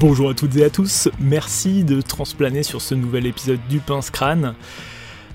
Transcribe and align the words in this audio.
Bonjour 0.00 0.30
à 0.30 0.34
toutes 0.34 0.54
et 0.54 0.62
à 0.62 0.70
tous, 0.70 1.08
merci 1.18 1.82
de 1.82 2.00
transplaner 2.00 2.62
sur 2.62 2.80
ce 2.80 2.94
nouvel 2.94 3.26
épisode 3.26 3.58
du 3.68 3.80
Pince 3.80 4.10
Crâne. 4.10 4.54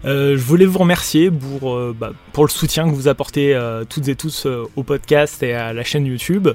Euh, 0.05 0.37
je 0.37 0.41
voulais 0.41 0.65
vous 0.65 0.79
remercier 0.79 1.29
pour, 1.29 1.75
euh, 1.75 1.93
bah, 1.97 2.13
pour 2.31 2.45
le 2.45 2.49
soutien 2.49 2.89
que 2.89 2.95
vous 2.95 3.09
apportez 3.09 3.53
euh, 3.53 3.83
toutes 3.83 4.07
et 4.07 4.15
tous 4.15 4.47
au 4.47 4.83
podcast 4.83 5.43
et 5.43 5.53
à 5.53 5.73
la 5.73 5.83
chaîne 5.83 6.05
YouTube, 6.05 6.47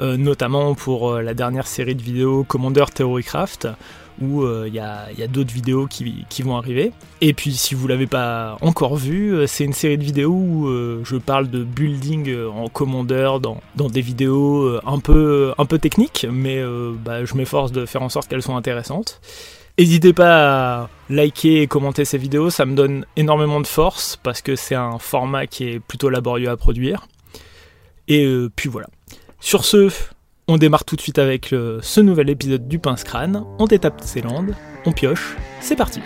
notamment 0.00 0.74
pour 0.74 1.20
la 1.20 1.34
dernière 1.34 1.68
série 1.68 1.94
de 1.94 2.02
vidéos 2.02 2.42
Commander 2.42 2.86
Theorycraft, 2.92 3.68
où 4.20 4.46
il 4.66 4.74
y 4.74 4.78
a, 4.78 5.08
d'autres 5.28 5.52
vidéos 5.52 5.86
qui, 5.86 6.42
vont 6.42 6.56
arriver. 6.56 6.92
Et 7.20 7.32
puis 7.32 7.52
si 7.52 7.74
vous 7.74 7.86
l'avez 7.88 8.06
pas 8.06 8.56
encore 8.60 8.96
vu, 8.96 9.46
c'est 9.46 9.64
une 9.64 9.72
série 9.72 9.98
de 9.98 10.04
vidéos 10.04 10.32
où 10.32 10.68
je 11.04 11.16
parle 11.16 11.48
de 11.50 11.64
building 11.64 12.34
en 12.46 12.68
Commander 12.68 13.30
dans, 13.40 13.88
des 13.88 14.00
vidéos 14.00 14.78
un 14.86 14.98
peu, 14.98 15.54
un 15.58 15.66
peu 15.66 15.78
techniques, 15.78 16.26
mais 16.30 16.62
bah, 17.04 17.24
je 17.24 17.34
m'efforce 17.34 17.72
de 17.72 17.86
faire 17.86 18.02
en 18.02 18.08
sorte 18.08 18.28
qu'elles 18.28 18.42
soient 18.42 18.56
intéressantes. 18.56 19.20
N'hésitez 19.78 20.12
pas 20.12 20.82
à 20.82 20.90
liker 21.08 21.62
et 21.62 21.66
commenter 21.66 22.04
ces 22.04 22.18
vidéos, 22.18 22.50
ça 22.50 22.66
me 22.66 22.74
donne 22.74 23.06
énormément 23.16 23.60
de 23.60 23.66
force 23.66 24.18
parce 24.22 24.42
que 24.42 24.54
c'est 24.54 24.74
un 24.74 24.98
format 24.98 25.46
qui 25.46 25.64
est 25.64 25.80
plutôt 25.80 26.10
laborieux 26.10 26.50
à 26.50 26.56
produire. 26.58 27.06
Et 28.06 28.24
euh, 28.24 28.50
puis 28.54 28.68
voilà. 28.68 28.88
Sur 29.40 29.64
ce, 29.64 29.88
on 30.48 30.58
démarre 30.58 30.84
tout 30.84 30.96
de 30.96 31.00
suite 31.00 31.18
avec 31.18 31.48
ce 31.48 32.00
nouvel 32.00 32.30
épisode 32.30 32.68
du 32.68 32.78
Pince 32.78 33.04
Crâne. 33.04 33.44
On 33.58 33.66
détape 33.66 34.00
ses 34.02 34.20
landes, 34.20 34.54
on 34.86 34.92
pioche, 34.92 35.36
c'est 35.60 35.76
parti. 35.76 36.00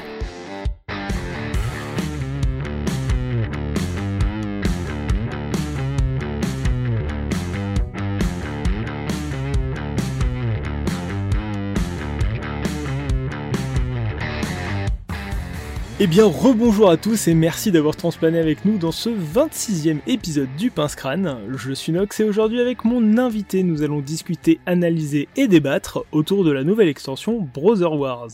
Eh 15.98 16.06
bien, 16.06 16.26
rebonjour 16.26 16.90
à 16.90 16.98
tous 16.98 17.26
et 17.26 17.32
merci 17.32 17.70
d'avoir 17.70 17.96
transplané 17.96 18.38
avec 18.38 18.66
nous 18.66 18.76
dans 18.76 18.92
ce 18.92 19.08
26e 19.08 20.00
épisode 20.06 20.54
du 20.58 20.70
Pince 20.70 20.94
Crâne. 20.94 21.38
Je 21.56 21.72
suis 21.72 21.90
Nox 21.90 22.20
et 22.20 22.24
aujourd'hui 22.24 22.60
avec 22.60 22.84
mon 22.84 23.16
invité, 23.16 23.62
nous 23.62 23.82
allons 23.82 24.00
discuter, 24.00 24.60
analyser 24.66 25.26
et 25.36 25.48
débattre 25.48 26.04
autour 26.12 26.44
de 26.44 26.50
la 26.50 26.64
nouvelle 26.64 26.88
extension 26.88 27.40
Brother 27.40 27.94
Wars. 27.94 28.28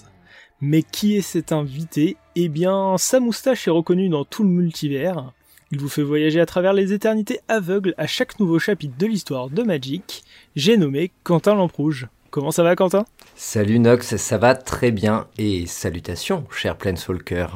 Mais 0.61 0.83
qui 0.83 1.17
est 1.17 1.23
cet 1.23 1.53
invité? 1.53 2.17
Eh 2.35 2.49
bien, 2.49 2.97
sa 2.99 3.21
moustache 3.21 3.69
est 3.69 3.71
reconnue 3.71 4.09
dans 4.09 4.25
tout 4.25 4.43
le 4.43 4.49
multivers. 4.49 5.33
Il 5.71 5.79
vous 5.79 5.89
fait 5.89 6.03
voyager 6.03 6.41
à 6.41 6.47
travers 6.47 6.73
les 6.73 6.93
éternités 6.93 7.39
aveugles 7.47 7.95
à 7.97 8.09
chaque 8.09 8.41
nouveau 8.41 8.59
chapitre 8.59 8.99
de 8.99 9.07
l'histoire 9.07 9.51
de 9.51 9.63
Magic. 9.63 10.25
J'ai 10.57 10.77
nommé 10.77 11.13
Quentin 11.23 11.55
Lamprouge. 11.55 12.09
Comment 12.33 12.51
ça 12.51 12.63
va 12.63 12.75
Quentin? 12.77 13.05
Salut 13.37 13.79
Nox, 13.79 14.17
ça 14.17 14.39
va 14.39 14.55
très 14.55 14.91
bien 14.91 15.27
et 15.37 15.67
salutations 15.67 16.47
cher 16.51 16.79
Planeswalker. 16.79 17.49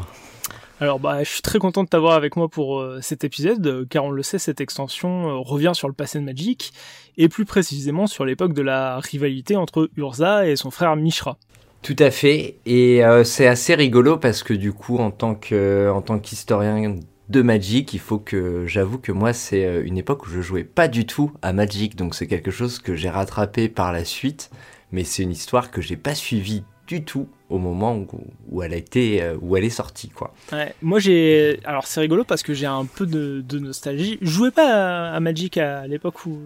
Alors 0.81 1.01
bah 1.01 1.25
je 1.25 1.31
suis 1.31 1.41
très 1.41 1.59
content 1.59 1.83
de 1.83 1.89
t'avoir 1.89 2.13
avec 2.13 2.37
moi 2.37 2.51
pour 2.51 2.81
euh, 2.81 2.99
cet 3.01 3.25
épisode 3.25 3.67
euh, 3.67 3.87
car 3.89 4.05
on 4.05 4.11
le 4.11 4.23
sait 4.23 4.39
cette 4.39 4.61
extension 4.61 5.31
euh, 5.31 5.37
revient 5.39 5.71
sur 5.73 5.89
le 5.89 5.95
passé 5.95 6.19
de 6.19 6.25
Magic 6.25 6.75
et 7.17 7.31
plus 7.31 7.47
précisément 7.47 8.07
sur 8.07 8.27
l'époque 8.27 8.53
de 8.53 8.61
la 8.61 9.01
rivalité 9.01 9.57
entre 9.57 9.89
Urza 9.97 10.47
et 10.47 10.57
son 10.57 10.71
frère 10.71 10.95
Mishra. 10.95 11.39
Tout 11.81 11.97
à 11.99 12.11
fait 12.11 12.59
et 12.67 13.01
c'est 13.25 13.47
assez 13.47 13.75
rigolo 13.75 14.19
parce 14.19 14.43
que 14.43 14.53
du 14.53 14.75
coup 14.75 14.99
en 14.99 15.11
tant 15.11 15.37
que 15.37 15.91
en 15.91 16.03
tant 16.03 16.19
qu'historien 16.19 16.97
de 17.29 17.43
Magic, 17.43 17.93
il 17.93 18.01
faut 18.01 18.19
que 18.19 18.67
j'avoue 18.67 18.99
que 18.99 19.13
moi 19.13 19.33
c'est 19.33 19.65
euh, 19.65 19.85
une 19.85 19.99
époque 19.99 20.27
où 20.27 20.31
je 20.31 20.41
jouais 20.41 20.65
pas 20.65 20.89
du 20.89 21.07
tout 21.07 21.33
à 21.43 21.53
Magic, 21.53 21.97
donc 21.97 22.15
c'est 22.15 22.27
quelque 22.27 22.51
chose 22.51 22.79
que 22.79 22.95
j'ai 22.95 23.11
rattrapé 23.11 23.69
par 23.69 23.93
la 23.93 24.05
suite, 24.05 24.51
mais 24.93 25.05
c'est 25.05 25.23
une 25.23 25.33
histoire 25.33 25.71
que 25.71 25.81
j'ai 25.81 25.97
pas 25.97 26.15
suivie 26.15 26.63
du 26.87 27.03
tout 27.03 27.29
au 27.49 27.59
moment 27.59 28.05
où, 28.49 28.63
elle 28.63 28.73
a 28.73 28.77
été 28.77 29.23
euh, 29.23 29.37
où 29.41 29.57
elle 29.57 29.65
est 29.65 29.71
sortie 29.71 30.09
quoi. 30.09 30.35
moi 30.83 31.01
j'ai 31.01 31.59
alors 31.65 31.87
c'est 31.87 32.01
rigolo 32.01 32.25
parce 32.25 32.43
que 32.43 32.55
j'ai 32.55 32.67
un 32.67 32.85
peu 32.85 33.07
de, 33.07 33.59
nostalgie. 33.59 34.19
Je 34.23 34.31
jouais 34.31 34.51
pas 34.53 35.11
à 35.11 35.21
Magic 35.21 35.57
à 35.59 35.87
l'époque 35.87 36.27
où 36.27 36.39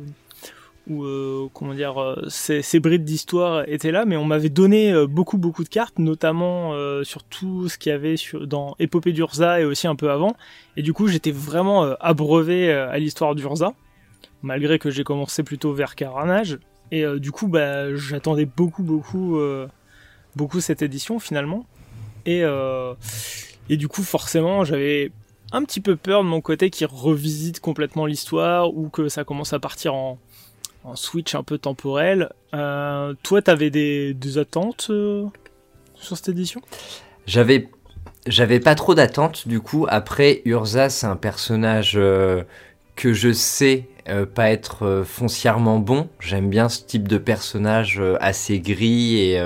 où 0.89 1.05
euh, 1.05 1.49
comment 1.53 1.75
dire 1.75 2.01
euh, 2.01 2.17
ces, 2.29 2.63
ces, 2.63 2.81
brides 2.81 3.05
d'histoire 3.05 3.65
étaient 3.69 3.91
là, 3.91 4.05
mais 4.05 4.17
on 4.17 4.25
m'avait 4.25 4.49
donné 4.49 4.93
euh, 4.93 5.07
beaucoup 5.07 5.39
beaucoup 5.39 5.65
de 5.65 5.69
cartes, 5.69 5.99
notamment 5.99 6.75
sur 7.05 7.25
tout 7.25 7.69
ce 7.69 7.79
qu'il 7.79 7.91
y 7.91 7.95
avait 7.95 8.17
dans 8.43 8.75
Épopée 8.79 9.13
d'Urza 9.13 9.61
et 9.61 9.65
aussi 9.65 9.87
un 9.87 9.97
peu 9.97 10.11
avant. 10.11 10.35
Et 10.77 10.83
du 10.83 10.93
coup, 10.93 11.09
j'étais 11.09 11.31
vraiment 11.31 11.83
abreuvé 12.01 12.73
à 12.73 12.99
l'histoire 12.99 13.35
d'Urza, 13.35 13.75
malgré 14.43 14.79
que 14.79 14.91
j'ai 14.91 15.05
commencé 15.05 15.43
plutôt 15.43 15.73
vers 15.73 15.95
Carnage. 15.95 16.59
Et 16.93 17.05
du 17.19 17.33
coup, 17.33 17.49
bah, 17.49 17.95
j'attendais 17.95 18.47
beaucoup 18.47 18.83
beaucoup 18.83 19.39
beaucoup 20.37 20.61
cette 20.61 20.83
édition 20.83 21.19
finalement. 21.19 21.67
Et 22.27 22.43
et 23.69 23.77
du 23.77 23.89
coup, 23.89 24.03
forcément, 24.03 24.65
j'avais 24.65 25.13
un 25.53 25.65
petit 25.65 25.81
peu 25.81 25.97
peur 25.97 26.23
de 26.23 26.29
mon 26.29 26.41
côté 26.41 26.71
qui 26.71 26.85
revisite 26.85 27.61
complètement 27.61 28.07
l'histoire 28.07 28.75
ou 28.75 28.89
que 28.89 29.09
ça 29.09 29.25
commence 29.25 29.53
à 29.53 29.59
partir 29.59 29.95
en 29.95 30.19
en 30.85 30.97
switch 30.97 31.35
un 31.35 31.43
peu 31.43 31.59
temporel. 31.59 32.31
Euh, 32.55 33.15
toi, 33.23 33.43
t'avais 33.43 33.71
des, 33.71 34.15
des 34.15 34.39
attentes 34.39 34.89
euh, 34.91 35.27
sur 35.95 36.17
cette 36.17 36.29
édition? 36.29 36.61
J'avais 37.27 37.69
j'avais 38.27 38.61
pas 38.61 38.75
trop 38.75 38.95
d'attentes 38.95 39.49
du 39.49 39.61
coup. 39.61 39.87
Après, 39.89 40.43
Urza, 40.45 40.91
c'est 40.91 41.07
un 41.07 41.17
personnage 41.17 41.95
euh, 41.97 42.43
que 42.97 43.13
je 43.13 43.33
sais 43.33 43.89
pas 44.35 44.51
être 44.51 45.05
foncièrement 45.07 45.79
bon. 45.79 46.09
J'aime 46.19 46.51
bien 46.51 46.69
ce 46.69 46.83
type 46.83 47.07
de 47.07 47.17
personnage 47.17 48.03
assez 48.19 48.59
gris 48.59 49.19
et, 49.19 49.41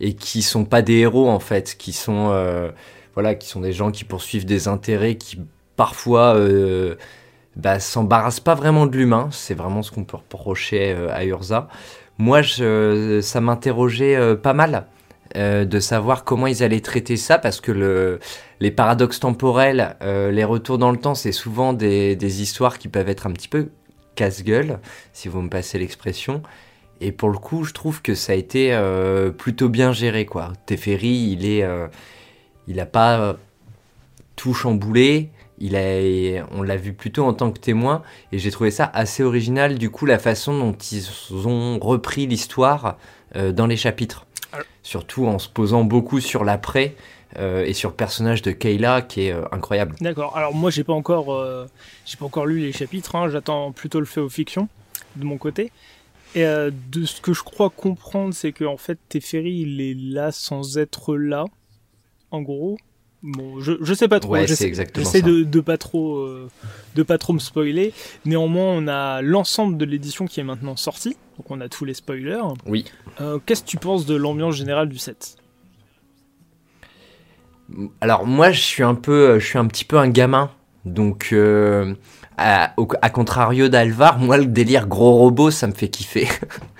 et 0.00 0.14
qui 0.14 0.40
sont 0.40 0.64
pas 0.64 0.80
des 0.80 0.94
héros 0.94 1.28
en 1.28 1.40
fait, 1.40 1.76
qui 1.76 1.92
sont 1.92 2.72
voilà, 3.12 3.34
qui 3.34 3.46
sont 3.46 3.60
des 3.60 3.74
gens 3.74 3.90
qui 3.90 4.04
poursuivent 4.04 4.46
des 4.46 4.66
intérêts 4.66 5.16
qui 5.16 5.40
parfois 5.76 6.38
bah, 7.56 7.80
s'embarrasse 7.80 8.38
pas 8.38 8.54
vraiment 8.54 8.86
de 8.86 8.96
l'humain. 8.96 9.28
C'est 9.32 9.54
vraiment 9.54 9.82
ce 9.82 9.90
qu'on 9.90 10.04
peut 10.04 10.18
reprocher 10.18 10.92
euh, 10.92 11.08
à 11.10 11.24
Urza. 11.24 11.68
Moi, 12.18 12.42
je, 12.42 13.20
ça 13.22 13.40
m'interrogeait 13.40 14.16
euh, 14.16 14.36
pas 14.36 14.52
mal 14.52 14.86
euh, 15.36 15.64
de 15.64 15.80
savoir 15.80 16.24
comment 16.24 16.46
ils 16.46 16.62
allaient 16.62 16.80
traiter 16.80 17.16
ça 17.16 17.38
parce 17.38 17.60
que 17.60 17.72
le, 17.72 18.20
les 18.60 18.70
paradoxes 18.70 19.20
temporels, 19.20 19.96
les 20.02 20.44
retours 20.44 20.78
dans 20.78 20.90
le 20.90 20.98
temps, 20.98 21.14
c'est 21.14 21.32
souvent 21.32 21.72
des, 21.72 22.14
des, 22.14 22.42
histoires 22.42 22.78
qui 22.78 22.88
peuvent 22.88 23.08
être 23.08 23.26
un 23.26 23.32
petit 23.32 23.48
peu 23.48 23.70
casse-gueule, 24.14 24.78
si 25.12 25.28
vous 25.28 25.42
me 25.42 25.48
passez 25.48 25.78
l'expression. 25.78 26.42
Et 27.00 27.12
pour 27.12 27.28
le 27.28 27.36
coup, 27.36 27.64
je 27.64 27.74
trouve 27.74 28.00
que 28.00 28.14
ça 28.14 28.32
a 28.32 28.36
été 28.36 28.74
plutôt 29.36 29.68
bien 29.68 29.92
géré, 29.92 30.24
quoi. 30.24 30.54
Teferi, 30.64 31.32
il 31.32 31.44
est, 31.44 31.66
il 32.66 32.80
a 32.80 32.86
pas 32.86 33.36
tout 34.36 34.54
chamboulé. 34.54 35.30
Il 35.58 35.74
a, 35.76 36.46
on 36.52 36.62
l'a 36.62 36.76
vu 36.76 36.92
plutôt 36.92 37.24
en 37.24 37.32
tant 37.32 37.50
que 37.50 37.58
témoin 37.58 38.02
et 38.32 38.38
j'ai 38.38 38.50
trouvé 38.50 38.70
ça 38.70 38.90
assez 38.92 39.22
original 39.22 39.78
du 39.78 39.90
coup 39.90 40.04
la 40.04 40.18
façon 40.18 40.58
dont 40.58 40.76
ils 40.92 41.08
ont 41.46 41.78
repris 41.78 42.26
l'histoire 42.26 42.98
euh, 43.34 43.52
dans 43.52 43.66
les 43.66 43.76
chapitres. 43.76 44.26
Surtout 44.82 45.26
en 45.26 45.38
se 45.38 45.48
posant 45.48 45.82
beaucoup 45.82 46.20
sur 46.20 46.44
l'après 46.44 46.94
euh, 47.38 47.64
et 47.64 47.72
sur 47.72 47.90
le 47.90 47.96
personnage 47.96 48.42
de 48.42 48.52
Kayla 48.52 49.02
qui 49.02 49.22
est 49.22 49.32
euh, 49.32 49.44
incroyable. 49.50 49.96
D'accord. 50.00 50.36
Alors 50.36 50.54
moi 50.54 50.70
j'ai 50.70 50.84
pas 50.84 50.92
encore 50.92 51.42
j'ai 52.04 52.16
pas 52.16 52.26
encore 52.26 52.46
lu 52.46 52.60
les 52.60 52.72
chapitres. 52.72 53.16
Hein. 53.16 53.28
J'attends 53.30 53.72
plutôt 53.72 54.00
le 54.00 54.06
fait 54.06 54.20
aux 54.20 54.28
fictions 54.28 54.68
de 55.16 55.24
mon 55.24 55.38
côté. 55.38 55.72
Et 56.34 56.44
de 56.44 57.06
ce 57.06 57.22
que 57.22 57.32
je 57.32 57.42
crois 57.42 57.70
comprendre, 57.70 58.34
c'est 58.34 58.52
que 58.52 58.64
en 58.64 58.76
fait 58.76 58.98
Teferi 59.08 59.60
il 59.60 59.80
est 59.80 59.94
là 59.94 60.32
sans 60.32 60.76
être 60.76 61.16
là. 61.16 61.46
En 62.30 62.42
gros, 62.42 62.76
Bon, 63.22 63.60
je, 63.60 63.72
je 63.80 63.94
sais 63.94 64.08
pas 64.08 64.20
trop. 64.20 64.36
j'essaie 64.36 65.22
de, 65.22 65.42
de 65.42 65.60
pas 65.60 65.78
trop 65.78 66.18
euh, 66.18 66.48
de 66.94 67.02
pas 67.02 67.18
trop 67.18 67.32
me 67.32 67.38
spoiler. 67.38 67.92
Néanmoins, 68.24 68.64
on 68.66 68.88
a 68.88 69.22
l'ensemble 69.22 69.78
de 69.78 69.84
l'édition 69.84 70.26
qui 70.26 70.40
est 70.40 70.44
maintenant 70.44 70.76
sortie, 70.76 71.16
donc 71.36 71.50
on 71.50 71.60
a 71.60 71.68
tous 71.68 71.84
les 71.84 71.94
spoilers. 71.94 72.42
Oui. 72.66 72.84
Euh, 73.20 73.38
qu'est-ce 73.44 73.62
que 73.62 73.68
tu 73.68 73.78
penses 73.78 74.06
de 74.06 74.14
l'ambiance 74.14 74.56
générale 74.56 74.88
du 74.88 74.98
set? 74.98 75.36
Alors 78.00 78.26
moi, 78.26 78.52
je 78.52 78.60
suis 78.60 78.82
un 78.82 78.94
peu, 78.94 79.38
je 79.40 79.46
suis 79.46 79.58
un 79.58 79.66
petit 79.66 79.84
peu 79.84 79.98
un 79.98 80.08
gamin, 80.08 80.50
donc 80.84 81.30
euh, 81.32 81.94
à, 82.36 82.74
à, 83.02 83.10
contrario 83.10 83.68
d'Alvar, 83.68 84.18
moi 84.18 84.36
le 84.36 84.46
délire 84.46 84.86
gros 84.86 85.14
robot, 85.14 85.50
ça 85.50 85.66
me 85.66 85.72
fait 85.72 85.88
kiffer. 85.88 86.28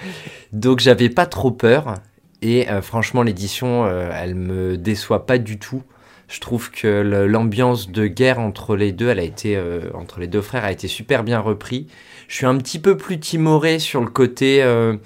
donc 0.53 0.81
j'avais 0.81 1.09
pas 1.09 1.27
trop 1.27 1.50
peur. 1.50 1.94
Et 2.43 2.67
franchement, 2.82 3.23
l'édition, 3.23 3.89
elle 3.89 4.35
me 4.35 4.77
déçoit 4.77 5.27
pas 5.27 5.39
du 5.39 5.59
tout. 5.59 5.82
Je 6.28 6.40
trouve 6.40 6.73
que 6.73 7.02
l'ambiance 7.26 7.90
de 7.90 8.06
guerre 8.08 8.40
entre 8.40 8.75
les 8.75 8.90
deux, 8.90 9.08
elle 9.08 9.20
a 9.20 9.25
été 9.25 9.56
euh, 9.56 9.90
entre 9.94 10.19
les 10.19 10.26
deux 10.26 10.40
frères, 10.40 10.64
a 10.64 10.73
été 10.73 10.88
super 10.88 11.23
bien 11.23 11.38
repris. 11.38 11.87
Je 12.26 12.34
suis 12.34 12.46
un 12.46 12.56
petit 12.58 12.81
peu 12.81 12.96
plus 12.96 13.20
timoré 13.20 13.78
sur 13.78 14.00
le 14.00 14.08
côté 14.08 14.61
euh, 14.62 14.96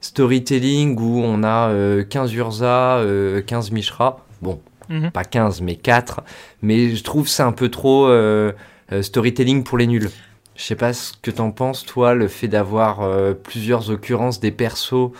storytelling 0.00 0.96
où 1.00 1.20
on 1.24 1.42
a 1.42 1.70
15 2.04 2.32
euh, 2.32 2.36
Urza, 2.36 3.04
15 3.44 3.72
Mishra. 3.72 4.24
Bon, 4.42 4.60
mhm. 4.88 5.10
pas 5.10 5.24
15 5.24 5.60
mais 5.60 5.74
4. 5.74 6.22
Mais 6.62 6.94
je 6.94 7.02
trouve 7.02 7.26
c'est 7.26 7.42
un 7.42 7.52
peu 7.52 7.68
trop 7.68 8.08
storytelling 9.00 9.64
pour 9.64 9.76
les 9.76 9.88
nuls. 9.88 10.10
Je 10.54 10.62
sais 10.62 10.76
pas 10.76 10.92
ce 10.92 11.14
que 11.20 11.32
t'en 11.32 11.50
penses, 11.50 11.84
toi, 11.84 12.14
le 12.14 12.28
fait 12.28 12.46
d'avoir 12.46 13.00
plusieurs 13.42 13.90
occurrences 13.90 14.38
des 14.38 14.52
persos 14.52 15.10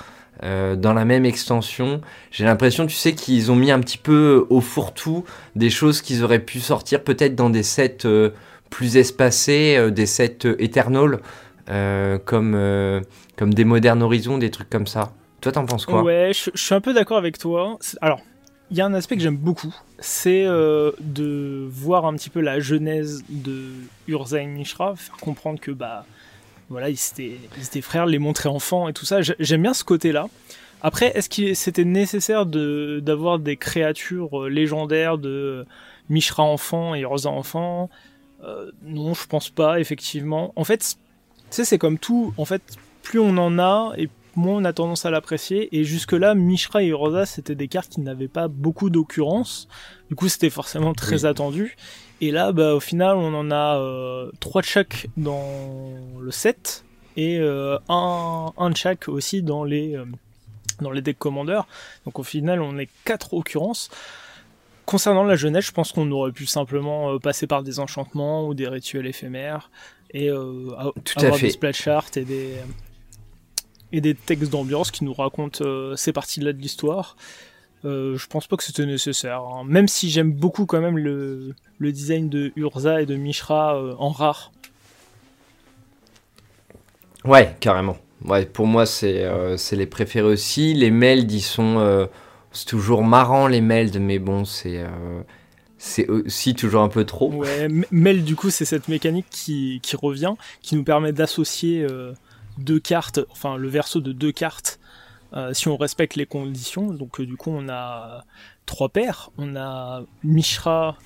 euh, 0.45 0.77
dans 0.77 0.93
la 0.93 1.07
même 1.07 1.25
extension. 1.25 2.03
J'ai 2.31 2.45
l'impression, 2.45 2.87
tu 2.87 2.95
sais, 2.95 3.15
qu'ils 3.15 3.51
ont 3.51 3.57
mis 3.57 3.71
un 3.71 3.81
petit 3.81 3.97
peu 3.97 4.47
au 4.51 4.61
fourre-tout 4.61 5.25
des 5.57 5.71
choses 5.71 6.03
qu'ils 6.03 6.23
auraient 6.23 6.39
pu 6.39 6.61
sortir 6.61 7.03
peut-être 7.03 7.35
dans 7.35 7.49
des 7.49 7.63
sets 7.63 8.05
euh, 8.05 8.29
plus 8.69 8.99
espacés, 8.99 9.77
euh, 9.79 9.91
des 9.91 10.05
sets 10.05 10.47
Eternal, 10.59 11.21
comme, 12.27 13.03
comme 13.37 13.55
des 13.55 13.65
modernes 13.65 14.03
horizons, 14.03 14.37
des 14.37 14.51
trucs 14.51 14.69
comme 14.69 14.87
ça. 14.87 15.13
Toi, 15.41 15.53
t'en 15.53 15.65
penses 15.65 15.87
quoi? 15.87 16.03
Ouais, 16.03 16.33
je, 16.35 16.51
suis 16.55 16.75
un 16.75 16.81
peu 16.83 16.93
d'accord 16.93 17.17
avec 17.17 17.39
toi. 17.39 17.79
Alors, 18.03 18.21
il 18.71 18.77
y 18.77 18.83
a 18.83 18.87
un 18.87 18.93
aspect 18.93 19.17
que 19.17 19.23
j'aime 19.23 19.39
beaucoup, 19.39 19.75
c'est 19.99 20.45
de 20.45 21.67
voir 21.71 22.05
un 22.05 22.13
petit 22.17 22.29
peu 22.29 22.43
la 22.43 22.61
genèse 22.61 23.25
de 23.31 23.71
Urza 24.09 24.43
et 24.43 24.47
Mishra, 24.47 24.95
faire 24.95 25.17
comprendre 25.17 25.59
que 25.59 25.71
bah 25.71 26.05
voilà, 26.71 26.89
ils 26.91 26.99
étaient, 27.59 27.81
frères, 27.81 28.07
les 28.07 28.19
montrer 28.19 28.49
enfants 28.49 28.89
et 28.89 28.93
tout 28.93 29.05
ça. 29.05 29.21
J'aime 29.21 29.63
bien 29.63 29.75
ce 29.75 29.85
côté-là. 29.85 30.27
Après, 30.83 31.17
est-ce 31.17 31.29
qu'il 31.29 31.57
c'était 31.57 31.85
nécessaire 31.85 32.47
d'avoir 32.47 33.39
des 33.39 33.57
créatures 33.57 34.43
euh, 34.43 34.49
légendaires 34.49 35.17
de 35.19 35.67
Mishra 36.11 36.43
enfant 36.43 36.95
et 36.95 37.05
Rosa 37.05 37.31
enfant? 37.31 37.89
Euh, 38.45 38.71
Non, 38.83 39.15
je 39.15 39.27
pense 39.27 39.49
pas, 39.49 39.81
effectivement. 39.81 40.53
En 40.57 40.65
fait, 40.65 40.81
tu 40.81 40.97
sais, 41.51 41.65
c'est 41.65 41.79
comme 41.79 41.99
tout. 41.99 42.35
En 42.37 42.45
fait, 42.45 42.63
plus 43.03 43.19
on 43.19 43.37
en 43.39 43.59
a 43.59 43.93
et 43.97 44.09
moins 44.37 44.57
on 44.57 44.65
a 44.65 44.73
tendance 44.73 45.07
à 45.07 45.11
l'apprécier. 45.11 45.77
Et 45.77 45.85
jusque-là, 45.85 46.35
Mishra 46.35 46.83
et 46.83 46.93
Rosa, 46.93 47.27
c'était 47.27 47.55
des 47.55 47.69
cartes 47.69 47.91
qui 47.91 48.01
n'avaient 48.01 48.29
pas 48.29 48.49
beaucoup 48.49 48.91
d'occurrence. 48.91 49.69
Du 50.09 50.15
coup, 50.15 50.29
c'était 50.29 50.51
forcément 50.51 50.93
très 50.93 51.25
attendu. 51.25 51.77
Et 52.21 52.31
là, 52.31 52.53
bah, 52.53 52.75
au 52.75 52.81
final, 52.81 53.17
on 53.17 53.35
en 53.35 53.51
a 53.51 53.79
euh, 53.79 54.31
3 54.41 54.63
de 54.63 54.67
chaque 54.67 55.09
dans 55.17 55.93
le 56.21 56.31
set 56.31 56.85
et 57.17 57.39
euh, 57.39 57.79
un, 57.89 58.53
un 58.57 58.71
de 58.71 58.77
chaque 58.77 59.09
aussi 59.09 59.43
dans 59.43 59.65
les, 59.65 59.97
euh, 59.97 60.05
dans 60.81 60.91
les 60.91 61.03
decks 61.03 61.19
commandeurs. 61.19 61.67
Donc 62.05 62.19
au 62.19 62.23
final, 62.23 62.61
on 62.61 62.79
est 62.79 62.89
4 63.05 63.35
occurrences. 63.35 63.91
Concernant 64.85 65.25
la 65.25 65.37
jeunesse, 65.37 65.67
je 65.67 65.73
pense 65.73 65.93
qu'on 65.93 66.11
aurait 66.11 66.33
pu 66.33 66.45
simplement 66.45 67.19
passer 67.19 67.47
par 67.47 67.63
des 67.63 67.81
enchantements 67.81 68.47
ou 68.47 68.53
des 68.53 68.69
rituels 68.69 69.07
éphémères 69.07 69.71
et 70.15 70.31
euh, 70.31 70.71
Tout 71.05 71.25
avoir 71.25 71.39
des 71.39 71.51
splash 71.51 71.83
charts 71.83 72.11
et 72.17 72.25
des, 72.25 72.55
et 73.95 74.01
des 74.01 74.15
textes 74.15 74.51
d'ambiance 74.51 74.91
qui 74.91 75.05
nous 75.05 75.15
racontent 75.15 75.65
ces 75.97 76.13
parties-là 76.13 76.53
de 76.53 76.59
l'histoire. 76.59 77.17
Euh, 77.85 78.17
je 78.17 78.27
pense 78.27 78.47
pas 78.47 78.57
que 78.57 78.65
c'était 78.65 78.87
nécessaire. 78.87 79.43
Hein. 79.43 79.65
Même 79.67 79.89
si 79.89 80.11
j'aime 80.11 80.33
beaucoup 80.33 80.65
quand 80.65 80.81
même 80.81 80.97
le, 80.97 81.55
le, 81.79 81.93
design 81.93 82.29
de 82.29 82.53
Urza 82.57 83.03
et 83.03 83.07
de 83.07 83.15
Mishra 83.15 83.77
euh, 83.77 83.95
en 83.99 84.11
rare. 84.11 84.53
Ouais, 87.25 87.55
carrément. 87.61 87.99
Ouais, 88.25 88.47
pour 88.47 88.67
moi, 88.67 88.87
c'est 88.87 89.25
euh, 89.25 89.57
les 89.73 89.87
préférés 89.87 90.27
aussi. 90.27 90.73
Les 90.73 90.91
melds, 90.91 91.33
ils 91.35 91.43
sont. 91.43 92.09
c'est 92.53 92.67
toujours 92.67 93.05
marrant, 93.05 93.49
les 93.49 93.61
melds, 93.61 93.99
mais 93.99 94.19
bon, 94.19 94.47
c'est. 94.47 94.83
c'est 95.77 96.09
aussi 96.09 96.55
toujours 96.55 96.83
un 96.83 96.89
peu 96.89 97.05
trop. 97.05 97.31
Ouais, 97.33 97.69
meld, 97.91 98.25
du 98.25 98.35
coup, 98.35 98.49
c'est 98.49 98.65
cette 98.65 98.89
mécanique 98.89 99.27
qui, 99.31 99.81
qui, 99.83 99.97
revient, 99.97 100.35
qui 100.63 100.77
nous 100.77 100.85
permet 100.85 101.13
d'associer 101.13 101.87
deux 102.59 102.81
cartes, 102.81 103.21
enfin 103.31 103.57
le 103.57 103.69
verso 103.69 104.01
de 104.01 104.13
deux 104.13 104.33
cartes 104.33 104.79
euh, 105.37 105.53
si 105.53 105.67
on 105.69 105.77
respecte 105.77 106.15
les 106.17 106.27
conditions. 106.27 106.93
Donc 106.93 107.21
euh, 107.21 107.27
du 107.27 107.37
coup 107.37 107.51
on 107.51 107.69
a 107.69 108.25
trois 108.67 108.89
paires, 108.89 109.31
on 109.37 109.57
a 109.57 110.03
Mishra 110.23 110.97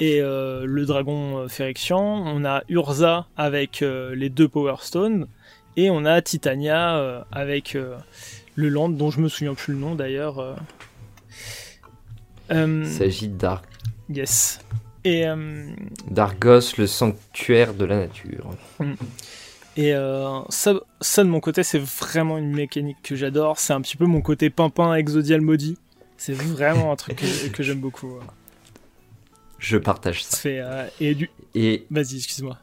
et 0.00 0.20
euh, 0.20 0.64
le 0.66 0.84
dragon 0.84 1.48
Phyrexian, 1.48 1.98
on 1.98 2.44
a 2.44 2.62
Urza 2.68 3.26
avec 3.36 3.80
les 3.80 4.28
deux 4.28 4.48
Power 4.48 4.76
Stones, 4.80 5.28
et 5.76 5.88
on 5.88 6.04
a 6.04 6.20
Titania 6.20 7.26
avec 7.32 7.76
le 8.54 8.68
land 8.68 8.90
dont 8.90 9.10
je 9.10 9.20
me 9.20 9.28
souviens 9.28 9.54
plus 9.54 9.72
le 9.72 9.78
nom 9.78 9.94
d'ailleurs. 9.94 10.56
Il 12.50 12.86
s'agit 12.86 13.28
d'Arc. 13.28 13.64
Yes. 14.10 14.60
Et, 15.04 15.26
D'Argos, 16.10 16.76
le 16.76 16.86
sanctuaire 16.86 17.74
de 17.74 17.84
la 17.84 17.96
nature. 17.96 18.50
Mm. 18.78 18.94
Et 19.76 19.92
euh, 19.92 20.40
ça, 20.50 20.74
ça, 21.00 21.24
de 21.24 21.28
mon 21.28 21.40
côté, 21.40 21.62
c'est 21.62 21.80
vraiment 21.80 22.38
une 22.38 22.54
mécanique 22.54 22.98
que 23.02 23.16
j'adore. 23.16 23.58
C'est 23.58 23.72
un 23.72 23.80
petit 23.80 23.96
peu 23.96 24.06
mon 24.06 24.20
côté 24.20 24.50
pimpin 24.50 24.94
exodial 24.94 25.40
maudit. 25.40 25.78
C'est 26.16 26.34
vraiment 26.34 26.92
un 26.92 26.96
truc 26.96 27.20
que, 27.52 27.62
j'aime 27.62 27.80
beaucoup. 27.80 28.12
Je 29.58 29.76
partage 29.76 30.22
ça. 30.22 30.48
Euh, 30.48 30.86
et 31.00 31.14
du... 31.14 31.30
Et 31.54 31.86
Vas-y, 31.90 32.16
excuse-moi. 32.16 32.56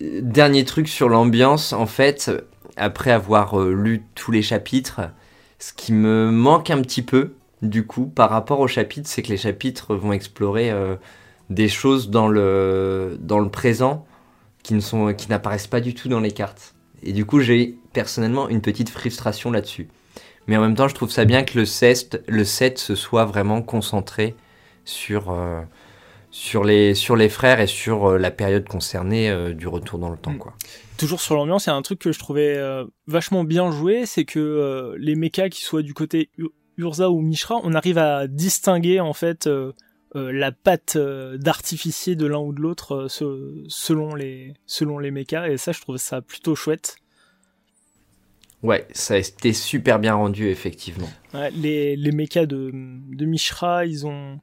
Dernier 0.00 0.64
truc 0.64 0.88
sur 0.88 1.08
l'ambiance, 1.08 1.72
en 1.72 1.86
fait, 1.86 2.30
après 2.76 3.12
avoir 3.12 3.60
euh, 3.60 3.72
lu 3.72 4.04
tous 4.14 4.32
les 4.32 4.42
chapitres, 4.42 5.00
ce 5.58 5.72
qui 5.72 5.92
me 5.92 6.30
manque 6.30 6.70
un 6.70 6.82
petit 6.82 7.02
peu, 7.02 7.34
du 7.62 7.86
coup, 7.86 8.06
par 8.06 8.30
rapport 8.30 8.60
aux 8.60 8.68
chapitres, 8.68 9.08
c'est 9.08 9.22
que 9.22 9.28
les 9.28 9.36
chapitres 9.36 9.94
vont 9.94 10.12
explorer 10.12 10.72
des 11.50 11.68
choses 11.68 12.08
dans 12.08 12.28
le, 12.28 13.18
dans 13.20 13.40
le 13.40 13.50
présent 13.50 14.06
qui 14.68 14.74
ne 14.74 14.80
sont, 14.80 15.14
qui 15.14 15.30
n'apparaissent 15.30 15.66
pas 15.66 15.80
du 15.80 15.94
tout 15.94 16.10
dans 16.10 16.20
les 16.20 16.30
cartes. 16.30 16.74
Et 17.02 17.14
du 17.14 17.24
coup, 17.24 17.40
j'ai 17.40 17.78
personnellement 17.94 18.50
une 18.50 18.60
petite 18.60 18.90
frustration 18.90 19.50
là-dessus. 19.50 19.88
Mais 20.46 20.58
en 20.58 20.60
même 20.60 20.74
temps, 20.74 20.88
je 20.88 20.94
trouve 20.94 21.10
ça 21.10 21.24
bien 21.24 21.42
que 21.42 21.58
le 21.58 21.64
set, 21.64 22.22
le 22.28 22.44
set 22.44 22.78
se 22.78 22.94
soit 22.94 23.24
vraiment 23.24 23.62
concentré 23.62 24.34
sur, 24.84 25.30
euh, 25.30 25.62
sur, 26.30 26.64
les, 26.64 26.92
sur 26.92 27.16
les 27.16 27.30
frères 27.30 27.60
et 27.60 27.66
sur 27.66 28.10
euh, 28.10 28.18
la 28.18 28.30
période 28.30 28.68
concernée 28.68 29.30
euh, 29.30 29.54
du 29.54 29.66
retour 29.66 29.98
dans 29.98 30.10
le 30.10 30.18
temps. 30.18 30.32
Mm. 30.32 30.38
Quoi. 30.38 30.52
Toujours 30.98 31.22
sur 31.22 31.34
l'ambiance, 31.34 31.64
il 31.64 31.70
y 31.70 31.72
a 31.72 31.76
un 31.76 31.80
truc 31.80 32.00
que 32.00 32.12
je 32.12 32.18
trouvais 32.18 32.60
vachement 33.06 33.44
bien 33.44 33.70
joué, 33.70 34.04
c'est 34.04 34.26
que 34.26 34.94
les 34.98 35.14
mechas 35.14 35.48
qui 35.48 35.62
soient 35.62 35.82
du 35.82 35.94
côté 35.94 36.28
Urza 36.76 37.08
ou 37.08 37.22
Mishra, 37.22 37.54
on 37.62 37.72
arrive 37.72 37.96
à 37.96 38.26
distinguer 38.26 39.00
en 39.00 39.14
fait 39.14 39.48
euh, 40.16 40.32
la 40.32 40.52
patte 40.52 40.96
euh, 40.96 41.36
d'artificier 41.36 42.16
de 42.16 42.26
l'un 42.26 42.38
ou 42.38 42.54
de 42.54 42.60
l'autre 42.60 43.08
euh, 43.20 43.64
selon 43.68 44.14
les 44.14 44.54
selon 44.64 44.98
les 44.98 45.10
mechas 45.10 45.48
et 45.48 45.58
ça 45.58 45.72
je 45.72 45.82
trouve 45.82 45.98
ça 45.98 46.22
plutôt 46.22 46.54
chouette. 46.54 46.96
Ouais, 48.62 48.88
ça 48.92 49.14
a 49.14 49.16
été 49.18 49.52
super 49.52 49.98
bien 49.98 50.14
rendu 50.14 50.48
effectivement. 50.48 51.08
les 51.52 51.94
les 51.94 52.12
mechas 52.12 52.46
de 52.46 52.70
de 52.72 53.24
Mishra, 53.26 53.84
ils 53.84 54.06
ont 54.06 54.40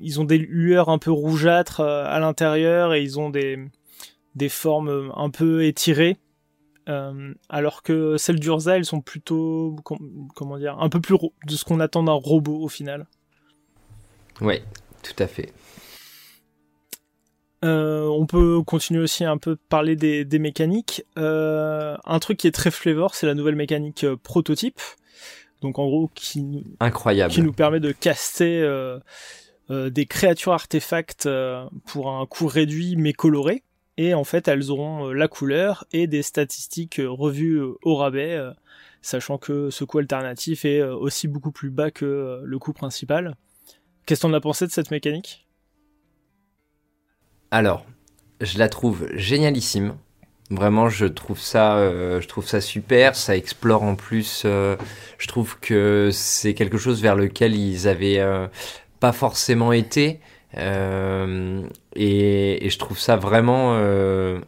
ils 0.00 0.20
ont 0.20 0.24
des 0.24 0.38
lueurs 0.38 0.88
un 0.88 0.98
peu 0.98 1.10
rougeâtres 1.10 1.80
à 1.80 2.18
l'intérieur 2.20 2.94
et 2.94 3.02
ils 3.02 3.18
ont 3.18 3.28
des 3.28 3.58
des 4.36 4.48
formes 4.48 5.12
un 5.16 5.30
peu 5.30 5.64
étirées. 5.64 6.16
alors 7.48 7.82
que 7.82 8.16
celles 8.16 8.38
d'Urza, 8.38 8.76
elles 8.76 8.84
sont 8.84 9.00
plutôt, 9.00 9.76
comment 10.34 10.58
dire, 10.58 10.78
un 10.78 10.88
peu 10.88 11.00
plus 11.00 11.16
de 11.46 11.56
ce 11.56 11.64
qu'on 11.64 11.80
attend 11.80 12.04
d'un 12.04 12.12
robot 12.12 12.62
au 12.62 12.68
final. 12.68 13.06
Oui, 14.40 14.60
tout 15.02 15.22
à 15.22 15.26
fait. 15.26 15.52
Euh, 17.62 18.06
on 18.06 18.26
peut 18.26 18.62
continuer 18.62 19.02
aussi 19.02 19.24
un 19.24 19.36
peu 19.36 19.56
parler 19.56 19.96
des, 19.96 20.38
mécaniques. 20.38 21.04
Euh, 21.18 21.96
un 22.04 22.18
truc 22.18 22.38
qui 22.38 22.46
est 22.46 22.52
très 22.52 22.70
flavor, 22.70 23.14
c'est 23.14 23.26
la 23.26 23.34
nouvelle 23.34 23.56
mécanique 23.56 24.04
euh, 24.04 24.16
prototype. 24.16 24.80
Donc 25.60 25.78
en 25.78 25.84
gros, 25.84 26.10
qui, 26.14 26.64
Incroyable. 26.80 27.32
qui 27.32 27.42
nous 27.42 27.52
permet 27.52 27.80
de 27.80 27.92
caster 27.92 28.66
des 29.68 30.06
créatures 30.06 30.52
artefacts 30.52 31.28
pour 31.86 32.10
un 32.10 32.24
coût 32.24 32.46
réduit 32.46 32.96
mais 32.96 33.12
coloré. 33.12 33.62
Et 33.98 34.14
en 34.14 34.24
fait, 34.24 34.48
elles 34.48 34.70
auront 34.70 35.10
la 35.10 35.28
couleur 35.28 35.84
et 35.92 36.06
des 36.06 36.22
statistiques 36.22 36.98
revues 37.04 37.60
au 37.82 37.94
rabais, 37.94 38.40
sachant 39.02 39.36
que 39.36 39.68
ce 39.68 39.84
coût 39.84 39.98
alternatif 39.98 40.64
est 40.64 40.82
aussi 40.82 41.28
beaucoup 41.28 41.52
plus 41.52 41.68
bas 41.68 41.90
que 41.90 42.40
le 42.42 42.58
coût 42.58 42.72
principal. 42.72 43.36
Qu'est-ce 44.06 44.22
qu'on 44.22 44.34
a 44.34 44.40
pensé 44.40 44.66
de 44.66 44.72
cette 44.72 44.90
mécanique? 44.90 45.46
Alors, 47.50 47.84
je 48.40 48.58
la 48.58 48.68
trouve 48.68 49.08
génialissime. 49.14 49.94
Vraiment, 50.50 50.88
je 50.88 51.06
trouve 51.06 51.38
ça, 51.38 51.76
euh, 51.76 52.20
je 52.20 52.26
trouve 52.26 52.46
ça 52.46 52.60
super. 52.60 53.14
Ça 53.14 53.36
explore 53.36 53.84
en 53.84 53.94
plus. 53.94 54.42
Euh, 54.44 54.76
je 55.18 55.28
trouve 55.28 55.58
que 55.60 56.10
c'est 56.12 56.54
quelque 56.54 56.78
chose 56.78 57.00
vers 57.00 57.14
lequel 57.14 57.54
ils 57.54 57.86
avaient 57.86 58.18
euh, 58.18 58.48
pas 58.98 59.12
forcément 59.12 59.72
été. 59.72 60.20
Et, 60.56 62.68
je 62.68 62.78
trouve 62.78 62.98
ça 62.98 63.16
vraiment 63.16 63.76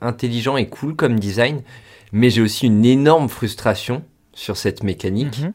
intelligent 0.00 0.56
et 0.56 0.68
cool 0.68 0.97
comme 0.97 1.21
design. 1.21 1.62
Mais 2.11 2.30
j'ai 2.30 2.42
aussi 2.42 2.66
une 2.66 2.85
énorme 2.85 3.28
frustration 3.28 4.04
sur 4.35 4.56
cette 4.56 4.82
mécanique. 4.82 5.40
Mhm. 5.40 5.52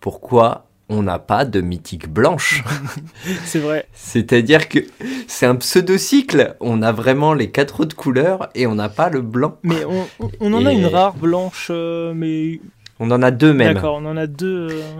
Pourquoi 0.00 0.67
on 0.88 1.02
n'a 1.02 1.18
pas 1.18 1.44
de 1.44 1.60
mythique 1.60 2.08
blanche. 2.08 2.64
c'est 3.44 3.58
vrai. 3.58 3.86
C'est-à-dire 3.92 4.68
que 4.68 4.80
c'est 5.26 5.46
un 5.46 5.56
pseudo-cycle. 5.56 6.56
On 6.60 6.82
a 6.82 6.92
vraiment 6.92 7.34
les 7.34 7.50
quatre 7.50 7.80
autres 7.80 7.96
couleurs 7.96 8.48
et 8.54 8.66
on 8.66 8.74
n'a 8.74 8.88
pas 8.88 9.10
le 9.10 9.20
blanc. 9.20 9.58
Mais 9.62 9.84
on, 10.40 10.52
en 10.52 10.64
a 10.64 10.72
une 10.72 10.86
rare 10.86 11.14
blanche, 11.14 11.68
euh, 11.70 12.12
mais. 12.14 12.60
On 13.00 13.10
en 13.10 13.22
a 13.22 13.30
deux 13.30 13.52
même. 13.52 13.74
D'accord, 13.74 13.96
on 13.96 14.06
en 14.06 14.16
a 14.16 14.26
deux. 14.26 14.68
Euh. 14.70 14.92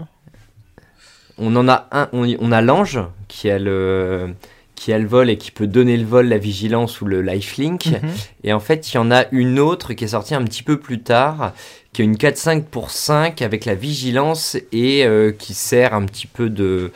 On 1.37 1.55
en 1.55 1.67
a 1.67 1.87
un. 1.91 2.09
On, 2.13 2.51
a 2.51 2.61
l'ange 2.61 2.99
qui 3.27 3.49
a 3.49 3.57
le 3.57 4.33
qui 4.75 4.93
a 4.93 4.99
le 4.99 5.07
vol 5.07 5.29
et 5.29 5.37
qui 5.37 5.51
peut 5.51 5.67
donner 5.67 5.97
le 5.97 6.05
vol, 6.05 6.27
la 6.27 6.37
vigilance 6.37 7.01
ou 7.01 7.05
le 7.05 7.21
lifelink. 7.21 7.87
Mhm. 7.87 8.09
Et 8.45 8.53
en 8.53 8.61
fait, 8.61 8.93
il 8.93 8.95
y 8.95 8.97
en 8.97 9.11
a 9.11 9.25
une 9.31 9.59
autre 9.59 9.93
qui 9.93 10.05
est 10.05 10.09
sortie 10.09 10.35
un 10.35 10.43
petit 10.43 10.63
peu 10.63 10.79
plus 10.79 11.01
tard, 11.01 11.53
qui 11.93 12.01
a 12.01 12.05
une 12.05 12.15
4-5 12.15 12.63
pour 12.63 12.91
5 12.91 13.41
avec 13.41 13.65
la 13.65 13.75
vigilance 13.75 14.57
et 14.71 15.05
euh, 15.05 15.31
qui 15.31 15.53
sert 15.53 15.93
un 15.93 16.05
petit 16.05 16.27
peu 16.27 16.49
de, 16.49 16.91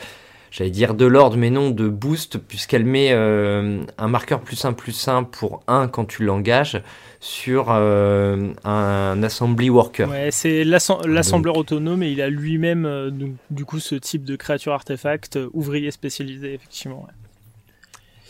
j'allais 0.54 0.70
dire 0.70 0.94
de 0.94 1.04
l'ordre, 1.04 1.36
mais 1.36 1.50
non, 1.50 1.70
de 1.70 1.88
boost, 1.88 2.38
puisqu'elle 2.38 2.84
met 2.84 3.08
euh, 3.10 3.82
un 3.98 4.08
marqueur 4.08 4.40
plus 4.40 4.64
1 4.64 4.72
plus 4.72 5.08
1 5.08 5.24
pour 5.24 5.64
1 5.66 5.88
quand 5.88 6.04
tu 6.04 6.24
l'engages 6.24 6.80
sur 7.18 7.66
euh, 7.70 8.52
un 8.62 9.22
assembly 9.24 9.68
worker. 9.68 10.08
Ouais, 10.08 10.30
c'est 10.30 10.62
l'assembleur 10.62 11.56
autonome 11.56 12.04
et 12.04 12.10
il 12.12 12.22
a 12.22 12.28
lui-même, 12.28 12.86
euh, 12.86 13.10
du 13.50 13.64
coup, 13.64 13.80
ce 13.80 13.96
type 13.96 14.24
de 14.24 14.36
créature 14.36 14.72
artefact, 14.72 15.38
ouvrier 15.52 15.90
spécialisé, 15.90 16.54
effectivement. 16.54 17.08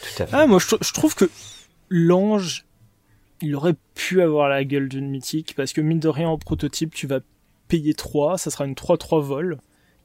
Tout 0.01 0.23
à 0.23 0.27
fait. 0.27 0.37
Ah, 0.37 0.47
moi, 0.47 0.59
je, 0.59 0.77
je 0.81 0.93
trouve 0.95 1.15
que 1.15 1.29
l'ange, 1.91 2.65
il 3.45 3.55
aurait 3.55 3.77
pu 3.95 4.23
avoir 4.23 4.49
la 4.49 4.65
gueule 4.65 4.89
d'une 4.89 5.09
mythique, 5.09 5.55
parce 5.57 5.73
que 5.73 5.81
mine 5.81 6.01
de 6.01 6.09
rien, 6.09 6.29
en 6.29 6.39
prototype, 6.39 6.95
tu 6.95 7.07
vas 7.07 7.21
payer 7.69 7.95
3, 7.95 8.39
ça 8.39 8.51
sera 8.51 8.65
une 8.65 8.75
3-3 8.75 9.21
vol, 9.23 9.59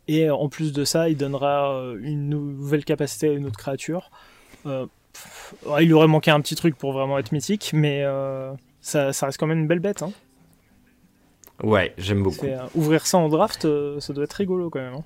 et 0.08 0.29
en 0.29 0.50
plus 0.50 0.74
de 0.74 0.84
ça, 0.84 1.10
il 1.10 1.17
donnera 1.17 1.93
une 2.01 2.29
nouvelle 2.29 2.86
capacité 2.86 3.29
à 3.29 3.34
une 3.34 3.46
autre 3.46 3.60
créature. 3.60 4.12
Euh, 4.65 4.88
il 5.81 5.93
aurait 5.93 6.08
manqué 6.08 6.31
un 6.31 6.41
petit 6.41 6.55
truc 6.55 6.75
pour 6.75 6.93
vraiment 6.93 7.17
être 7.19 7.31
mythique, 7.31 7.72
mais 7.74 8.03
euh, 8.03 8.51
ça, 8.81 9.12
reste 9.22 9.38
quand 9.38 9.48
même 9.48 9.60
une 9.60 9.67
belle 9.67 9.79
bête. 9.79 10.01
Hein. 10.01 10.12
Ouais, 11.63 11.93
j'aime 11.98 12.24
beaucoup. 12.24 12.46
Euh, 12.46 12.60
ouvrir 12.75 13.05
ça 13.05 13.17
en 13.17 13.29
draft, 13.29 13.65
euh, 13.65 14.00
ça 14.00 14.13
doit 14.13 14.24
être 14.24 14.34
rigolo 14.34 14.69
quand 14.69 14.79
même. 14.79 14.96
Hein. 14.96 15.03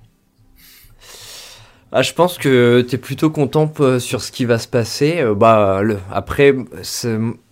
Ah, 1.91 2.01
je 2.01 2.13
pense 2.13 2.37
que 2.37 2.85
tu 2.87 2.95
es 2.95 2.97
plutôt 2.97 3.29
content 3.29 3.71
euh, 3.79 3.99
sur 3.99 4.21
ce 4.21 4.31
qui 4.31 4.45
va 4.45 4.57
se 4.57 4.67
passer. 4.67 5.23
bah, 5.35 5.81
le, 5.83 5.99
après, 6.11 6.55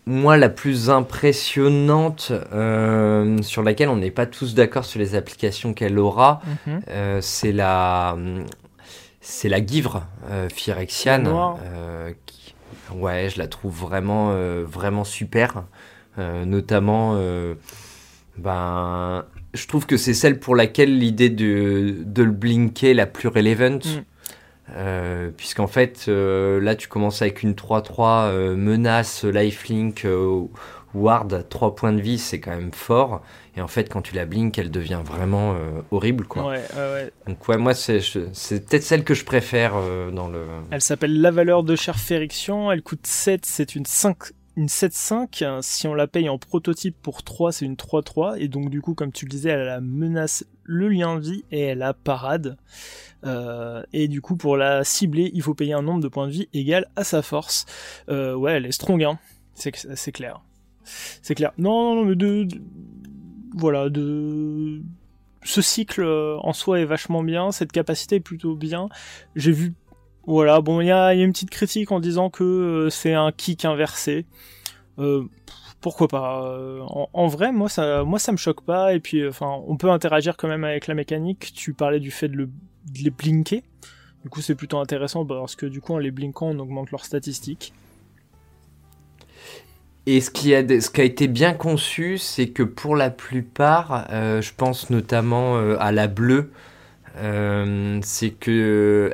moi, 0.05 0.37
la 0.37 0.49
plus 0.49 0.89
impressionnante, 0.89 2.31
sur 3.41 3.63
laquelle 3.63 3.89
on 3.89 3.97
n'est 3.97 4.11
pas 4.11 4.25
tous 4.25 4.55
d'accord 4.55 4.85
sur 4.85 4.99
les 4.99 5.15
applications 5.15 5.73
qu'elle 5.73 5.99
aura, 5.99 6.41
mhm. 6.67 7.21
c'est 7.21 7.51
la, 7.51 8.17
c'est 9.21 9.49
la 9.49 9.65
Givre 9.65 10.05
Phyrexiane. 10.53 11.29
Qui, 12.25 12.55
ouais, 12.95 13.29
je 13.29 13.37
la 13.37 13.47
trouve 13.47 13.73
vraiment, 13.75 14.33
vraiment 14.65 15.03
super. 15.03 15.63
Euh, 16.19 16.43
notamment, 16.45 17.13
euh, 17.15 17.55
ben, 18.37 19.25
je 19.53 19.65
trouve 19.67 19.85
que 19.85 19.95
c'est 19.95 20.13
celle 20.13 20.39
pour 20.39 20.55
laquelle 20.55 20.97
l'idée 20.97 21.29
de, 21.29 21.95
de, 22.05 22.23
le 22.23 22.31
blinker 22.31 22.93
la 22.93 23.05
plus 23.05 23.29
relevant. 23.29 23.79
Mm. 23.79 24.03
Euh, 24.75 25.29
puisqu'en 25.35 25.67
fait, 25.67 26.07
là, 26.07 26.75
tu 26.75 26.87
commences 26.87 27.21
avec 27.21 27.43
une 27.43 27.53
3-3 27.53 28.55
menace, 28.55 29.23
lifelink, 29.25 30.07
ward, 30.93 31.45
3 31.49 31.75
points 31.75 31.93
de 31.93 32.01
vie, 32.01 32.17
c'est 32.17 32.39
quand 32.39 32.51
même 32.51 32.71
fort. 32.71 33.21
Et 33.57 33.61
en 33.61 33.67
fait, 33.67 33.89
quand 33.89 34.01
tu 34.01 34.15
la 34.15 34.25
blink, 34.25 34.57
elle 34.57 34.71
devient 34.71 35.01
vraiment 35.03 35.55
horrible. 35.91 36.25
Quoi. 36.25 36.47
Ouais, 36.47 36.63
ouais. 36.75 37.11
Donc, 37.27 37.47
ouais, 37.49 37.57
moi, 37.57 37.73
c'est 37.73 37.99
peut-être 37.99 38.83
celle 38.83 39.03
que 39.03 39.13
je 39.13 39.25
préfère 39.25 39.73
dans 40.13 40.27
le. 40.27 40.45
Elle 40.71 40.81
s'appelle 40.81 41.19
La 41.19 41.31
valeur 41.31 41.63
de 41.63 41.75
chair 41.75 41.97
Fériction. 41.97 42.71
Elle 42.71 42.81
coûte 42.81 43.05
7, 43.05 43.45
c'est 43.45 43.75
une 43.75 43.85
5 43.85 44.17
une 44.57 44.67
7.5, 44.67 45.61
si 45.61 45.87
on 45.87 45.93
la 45.93 46.07
paye 46.07 46.29
en 46.29 46.37
prototype 46.37 46.95
pour 47.01 47.23
3, 47.23 47.51
c'est 47.51 47.65
une 47.65 47.75
3-3, 47.75 48.37
et 48.37 48.47
donc 48.47 48.69
du 48.69 48.81
coup, 48.81 48.93
comme 48.93 49.11
tu 49.11 49.25
le 49.25 49.29
disais, 49.29 49.49
elle 49.49 49.61
a 49.61 49.65
la 49.65 49.81
menace, 49.81 50.45
le 50.63 50.89
lien 50.89 51.15
de 51.15 51.21
vie, 51.21 51.43
et 51.51 51.61
elle 51.61 51.81
a 51.81 51.93
parade. 51.93 52.57
Euh, 53.25 53.83
et 53.93 54.07
du 54.07 54.21
coup, 54.21 54.35
pour 54.35 54.57
la 54.57 54.83
cibler, 54.83 55.31
il 55.33 55.41
faut 55.41 55.53
payer 55.53 55.73
un 55.73 55.81
nombre 55.81 56.01
de 56.01 56.07
points 56.07 56.27
de 56.27 56.31
vie 56.31 56.49
égal 56.53 56.87
à 56.95 57.03
sa 57.03 57.21
force. 57.21 57.65
Euh, 58.09 58.35
ouais, 58.35 58.53
elle 58.53 58.65
est 58.65 58.71
strong, 58.71 59.03
hein. 59.03 59.19
C'est, 59.53 59.71
clair. 60.11 60.41
C'est 60.83 61.35
clair. 61.35 61.51
Non, 61.57 61.95
non, 61.95 62.05
mais 62.05 62.15
de, 62.15 62.43
de, 62.43 62.61
Voilà, 63.55 63.89
de... 63.89 64.81
Ce 65.43 65.61
cycle 65.61 66.03
euh, 66.03 66.37
en 66.41 66.53
soi 66.53 66.81
est 66.81 66.85
vachement 66.85 67.23
bien, 67.23 67.51
cette 67.51 67.71
capacité 67.71 68.17
est 68.17 68.21
plutôt 68.21 68.55
bien. 68.55 68.89
J'ai 69.35 69.51
vu 69.51 69.73
voilà, 70.25 70.61
bon, 70.61 70.81
il 70.81 70.87
y 70.87 70.91
a, 70.91 71.13
une 71.13 71.31
petite 71.31 71.49
critique 71.49 71.91
en 71.91 71.99
disant 71.99 72.29
que 72.29 72.43
euh, 72.43 72.89
c'est 72.89 73.13
un 73.13 73.31
kick 73.31 73.65
inversé. 73.65 74.25
Euh, 74.99 75.23
pourquoi 75.79 76.07
pas 76.07 76.45
euh, 76.45 76.81
en, 77.13 77.27
vrai, 77.27 77.51
moi 77.51 77.67
ça, 77.67 78.03
moi 78.03 78.19
ça 78.19 78.31
me 78.31 78.37
choque 78.37 78.63
pas. 78.63 78.93
Et 78.93 78.99
puis, 78.99 79.27
enfin, 79.27 79.59
on 79.67 79.77
peut 79.77 79.89
interagir 79.89 80.37
quand 80.37 80.47
même 80.47 80.63
avec 80.63 80.85
la 80.87 80.93
mécanique. 80.93 81.53
Tu 81.55 81.73
parlais 81.73 81.99
du 81.99 82.11
fait 82.11 82.27
de, 82.27 82.35
le, 82.35 82.49
les 83.03 83.09
blinker. 83.09 83.63
Du 84.23 84.29
coup, 84.29 84.41
c'est 84.41 84.53
plutôt 84.53 84.77
intéressant 84.77 85.25
parce 85.25 85.55
que 85.55 85.65
du 85.65 85.81
coup, 85.81 85.93
en 85.93 85.97
les 85.97 86.11
blinkant, 86.11 86.49
on 86.49 86.59
augmente 86.59 86.91
leurs 86.91 87.05
statistiques. 87.05 87.73
Et 90.05 90.21
ce 90.21 90.29
qui, 90.29 90.53
a, 90.53 90.61
ce 90.67 90.89
qui 90.89 91.01
a 91.01 91.03
été 91.03 91.27
bien 91.27 91.53
conçu, 91.53 92.19
c'est 92.19 92.49
que 92.49 92.63
pour 92.63 92.95
la 92.95 93.09
plupart, 93.09 94.07
je 94.09 94.51
pense 94.55 94.89
notamment 94.91 95.57
à 95.57 95.91
la 95.91 96.07
bleue, 96.07 96.51
c'est 97.15 98.31
que 98.31 99.11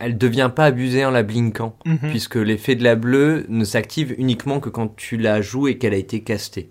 elle 0.00 0.16
devient 0.16 0.50
pas 0.54 0.64
abusée 0.64 1.04
en 1.04 1.10
la 1.10 1.22
blinkant, 1.22 1.76
mhm. 1.84 2.10
puisque 2.10 2.36
l'effet 2.36 2.74
de 2.74 2.82
la 2.82 2.96
bleue 2.96 3.44
ne 3.48 3.64
s'active 3.64 4.14
uniquement 4.18 4.58
que 4.58 4.70
quand 4.70 4.96
tu 4.96 5.16
la 5.16 5.42
joues 5.42 5.68
et 5.68 5.78
qu'elle 5.78 5.94
a 5.94 5.98
été 5.98 6.22
castée. 6.22 6.70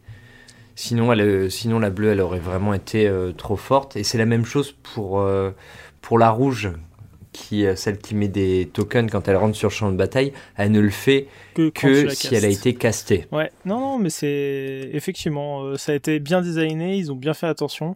Sinon, 0.75 1.13
elle, 1.13 1.21
euh, 1.21 1.50
sinon 1.50 1.79
la 1.79 1.89
bleue, 1.89 2.09
elle 2.12 2.21
aurait 2.21 2.39
vraiment 2.39 2.74
été 2.74 3.07
euh, 3.07 3.31
trop 3.31 3.55
forte. 3.55 3.95
Et 3.95 4.03
c'est 4.03 4.17
la 4.17 4.25
même 4.25 4.45
chose 4.45 4.71
pour, 4.71 5.19
euh, 5.19 5.51
pour 6.01 6.17
la 6.17 6.31
rouge, 6.31 6.71
qui 7.31 7.63
celle 7.75 8.00
qui 8.00 8.15
met 8.15 8.27
des 8.27 8.69
tokens 8.74 9.12
quand 9.12 9.27
elle 9.27 9.36
rentre 9.36 9.55
sur 9.55 9.69
le 9.69 9.74
champ 9.74 9.91
de 9.91 9.98
bataille. 9.98 10.33
Elle 10.55 10.71
ne 10.71 10.79
le 10.79 10.89
fait 10.89 11.27
que, 11.53 12.09
si 12.09 12.33
elle 12.33 12.45
a 12.45 12.50
été 12.50 12.74
castée. 12.74 13.27
Ouais, 13.31 13.51
non, 13.65 13.79
non, 13.79 14.00
mais 14.00 14.09
c'est 14.09 14.89
effectivement, 14.91 15.77
ça 15.77 15.91
a 15.91 15.95
été 15.95 16.19
bien 16.19 16.41
designé, 16.41 16.95
ils 16.95 17.12
ont 17.12 17.15
bien 17.15 17.36
fait 17.36 17.48
attention. 17.48 17.95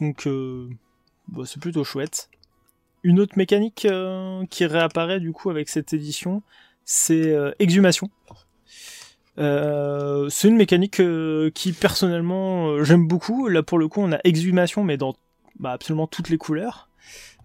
Donc, 0.00 0.28
bah, 1.28 1.42
c'est 1.46 1.60
plutôt 1.60 1.84
chouette. 1.84 2.28
Une 3.06 3.20
autre 3.20 3.38
mécanique 3.38 3.86
euh, 3.88 4.44
qui 4.50 4.66
réapparaît 4.66 5.20
du 5.20 5.30
coup 5.30 5.48
avec 5.48 5.68
cette 5.68 5.92
édition, 5.92 6.42
c'est 6.84 7.28
euh, 7.28 7.52
exhumation. 7.60 8.10
Euh, 9.38 10.28
c'est 10.28 10.48
une 10.48 10.56
mécanique 10.56 11.00
qui 11.54 11.72
personnellement 11.72 12.82
j'aime 12.82 13.06
beaucoup. 13.06 13.46
Là 13.46 13.62
pour 13.62 13.78
le 13.78 13.86
coup 13.86 14.00
on 14.00 14.10
a 14.10 14.18
exhumation 14.24 14.82
mais 14.82 14.96
dans 14.96 15.14
bah, 15.60 15.70
absolument 15.70 16.08
toutes 16.08 16.30
les 16.30 16.36
couleurs. 16.36 16.90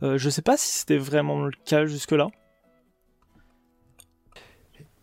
je 0.01 0.29
sais 0.31 0.41
pas 0.41 0.57
si 0.57 0.79
c'était 0.79 0.97
vraiment 0.97 1.45
le 1.45 1.51
cas 1.63 1.85
jusque 1.85 2.13
là. 2.13 2.29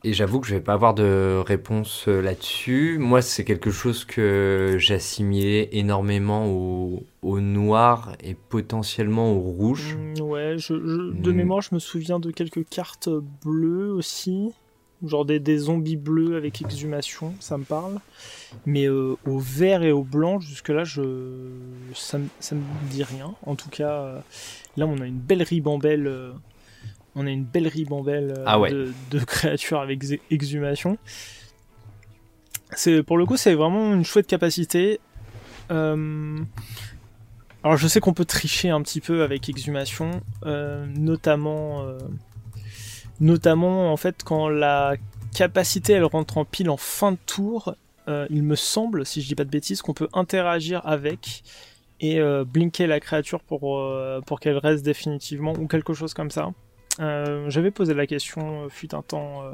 Et 0.05 0.13
j'avoue 0.13 0.39
que 0.39 0.47
je 0.47 0.55
vais 0.55 0.61
pas 0.61 0.75
avoir 0.75 0.95
de 0.95 1.43
réponse 1.45 2.07
euh, 2.07 2.21
là-dessus. 2.21 2.99
Moi, 3.01 3.21
c'est 3.21 3.45
quelque 3.45 3.73
chose 3.73 4.05
que 4.05 4.77
j'assimilais 4.79 5.71
énormément 5.73 6.47
au, 6.47 7.41
noir 7.41 8.15
et 8.23 8.35
potentiellement 8.35 9.33
au 9.33 9.41
rouge. 9.41 9.97
Mm, 9.97 10.21
ouais, 10.23 10.55
je, 10.57 10.75
de 10.75 11.33
mm. 11.33 11.35
mémoire, 11.35 11.63
je 11.63 11.75
me 11.75 11.81
souviens 11.81 12.21
de 12.21 12.31
quelques 12.31 12.69
cartes 12.69 13.09
bleues 13.45 13.91
aussi. 13.91 14.53
Genre 15.05 15.25
des, 15.25 15.39
des 15.41 15.59
zombies 15.59 15.97
bleus 15.97 16.37
avec 16.37 16.61
exhumation, 16.61 17.35
ça 17.39 17.57
me 17.59 17.65
parle. 17.65 17.99
Mais 18.67 18.87
euh, 18.87 19.17
au 19.27 19.39
vert 19.39 19.83
et 19.83 19.93
au 19.93 20.03
blanc, 20.03 20.41
jusque-là, 20.41 20.85
je... 20.85 21.51
ça, 21.95 22.19
ça 22.41 22.55
me 22.55 22.63
dit 22.91 23.05
rien. 23.05 23.35
En 23.47 23.55
tout 23.55 23.69
cas, 23.69 23.93
euh, 23.93 24.21
là, 24.77 24.87
on 24.87 25.01
a 25.01 25.07
une 25.07 25.19
belle 25.19 25.43
ribambelle 25.43 26.33
on 27.19 27.27
a 27.27 27.31
une 27.31 27.45
belle 27.45 27.67
ribambelle 27.67 28.35
euh, 28.39 28.45
ah 28.47 28.59
de, 29.11 29.19
créatures 29.19 29.81
avec 29.81 30.05
exhumation. 30.31 30.97
C'est 32.73 33.03
pour 33.03 33.19
le 33.19 33.27
coup, 33.27 33.37
c'est 33.37 33.55
vraiment 33.55 33.93
une 33.93 34.05
chouette 34.05 34.27
capacité. 34.27 35.01
Euh, 35.71 36.39
alors 37.65 37.77
je 37.77 37.89
sais 37.89 38.01
qu'on 38.01 38.15
peut 38.15 38.25
tricher 38.25 38.71
un 38.71 38.81
petit 38.83 39.01
peu 39.01 39.23
avec 39.23 39.49
exhumation, 39.49 40.23
euh, 40.47 40.87
notamment, 40.87 41.85
notamment 43.21 43.93
en 43.93 43.97
fait 43.97 44.23
quand 44.25 44.49
la 44.49 44.95
capacité 45.35 45.95
elle 45.95 46.05
rentre 46.05 46.39
en 46.39 46.45
pile 46.45 46.71
en 46.71 46.77
fin 46.77 47.13
de 47.13 47.19
tour, 47.27 47.75
il 48.31 48.43
me 48.43 48.55
semble, 48.55 49.05
si 49.05 49.21
je 49.21 49.29
dis 49.29 49.35
pas 49.35 49.45
de 49.45 49.51
bêtises, 49.51 49.83
qu'on 49.83 49.93
peut 49.93 50.09
interagir 50.15 50.81
avec 50.87 51.43
et 52.01 52.21
blinker 52.47 52.87
la 52.87 53.01
créature 53.01 53.41
pour, 53.41 53.83
pour 54.25 54.41
qu'elle 54.41 54.57
reste 54.57 54.85
définitivement 54.85 55.53
ou 55.53 55.67
quelque 55.67 55.93
chose 55.95 56.15
comme 56.15 56.31
ça. 56.31 56.53
Euh, 57.01 57.49
j'avais 57.49 57.71
posé 57.71 57.95
la 57.95 58.07
question, 58.07 58.65
euh, 58.65 58.69
fut 58.69 58.95
un 58.95 59.03
temps, 59.03 59.43
euh, 59.45 59.53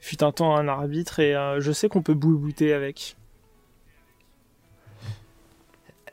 fut 0.00 0.22
un 0.22 0.32
temps 0.32 0.56
à 0.56 0.60
un 0.60 0.68
arbitre, 0.68 1.20
et 1.20 1.34
je 1.58 1.72
sais 1.72 1.88
qu'on 1.88 2.02
peut 2.02 2.14
boubouter 2.14 2.72
avec. 2.72 3.16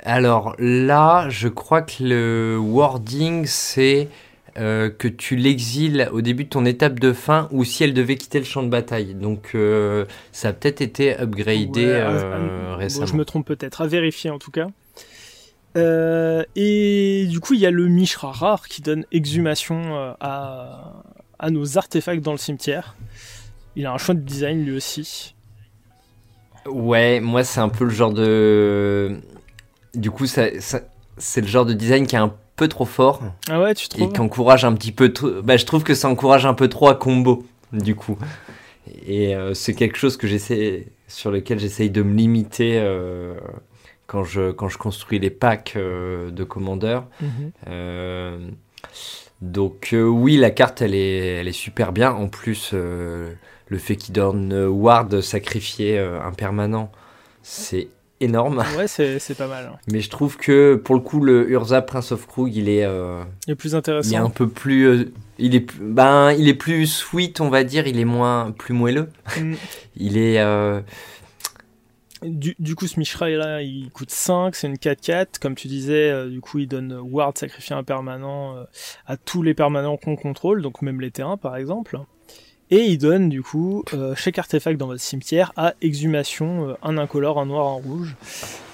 Alors 0.03 0.55
là, 0.59 1.29
je 1.29 1.47
crois 1.47 1.81
que 1.81 2.03
le 2.03 2.57
wording, 2.59 3.45
c'est 3.45 4.09
que 4.55 5.07
tu 5.09 5.35
l'exiles 5.35 6.07
au 6.13 6.21
début 6.21 6.45
de 6.45 6.49
ton 6.49 6.65
étape 6.65 6.97
de 6.97 7.11
fin 7.11 7.49
ou 7.51 7.65
si 7.65 7.83
elle 7.83 7.93
devait 7.93 8.15
quitter 8.15 8.39
le 8.39 8.45
champ 8.45 8.63
de 8.63 8.69
bataille. 8.69 9.13
Donc 9.13 9.55
ça 10.31 10.49
a 10.49 10.53
peut-être 10.53 10.81
été 10.81 11.19
upgradé 11.19 12.01
récemment. 12.77 13.05
je 13.05 13.15
me 13.15 13.25
trompe 13.25 13.47
peut-être, 13.47 13.81
à 13.81 13.87
vérifier 13.87 14.29
en 14.29 14.39
tout 14.39 14.51
cas. 14.51 14.67
Et 15.75 17.27
du 17.29 17.39
coup, 17.39 17.53
il 17.53 17.59
y 17.59 17.65
a 17.65 17.71
le 17.71 17.87
Mishra 17.87 18.31
rare 18.31 18.67
qui 18.67 18.81
donne 18.81 19.05
exhumation 19.11 20.15
à, 20.19 21.03
à 21.39 21.49
nos 21.49 21.77
artefacts 21.77 22.21
dans 22.23 22.31
le 22.31 22.37
cimetière. 22.37 22.95
Il 23.75 23.85
a 23.85 23.91
un 23.91 23.97
choix 23.97 24.15
de 24.15 24.21
design 24.21 24.63
lui 24.63 24.75
aussi. 24.75 25.35
Ouais, 26.65 27.19
moi 27.19 27.43
c'est 27.43 27.59
un 27.59 27.69
peu 27.69 27.83
le 27.83 27.91
genre 27.91 28.13
de. 28.13 29.19
Du 29.93 30.11
coup, 30.11 30.25
ça, 30.25 30.45
c'est 31.17 31.41
le 31.41 31.47
genre 31.47 31.65
de 31.65 31.73
design 31.73 32.07
qui 32.07 32.15
est 32.15 32.19
un 32.19 32.33
peu 32.55 32.67
trop 32.67 32.85
fort. 32.85 33.21
Ah 33.49 33.61
ouais, 33.61 33.75
tu 33.75 33.87
trouves? 33.87 34.03
Et 34.03 34.11
qui 34.11 34.19
encourage 34.19 34.65
un 34.65 34.73
petit 34.73 34.91
peu. 34.91 35.13
Bah, 35.43 35.57
je 35.57 35.65
trouve 35.65 35.83
que 35.83 35.93
ça 35.93 36.09
encourage 36.09 36.45
un 36.45 36.53
peu 36.53 36.67
trop 36.67 36.87
à 36.87 36.95
combo, 36.95 37.45
du 37.71 37.95
coup. 37.95 38.17
Et 39.05 39.35
euh, 39.35 39.53
c'est 39.53 39.73
quelque 39.73 39.97
chose 39.97 40.17
que 40.17 40.27
j'essaie, 40.27 40.87
sur 41.07 41.31
lequel 41.31 41.59
j'essaye 41.59 41.89
de 41.89 42.01
me 42.01 42.13
limiter 42.13 42.77
euh, 42.77 43.35
quand, 44.07 44.23
je, 44.23 44.51
quand 44.51 44.69
je 44.69 44.77
construis 44.77 45.19
les 45.19 45.29
packs 45.29 45.73
euh, 45.75 46.31
de 46.31 46.43
commandeurs. 46.43 47.07
Mhm. 47.21 48.51
donc 49.41 49.93
oui, 49.93 50.37
la 50.37 50.51
carte, 50.51 50.81
elle 50.81 50.95
est, 50.95 51.39
elle 51.39 51.47
est 51.47 51.51
super 51.51 51.91
bien. 51.91 52.11
En 52.11 52.27
plus, 52.27 52.73
le 52.73 53.77
fait 53.77 53.95
qu'il 53.95 54.13
donne 54.13 54.65
Ward 54.67 55.21
sacrifier 55.21 55.99
un 55.99 56.31
permanent, 56.31 56.91
c'est 57.43 57.89
énorme. 58.19 58.63
Ouais, 58.77 58.87
c'est 58.87 59.37
pas 59.37 59.47
mal. 59.47 59.71
Mais 59.91 60.01
je 60.01 60.09
trouve 60.09 60.37
que 60.37 60.75
pour 60.75 60.95
le 60.95 61.01
coup, 61.01 61.21
le 61.21 61.49
Urza 61.49 61.81
Prince 61.81 62.11
of 62.11 62.27
Krug, 62.27 62.53
il 62.55 62.69
est. 62.69 62.83
Euh, 62.83 63.23
il 63.47 63.51
est 63.51 63.55
plus 63.55 63.75
intéressant. 63.75 64.09
Il 64.09 64.13
est 64.13 64.17
un 64.17 64.29
peu 64.29 64.47
plus. 64.47 64.83
Euh, 64.85 65.13
il, 65.37 65.55
est, 65.55 65.65
ben, 65.79 66.31
il 66.31 66.47
est 66.49 66.55
plus 66.55 66.87
sweet, 66.87 67.39
on 67.41 67.49
va 67.49 67.63
dire. 67.63 67.87
Il 67.87 67.99
est 67.99 68.05
moins 68.05 68.51
plus 68.51 68.73
moelleux. 68.73 69.09
Mm. 69.39 69.53
il 69.97 70.17
est. 70.17 70.43
Euh, 72.23 72.29
du, 72.29 72.75
coup, 72.75 72.87
ce 72.87 72.99
Mishra 72.99 73.29
là, 73.29 73.61
il 73.61 73.89
coûte 73.91 74.11
5, 74.11 74.55
c'est 74.55 74.67
une 74.67 74.75
4-4. 74.75 75.39
Comme 75.39 75.55
tu 75.55 75.67
disais, 75.67 76.29
du 76.29 76.41
coup, 76.41 76.59
il 76.59 76.67
donne 76.67 76.93
Ward 76.93 77.37
sacrifier 77.37 77.75
un 77.75 77.83
permanent 77.83 78.55
à 79.05 79.17
tous 79.17 79.41
les 79.41 79.53
permanents 79.53 79.97
qu'on 79.97 80.15
contrôle, 80.15 80.61
donc 80.61 80.81
même 80.81 81.01
les 81.01 81.11
terrains 81.11 81.37
par 81.37 81.55
exemple. 81.55 81.99
Et 82.71 82.79
il 82.85 82.97
donne 82.97 83.29
du 83.29 83.43
coup 83.43 83.83
euh, 83.93 84.15
chaque 84.15 84.39
artefact 84.39 84.79
dans 84.79 84.87
votre 84.87 85.01
cimetière 85.01 85.53
à 85.55 85.75
exhumation, 85.81 86.69
euh, 86.69 86.73
un 86.81 86.97
incolore, 86.97 87.39
un 87.39 87.45
noir, 87.45 87.67
un 87.67 87.75
rouge. 87.75 88.15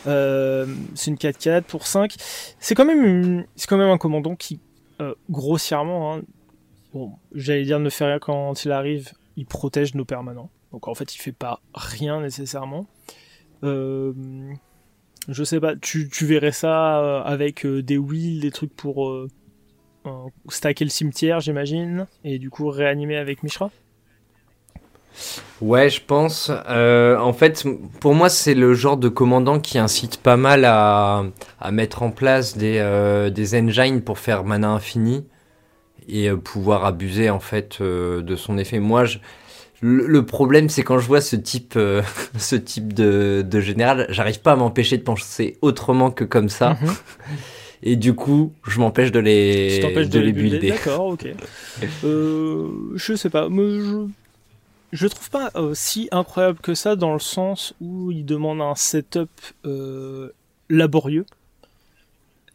Euh, 0.08 0.66
c'est 0.96 1.12
une 1.12 1.18
4-4 1.18 1.64
pour 1.64 1.86
5. 1.86 2.16
C'est 2.60 2.74
quand 2.74 2.86
même 2.86 3.46
quand 3.68 3.78
même 3.78 3.90
un 3.90 3.98
commandant 3.98 4.36
qui 4.36 4.60
grossièrement, 5.32 6.14
hein, 6.14 6.22
bon, 6.94 7.14
j'allais 7.34 7.64
dire 7.64 7.80
ne 7.80 7.90
fait 7.90 8.06
rien 8.06 8.20
quand 8.20 8.64
il 8.64 8.72
arrive, 8.72 9.14
il 9.36 9.48
protège 9.48 9.96
nos 9.96 10.06
permanents. 10.06 10.52
Donc 10.72 10.88
en 10.88 10.94
fait 10.94 11.16
il 11.16 11.18
fait 11.18 11.32
pas 11.32 11.60
rien 11.74 12.22
nécessairement. 12.22 12.86
Je 13.64 15.44
sais 15.44 15.60
pas, 15.60 15.76
tu, 15.76 16.10
verrais 16.22 16.52
ça 16.52 17.22
avec 17.22 17.66
des 17.66 17.98
wheels, 17.98 18.42
des 18.42 18.52
trucs 18.52 18.76
pour 18.76 19.28
stacker 20.50 20.86
le 20.86 20.90
cimetière, 20.90 21.40
j'imagine, 21.40 22.08
et 22.24 22.40
du 22.40 22.50
coup 22.50 22.70
réanimer 22.70 23.18
avec 23.18 23.44
Mishra? 23.44 23.72
Ouais, 25.62 25.90
je 25.90 26.02
pense. 26.06 26.52
Euh, 26.70 27.18
en 27.18 27.34
fait, 27.34 27.66
pour 28.00 28.16
moi, 28.16 28.30
c'est 28.30 28.56
le 28.56 28.74
genre 28.74 28.98
de 28.98 29.10
commandant 29.10 29.60
qui 29.60 29.78
incite 29.78 30.18
pas 30.18 30.38
mal 30.38 30.66
à, 30.66 31.24
mettre 31.72 32.04
en 32.04 32.12
place 32.12 32.58
des, 32.58 32.78
euh, 32.80 33.30
engines 33.54 34.02
pour 34.02 34.18
faire 34.20 34.44
mana 34.44 34.70
infini 34.70 35.26
et 36.08 36.30
euh, 36.30 36.38
pouvoir 36.38 36.86
abuser 36.86 37.30
en 37.30 37.40
fait 37.40 37.82
de 37.82 38.36
son 38.36 38.58
effet. 38.58 38.80
Moi, 38.80 39.06
je, 39.06 39.20
le, 39.82 40.26
problème, 40.26 40.70
c'est 40.70 40.84
quand 40.84 41.00
je 41.00 41.08
vois 41.08 41.22
ce 41.22 41.36
type, 41.36 41.78
ce 42.38 42.56
type 42.56 42.94
de, 42.94 43.44
de 43.48 43.60
général, 43.60 44.06
j'arrive 44.10 44.42
pas 44.42 44.54
à 44.54 44.56
m'empêcher 44.56 44.98
de 44.98 45.04
penser 45.04 45.58
autrement 45.62 46.12
que 46.12 46.24
comme 46.24 46.50
ça. 46.50 46.78
Mhm. 46.82 46.90
Et 47.84 47.96
du 47.96 48.14
coup, 48.14 48.54
je 48.68 48.80
m'empêche 48.80 49.12
de 49.12 49.20
les, 49.20 49.80
de, 49.80 50.04
de, 50.04 50.20
les 50.20 50.34
builder. 50.34 50.70
D'accord, 50.70 51.08
ok. 51.08 51.28
je 52.04 53.16
sais 53.16 53.30
pas. 53.32 53.50
Mais 53.50 53.80
je 53.80 54.08
je 54.92 55.08
trouve 55.08 55.30
pas 55.30 55.52
euh, 55.56 55.74
si 55.74 56.10
incroyable 56.12 56.60
que 56.60 56.74
ça 56.74 56.96
dans 56.96 57.14
le 57.14 57.20
sens 57.20 57.74
où 57.80 58.12
il 58.12 58.26
demande 58.26 58.62
un 58.62 58.76
setup 58.76 59.30
euh, 59.66 60.32
laborieux 60.70 61.26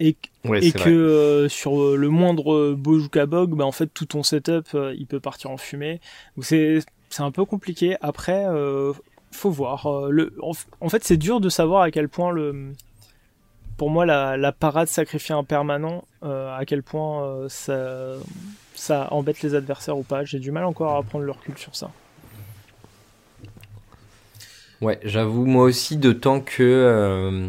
et, 0.00 0.16
et 0.60 0.72
que 0.72 0.90
euh, 0.90 1.48
sur 1.48 1.96
le 1.96 2.08
moindre 2.10 2.74
Bojukabog, 2.74 3.56
bah 3.56 3.64
en 3.64 3.72
fait 3.72 3.86
tout 3.86 4.04
ton 4.04 4.22
setup 4.22 4.76
il 4.96 5.06
peut 5.06 5.20
partir 5.20 5.50
en 5.50 5.56
fumée. 5.56 6.00
c'est 6.42 6.80
c'est 7.16 7.22
un 7.22 7.30
peu 7.30 7.44
compliqué. 7.44 7.96
Après, 8.02 8.44
faut 9.32 9.50
voir. 9.50 10.08
le, 10.10 10.36
en, 10.42 10.88
fait, 10.88 11.04
c'est 11.04 11.16
dur 11.16 11.40
de 11.40 11.48
savoir 11.48 11.82
à 11.82 11.90
quel 11.90 12.08
point 12.08 12.30
le 12.30 12.72
pour 13.76 13.90
moi 13.90 14.06
la, 14.06 14.52
parade 14.52 14.88
sacrifier 14.88 15.34
un 15.34 15.44
permanent, 15.44 16.04
à 16.22 16.60
quel 16.66 16.82
point 16.82 17.46
ça 17.48 18.14
ça 18.74 19.08
embête 19.10 19.42
les 19.42 19.54
adversaires 19.54 19.96
ou 19.96 20.02
pas. 20.02 20.24
J'ai 20.24 20.38
du 20.38 20.50
mal 20.50 20.64
encore 20.64 20.96
à 20.96 21.02
prendre 21.02 21.24
le 21.24 21.32
recul 21.32 21.56
sur 21.56 21.74
ça. 21.74 21.90
Ouais, 24.82 25.00
j'avoue, 25.02 25.46
moi 25.46 25.64
aussi, 25.64 25.96
d'autant 25.96 26.40
que 26.40 26.62
euh, 26.62 27.48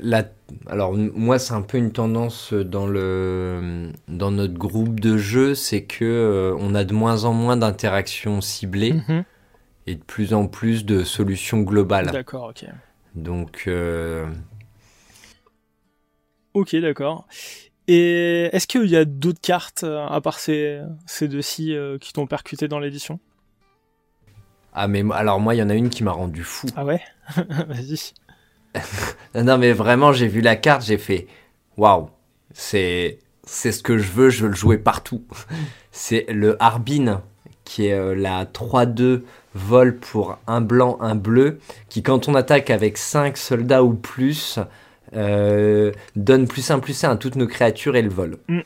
la... 0.00 0.24
alors 0.66 0.94
moi, 0.94 1.38
c'est 1.38 1.54
un 1.54 1.62
peu 1.62 1.78
une 1.78 1.92
tendance 1.92 2.52
dans 2.52 2.86
le 2.86 3.90
dans 4.08 4.30
notre 4.30 4.54
groupe 4.54 5.00
de 5.00 5.18
jeu, 5.18 5.54
c'est 5.54 5.84
que 5.84 6.04
euh, 6.04 6.56
on 6.58 6.74
a 6.74 6.84
de 6.84 6.94
moins 6.94 7.24
en 7.24 7.32
moins 7.32 7.56
d'interactions 7.56 8.40
ciblées 8.40 8.94
mhm. 8.94 9.24
et 9.86 9.94
de 9.94 10.02
plus 10.02 10.34
en 10.34 10.46
plus 10.46 10.84
de 10.84 11.04
solutions 11.04 11.60
globales. 11.60 12.10
D'accord, 12.10 12.50
ok. 12.50 12.66
Donc. 13.14 13.64
Euh, 13.66 14.26
ok, 16.54 16.76
d'accord. 16.76 17.26
Et 17.86 18.50
est-ce 18.52 18.66
qu'il 18.66 18.86
y 18.86 18.96
a 18.96 19.04
d'autres 19.04 19.40
cartes 19.40 19.84
à 19.84 20.20
part 20.20 20.38
ces, 20.38 20.80
ces 21.06 21.26
deux-ci 21.26 21.74
qui 22.00 22.12
t'ont 22.12 22.26
percuté 22.26 22.68
dans 22.68 22.78
l'édition? 22.78 23.18
Ah, 24.74 24.88
mais 24.88 25.02
alors 25.12 25.40
moi, 25.40 25.54
il 25.54 25.58
y 25.58 25.62
en 25.62 25.70
a 25.70 25.74
une 25.74 25.88
qui 25.88 26.04
m'a 26.04 26.12
rendu 26.12 26.44
fou. 26.44 26.66
Ah 26.76 26.84
ouais? 26.84 27.00
Vas-y. 27.68 28.12
non, 29.34 29.58
mais 29.58 29.72
vraiment, 29.72 30.12
j'ai 30.12 30.26
vu 30.26 30.40
la 30.40 30.56
carte, 30.56 30.84
j'ai 30.84 30.98
fait 30.98 31.26
waouh, 31.76 32.08
c'est 32.52 33.18
c'est 33.44 33.72
ce 33.72 33.82
que 33.82 33.96
je 33.96 34.10
veux, 34.10 34.30
je 34.30 34.42
veux 34.42 34.50
le 34.50 34.54
jouer 34.54 34.78
partout. 34.78 35.22
c'est 35.92 36.26
le 36.28 36.62
Harbin, 36.62 37.22
qui 37.64 37.86
est 37.86 37.94
euh, 37.94 38.14
la 38.14 38.44
3-2 38.44 39.22
vol 39.54 39.96
pour 39.96 40.38
un 40.46 40.60
blanc, 40.60 40.98
un 41.00 41.14
bleu, 41.14 41.58
qui 41.88 42.02
quand 42.02 42.28
on 42.28 42.34
attaque 42.34 42.70
avec 42.70 42.98
5 42.98 43.36
soldats 43.36 43.82
ou 43.82 43.94
plus, 43.94 44.58
euh, 45.14 45.92
donne 46.14 46.46
plus 46.46 46.70
1 46.70 46.78
plus 46.80 47.02
1 47.02 47.10
à 47.10 47.16
toutes 47.16 47.36
nos 47.36 47.46
créatures 47.46 47.96
et 47.96 48.02
le 48.02 48.10
vol. 48.10 48.38
Mm. 48.48 48.60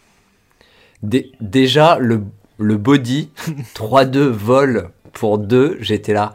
déjà, 1.40 1.98
le, 1.98 2.22
le 2.58 2.76
body, 2.76 3.30
3-2 3.74 4.18
vol 4.18 4.90
pour 5.12 5.38
deux, 5.38 5.76
j'étais 5.80 6.12
là, 6.12 6.34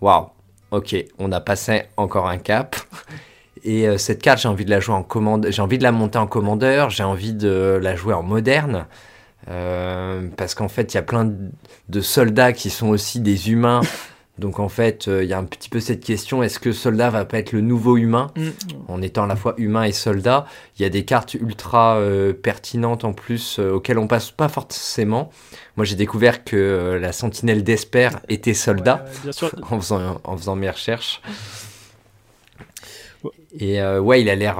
waouh, 0.00 0.28
ok, 0.70 0.96
on 1.18 1.32
a 1.32 1.40
passé 1.40 1.84
encore 1.96 2.28
un 2.28 2.38
cap. 2.38 2.76
Et 3.64 3.88
euh, 3.88 3.98
cette 3.98 4.22
carte, 4.22 4.40
j'ai 4.40 4.48
envie 4.48 4.64
de 4.64 4.70
la 4.70 5.92
monter 5.92 6.18
en 6.18 6.26
commandeur, 6.26 6.90
j'ai 6.90 7.02
envie 7.02 7.32
de 7.32 7.78
la 7.82 7.96
jouer 7.96 8.14
en 8.14 8.22
moderne. 8.22 8.86
Euh, 9.48 10.28
parce 10.36 10.54
qu'en 10.54 10.68
fait, 10.68 10.92
il 10.92 10.96
y 10.96 10.98
a 10.98 11.02
plein 11.02 11.32
de 11.88 12.00
soldats 12.00 12.52
qui 12.52 12.70
sont 12.70 12.88
aussi 12.88 13.20
des 13.20 13.50
humains 13.50 13.80
donc 14.38 14.60
en 14.60 14.68
fait, 14.68 15.08
euh, 15.08 15.24
il 15.24 15.28
y 15.28 15.32
a 15.32 15.38
un 15.38 15.44
petit 15.44 15.68
peu 15.68 15.80
cette 15.80 16.04
question 16.04 16.42
est-ce 16.42 16.60
que 16.60 16.70
soldat 16.70 17.10
va 17.10 17.24
pas 17.24 17.38
être 17.38 17.52
le 17.52 17.60
nouveau 17.60 17.96
humain 17.96 18.28
mm. 18.36 18.48
En 18.86 19.02
étant 19.02 19.24
à 19.24 19.26
la 19.26 19.36
fois 19.36 19.54
humain 19.58 19.82
et 19.82 19.92
soldat, 19.92 20.46
il 20.78 20.82
y 20.82 20.84
a 20.84 20.88
des 20.88 21.04
cartes 21.04 21.34
ultra 21.34 21.96
euh, 21.96 22.32
pertinentes 22.32 23.04
en 23.04 23.12
plus 23.12 23.58
euh, 23.58 23.72
auxquelles 23.72 23.98
on 23.98 24.06
passe 24.06 24.30
pas 24.30 24.48
forcément. 24.48 25.30
Moi, 25.76 25.84
j'ai 25.84 25.96
découvert 25.96 26.44
que 26.44 26.98
la 27.00 27.12
sentinelle 27.12 27.64
d'Esper 27.64 28.10
était 28.28 28.54
soldat 28.54 29.04
en, 29.70 29.80
faisant, 29.80 30.20
en 30.22 30.36
faisant 30.36 30.56
mes 30.56 30.70
recherches. 30.70 31.20
Et 33.58 33.82
ouais, 33.82 34.20
il 34.20 34.28
a 34.28 34.34
l'air. 34.34 34.56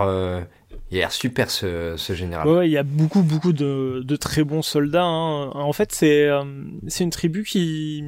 Il 0.91 0.97
a 0.97 1.01
l'air 1.01 1.13
super 1.13 1.51
ce, 1.51 1.95
ce 1.97 2.15
général. 2.15 2.49
Ouais, 2.49 2.69
il 2.69 2.73
y 2.73 2.79
a 2.79 2.83
beaucoup 2.83 3.23
beaucoup 3.23 3.53
de, 3.53 4.03
de 4.05 4.17
très 4.17 4.43
bons 4.43 4.63
soldats. 4.63 5.05
Hein. 5.05 5.51
En 5.51 5.73
fait, 5.73 5.93
c'est 5.93 6.29
c'est 6.87 7.05
une 7.05 7.11
tribu 7.11 7.43
qui 7.43 8.03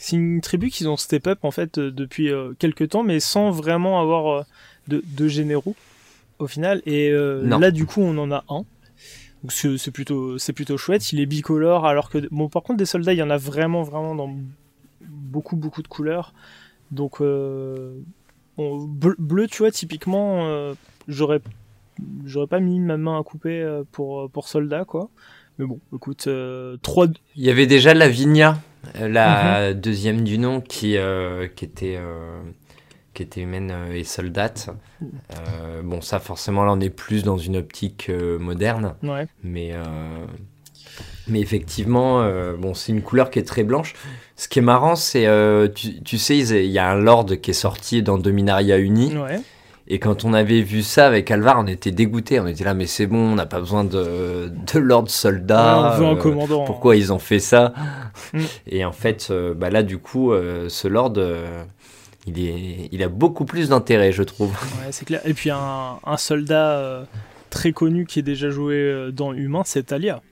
c'est 0.00 0.16
une 0.16 0.40
tribu 0.40 0.70
qu'ils 0.70 0.88
ont 0.88 0.96
step 0.96 1.26
up 1.26 1.40
en 1.42 1.50
fait 1.50 1.76
euh, 1.78 1.90
depuis 1.90 2.30
euh, 2.30 2.54
quelques 2.58 2.88
temps, 2.90 3.02
mais 3.02 3.20
sans 3.20 3.50
vraiment 3.50 4.00
avoir 4.00 4.28
euh, 4.28 4.42
de, 4.88 5.28
généraux 5.28 5.76
au 6.38 6.46
final. 6.46 6.80
Et 6.86 7.12
là, 7.12 7.70
du 7.70 7.84
coup, 7.86 8.00
on 8.00 8.16
en 8.18 8.30
a 8.32 8.44
un. 8.48 8.64
Donc 9.42 9.52
c'est 9.52 9.90
plutôt 9.90 10.38
c'est 10.38 10.52
plutôt 10.52 10.76
chouette. 10.76 11.12
Il 11.12 11.20
est 11.20 11.26
bicolore, 11.26 11.86
alors 11.86 12.10
que 12.10 12.26
bon, 12.30 12.48
par 12.48 12.62
contre, 12.62 12.78
des 12.78 12.86
soldats, 12.86 13.12
il 13.12 13.18
y 13.18 13.22
en 13.22 13.30
a 13.30 13.36
vraiment 13.36 13.82
vraiment 13.82 14.14
dans 14.14 14.34
beaucoup 15.02 15.56
beaucoup 15.56 15.82
de 15.82 15.88
couleurs. 15.88 16.32
Donc 16.90 17.20
bleu, 17.20 17.86
tu 19.48 19.58
vois, 19.58 19.70
typiquement, 19.70 20.74
j'aurais 21.08 21.40
j'aurais 22.24 22.46
pas 22.48 22.60
mis 22.60 22.80
ma 22.80 22.96
main 22.96 23.20
à 23.20 23.22
couper 23.22 23.82
pour 23.92 24.30
pour 24.30 24.48
soldat 24.48 24.84
quoi. 24.84 25.10
Mais 25.58 25.66
bon, 25.66 25.78
écoute, 25.94 26.28
3 26.82 27.06
Il 27.36 27.44
y 27.44 27.50
avait 27.50 27.66
déjà 27.66 27.94
la 27.94 28.08
Vigna 28.08 28.58
la 28.98 29.70
mhm. 29.70 29.80
deuxième 29.80 30.24
du 30.24 30.38
nom 30.38 30.60
qui, 30.60 30.96
euh, 30.96 31.48
qui 31.48 31.64
était. 31.64 31.96
Euh, 31.98 32.40
qui 33.12 33.24
était 33.24 33.40
humaine 33.40 33.74
et 33.92 34.04
soldate. 34.04 34.70
bon, 35.82 36.00
ça, 36.00 36.20
forcément, 36.20 36.64
là, 36.64 36.72
on 36.72 36.80
est 36.80 36.90
plus 36.90 37.24
dans 37.24 37.38
une 37.38 37.56
optique 37.56 38.08
moderne. 38.08 38.94
Ouais. 39.02 39.26
Mais, 39.42 39.72
mais 41.26 41.40
effectivement, 41.40 42.24
bon, 42.56 42.72
c'est 42.72 42.92
une 42.92 43.02
couleur 43.02 43.30
qui 43.30 43.40
est 43.40 43.44
très 43.44 43.64
blanche. 43.64 43.94
Ce 44.36 44.46
qui 44.46 44.60
est 44.60 44.62
marrant, 44.62 44.94
c'est, 44.94 45.26
tu, 45.74 46.00
tu, 46.02 46.18
sais, 46.18 46.38
il 46.38 46.70
y 46.70 46.78
a 46.78 46.88
un 46.88 46.94
Lord 46.94 47.26
qui 47.42 47.50
est 47.50 47.52
sorti 47.52 48.04
dans 48.04 48.16
Dominaria 48.16 48.78
Uni. 48.78 49.16
Ouais. 49.16 49.40
Et 49.92 49.98
quand 49.98 50.24
on 50.24 50.32
avait 50.34 50.62
vu 50.62 50.82
ça 50.82 51.08
avec 51.08 51.32
Alvar, 51.32 51.58
on 51.58 51.66
était 51.66 51.90
dégoûté. 51.90 52.38
On 52.38 52.46
était 52.46 52.62
là, 52.62 52.74
mais 52.74 52.86
c'est 52.86 53.08
bon, 53.08 53.32
on 53.32 53.34
n'a 53.34 53.44
pas 53.44 53.58
besoin 53.58 53.82
de, 53.82 54.48
de 54.72 54.78
Lord 54.78 55.10
Soldat. 55.10 55.94
on 55.96 55.98
veut 55.98 56.06
un 56.06 56.12
euh, 56.12 56.14
commandant. 56.14 56.64
Pourquoi 56.64 56.94
ils 56.94 57.12
ont 57.12 57.18
fait 57.18 57.40
ça 57.40 57.74
Mm. 58.32 58.44
Et 58.68 58.84
en 58.84 58.92
fait, 58.92 59.28
euh, 59.30 59.54
bah 59.54 59.70
là, 59.70 59.82
du 59.82 59.98
coup, 59.98 60.32
euh, 60.32 60.68
ce 60.68 60.86
Lord, 60.86 61.14
il, 62.26 62.38
est, 62.38 62.88
il 62.92 63.02
a 63.02 63.08
beaucoup 63.08 63.44
plus 63.44 63.70
d'intérêt, 63.70 64.12
je 64.12 64.22
trouve. 64.22 64.50
Ouais, 64.50 64.92
c'est 64.92 65.04
clair. 65.06 65.20
Et 65.24 65.34
puis 65.34 65.50
un, 65.50 65.98
un 66.04 66.16
soldat 66.16 67.06
très 67.48 67.72
connu 67.72 68.06
qui 68.06 68.20
est 68.20 68.22
déjà 68.22 68.50
joué 68.50 69.10
dans 69.12 69.32
Humain, 69.32 69.62
c'est 69.64 69.84
Talia. 69.84 70.22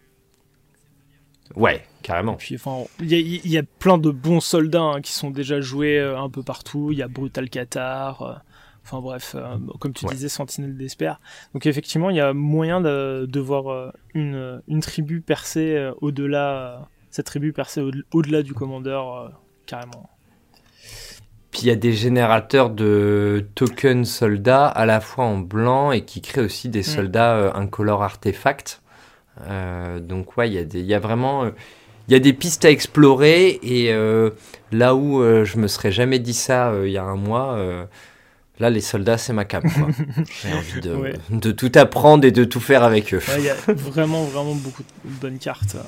Ouais, 1.56 1.82
carrément. 2.02 2.34
Puis, 2.34 2.54
enfin, 2.54 2.84
il 3.00 3.12
y, 3.12 3.48
y, 3.48 3.58
a 3.58 3.62
plein 3.80 3.98
de 3.98 4.10
bons 4.10 4.40
soldats 4.40 4.82
hein, 4.82 5.00
qui 5.00 5.12
sont 5.12 5.30
déjà 5.30 5.60
joués 5.60 5.98
un 5.98 6.28
peu 6.28 6.44
partout. 6.44 6.90
Il 6.92 6.98
y 6.98 7.02
a 7.02 7.08
Brutal 7.08 7.48
Qatar. 7.48 8.42
Enfin 8.90 9.02
bref, 9.02 9.34
euh, 9.34 9.58
comme 9.80 9.92
tu 9.92 10.06
disais, 10.06 10.30
Sentinelle 10.30 10.74
d'Esper. 10.74 11.20
Donc 11.52 11.66
effectivement, 11.66 12.08
il 12.08 12.16
y 12.16 12.20
a 12.20 12.32
moyen 12.32 12.80
de, 12.80 13.26
de 13.28 13.40
voir 13.40 13.70
euh, 13.70 13.90
une, 14.14 14.62
une, 14.66 14.80
tribu 14.80 15.20
percer 15.20 15.74
euh, 15.76 15.92
au-delà, 16.00 16.88
cette 17.10 17.26
tribu 17.26 17.52
percer 17.52 17.82
au-delà 18.14 18.42
du 18.42 18.54
commandeur, 18.54 19.38
carrément. 19.66 20.08
Puis 21.50 21.62
il 21.62 21.66
y 21.66 21.70
a 21.70 21.76
des 21.76 21.92
générateurs 21.92 22.70
de 22.70 23.46
tokens 23.54 24.08
soldats 24.08 24.66
à 24.66 24.86
la 24.86 25.00
fois 25.00 25.26
en 25.26 25.36
blanc 25.36 25.92
et 25.92 26.06
qui 26.06 26.22
créent 26.22 26.40
aussi 26.40 26.70
des 26.70 26.80
mm. 26.80 26.84
soldats 26.84 27.52
incolores 27.54 28.02
artefacts. 28.02 28.80
donc 30.00 30.38
ouais, 30.38 30.48
il 30.48 30.54
y, 30.54 30.58
a 30.58 30.64
des, 30.64 30.80
il 30.80 30.86
y 30.86 30.94
a 30.94 30.98
vraiment 30.98 31.44
il 31.44 32.12
y 32.12 32.14
a 32.14 32.20
des 32.20 32.32
pistes 32.32 32.64
à 32.64 32.70
explorer 32.70 33.58
et 33.62 33.92
là 34.72 34.94
où 34.94 35.22
je 35.44 35.58
me 35.58 35.66
serais 35.66 35.92
jamais 35.92 36.18
dit 36.18 36.34
ça 36.34 36.72
il 36.84 36.90
y 36.90 36.98
a 36.98 37.04
un 37.04 37.16
mois, 37.16 37.58
Là, 38.60 38.70
les 38.70 38.80
soldats, 38.80 39.18
c'est 39.18 39.32
ma 39.32 39.44
cape. 39.44 39.64
J'ai 40.42 40.52
envie 40.52 40.80
de, 40.80 41.12
de, 41.30 41.52
tout 41.52 41.70
apprendre 41.76 42.24
et 42.24 42.32
de 42.32 42.42
tout 42.44 42.58
faire 42.60 42.82
avec 42.82 43.14
eux. 43.14 43.20
Il 43.38 43.44
y 43.44 43.50
a 43.50 43.54
vraiment, 43.68 44.24
vraiment 44.24 44.54
beaucoup 44.54 44.82
de 44.82 45.10
bonnes 45.20 45.38
cartes 45.38 45.76
euh, 45.76 45.82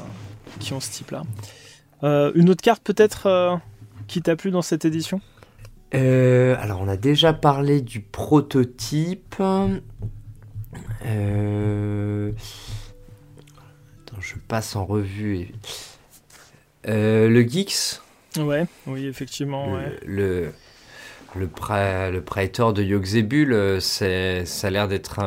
qui 0.61 0.73
ont 0.73 0.79
ce 0.81 0.93
type-là. 0.93 1.23
Euh, 2.05 2.31
une 2.37 2.49
autre 2.49 2.63
carte, 2.63 2.83
peut-être, 2.85 3.27
euh, 3.27 3.57
qui 4.07 4.23
t'a 4.23 4.37
plu 4.37 4.53
dans 4.53 4.63
cette 4.63 4.85
édition? 4.85 5.21
Alors, 5.93 6.81
on 6.81 6.89
a 6.89 6.97
déjà 6.97 7.33
parlé 7.33 7.81
du 7.81 8.01
prototype. 8.01 9.35
Attends, 9.35 9.81
je 14.21 14.35
passe 14.47 14.77
en 14.77 14.85
revue. 14.85 15.49
le 16.85 17.43
Geeks. 17.43 18.01
Ouais, 18.39 18.69
oui, 18.87 19.07
effectivement. 19.07 19.77
le 20.07 20.53
le, 20.53 20.53
le 21.37 22.21
Praetor 22.21 22.73
de 22.73 22.83
Yogzebul, 22.83 23.53
euh, 23.53 23.81
ça 23.81 24.67
a 24.67 24.71
l'air 24.71 24.89
d'être. 24.89 25.21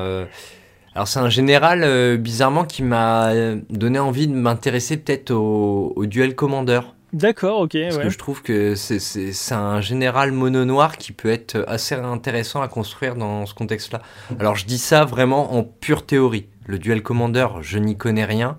Alors, 0.96 1.08
c'est 1.08 1.20
un 1.20 1.30
général, 1.30 1.84
euh, 1.84 2.18
bizarrement, 2.18 2.66
qui 2.66 2.84
m'a 2.84 3.32
donné 3.70 3.98
envie 3.98 4.28
de 4.28 4.34
m'intéresser 4.34 4.98
peut-être 4.98 5.32
au, 5.32 6.06
duel 6.06 6.36
commandeur. 6.36 6.96
D'accord, 7.14 7.62
ok. 7.62 7.78
Parce 7.84 7.98
que 7.98 8.10
je 8.10 8.18
trouve 8.18 8.42
que 8.42 8.76
c'est 8.76 9.54
un 9.54 9.82
général 9.82 10.32
mono-noir 10.32 10.98
qui 10.98 11.12
peut 11.12 11.30
être 11.30 11.64
assez 11.68 11.96
intéressant 11.96 12.62
à 12.62 12.68
construire 12.68 13.16
dans 13.16 13.46
ce 13.46 13.54
contexte-là. 13.54 14.02
Alors, 14.40 14.56
je 14.56 14.66
dis 14.66 14.78
ça 14.78 15.06
vraiment 15.06 15.56
en 15.56 15.64
pure 15.64 16.06
théorie. 16.06 16.48
Le 16.66 16.80
duel 16.80 17.02
commandeur, 17.02 17.62
je 17.62 17.78
n'y 17.78 17.98
connais 17.98 18.26
rien. 18.26 18.58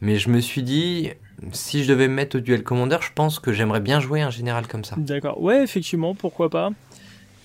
Mais 0.00 0.16
je 0.16 0.30
me 0.30 0.40
suis 0.40 0.62
dit, 0.62 1.10
si 1.52 1.84
je 1.84 1.88
devais 1.88 2.08
me 2.08 2.14
mettre 2.14 2.36
au 2.36 2.40
duel 2.40 2.62
commandeur, 2.62 3.02
je 3.02 3.12
pense 3.14 3.38
que 3.38 3.52
j'aimerais 3.52 3.80
bien 3.80 4.00
jouer 4.00 4.22
un 4.22 4.30
général 4.30 4.66
comme 4.66 4.84
ça. 4.84 4.96
D'accord. 4.98 5.40
Ouais, 5.40 5.62
effectivement, 5.62 6.14
pourquoi 6.14 6.50
pas. 6.50 6.70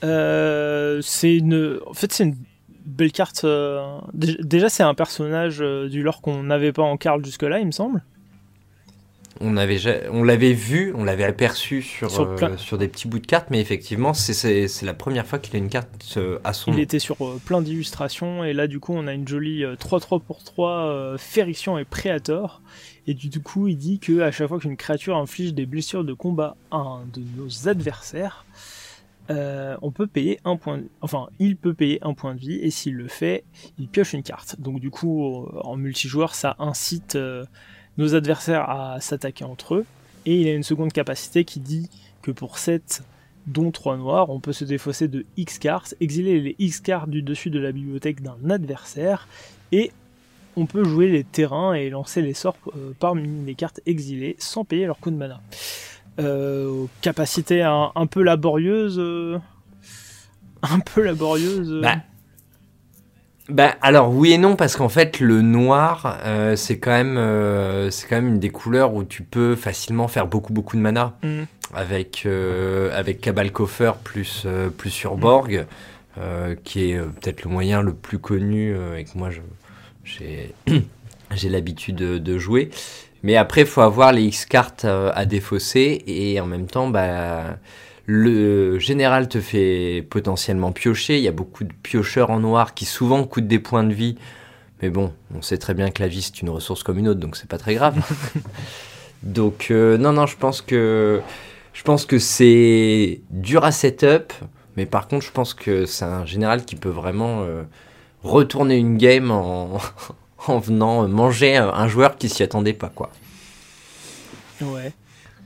Euh, 0.03 0.99
c'est 1.01 1.35
une. 1.35 1.79
En 1.85 1.93
fait, 1.93 2.11
c'est 2.11 2.23
une 2.23 2.35
belle 2.85 3.11
carte. 3.11 3.43
Euh, 3.43 3.99
déjà, 4.13 4.69
c'est 4.69 4.83
un 4.83 4.93
personnage 4.93 5.61
euh, 5.61 5.87
du 5.87 6.01
lore 6.01 6.21
qu'on 6.21 6.43
n'avait 6.43 6.73
pas 6.73 6.83
en 6.83 6.97
carte 6.97 7.25
jusque-là, 7.25 7.59
il 7.59 7.67
me 7.67 7.71
semble. 7.71 8.03
On 9.41 9.57
avait, 9.57 9.79
on 10.11 10.23
l'avait 10.23 10.53
vu, 10.53 10.93
on 10.95 11.03
l'avait 11.03 11.23
aperçu 11.23 11.81
sur, 11.81 12.11
sur, 12.57 12.77
des 12.77 12.87
petits 12.87 13.07
bouts 13.07 13.19
de 13.19 13.25
cartes, 13.25 13.47
mais 13.49 13.59
effectivement, 13.59 14.13
c'est 14.13 14.69
la 14.83 14.93
première 14.93 15.25
fois 15.25 15.39
qu'il 15.39 15.55
a 15.55 15.57
une 15.57 15.69
carte 15.69 16.19
à 16.43 16.53
son. 16.53 16.71
Il 16.71 16.79
était 16.79 16.99
sur 16.99 17.17
plein 17.43 17.61
d'illustrations, 17.61 18.43
et 18.43 18.53
là, 18.53 18.67
du 18.67 18.79
coup, 18.79 18.93
on 18.95 19.07
a 19.07 19.13
une 19.13 19.27
jolie 19.27 19.63
3-3 19.63 20.21
pour 20.21 20.43
3 20.43 21.15
Ferrition 21.17 21.79
et 21.79 21.83
Préator. 21.83 22.61
Et 23.05 23.13
du 23.13 23.29
coup, 23.41 23.67
il 23.67 23.77
dit 23.77 23.99
que 23.99 24.21
à 24.21 24.31
chaque 24.31 24.47
fois 24.47 24.59
qu'une 24.59 24.77
créature 24.77 25.17
inflige 25.17 25.53
des 25.53 25.65
blessures 25.65 26.03
de 26.03 26.13
combat 26.13 26.55
à 26.71 26.77
un 26.77 27.05
de 27.05 27.21
nos 27.37 27.67
adversaires, 27.67 28.45
euh, 29.29 29.77
on 29.81 29.91
peut 29.91 30.07
payer 30.07 30.39
un 30.43 30.57
point 30.57 30.79
de... 30.79 30.89
enfin 30.99 31.27
il 31.39 31.55
peut 31.55 31.73
payer 31.73 31.97
un 32.01 32.13
point 32.13 32.35
de 32.35 32.39
vie 32.41 32.55
et 32.55 32.69
s'il 32.71 32.95
le 32.95 33.07
fait 33.07 33.45
il 33.79 33.87
pioche 33.87 34.13
une 34.13 34.23
carte. 34.23 34.59
Donc 34.59 34.81
du 34.81 34.89
coup 34.89 35.45
euh, 35.45 35.61
en 35.63 35.77
multijoueur 35.77 36.35
ça 36.35 36.57
incite 36.59 37.15
euh, 37.15 37.45
nos 37.97 38.15
adversaires 38.15 38.69
à 38.69 38.99
s'attaquer 38.99 39.45
entre 39.45 39.75
eux. 39.75 39.85
Et 40.25 40.41
il 40.41 40.47
a 40.47 40.53
une 40.53 40.63
seconde 40.63 40.91
capacité 40.91 41.45
qui 41.45 41.61
dit 41.61 41.89
que 42.21 42.31
pour 42.31 42.57
7 42.57 43.03
dont 43.47 43.71
3 43.71 43.95
noirs 43.95 44.29
on 44.29 44.41
peut 44.41 44.53
se 44.53 44.65
défausser 44.65 45.07
de 45.07 45.25
X 45.37 45.57
cartes 45.57 45.95
exiler 46.01 46.41
les 46.41 46.55
X 46.59 46.81
cartes 46.81 47.09
du 47.09 47.21
dessus 47.21 47.49
de 47.49 47.59
la 47.59 47.71
bibliothèque 47.71 48.21
d'un 48.21 48.49
adversaire 48.49 49.29
et 49.71 49.91
on 50.55 50.65
peut 50.65 50.83
jouer 50.83 51.07
les 51.07 51.23
terrains 51.23 51.73
et 51.73 51.89
lancer 51.89 52.21
les 52.21 52.33
sorts 52.33 52.57
euh, 52.75 52.91
parmi 52.99 53.45
les 53.45 53.55
cartes 53.55 53.81
exilées 53.85 54.35
sans 54.39 54.63
payer 54.63 54.85
leur 54.85 54.99
coup 54.99 55.11
de 55.11 55.15
mana. 55.15 55.41
Euh, 56.19 56.85
capacité 57.01 57.61
un, 57.63 58.07
peu 58.09 58.21
laborieuse. 58.21 58.97
Euh, 58.99 59.39
un 60.61 60.79
peu 60.79 61.01
laborieuse. 61.01 61.79
Bah. 61.81 61.95
bah. 63.49 63.75
alors 63.81 64.13
oui 64.13 64.33
et 64.33 64.37
non 64.37 64.55
parce 64.55 64.75
qu'en 64.75 64.89
fait 64.89 65.19
le 65.19 65.41
noir 65.41 66.19
c'est 66.55 66.77
quand 66.77 66.91
même 66.91 67.89
c'est 67.91 68.07
quand 68.07 68.15
même 68.15 68.27
une 68.27 68.39
des 68.39 68.49
couleurs 68.49 68.93
où 68.93 69.03
tu 69.03 69.23
peux 69.23 69.55
facilement 69.55 70.07
faire 70.07 70.27
beaucoup 70.27 70.53
beaucoup 70.53 70.77
de 70.77 70.81
mana 70.81 71.17
mm. 71.23 71.43
avec 71.73 72.27
avec 72.93 73.19
Cabal 73.19 73.51
Coffer 73.51 73.93
plus 74.03 74.45
plus 74.77 74.91
sur 74.91 75.17
Borg 75.17 75.65
qui 76.63 76.91
est 76.91 76.99
peut-être 76.99 77.43
le 77.43 77.49
moyen 77.49 77.81
le 77.81 77.93
plus 77.93 78.19
connu 78.19 78.75
et 78.95 79.03
que 79.03 79.17
moi 79.17 79.31
je 79.31 79.41
j'ai 81.35 81.49
l'habitude 81.49 81.95
de, 81.95 82.37
jouer. 82.37 82.69
Mais 83.23 83.35
après, 83.37 83.61
il 83.61 83.67
faut 83.67 83.81
avoir 83.81 84.11
les 84.11 84.23
X 84.23 84.45
cartes 84.45 84.85
euh, 84.85 85.11
à 85.13 85.25
défausser 85.25 86.03
et 86.07 86.39
en 86.41 86.45
même 86.45 86.67
temps, 86.67 86.89
bah, 86.89 87.57
le 88.05 88.79
général 88.79 89.29
te 89.29 89.39
fait 89.39 90.05
potentiellement 90.09 90.71
piocher. 90.71 91.17
Il 91.17 91.23
y 91.23 91.27
a 91.27 91.31
beaucoup 91.33 91.63
de 91.63 91.73
piocheurs 91.83 92.31
en 92.31 92.39
noir 92.39 92.73
qui 92.73 92.85
souvent 92.85 93.23
coûtent 93.23 93.47
des 93.47 93.59
points 93.59 93.83
de 93.83 93.93
vie. 93.93 94.17
Mais 94.81 94.89
bon, 94.89 95.13
on 95.33 95.41
sait 95.41 95.57
très 95.57 95.73
bien 95.73 95.91
que 95.91 96.01
la 96.01 96.09
vie 96.09 96.21
c'est 96.21 96.41
une 96.41 96.49
ressource 96.49 96.83
comme 96.83 96.99
une 96.99 97.07
autre, 97.07 97.21
donc 97.21 97.37
c'est 97.37 97.47
pas 97.47 97.57
très 97.57 97.75
grave. 97.75 97.97
donc 99.23 99.67
euh, 99.71 99.97
non, 99.97 100.11
non, 100.11 100.25
je 100.25 100.35
pense 100.35 100.61
que 100.61 101.21
je 101.71 101.83
pense 101.83 102.05
que 102.05 102.19
c'est 102.19 103.21
dur 103.29 103.63
à 103.63 103.71
setup, 103.71 104.33
mais 104.75 104.85
par 104.85 105.07
contre, 105.07 105.25
je 105.25 105.31
pense 105.31 105.53
que 105.53 105.85
c'est 105.85 106.03
un 106.03 106.25
général 106.25 106.65
qui 106.65 106.75
peut 106.75 106.89
vraiment 106.89 107.43
euh, 107.43 107.63
retourner 108.23 108.77
une 108.77 108.97
game 108.97 109.31
en, 109.31 109.77
en 110.47 110.59
venant 110.59 111.07
manger 111.07 111.57
un 111.57 111.87
joueur 111.87 112.17
qui 112.17 112.29
s'y 112.29 112.43
attendait 112.43 112.73
pas, 112.73 112.89
quoi. 112.89 113.11
Ouais. 114.61 114.93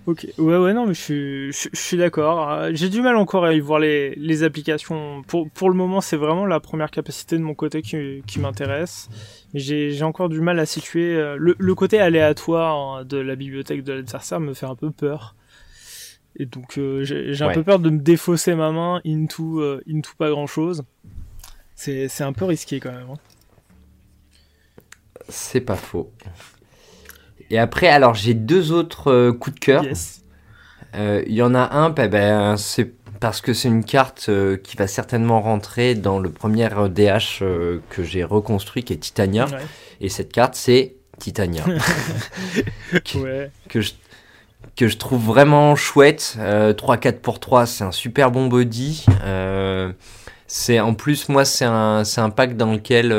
Ok, 0.07 0.25
ouais, 0.37 0.57
ouais, 0.57 0.73
non, 0.73 0.85
mais 0.87 0.93
je 0.93 1.01
suis, 1.01 1.51
je, 1.51 1.67
suis 1.73 1.97
d'accord. 1.97 2.49
Euh, 2.49 2.71
j'ai 2.73 2.87
du 2.87 3.01
mal 3.01 3.17
encore 3.17 3.43
à 3.43 3.53
y 3.53 3.59
voir 3.59 3.77
les, 3.77 4.15
les 4.15 4.43
applications. 4.43 5.21
Pour, 5.27 5.49
pour 5.49 5.69
le 5.69 5.75
moment, 5.75 5.99
c'est 5.99 6.15
vraiment 6.15 6.45
la 6.45 6.61
première 6.61 6.91
capacité 6.91 7.37
de 7.37 7.43
mon 7.43 7.53
côté 7.53 7.81
qui, 7.81 8.23
qui 8.25 8.39
m'intéresse. 8.39 9.09
Mais 9.53 9.59
j'ai 9.59 10.03
encore 10.03 10.29
du 10.29 10.39
mal 10.39 10.59
à 10.59 10.65
situer. 10.65 11.13
Euh, 11.13 11.35
le, 11.37 11.57
le 11.59 11.75
côté 11.75 11.99
aléatoire 11.99 12.99
hein, 12.99 13.03
de 13.03 13.17
la 13.17 13.35
bibliothèque 13.35 13.83
de 13.83 13.91
l'adversaire 13.91 14.39
me 14.39 14.53
fait 14.53 14.65
un 14.65 14.75
peu 14.75 14.91
peur. 14.91 15.35
Et 16.37 16.45
donc, 16.45 16.77
euh, 16.77 17.03
j'ai 17.03 17.43
un 17.43 17.51
peu 17.51 17.63
peur 17.63 17.79
de 17.79 17.89
me 17.89 17.99
défausser 17.99 18.55
ma 18.55 18.71
main 18.71 19.01
into, 19.05 19.61
into 19.89 20.11
pas 20.17 20.29
grand 20.29 20.47
chose. 20.47 20.83
C'est 21.77 22.23
un 22.23 22.33
peu 22.33 22.45
risqué 22.45 22.79
quand 22.79 22.91
même. 22.91 23.11
Hein. 23.11 23.19
C'est 25.29 25.61
pas 25.61 25.75
faux. 25.75 26.11
Et 27.51 27.59
après, 27.59 27.87
alors 27.87 28.15
j'ai 28.15 28.33
deux 28.33 28.71
autres 28.71 29.11
euh, 29.11 29.31
coups 29.31 29.55
de 29.55 29.59
cœur. 29.59 29.85
Euh, 30.95 31.23
il 31.27 31.33
y 31.33 31.41
en 31.43 31.53
a 31.53 31.75
un, 31.75 31.91
bah, 31.91 32.07
ben, 32.07 32.57
c'est 32.57 32.91
parce 33.19 33.41
que 33.41 33.53
c'est 33.53 33.67
une 33.67 33.83
carte 33.83 34.25
euh, 34.29 34.57
qui 34.57 34.75
va 34.75 34.87
certainement 34.87 35.39
rentrer 35.39 35.93
dans 35.95 36.19
le 36.19 36.31
premier 36.31 36.67
DH 36.67 37.39
que 37.89 38.03
j'ai 38.03 38.23
reconstruit, 38.23 38.83
qui 38.83 38.93
est 38.93 38.97
Titania. 38.97 39.47
Et 40.01 40.09
cette 40.09 40.31
carte, 40.31 40.55
c'est 40.55 40.95
Titania. 41.19 41.63
que, 42.91 43.49
que, 43.69 43.81
je, 43.81 43.93
que 44.75 44.87
je 44.87 44.97
trouve 44.97 45.23
vraiment 45.23 45.75
chouette. 45.75 46.37
3-4 46.39 47.19
pour 47.19 47.39
3, 47.39 47.67
c'est 47.67 47.83
un 47.83 47.91
super 47.91 48.31
bon 48.31 48.47
body. 48.47 49.05
C'est 50.47 50.79
en 50.79 50.93
plus, 50.93 51.29
moi, 51.29 51.45
c'est 51.45 51.65
un, 51.65 52.03
un, 52.17 52.29
pack 52.29 52.57
dans 52.57 52.71
lequel 52.71 53.12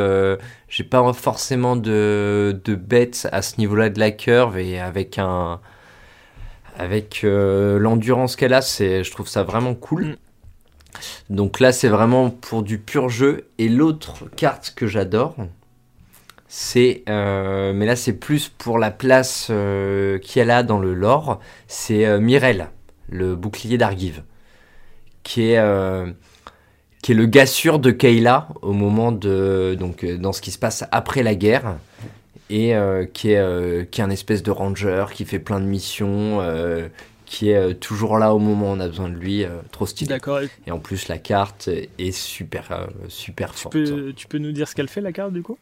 j'ai 0.68 0.84
pas 0.84 1.12
forcément 1.12 1.76
de, 1.76 2.60
de 2.64 2.74
bêtes 2.74 3.28
à 3.32 3.42
ce 3.42 3.58
niveau-là 3.58 3.90
de 3.90 4.00
la 4.00 4.10
curve 4.10 4.58
et 4.58 4.80
avec 4.80 5.18
un 5.18 5.60
avec 6.78 7.20
l'endurance 7.24 8.36
qu'elle 8.36 8.54
a, 8.54 8.62
c'est 8.62 9.04
je 9.04 9.10
trouve 9.10 9.28
ça 9.28 9.42
vraiment 9.42 9.74
cool. 9.74 10.04
Mm. 10.04 10.16
Donc 11.30 11.60
là, 11.60 11.72
c'est 11.72 11.88
vraiment 11.88 12.30
pour 12.30 12.62
du 12.62 12.78
pur 12.78 13.08
jeu. 13.08 13.48
Et 13.58 13.68
l'autre 13.68 14.24
carte 14.36 14.72
que 14.74 14.86
j'adore, 14.86 15.36
c'est, 16.48 17.02
euh, 17.08 17.72
mais 17.74 17.86
là 17.86 17.94
c'est 17.94 18.14
plus 18.14 18.48
pour 18.48 18.78
la 18.78 18.90
place 18.90 19.48
euh, 19.50 20.18
qu'elle 20.18 20.50
a 20.50 20.62
dans 20.62 20.78
le 20.78 20.94
lore, 20.94 21.40
c'est 21.66 22.06
euh, 22.06 22.18
Mirel, 22.20 22.70
le 23.08 23.36
bouclier 23.36 23.76
d'Argive, 23.76 24.22
qui 25.22 25.52
est 25.52 25.62
qui 27.02 27.12
est 27.12 27.14
le 27.14 27.26
gars 27.26 27.46
sûr 27.46 27.78
de 27.78 27.90
Kayla 27.90 28.48
au 28.62 28.72
moment 28.72 29.12
de 29.12 29.76
donc 29.78 30.04
dans 30.04 30.32
ce 30.32 30.40
qui 30.40 30.50
se 30.50 30.58
passe 30.58 30.84
après 30.92 31.22
la 31.22 31.34
guerre 31.34 31.76
et 32.50 32.72
qui 33.12 33.32
est 33.32 33.90
qui 33.90 34.00
est 34.00 34.04
un 34.04 34.10
espèce 34.10 34.42
de 34.42 34.50
ranger 34.50 35.06
qui 35.14 35.24
fait 35.24 35.38
plein 35.38 35.60
de 35.60 35.66
missions 35.66 36.40
qui 37.26 37.50
est 37.50 37.74
toujours 37.74 38.16
là 38.16 38.34
au 38.34 38.38
moment 38.38 38.70
où 38.70 38.74
on 38.74 38.80
a 38.80 38.88
besoin 38.88 39.10
de 39.10 39.14
lui, 39.14 39.44
trop 39.70 39.84
stylé. 39.84 40.08
D'accord. 40.08 40.40
Et 40.66 40.70
en 40.70 40.78
plus, 40.78 41.08
la 41.08 41.18
carte 41.18 41.68
est 41.68 42.10
super, 42.12 42.88
super 43.08 43.54
forte. 43.54 43.76
tu 44.16 44.26
peux 44.26 44.38
nous 44.38 44.52
dire 44.52 44.66
ce 44.66 44.74
qu'elle 44.74 44.88
fait, 44.88 45.02
la 45.02 45.12
carte, 45.12 45.34
du 45.34 45.42
coup? 45.42 45.58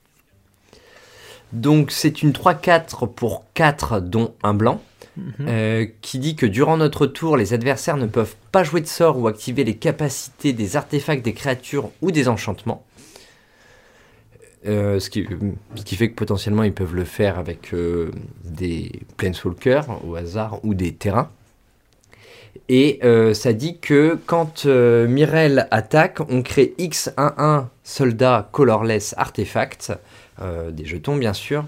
Donc 1.53 1.91
c'est 1.91 2.23
une 2.23 2.31
3-4 2.31 3.13
pour 3.13 3.45
4 3.55 4.01
dont 4.01 4.35
un 4.45 4.55
blanc. 4.55 4.81
Mhm. 5.17 5.33
Euh, 5.49 5.87
qui 6.03 6.19
dit 6.19 6.37
que 6.37 6.45
durant 6.45 6.77
notre 6.77 7.07
tour, 7.07 7.37
les 7.37 7.55
adversaires 7.55 7.97
ne 7.97 8.07
peuvent 8.07 8.37
pas 8.53 8.65
jouer 8.65 8.83
de 8.83 8.87
sort 8.87 9.19
ou 9.19 9.29
activer 9.29 9.65
les 9.65 9.77
capacités 9.77 10.53
des 10.53 10.77
artefacts, 10.77 11.25
des 11.25 11.33
créatures 11.33 11.91
ou 12.03 12.11
des 12.11 12.29
enchantements. 12.29 12.85
Euh, 14.67 14.99
ce, 14.99 15.11
qui, 15.11 15.25
fait 15.95 16.11
que 16.11 16.15
potentiellement 16.15 16.65
ils 16.65 16.73
peuvent 16.73 16.95
le 16.95 17.05
faire 17.05 17.39
avec 17.39 17.73
euh, 17.73 18.11
des 18.45 18.91
Planeswalkers 19.17 19.87
au 20.05 20.17
hasard 20.17 20.59
ou 20.65 20.75
des 20.75 20.93
terrains. 20.93 21.31
Et 22.69 22.99
ça 23.33 23.53
dit 23.53 23.79
que 23.79 24.19
quand 24.27 24.67
Mirel 24.67 25.69
attaque, 25.71 26.19
on 26.29 26.43
crée 26.43 26.75
X11 26.81 27.67
soldats 27.85 28.49
colorless 28.51 29.15
artefacts 29.17 29.93
des 30.73 30.85
jetons 30.85 31.15
bien 31.15 31.33
sûr, 31.33 31.65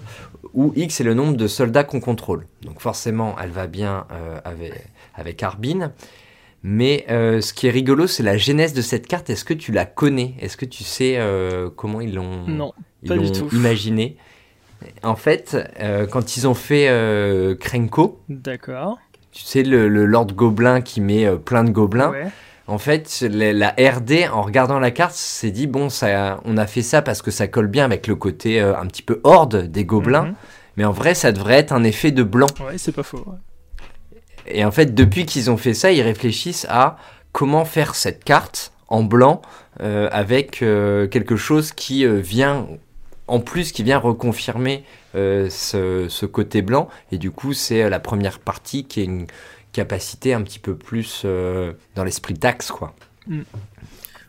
où 0.53 0.73
X 0.75 1.01
est 1.01 1.03
le 1.03 1.13
nombre 1.13 1.37
de 1.37 1.47
soldats 1.47 1.83
qu'on 1.83 1.99
contrôle. 1.99 2.47
Donc 2.63 2.81
forcément, 2.81 3.35
elle 3.41 3.51
va 3.51 3.67
bien 3.67 4.05
euh, 4.11 4.39
avec, 4.43 4.73
avec 5.15 5.43
Arbin. 5.43 5.91
Mais 6.61 7.05
euh, 7.09 7.39
ce 7.39 7.53
qui 7.53 7.67
est 7.67 7.71
rigolo, 7.71 8.07
c'est 8.07 8.23
la 8.23 8.37
genèse 8.37 8.73
de 8.73 8.81
cette 8.81 9.07
carte. 9.07 9.29
Est-ce 9.29 9.45
que 9.45 9.53
tu 9.53 9.71
la 9.71 9.85
connais? 9.85 10.35
Est-ce 10.41 10.57
que 10.57 10.65
tu 10.65 10.83
sais 10.83 11.19
comment 11.75 12.01
ils 12.01 12.13
l'ont 12.13 12.73
imaginé? 13.53 14.17
En 15.03 15.15
fait, 15.15 15.57
quand 16.11 16.37
ils 16.37 16.47
ont 16.47 16.53
fait 16.53 17.57
Krenko, 17.59 18.21
d'accord. 18.27 18.97
Tu 19.31 19.43
sais 19.43 19.63
le, 19.63 19.87
Lord 19.87 20.33
Gobelin 20.33 20.81
qui 20.81 20.99
met 20.99 21.29
plein 21.37 21.63
de 21.63 21.71
gobelins. 21.71 22.13
En 22.69 22.77
fait, 22.77 23.25
la 23.27 23.69
RD, 23.71 24.29
en 24.31 24.43
regardant 24.43 24.79
la 24.79 24.91
carte, 24.91 25.15
s'est 25.15 25.49
dit 25.49 25.65
bon, 25.65 25.89
ça, 25.89 26.39
on 26.45 26.55
a 26.55 26.67
fait 26.67 26.83
ça 26.83 27.01
parce 27.01 27.23
que 27.23 27.31
ça 27.31 27.47
colle 27.47 27.65
bien 27.65 27.83
avec 27.83 28.05
le 28.05 28.15
côté 28.15 28.61
euh, 28.61 28.77
un 28.77 28.85
petit 28.85 29.01
peu 29.01 29.19
horde 29.23 29.71
des 29.71 29.85
gobelins. 29.85 30.25
Mhm. 30.25 30.35
Mais 30.77 30.85
en 30.85 30.91
vrai, 30.91 31.15
ça 31.15 31.31
devrait 31.31 31.55
être 31.55 31.73
un 31.73 31.83
effet 31.83 32.11
de 32.11 32.21
blanc. 32.21 32.45
Ouais, 32.59 32.77
c'est 32.77 32.91
pas 32.91 33.01
faux. 33.01 33.25
Et 34.45 34.63
en 34.63 34.69
fait, 34.69 34.93
depuis 34.93 35.25
qu'ils 35.25 35.49
ont 35.49 35.57
fait 35.57 35.73
ça, 35.73 35.91
ils 35.91 36.03
réfléchissent 36.03 36.67
à 36.69 36.97
comment 37.31 37.65
faire 37.65 37.95
cette 37.95 38.23
carte 38.23 38.71
en 38.87 39.01
blanc 39.01 39.41
euh, 39.81 40.07
avec 40.11 40.61
euh, 40.61 41.07
quelque 41.07 41.37
chose 41.37 41.71
qui 41.71 42.05
vient 42.05 42.67
en 43.25 43.39
plus 43.39 43.71
qui 43.71 43.83
vient 43.83 43.99
reconfirmer 43.99 44.83
ce, 45.13 46.07
ce, 46.07 46.25
côté 46.25 46.63
blanc. 46.63 46.87
Et 47.11 47.19
du 47.19 47.29
coup, 47.29 47.53
c'est 47.53 47.87
la 47.87 47.99
première 47.99 48.39
partie 48.39 48.85
qui 48.85 49.01
est 49.01 49.05
une 49.05 49.27
capacité 49.71 50.33
un 50.33 50.41
petit 50.41 50.59
peu 50.59 50.75
plus 50.75 51.23
euh, 51.25 51.73
dans 51.95 52.03
l'esprit 52.03 52.33
d'axe, 52.33 52.71
quoi. 52.71 52.93
Mm. 53.27 53.41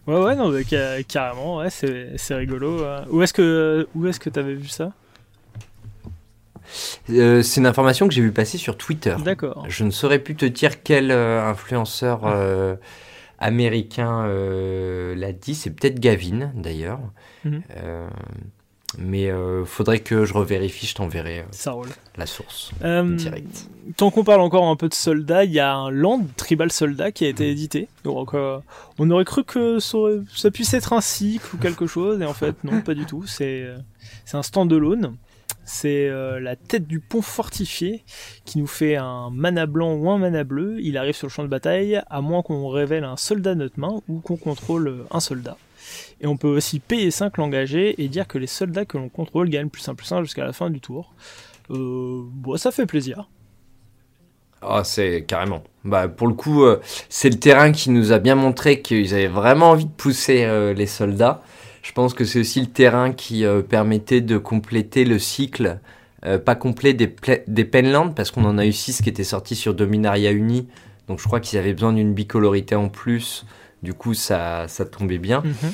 Ouais, 0.07 0.19
ouais, 0.19 0.37
non, 0.37 0.53
carrément, 1.07 1.59
ouais, 1.59 1.71
c'est 1.71 2.35
rigolo. 2.35 2.85
Où 3.11 3.23
est-ce 3.23 3.33
que 3.33 3.89
où 3.95 4.07
est-ce 4.07 4.19
que 4.19 4.31
t'avais 4.31 4.55
vu 4.55 4.69
ça? 4.69 4.93
Euh, 7.11 7.43
c'est 7.43 7.61
une 7.61 7.67
information 7.67 8.09
que 8.09 8.15
j'ai 8.15 8.23
vu 8.23 8.33
passer 8.33 8.59
sur 8.59 8.77
Twitter. 8.77 9.17
D'accord. 9.25 9.65
Je 9.69 9.85
ne 9.85 9.91
saurais 9.91 10.19
plus 10.19 10.37
te 10.37 10.45
dire 10.47 10.83
quel 10.83 11.11
euh, 11.11 11.45
influenceur 11.45 12.23
américain 13.39 14.27
l'a 14.27 15.33
dit. 15.33 15.55
C'est 15.55 15.71
peut-être 15.71 16.01
Gavin, 16.01 16.51
d'ailleurs. 16.55 17.01
Mm-hmm. 17.47 17.63
Mais 18.99 19.31
euh, 19.31 19.65
faudrait 19.65 20.01
que 20.01 20.25
je 20.25 20.35
revérifie, 20.35 20.87
je 20.87 20.95
t'enverrai 20.95 21.41
euh, 21.41 21.83
la 22.17 22.27
source 22.27 22.73
euh, 22.83 23.15
direct. 23.15 23.69
Tant 23.97 24.11
qu'on 24.11 24.25
parle 24.25 24.41
encore 24.41 24.67
un 24.67 24.75
peu 24.75 24.89
de 24.89 24.95
soldats, 24.95 25.45
il 25.45 25.53
y 25.53 25.61
a 25.61 25.75
un 25.75 25.91
Land 25.91 26.27
Tribal 26.37 26.73
Soldat 26.73 27.13
qui 27.13 27.25
a 27.25 27.29
été 27.29 27.49
édité. 27.51 27.89
Donc 28.05 28.35
on 28.35 29.11
aurait 29.11 29.25
cru 29.25 29.45
que 29.45 29.79
ça, 29.79 30.51
puisse 30.51 30.75
être 30.75 30.93
un 30.93 31.01
cycle 31.01 31.55
ou 31.55 31.59
quelque 31.59 31.87
chose, 31.87 32.21
et 32.21 32.25
en 32.25 32.35
fait 32.35 32.63
non, 32.65 32.81
pas 32.81 32.95
du 32.95 33.07
tout. 33.07 33.25
C'est 33.27 33.69
un 34.33 34.43
stand-alone. 34.43 35.17
C'est 35.65 36.11
la 36.41 36.57
tête 36.57 36.87
du 36.87 36.99
pont 36.99 37.23
fortifié 37.23 38.05
qui 38.45 38.59
nous 38.59 38.67
fait 38.67 38.97
un 38.97 39.31
mana 39.31 39.67
blanc 39.67 39.95
ou 39.95 40.11
un 40.11 40.19
mana 40.19 40.43
bleu. 40.43 40.79
Il 40.81 40.97
arrive 40.99 41.15
sur 41.15 41.29
le 41.29 41.33
champ 41.33 41.45
de 41.45 41.49
bataille 41.49 42.03
à 42.11 42.21
moins 42.21 42.43
qu'on 42.43 42.69
révèle 42.69 43.05
un 43.05 43.17
soldat 43.17 43.55
de 43.55 43.61
notre 43.61 43.79
main 43.79 44.01
ou 44.09 44.19
qu'on 44.19 44.37
contrôle 44.37 45.05
un 45.11 45.21
soldat. 45.21 45.57
Et 46.21 46.27
on 46.27 46.37
peut 46.37 46.49
aussi 46.49 46.81
payer 46.81 47.11
5 47.11 47.39
l'engagé 47.39 48.03
et 48.03 48.09
dire 48.09 48.29
que 48.29 48.39
les 48.39 48.47
soldats 48.47 48.85
que 48.85 48.99
l'on 48.99 49.09
contrôle 49.09 49.49
gagnent 49.49 49.71
plus 49.71 49.89
1 49.89 49.95
plus 49.95 50.11
1 50.13 50.23
jusqu'à 50.23 50.45
la 50.45 50.53
fin 50.53 50.69
du 50.69 50.81
tour. 50.81 51.15
Euh, 51.71 52.23
bon, 52.25 52.57
ça 52.57 52.71
fait 52.71 52.87
plaisir. 52.87 53.29
Ah, 54.63 54.83
c'est 54.85 55.25
carrément. 55.27 55.63
Bah, 55.85 56.09
pour 56.09 56.29
le 56.29 56.35
coup, 56.35 56.65
euh, 56.65 56.81
c'est 57.09 57.31
le 57.31 57.39
terrain 57.39 57.73
qui 57.73 57.89
nous 57.91 58.13
a 58.13 58.19
bien 58.19 58.35
montré 58.35 58.83
qu'ils 58.83 59.15
avaient 59.15 59.27
vraiment 59.27 59.71
envie 59.71 59.87
de 59.87 59.91
pousser 59.91 60.45
euh, 60.45 60.75
les 60.75 60.87
soldats. 60.87 61.43
Je 61.83 61.93
pense 61.93 62.13
que 62.13 62.27
c'est 62.27 62.41
aussi 62.41 62.61
le 62.61 62.67
terrain 62.67 63.13
qui 63.13 63.43
permettait 63.71 64.21
de 64.21 64.37
compléter 64.37 65.07
le 65.07 65.19
cycle, 65.19 65.79
pas 66.21 66.55
complet 66.55 66.93
des, 66.93 67.11
des 67.47 67.65
Penland, 67.65 68.15
parce 68.15 68.31
qu'on 68.31 68.45
en 68.45 68.59
a 68.59 68.67
eu 68.67 68.73
6 68.73 69.01
qui 69.01 69.09
étaient 69.09 69.25
sortis 69.25 69.57
sur 69.57 69.73
Dominaria 69.73 70.31
Uni. 70.31 70.69
Donc 71.09 71.21
je 71.21 71.25
crois 71.25 71.41
qu'ils 71.41 71.59
avaient 71.59 71.73
besoin 71.73 71.95
d'une 71.95 72.13
bicolorité 72.13 72.75
en 72.75 72.91
plus. 72.91 73.47
Du 73.83 73.95
coup, 73.95 74.13
ça, 74.13 74.69
ça 74.69 74.85
tombait 74.85 75.17
bien. 75.17 75.41
Mhm. 75.41 75.73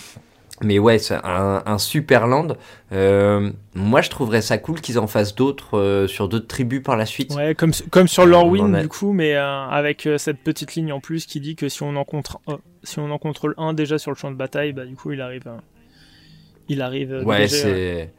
Mais 0.62 0.78
ouais, 0.78 0.98
c'est 0.98 1.18
un, 1.22 1.78
super 1.78 2.26
land. 2.26 2.48
Euh, 2.92 3.50
moi, 3.74 4.00
je 4.00 4.08
trouverais 4.08 4.40
ça 4.40 4.56
cool 4.56 4.80
qu'ils 4.80 4.98
en 4.98 5.06
fassent 5.06 5.34
d'autres 5.34 5.78
euh, 5.78 6.06
sur 6.06 6.28
d'autres 6.28 6.46
tribus 6.46 6.82
par 6.82 6.96
la 6.96 7.04
suite. 7.04 7.34
Ouais, 7.34 7.54
comme, 7.54 7.72
comme 7.90 8.08
sur 8.08 8.24
Lorwyn, 8.24 8.80
du 8.80 8.88
coup, 8.88 9.12
mais 9.12 9.34
euh, 9.34 9.66
avec 9.66 10.08
cette 10.16 10.38
petite 10.38 10.74
ligne 10.74 10.92
en 10.92 11.00
plus 11.00 11.26
qui 11.26 11.40
dit 11.40 11.56
que 11.56 11.68
si 11.68 11.82
on 11.82 11.94
en, 11.96 12.04
contre, 12.04 12.40
si 12.82 12.98
on 12.98 13.10
en 13.10 13.18
contrôle 13.18 13.54
un 13.58 13.74
déjà 13.74 13.98
sur 13.98 14.10
le 14.10 14.16
champ 14.16 14.30
de 14.30 14.36
bataille, 14.36 14.72
bah, 14.72 14.86
du 14.86 14.96
coup, 14.96 15.12
il 15.12 15.20
arrive. 15.20 15.44
il 16.68 16.80
arrive. 16.80 17.22
Ouais, 17.24 17.48
c'est. 17.48 18.12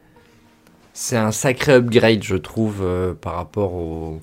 C'est 0.94 1.16
un 1.16 1.30
sacré 1.30 1.74
upgrade, 1.74 2.24
je 2.24 2.34
trouve, 2.34 2.84
par 3.20 3.34
rapport 3.34 3.72
au 3.72 4.20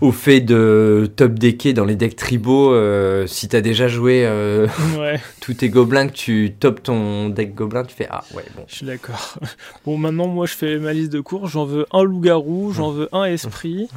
au 0.00 0.12
fait 0.12 0.40
de 0.40 1.10
top 1.16 1.34
decker 1.34 1.72
dans 1.72 1.84
les 1.84 1.96
decks 1.96 2.16
tribaux, 2.16 2.72
euh, 2.72 3.26
si 3.26 3.48
t'as 3.48 3.60
déjà 3.60 3.88
joué 3.88 4.24
euh, 4.24 4.68
tous 5.40 5.54
tes 5.54 5.68
gobelins, 5.68 6.08
que 6.08 6.12
tu 6.12 6.54
top 6.58 6.82
ton 6.82 7.28
deck 7.28 7.54
gobelin, 7.54 7.84
tu 7.84 7.94
fais 7.94 8.06
Ah 8.10 8.22
ouais, 8.34 8.44
bon. 8.56 8.64
Je 8.68 8.76
suis 8.76 8.86
d'accord. 8.86 9.38
Bon, 9.84 9.96
maintenant, 9.96 10.28
moi, 10.28 10.46
je 10.46 10.54
fais 10.54 10.78
ma 10.78 10.92
liste 10.92 11.12
de 11.12 11.20
cours. 11.20 11.48
J'en 11.48 11.64
veux 11.64 11.86
un 11.92 12.02
loup-garou, 12.02 12.72
j'en 12.72 12.90
veux 12.90 13.08
un 13.12 13.24
esprit, 13.24 13.88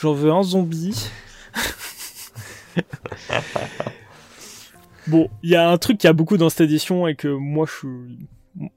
j'en 0.00 0.12
veux 0.12 0.30
un 0.30 0.42
zombie. 0.42 1.10
bon, 5.06 5.28
il 5.42 5.50
y 5.50 5.56
a 5.56 5.68
un 5.68 5.78
truc 5.78 5.98
qui 5.98 6.06
a 6.06 6.12
beaucoup 6.12 6.36
dans 6.36 6.50
cette 6.50 6.62
édition 6.62 7.08
et 7.08 7.14
que 7.14 7.28
moi, 7.28 7.66
je 7.66 7.78
suis 7.78 8.28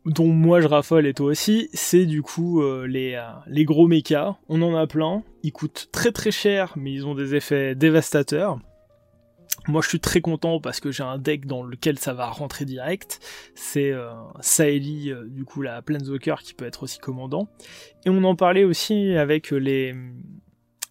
dont 0.05 0.27
moi 0.27 0.61
je 0.61 0.67
raffole 0.67 1.07
et 1.07 1.13
toi 1.13 1.27
aussi, 1.27 1.69
c'est 1.73 2.05
du 2.05 2.21
coup 2.21 2.61
euh, 2.61 2.85
les, 2.87 3.15
euh, 3.15 3.29
les 3.47 3.65
gros 3.65 3.87
mechas. 3.87 4.37
On 4.49 4.61
en 4.61 4.75
a 4.75 4.87
plein. 4.87 5.23
Ils 5.43 5.51
coûtent 5.51 5.89
très 5.91 6.11
très 6.11 6.31
cher, 6.31 6.73
mais 6.75 6.91
ils 6.91 7.05
ont 7.05 7.15
des 7.15 7.35
effets 7.35 7.75
dévastateurs. 7.75 8.59
Moi 9.67 9.81
je 9.81 9.89
suis 9.89 9.99
très 9.99 10.21
content 10.21 10.59
parce 10.59 10.79
que 10.79 10.91
j'ai 10.91 11.03
un 11.03 11.17
deck 11.17 11.45
dans 11.45 11.61
lequel 11.61 11.99
ça 11.99 12.13
va 12.13 12.27
rentrer 12.27 12.65
direct. 12.65 13.19
C'est 13.53 13.91
euh, 13.91 14.11
Saeli, 14.39 15.13
du 15.27 15.45
coup 15.45 15.61
la 15.61 15.81
Planeswalker 15.81 16.35
qui 16.43 16.53
peut 16.53 16.65
être 16.65 16.83
aussi 16.83 16.99
commandant. 16.99 17.47
Et 18.05 18.09
on 18.09 18.23
en 18.23 18.35
parlait 18.35 18.63
aussi 18.63 19.15
avec 19.15 19.51
les, 19.51 19.95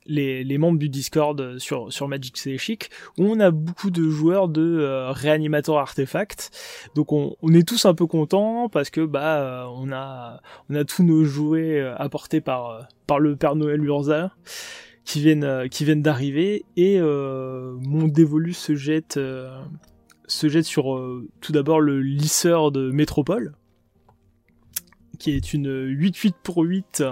les, 0.07 0.59
membres 0.59 0.79
du 0.79 0.89
Discord 0.89 1.59
sur, 1.59 1.93
sur 1.93 2.09
Magic 2.09 2.37
C'est 2.37 2.59
Chic, 2.59 2.91
où 3.19 3.27
on 3.27 3.41
a 3.41 3.51
beaucoup 3.51 3.91
de 3.91 4.09
joueurs 4.09 4.49
de 4.49 4.63
euh, 4.63 5.11
réanimateurs 5.11 5.79
artefacts. 5.79 6.51
Donc 6.95 7.13
on, 7.13 7.37
est 7.53 7.67
tous 7.67 7.85
un 7.85 7.95
peu 7.95 8.07
contents 8.07 8.69
parce 8.69 8.91
que 8.91 9.05
bah 9.05 9.41
euh, 9.41 9.65
on 9.75 9.93
a 9.93 10.41
on 10.69 10.75
a 10.75 10.85
tous 10.85 11.03
nos 11.03 11.25
jouets 11.25 11.81
euh, 11.81 11.95
apportés 11.97 12.41
par 12.41 12.89
par 13.07 13.19
le 13.19 13.37
Père 13.37 13.57
Noël 13.57 13.83
Urza 13.85 14.33
qui 15.05 15.21
viennent, 15.21 15.69
qui 15.69 15.85
viennent 15.85 16.03
d'arriver 16.03 16.65
et 16.77 17.01
mon 17.01 18.07
dévolu 18.07 18.53
se 18.53 18.77
jette, 18.77 19.19
se 20.27 20.49
jette 20.49 20.67
sur 20.67 21.03
tout 21.41 21.51
d'abord 21.51 21.81
le 21.81 22.01
lisseur 22.01 22.71
de 22.71 22.93
Métropole, 22.93 23.55
qui 25.19 25.33
est 25.33 25.53
une 25.53 25.89
8-8 25.89 26.35
pour 26.45 26.63
8 26.63 27.03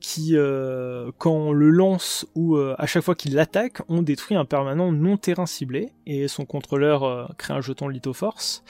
qui, 0.00 0.36
euh, 0.36 1.10
quand 1.18 1.32
on 1.32 1.52
le 1.52 1.70
lance 1.70 2.26
ou 2.34 2.56
euh, 2.56 2.74
à 2.78 2.86
chaque 2.86 3.02
fois 3.02 3.14
qu'il 3.14 3.34
l'attaque, 3.34 3.82
on 3.88 4.02
détruit 4.02 4.36
un 4.36 4.44
permanent 4.44 4.92
non 4.92 5.16
terrain 5.16 5.46
ciblé, 5.46 5.90
et 6.06 6.28
son 6.28 6.44
contrôleur 6.44 7.04
euh, 7.04 7.26
crée 7.36 7.54
un 7.54 7.60
jeton 7.60 7.88
lithoforce. 7.88 8.62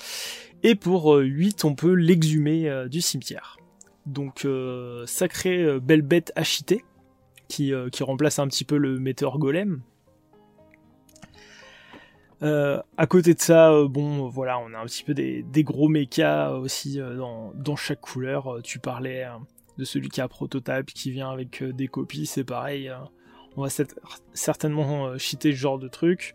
Et 0.63 0.75
pour 0.75 1.15
8, 1.17 1.65
on 1.65 1.75
peut 1.75 1.93
l'exhumer 1.93 2.87
du 2.91 3.01
cimetière. 3.01 3.59
Donc, 4.07 4.45
sacré 5.07 5.79
belle 5.79 6.03
bête 6.03 6.33
achitée, 6.35 6.85
qui, 7.47 7.73
remplace 8.01 8.41
un 8.41 8.49
petit 8.49 8.65
peu 8.65 8.77
le 8.77 8.99
metteur 8.99 9.39
golem. 9.39 9.83
à 12.41 13.07
côté 13.09 13.35
de 13.35 13.41
ça, 13.41 13.73
bon, 13.85 14.27
voilà, 14.27 14.59
on 14.59 14.75
a 14.75 14.79
un 14.79 14.87
petit 14.87 15.05
peu 15.05 15.15
des, 15.15 15.45
gros 15.63 15.89
mechas 15.89 16.51
aussi 16.55 16.99
dans, 16.99 17.77
chaque 17.77 18.01
couleur. 18.01 18.59
Tu 18.65 18.81
parlais 18.81 19.29
de 19.79 19.85
celui 19.85 20.09
qui 20.09 20.21
a 20.21 20.29
prototype, 20.29 20.87
qui 20.87 21.11
vient 21.11 21.31
avec 21.31 21.63
euh, 21.63 21.73
des 21.73 21.89
copies, 21.89 22.27
c'est 22.27 22.45
pareil. 22.45 22.89
Hein. 22.89 23.09
on 23.57 23.63
va 23.63 23.69
certainement 24.35 25.07
euh, 25.07 25.19
cheater 25.19 25.53
ce 25.53 25.57
genre 25.57 25.79
de 25.79 25.89
truc. 25.89 26.35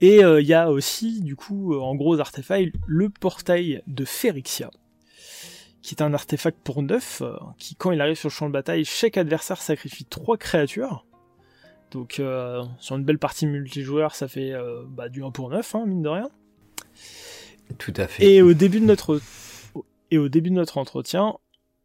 Et 0.00 0.24
euh, 0.24 0.40
il 0.40 0.46
y 0.46 0.54
a 0.54 0.70
aussi, 0.70 1.20
du 1.20 1.36
coup, 1.36 1.78
en 1.78 1.94
gros 1.94 2.18
artefact, 2.18 2.74
le 2.86 3.10
portail 3.10 3.82
de 3.86 4.04
Ferixia, 4.04 4.70
qui 5.82 5.94
est 5.94 6.02
un 6.02 6.14
artefact 6.14 6.58
pour 6.62 6.82
neuf, 6.82 7.22
qui 7.58 7.74
quand 7.74 7.92
il 7.92 8.00
arrive 8.00 8.16
sur 8.16 8.28
le 8.28 8.32
champ 8.32 8.46
de 8.46 8.52
bataille, 8.52 8.84
chaque 8.84 9.16
adversaire 9.16 9.60
sacrifie 9.60 10.04
trois 10.04 10.36
créatures. 10.36 11.06
Donc 11.92 12.20
sur 12.78 12.96
une 12.96 13.04
belle 13.04 13.18
partie 13.18 13.46
multijoueur, 13.46 14.16
ça 14.16 14.26
fait 14.26 14.54
bah, 14.88 15.08
du 15.08 15.22
1 15.22 15.30
pour 15.30 15.50
9, 15.50 15.74
hein, 15.74 15.86
mine 15.86 16.02
de 16.02 16.08
rien. 16.08 16.30
Tout 17.78 17.94
à 17.96 18.08
fait. 18.08 18.24
Et 18.24 18.42
au 18.42 18.54
début 18.54 18.80
de 18.80 18.86
notre, 18.86 19.20
et 20.10 20.18
au 20.18 20.28
début 20.28 20.50
de 20.50 20.56
notre 20.56 20.78
entretien, 20.78 21.36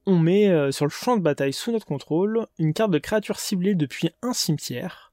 on 0.08 0.18
met 0.18 0.48
euh, 0.48 0.72
sur 0.72 0.86
le 0.86 0.90
champ 0.90 1.18
de 1.18 1.22
bataille 1.22 1.52
sous 1.52 1.72
notre 1.72 1.86
contrôle 1.86 2.48
une 2.58 2.74
carte 2.74 2.92
de 2.92 2.98
créature 2.98 3.40
ciblée 3.40 3.76
depuis 3.76 4.10
un 4.24 4.32
cimetière. 4.32 5.12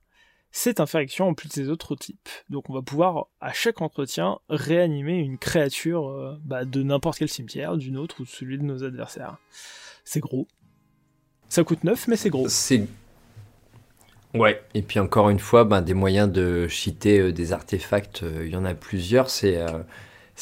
Cette 0.53 0.79
infection 0.79 1.27
en 1.27 1.35
plus 1.35 1.49
de 1.49 1.53
ses 1.53 1.69
autres 1.69 1.97
types. 1.97 2.29
Donc 2.49 2.71
on 2.71 2.73
va 2.73 2.81
pouvoir 2.81 3.27
à 3.41 3.53
chaque 3.53 3.83
entretien 3.83 4.39
réanimer 4.49 5.19
une 5.19 5.37
créature 5.37 6.09
euh, 6.09 6.37
bah, 6.45 6.65
de 6.65 6.85
n'importe 6.85 7.19
quel 7.19 7.29
cimetière, 7.29 7.77
d'une 7.77 7.97
autre 7.97 8.21
ou 8.21 8.23
de 8.23 8.29
celui 8.29 8.57
de 8.57 8.63
nos 8.63 8.85
adversaires. 8.85 9.39
C'est 10.05 10.21
gros. 10.21 10.47
Ça 11.49 11.65
coûte 11.65 11.83
9 11.83 12.07
mais 12.07 12.17
c'est 12.17 12.31
gros. 12.31 12.47
Ouais. 14.33 14.63
Et 14.75 14.83
puis 14.83 15.01
encore 15.01 15.29
une 15.29 15.41
fois, 15.41 15.65
ben, 15.65 15.83
des 15.83 15.95
moyens 15.95 16.31
de 16.31 16.69
cheater 16.69 17.19
euh, 17.19 17.33
des 17.33 17.53
artefacts, 17.53 18.25
il 18.43 18.49
y 18.49 18.57
en 18.57 18.65
a 18.65 18.75
plusieurs. 18.75 19.29
C'est 19.29 19.59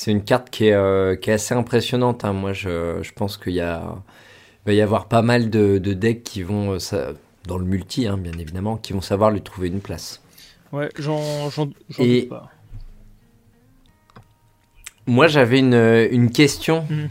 une 0.07 0.25
carte 0.25 0.51
qui 0.51 0.67
est, 0.67 1.21
qui 1.23 1.31
est 1.31 1.35
assez 1.35 1.55
impressionnante. 1.55 2.27
Hein. 2.27 2.35
Moi, 2.35 2.53
je, 2.53 3.03
je 3.03 3.13
pense 3.13 3.39
qu'il 3.39 3.55
y 3.55 3.61
a 3.61 4.03
il 4.65 4.69
va 4.69 4.73
y 4.75 4.81
avoir 4.81 5.09
pas 5.09 5.23
mal 5.23 5.51
de, 5.51 5.79
decks 5.79 6.23
qui 6.23 6.43
vont, 6.43 6.79
euh, 6.93 7.13
dans 7.47 7.59
le 7.59 7.65
multi 7.65 8.07
hein, 8.07 8.17
bien 8.17 8.33
évidemment, 8.39 8.77
qui 8.77 8.93
vont 8.93 9.01
savoir 9.01 9.31
lui 9.31 9.43
trouver 9.43 9.69
une 9.69 9.81
place. 9.81 10.23
Ouais, 10.71 10.89
j'en 10.99 11.49
doute 11.49 12.29
pas. 12.29 12.51
Moi 15.07 15.27
j'avais 15.27 15.59
une, 15.59 16.31
question. 16.31 16.87
Mhm. 16.89 17.09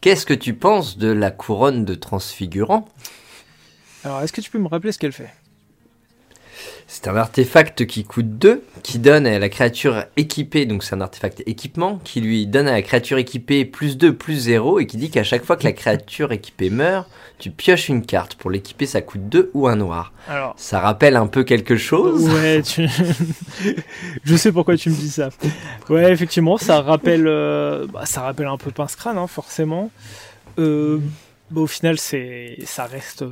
Qu'est-ce 0.00 0.24
que 0.24 0.34
tu 0.34 0.54
penses 0.54 0.98
de 0.98 1.08
la 1.08 1.30
couronne 1.30 1.84
de 1.84 1.94
transfigurant? 1.94 2.88
Alors 4.04 4.22
est-ce 4.22 4.32
que 4.32 4.40
tu 4.40 4.50
peux 4.50 4.58
me 4.58 4.68
rappeler 4.68 4.92
ce 4.92 4.98
qu'elle 4.98 5.12
fait? 5.12 5.30
C'est 6.88 7.08
un 7.08 7.16
artefact 7.16 7.84
qui 7.86 8.04
coûte 8.04 8.38
2, 8.38 8.62
qui 8.82 8.98
donne 8.98 9.26
à 9.26 9.38
la 9.40 9.48
créature 9.48 10.04
équipée, 10.16 10.66
donc 10.66 10.84
c'est 10.84 10.94
un 10.94 11.00
artefact 11.00 11.42
équipement, 11.46 11.98
qui 12.04 12.20
lui 12.20 12.46
donne 12.46 12.68
à 12.68 12.72
la 12.72 12.82
créature 12.82 13.18
équipée 13.18 13.64
plus 13.64 13.96
2, 13.96 14.14
plus 14.14 14.36
0, 14.36 14.78
et 14.78 14.86
qui 14.86 14.96
dit 14.96 15.10
qu'à 15.10 15.24
chaque 15.24 15.44
fois 15.44 15.56
que 15.56 15.64
la 15.64 15.72
créature 15.72 16.30
équipée 16.30 16.70
meurt, 16.70 17.08
tu 17.38 17.50
pioches 17.50 17.88
une 17.88 18.06
carte. 18.06 18.36
Pour 18.36 18.50
l'équiper, 18.50 18.86
ça 18.86 19.02
coûte 19.02 19.28
2 19.28 19.50
ou 19.52 19.66
un 19.66 19.76
noir. 19.76 20.12
Alors, 20.28 20.54
ça 20.56 20.78
rappelle 20.78 21.16
un 21.16 21.26
peu 21.26 21.42
quelque 21.42 21.76
chose 21.76 22.28
Ouais, 22.28 22.62
je 24.24 24.36
sais 24.36 24.52
pourquoi 24.52 24.76
tu 24.76 24.90
me 24.90 24.94
dis 24.94 25.10
ça. 25.10 25.30
Ouais, 25.90 26.12
effectivement, 26.12 26.56
ça 26.56 26.82
rappelle, 26.82 27.26
euh, 27.26 27.86
bah, 27.92 28.06
ça 28.06 28.22
rappelle 28.22 28.46
un 28.46 28.58
peu 28.58 28.70
Pince 28.70 28.94
Crâne, 28.94 29.18
hein, 29.18 29.26
forcément. 29.26 29.90
Euh, 30.58 31.00
bah, 31.50 31.60
au 31.60 31.66
final, 31.66 31.98
c'est, 31.98 32.56
ça 32.64 32.86
reste, 32.86 33.24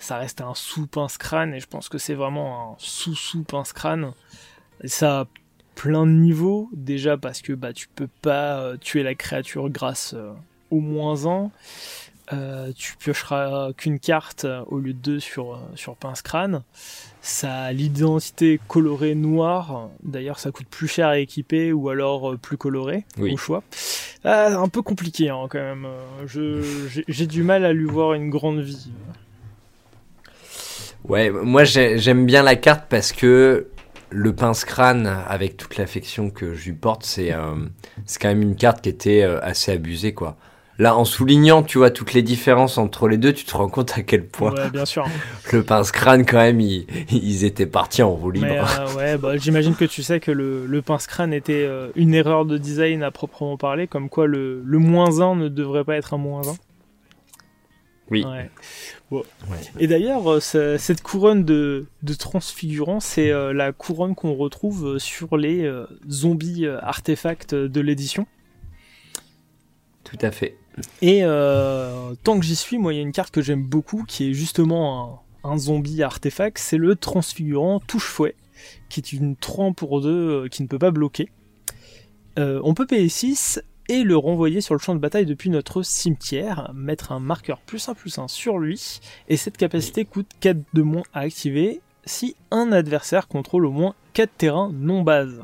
ça 0.00 0.18
reste 0.18 0.40
un 0.40 0.54
sous 0.54 0.86
pince 0.86 1.18
crâne 1.18 1.54
et 1.54 1.60
je 1.60 1.66
pense 1.66 1.88
que 1.88 1.98
c'est 1.98 2.14
vraiment 2.14 2.72
un 2.72 2.74
sous 2.78 3.14
sous 3.14 3.44
pince 3.44 3.72
crâne. 3.72 4.12
Ça 4.84 5.20
a 5.20 5.26
plein 5.74 6.06
de 6.06 6.12
niveaux 6.12 6.68
déjà 6.72 7.16
parce 7.16 7.42
que 7.42 7.52
bah 7.52 7.72
tu 7.72 7.88
peux 7.88 8.08
pas 8.20 8.60
euh, 8.60 8.76
tuer 8.76 9.02
la 9.02 9.14
créature 9.14 9.70
grâce 9.70 10.14
euh, 10.14 10.32
au 10.70 10.80
moins 10.80 11.26
1. 11.26 11.50
Euh, 12.32 12.72
tu 12.76 12.96
piocheras 12.96 13.72
qu'une 13.72 13.98
carte 13.98 14.46
au 14.66 14.78
lieu 14.78 14.92
de 14.92 14.98
deux 14.98 15.20
sur, 15.20 15.60
sur 15.74 15.96
pince 15.96 16.22
crâne. 16.22 16.62
Ça 17.22 17.64
a 17.64 17.72
l'identité 17.72 18.60
colorée 18.66 19.14
noire. 19.14 19.90
D'ailleurs, 20.02 20.38
ça 20.38 20.50
coûte 20.50 20.66
plus 20.68 20.88
cher 20.88 21.08
à 21.08 21.18
équiper 21.18 21.72
ou 21.72 21.88
alors 21.88 22.36
plus 22.38 22.56
coloré 22.56 23.04
au 23.18 23.36
choix. 23.36 23.62
Ah, 24.24 24.58
un 24.58 24.68
peu 24.68 24.82
compliqué 24.82 25.28
hein, 25.28 25.46
quand 25.48 25.58
même. 25.58 25.86
J'ai 27.08 27.26
du 27.26 27.42
mal 27.42 27.64
à 27.64 27.72
lui 27.72 27.86
voir 27.86 28.14
une 28.14 28.30
grande 28.30 28.60
vie. 28.60 28.90
Ouais, 31.04 31.30
moi 31.30 31.64
j'aime 31.64 32.26
bien 32.26 32.42
la 32.42 32.56
carte 32.56 32.84
parce 32.88 33.12
que 33.12 33.68
le 34.10 34.34
pince-crâne, 34.34 35.06
avec 35.06 35.56
toute 35.56 35.76
l'affection 35.76 36.30
que 36.30 36.54
je 36.54 36.66
lui 36.66 36.72
porte, 36.74 37.04
c'est 37.04 37.32
euh, 37.32 37.54
quand 38.20 38.28
même 38.28 38.42
une 38.42 38.56
carte 38.56 38.82
qui 38.82 38.88
était 38.88 39.22
euh, 39.22 39.38
assez 39.40 39.72
abusée, 39.72 40.12
quoi. 40.12 40.36
Là, 40.80 40.96
en 40.96 41.04
soulignant, 41.04 41.62
tu 41.62 41.76
vois, 41.76 41.90
toutes 41.90 42.14
les 42.14 42.22
différences 42.22 42.78
entre 42.78 43.06
les 43.06 43.18
deux, 43.18 43.34
tu 43.34 43.44
te 43.44 43.54
rends 43.54 43.68
compte 43.68 43.92
à 43.98 44.02
quel 44.02 44.26
point. 44.26 44.54
Ouais, 44.54 44.70
bien 44.70 44.86
sûr. 44.86 45.06
le 45.52 45.62
pince-crâne, 45.62 46.24
quand 46.24 46.38
même, 46.38 46.58
ils, 47.10 47.44
étaient 47.44 47.66
partis 47.66 48.02
en 48.02 48.14
roue 48.14 48.30
libre. 48.30 48.46
Euh, 48.48 48.94
ouais, 48.94 49.18
bah, 49.18 49.36
j'imagine 49.36 49.74
que 49.74 49.84
tu 49.84 50.02
sais 50.02 50.20
que 50.20 50.30
le, 50.30 50.64
le 50.64 50.80
pince-crâne 50.80 51.34
était 51.34 51.66
euh, 51.66 51.90
une 51.96 52.14
erreur 52.14 52.46
de 52.46 52.56
design 52.56 53.02
à 53.02 53.10
proprement 53.10 53.58
parler, 53.58 53.88
comme 53.88 54.08
quoi 54.08 54.26
le, 54.26 54.62
le 54.64 54.78
moins 54.78 55.20
1 55.20 55.34
ne 55.34 55.48
devrait 55.48 55.84
pas 55.84 55.96
être 55.96 56.14
un 56.14 56.16
moins 56.16 56.48
1. 56.48 56.54
Oui. 58.10 58.24
Et 59.78 59.86
d'ailleurs, 59.86 60.32
euh, 60.32 60.40
cette 60.40 61.02
couronne 61.02 61.44
de, 61.44 61.88
de 62.02 62.14
transfigurant, 62.14 63.00
c'est 63.00 63.30
la 63.52 63.72
couronne 63.72 64.14
qu'on 64.14 64.32
retrouve 64.32 64.98
sur 64.98 65.36
les 65.36 65.70
zombies 66.08 66.66
artefacts 66.66 67.54
de 67.54 67.80
l'édition. 67.82 68.26
Tout 70.04 70.18
à 70.22 70.30
fait. 70.30 70.56
Et 71.02 71.20
euh, 71.22 72.14
tant 72.22 72.38
que 72.38 72.44
j'y 72.44 72.56
suis, 72.56 72.78
moi, 72.78 72.92
il 72.92 72.96
y 72.96 72.98
a 73.00 73.02
une 73.02 73.12
carte 73.12 73.32
que 73.32 73.42
j'aime 73.42 73.64
beaucoup 73.64 74.04
qui 74.04 74.30
est 74.30 74.34
justement 74.34 75.24
un, 75.44 75.58
zombie 75.58 76.02
artefact, 76.02 76.58
c'est 76.58 76.76
le 76.76 76.96
transfigurant 76.96 77.80
touche-fouet, 77.80 78.34
qui 78.88 79.00
est 79.00 79.12
une 79.12 79.36
3 79.36 79.72
pour 79.72 80.00
2 80.00 80.08
euh, 80.08 80.48
qui 80.48 80.62
ne 80.62 80.68
peut 80.68 80.78
pas 80.78 80.90
bloquer. 80.90 81.30
Euh, 82.38 82.60
on 82.62 82.74
peut 82.74 82.86
payer 82.86 83.08
6 83.08 83.60
et 83.88 84.04
le 84.04 84.16
renvoyer 84.16 84.60
sur 84.60 84.74
le 84.74 84.80
champ 84.80 84.94
de 84.94 85.00
bataille 85.00 85.26
depuis 85.26 85.50
notre 85.50 85.82
cimetière, 85.82 86.70
mettre 86.74 87.10
un 87.10 87.18
marqueur 87.18 87.60
plus 87.60 87.88
1 87.88 87.94
plus 87.94 88.18
1 88.18 88.28
sur 88.28 88.58
lui, 88.58 89.00
et 89.28 89.36
cette 89.36 89.56
capacité 89.56 90.04
coûte 90.04 90.30
4 90.40 90.58
de 90.72 90.82
moins 90.82 91.02
à 91.12 91.20
activer 91.20 91.80
si 92.04 92.36
un 92.50 92.72
adversaire 92.72 93.28
contrôle 93.28 93.66
au 93.66 93.72
moins 93.72 93.94
4 94.12 94.30
terrains 94.36 94.70
non 94.72 95.02
base. 95.02 95.42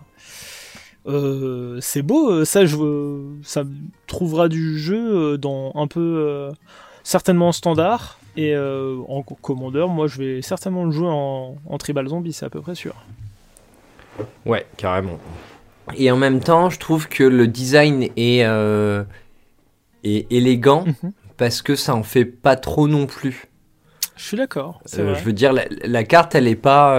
Euh, 1.06 1.78
c'est 1.80 2.02
beau, 2.02 2.30
euh, 2.30 2.44
ça, 2.44 2.64
je, 2.66 2.76
ça 3.42 3.62
trouvera 4.06 4.48
du 4.48 4.78
jeu 4.78 5.34
euh, 5.34 5.36
dans 5.36 5.72
un 5.76 5.86
peu 5.86 6.50
certainement 7.04 7.48
en 7.48 7.52
standard 7.52 8.18
et 8.36 8.56
en 8.56 9.22
commandeur. 9.22 9.88
Moi, 9.88 10.08
je 10.08 10.18
vais 10.18 10.42
certainement 10.42 10.84
le 10.84 10.90
jouer 10.90 11.08
en, 11.08 11.78
tribal 11.78 12.08
zombie, 12.08 12.32
c'est 12.32 12.44
à 12.44 12.50
peu 12.50 12.60
près 12.60 12.74
sûr. 12.74 12.94
Ouais, 14.44 14.66
carrément. 14.76 15.18
Et 15.96 16.10
en 16.10 16.16
même 16.16 16.40
temps, 16.40 16.68
je 16.68 16.78
trouve 16.78 17.08
que 17.08 17.22
le 17.22 17.46
design 17.46 18.08
est, 18.16 18.40
est 20.04 20.32
élégant 20.32 20.84
mhm. 20.84 21.12
parce 21.36 21.62
que 21.62 21.76
ça 21.76 21.94
en 21.94 22.02
fait 22.02 22.24
pas 22.24 22.56
trop 22.56 22.88
non 22.88 23.06
plus. 23.06 23.46
Je 24.16 24.24
suis 24.24 24.36
d'accord. 24.36 24.82
je 24.92 25.02
veux 25.02 25.32
dire, 25.32 25.52
la, 25.52 25.64
la, 25.84 26.04
carte, 26.04 26.34
elle 26.34 26.48
est 26.48 26.56
pas 26.56 26.98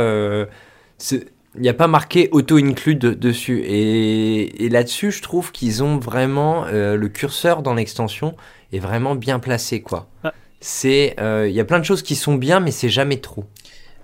il 1.57 1.63
n'y 1.63 1.69
a 1.69 1.73
pas 1.73 1.87
marqué 1.87 2.29
auto-include 2.31 2.99
dessus. 2.99 3.63
Et, 3.65 4.69
là-dessus, 4.69 5.11
je 5.11 5.21
trouve 5.21 5.51
qu'ils 5.51 5.83
ont 5.83 5.97
vraiment 5.97 6.65
euh, 6.65 6.95
le 6.95 7.09
curseur 7.09 7.63
dans 7.63 7.73
l'extension 7.73 8.35
est 8.71 8.79
vraiment 8.79 9.15
bien 9.15 9.39
placé, 9.39 9.81
quoi. 9.81 10.07
Ah. 10.23 10.33
C'est, 10.59 11.15
euh, 11.19 11.47
il 11.47 11.55
y 11.55 11.59
a 11.59 11.65
plein 11.65 11.79
de 11.79 11.85
choses 11.85 12.01
qui 12.01 12.15
sont 12.15 12.35
bien, 12.35 12.59
mais 12.59 12.71
c'est 12.71 12.89
jamais 12.89 13.17
trop. 13.17 13.45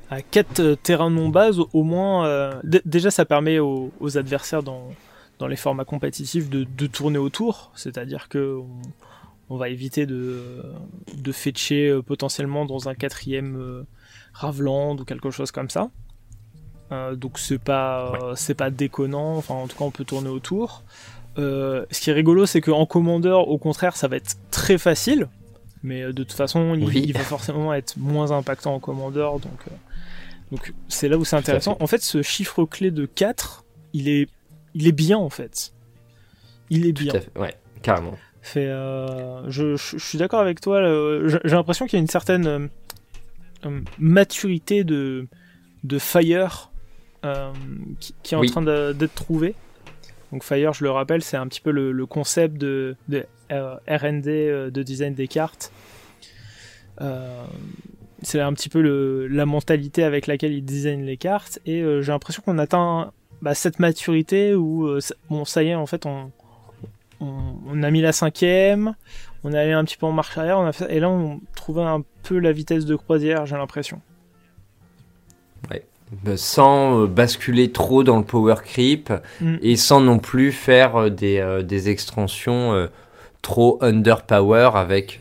À 0.10 0.22
4 0.22 0.60
euh, 0.60 0.76
terrains 0.76 1.10
non 1.10 1.30
base, 1.30 1.60
au 1.60 1.84
moins, 1.84 2.60
déjà 2.86 3.12
ça 3.12 3.26
permet 3.26 3.60
aux, 3.60 3.92
adversaires 4.16 4.64
dans, 4.64 4.92
dans 5.40 5.48
les 5.48 5.56
formats 5.56 5.86
compétitifs 5.86 6.50
de, 6.50 6.88
tourner 6.88 7.18
autour, 7.18 7.72
c'est-à-dire 7.76 8.30
que 8.30 8.60
on 9.50 9.58
va 9.58 9.70
éviter 9.70 10.06
de, 10.06 10.64
de 11.16 11.32
fetcher 11.32 12.00
potentiellement 12.06 12.66
dans 12.66 12.88
un 12.90 12.96
quatrième 12.96 13.86
Ravland 14.34 15.00
ou 15.00 15.06
quelque 15.06 15.32
chose 15.32 15.52
comme 15.52 15.70
ça. 15.70 15.90
Donc 17.16 17.40
c'est 17.40 17.60
pas 17.60 18.34
c'est 18.36 18.54
pas 18.54 18.70
déconnant, 18.70 19.38
enfin 19.38 19.56
en 19.56 19.68
tout 19.68 19.78
cas 19.78 19.86
on 19.86 19.92
peut 19.92 20.06
tourner 20.06 20.30
autour. 20.30 20.84
ce 21.38 22.00
qui 22.00 22.10
est 22.10 22.14
rigolo 22.14 22.46
c'est 22.46 22.62
qu'en 22.62 22.86
commandeur 22.86 23.48
au 23.48 23.58
contraire 23.58 23.96
ça 23.96 24.08
va 24.08 24.18
être 24.18 24.36
très 24.52 24.78
facile, 24.78 25.28
mais 25.84 26.04
de 26.04 26.12
toute 26.12 26.34
façon 26.34 26.76
il, 26.76 27.14
va 27.14 27.20
forcément 27.20 27.74
être 27.74 27.98
moins 27.98 28.32
impactant 28.32 28.76
en 28.76 28.80
commandeur 28.80 29.40
donc 29.40 29.60
donc 30.52 30.74
c'est 30.88 31.08
là 31.08 31.18
où 31.18 31.26
c'est 31.26 31.36
intéressant. 31.36 31.78
En 31.80 31.88
fait 31.88 32.02
ce 32.02 32.22
chiffre 32.22 32.66
clé 32.66 32.92
de 32.92 33.06
4 33.06 33.64
il 33.94 34.10
est 34.10 34.28
il 34.74 34.88
est 34.88 34.92
bien 34.94 35.18
en 35.18 35.30
fait. 35.30 35.74
Il 36.70 36.86
est 36.86 36.92
bien. 36.92 37.14
Ouais, 37.36 37.56
carrément. 37.82 38.18
Fait, 38.42 38.68
euh, 38.68 39.50
je, 39.50 39.78
suis 39.78 40.18
d'accord 40.18 40.42
avec 40.42 40.60
toi. 40.60 40.82
J'ai 41.28 41.56
l'impression 41.56 41.86
qu'il 41.86 41.98
y 41.98 42.02
a 42.02 42.02
une 42.02 42.10
certaine 42.10 42.48
euh, 42.48 42.68
euh, 43.66 43.80
maturité 44.00 44.84
de, 44.84 45.28
de 45.84 46.00
Fire 46.00 46.72
qui, 48.00 48.36
est 48.36 48.38
en 48.38 48.44
train 48.44 48.62
d'être 48.62 49.16
trouvée. 49.16 49.56
Donc 50.32 50.44
Fire, 50.44 50.74
je 50.74 50.84
le 50.84 50.92
rappelle, 50.92 51.22
c'est 51.22 51.38
un 51.38 51.48
petit 51.48 51.62
peu 51.62 51.72
le, 51.72 52.06
concept 52.06 52.58
de, 52.58 52.96
de 53.08 53.26
R&D 53.50 54.70
de 54.72 54.84
design 54.84 55.14
des 55.14 55.28
cartes. 55.28 55.72
c'est 58.22 58.40
un 58.40 58.54
petit 58.54 58.70
peu 58.70 58.82
le, 58.82 59.28
la 59.28 59.46
mentalité 59.46 60.04
avec 60.04 60.28
laquelle 60.28 60.54
ils 60.54 60.66
designent 60.66 61.06
les 61.06 61.18
cartes 61.18 61.60
et 61.66 61.82
j'ai 62.02 62.12
l'impression 62.12 62.42
qu'on 62.44 62.58
atteint 62.58 63.12
bah, 63.44 63.54
cette 63.54 63.80
maturité 63.80 64.56
où 64.56 64.88
euh, 64.88 65.02
bon 65.30 65.44
ça 65.44 65.64
y 65.64 65.68
est 65.68 65.76
en 65.76 65.86
fait 65.86 66.06
on, 66.06 66.32
on, 67.20 67.84
a 67.84 67.92
mis 67.92 68.00
la 68.00 68.14
cinquième, 68.14 68.96
on 69.44 69.52
est 69.52 69.58
allé 69.58 69.74
un 69.74 69.84
petit 69.84 69.98
peu 69.98 70.06
en 70.06 70.14
marche 70.14 70.38
arrière, 70.38 70.60
on 70.60 70.66
a 70.66 70.72
fait, 70.72 70.94
et 70.96 71.02
là 71.02 71.10
on 71.10 71.42
trouvait 71.54 71.82
un 71.82 72.04
peu 72.24 72.40
la 72.40 72.54
vitesse 72.54 72.86
de 72.86 72.96
croisière, 72.96 73.46
j'ai 73.46 73.58
l'impression. 73.58 74.02
Ouais. 75.70 75.86
Bah, 76.24 76.38
sans 76.38 77.02
euh, 77.02 77.08
basculer 77.08 77.72
trop 77.72 78.04
dans 78.04 78.18
le 78.18 78.24
power 78.24 78.56
creep 78.64 79.12
mm. 79.42 79.56
et 79.62 79.76
sans 79.76 80.02
non 80.02 80.20
plus 80.20 80.52
faire 80.52 80.96
euh, 80.96 81.10
des, 81.10 81.62
des 81.64 81.90
extensions 81.90 82.90
trop 83.42 83.78
underpower 83.82 84.72
avec 84.76 85.20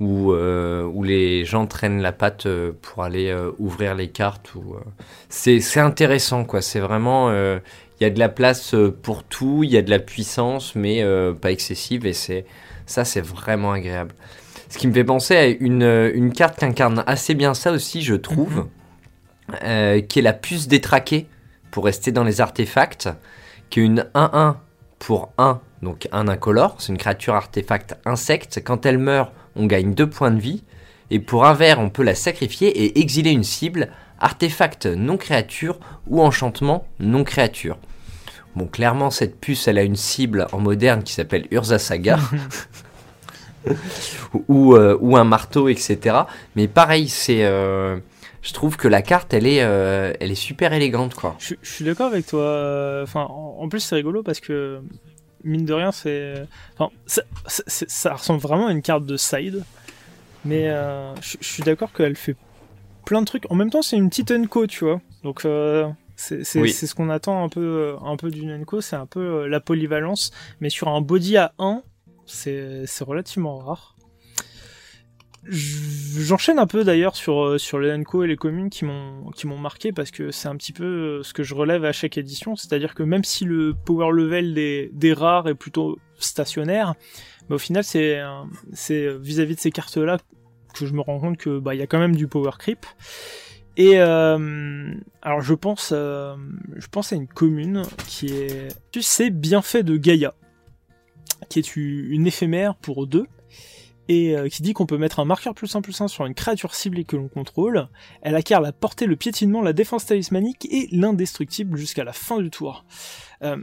où, 0.00 0.32
euh, 0.32 0.82
où 0.84 1.02
les 1.02 1.44
gens 1.44 1.66
traînent 1.66 2.02
la 2.02 2.12
patte 2.12 2.46
euh, 2.46 2.72
pour 2.82 3.04
aller 3.04 3.30
euh, 3.30 3.50
ouvrir 3.58 3.94
les 3.94 4.08
cartes. 4.08 4.54
Ou, 4.54 4.76
c'est, 5.28 5.60
intéressant, 5.78 6.44
quoi. 6.44 6.62
C'est 6.62 6.80
vraiment. 6.80 7.32
Il 7.32 8.02
y 8.02 8.04
a 8.04 8.10
de 8.10 8.18
la 8.18 8.28
place 8.28 8.74
pour 9.02 9.22
tout, 9.22 9.62
il 9.62 9.70
y 9.70 9.76
a 9.76 9.82
de 9.82 9.90
la 9.90 10.00
puissance, 10.00 10.74
mais 10.74 11.04
pas 11.40 11.52
excessive, 11.52 12.06
et 12.06 12.12
c'est, 12.12 12.44
ça, 12.86 13.04
c'est 13.04 13.20
vraiment 13.20 13.72
agréable. 13.72 14.14
Ce 14.68 14.78
qui 14.78 14.88
me 14.88 14.92
fait 14.92 15.04
penser 15.04 15.36
à 15.36 15.46
une, 15.46 16.10
une 16.14 16.32
carte 16.32 16.58
qui 16.58 16.64
incarne 16.64 17.04
assez 17.06 17.34
bien 17.34 17.54
ça 17.54 17.70
aussi, 17.70 18.02
je 18.02 18.16
trouve, 18.16 18.66
mhm. 19.48 20.06
qui 20.06 20.18
est 20.18 20.22
la 20.22 20.32
puce 20.32 20.68
détraquée, 20.68 21.26
pour 21.70 21.84
rester 21.86 22.12
dans 22.12 22.24
les 22.24 22.40
artefacts, 22.40 23.08
qui 23.68 23.80
est 23.80 23.84
une 23.84 24.06
1-1 24.14 24.56
pour 25.00 25.32
1, 25.38 25.60
donc 25.82 26.08
un 26.12 26.28
incolore, 26.28 26.76
c'est 26.78 26.92
une 26.92 26.98
créature 26.98 27.34
artefact 27.34 27.96
insecte. 28.04 28.62
Quand 28.64 28.86
elle 28.86 28.98
meurt, 28.98 29.32
on 29.56 29.66
gagne 29.66 29.92
2 29.92 30.08
points 30.08 30.30
de 30.30 30.40
vie. 30.40 30.62
Et 31.10 31.18
pour 31.18 31.44
un 31.44 31.52
vert, 31.52 31.78
on 31.78 31.90
peut 31.90 32.02
la 32.02 32.14
sacrifier 32.14 32.68
et 32.68 33.00
exiler 33.00 33.30
une 33.30 33.44
cible, 33.44 33.90
artefact 34.18 34.86
non 34.86 35.16
créature 35.16 35.78
ou 36.06 36.22
enchantement 36.22 36.86
non 37.00 37.24
créature. 37.24 37.76
Bon, 38.56 38.66
clairement, 38.66 39.10
cette 39.10 39.40
puce, 39.40 39.68
elle 39.68 39.78
a 39.78 39.82
une 39.82 39.96
cible 39.96 40.46
en 40.52 40.60
moderne 40.60 41.02
qui 41.02 41.12
s'appelle 41.12 41.46
Urza 41.50 41.78
Saga. 41.78 42.18
ou, 44.48 44.74
euh, 44.74 44.96
ou, 45.00 45.16
un 45.16 45.24
marteau, 45.24 45.68
etc. 45.68 46.16
Mais 46.54 46.68
pareil, 46.68 47.08
c'est. 47.08 47.44
Euh, 47.44 47.98
je 48.44 48.52
trouve 48.52 48.76
que 48.76 48.86
la 48.86 49.02
carte, 49.02 49.34
elle 49.34 49.46
est, 49.46 49.62
euh, 49.62 50.12
elle 50.20 50.30
est 50.30 50.36
super 50.36 50.72
élégante, 50.72 51.14
quoi. 51.14 51.34
Je, 51.40 51.54
suis 51.62 51.84
d'accord 51.84 52.06
avec 52.06 52.26
toi. 52.26 53.00
Enfin, 53.02 53.26
en 53.28 53.68
plus, 53.68 53.80
c'est 53.80 53.96
rigolo 53.96 54.22
parce 54.22 54.38
que 54.38 54.80
mine 55.44 55.64
de 55.64 55.72
rien, 55.72 55.92
c'est. 55.92 56.46
Enfin, 56.76 56.90
ça, 57.06 58.14
ressemble 58.14 58.40
vraiment 58.40 58.66
à 58.66 58.72
une 58.72 58.82
carte 58.82 59.06
de 59.06 59.16
side. 59.16 59.64
Mais 60.44 60.68
euh, 60.68 61.14
je 61.22 61.36
suis 61.40 61.62
d'accord 61.62 61.92
qu'elle 61.92 62.16
fait 62.16 62.36
plein 63.04 63.20
de 63.20 63.26
trucs. 63.26 63.50
En 63.50 63.54
même 63.54 63.70
temps, 63.70 63.82
c'est 63.82 63.96
une 63.96 64.10
petite 64.10 64.30
Enco, 64.30 64.66
tu 64.66 64.84
vois. 64.84 65.00
Donc, 65.22 65.44
euh, 65.44 65.88
c'est 66.16 66.44
ce 66.44 66.94
qu'on 66.94 67.08
attend 67.08 67.42
un 67.42 67.48
peu, 67.48 67.60
euh, 67.60 67.96
un 68.04 68.16
peu 68.16 68.30
d'une 68.30 68.52
Enco. 68.52 68.80
C'est 68.80 68.96
un 68.96 69.06
peu 69.06 69.46
la 69.46 69.60
polyvalence. 69.60 70.32
Mais 70.60 70.68
sur 70.68 70.88
un 70.88 71.00
body 71.00 71.36
à 71.36 71.54
1, 71.58 71.82
c'est 72.26 72.84
relativement 73.00 73.58
rare. 73.58 73.96
J'enchaîne 75.46 76.58
un 76.58 76.66
peu 76.66 76.84
d'ailleurs 76.84 77.16
sur, 77.16 77.44
euh, 77.44 77.58
les 77.80 77.98
NCO 77.98 78.24
et 78.24 78.26
les 78.26 78.36
communes 78.36 78.70
qui 78.70 78.84
m'ont, 78.84 79.30
qui 79.34 79.46
m'ont 79.46 79.58
marqué 79.58 79.92
parce 79.92 80.10
que 80.10 80.30
c'est 80.30 80.48
un 80.48 80.56
petit 80.56 80.72
peu 80.72 80.84
euh, 80.84 81.22
ce 81.22 81.34
que 81.34 81.42
je 81.42 81.54
relève 81.54 81.84
à 81.84 81.92
chaque 81.92 82.16
édition, 82.16 82.56
c'est-à-dire 82.56 82.94
que 82.94 83.02
même 83.02 83.24
si 83.24 83.44
le 83.44 83.74
power 83.74 84.10
level 84.10 84.54
des, 84.54 85.12
rares 85.12 85.48
est 85.48 85.54
plutôt 85.54 85.98
stationnaire, 86.18 86.94
au 87.50 87.58
final 87.58 87.84
c'est, 87.84 88.20
c'est 88.72 89.18
vis-à-vis 89.18 89.56
de 89.56 89.60
ces 89.60 89.70
cartes-là 89.70 90.18
que 90.72 90.86
je 90.86 90.92
me 90.94 91.02
rends 91.02 91.20
compte 91.20 91.36
que 91.36 91.58
bah 91.58 91.74
il 91.74 91.78
y 91.78 91.82
a 91.82 91.86
quand 91.86 91.98
même 91.98 92.16
du 92.16 92.26
power 92.26 92.52
creep. 92.58 92.86
Et 93.76 93.98
euh, 93.98 94.94
alors 95.20 95.42
je 95.42 95.54
pense, 95.54 95.90
je 95.90 96.86
pense 96.90 97.12
à 97.12 97.16
une 97.16 97.28
commune 97.28 97.82
qui 98.06 98.28
est, 98.28 98.68
tu 98.92 99.02
sais, 99.02 99.30
bien 99.30 99.60
fait 99.62 99.82
de 99.82 99.96
Gaïa, 99.96 100.34
qui 101.50 101.58
est 101.58 101.76
une 101.76 102.26
éphémère 102.26 102.76
pour 102.76 103.06
deux 103.06 103.26
et 104.08 104.36
euh, 104.36 104.48
qui 104.48 104.62
dit 104.62 104.72
qu'on 104.72 104.86
peut 104.86 104.98
mettre 104.98 105.20
un 105.20 105.24
marqueur 105.24 105.54
plus 105.54 105.74
1 105.74 105.82
plus 105.82 106.00
1 106.00 106.08
sur 106.08 106.26
une 106.26 106.34
créature 106.34 106.74
ciblée 106.74 107.04
que 107.04 107.16
l'on 107.16 107.28
contrôle. 107.28 107.88
Elle 108.22 108.34
acquiert 108.34 108.60
la 108.60 108.72
portée, 108.72 109.06
le 109.06 109.16
piétinement, 109.16 109.62
la 109.62 109.72
défense 109.72 110.06
talismanique 110.06 110.66
et 110.70 110.88
l'indestructible 110.92 111.76
jusqu'à 111.78 112.04
la 112.04 112.12
fin 112.12 112.40
du 112.40 112.50
tour. 112.50 112.84
Euh, 113.42 113.56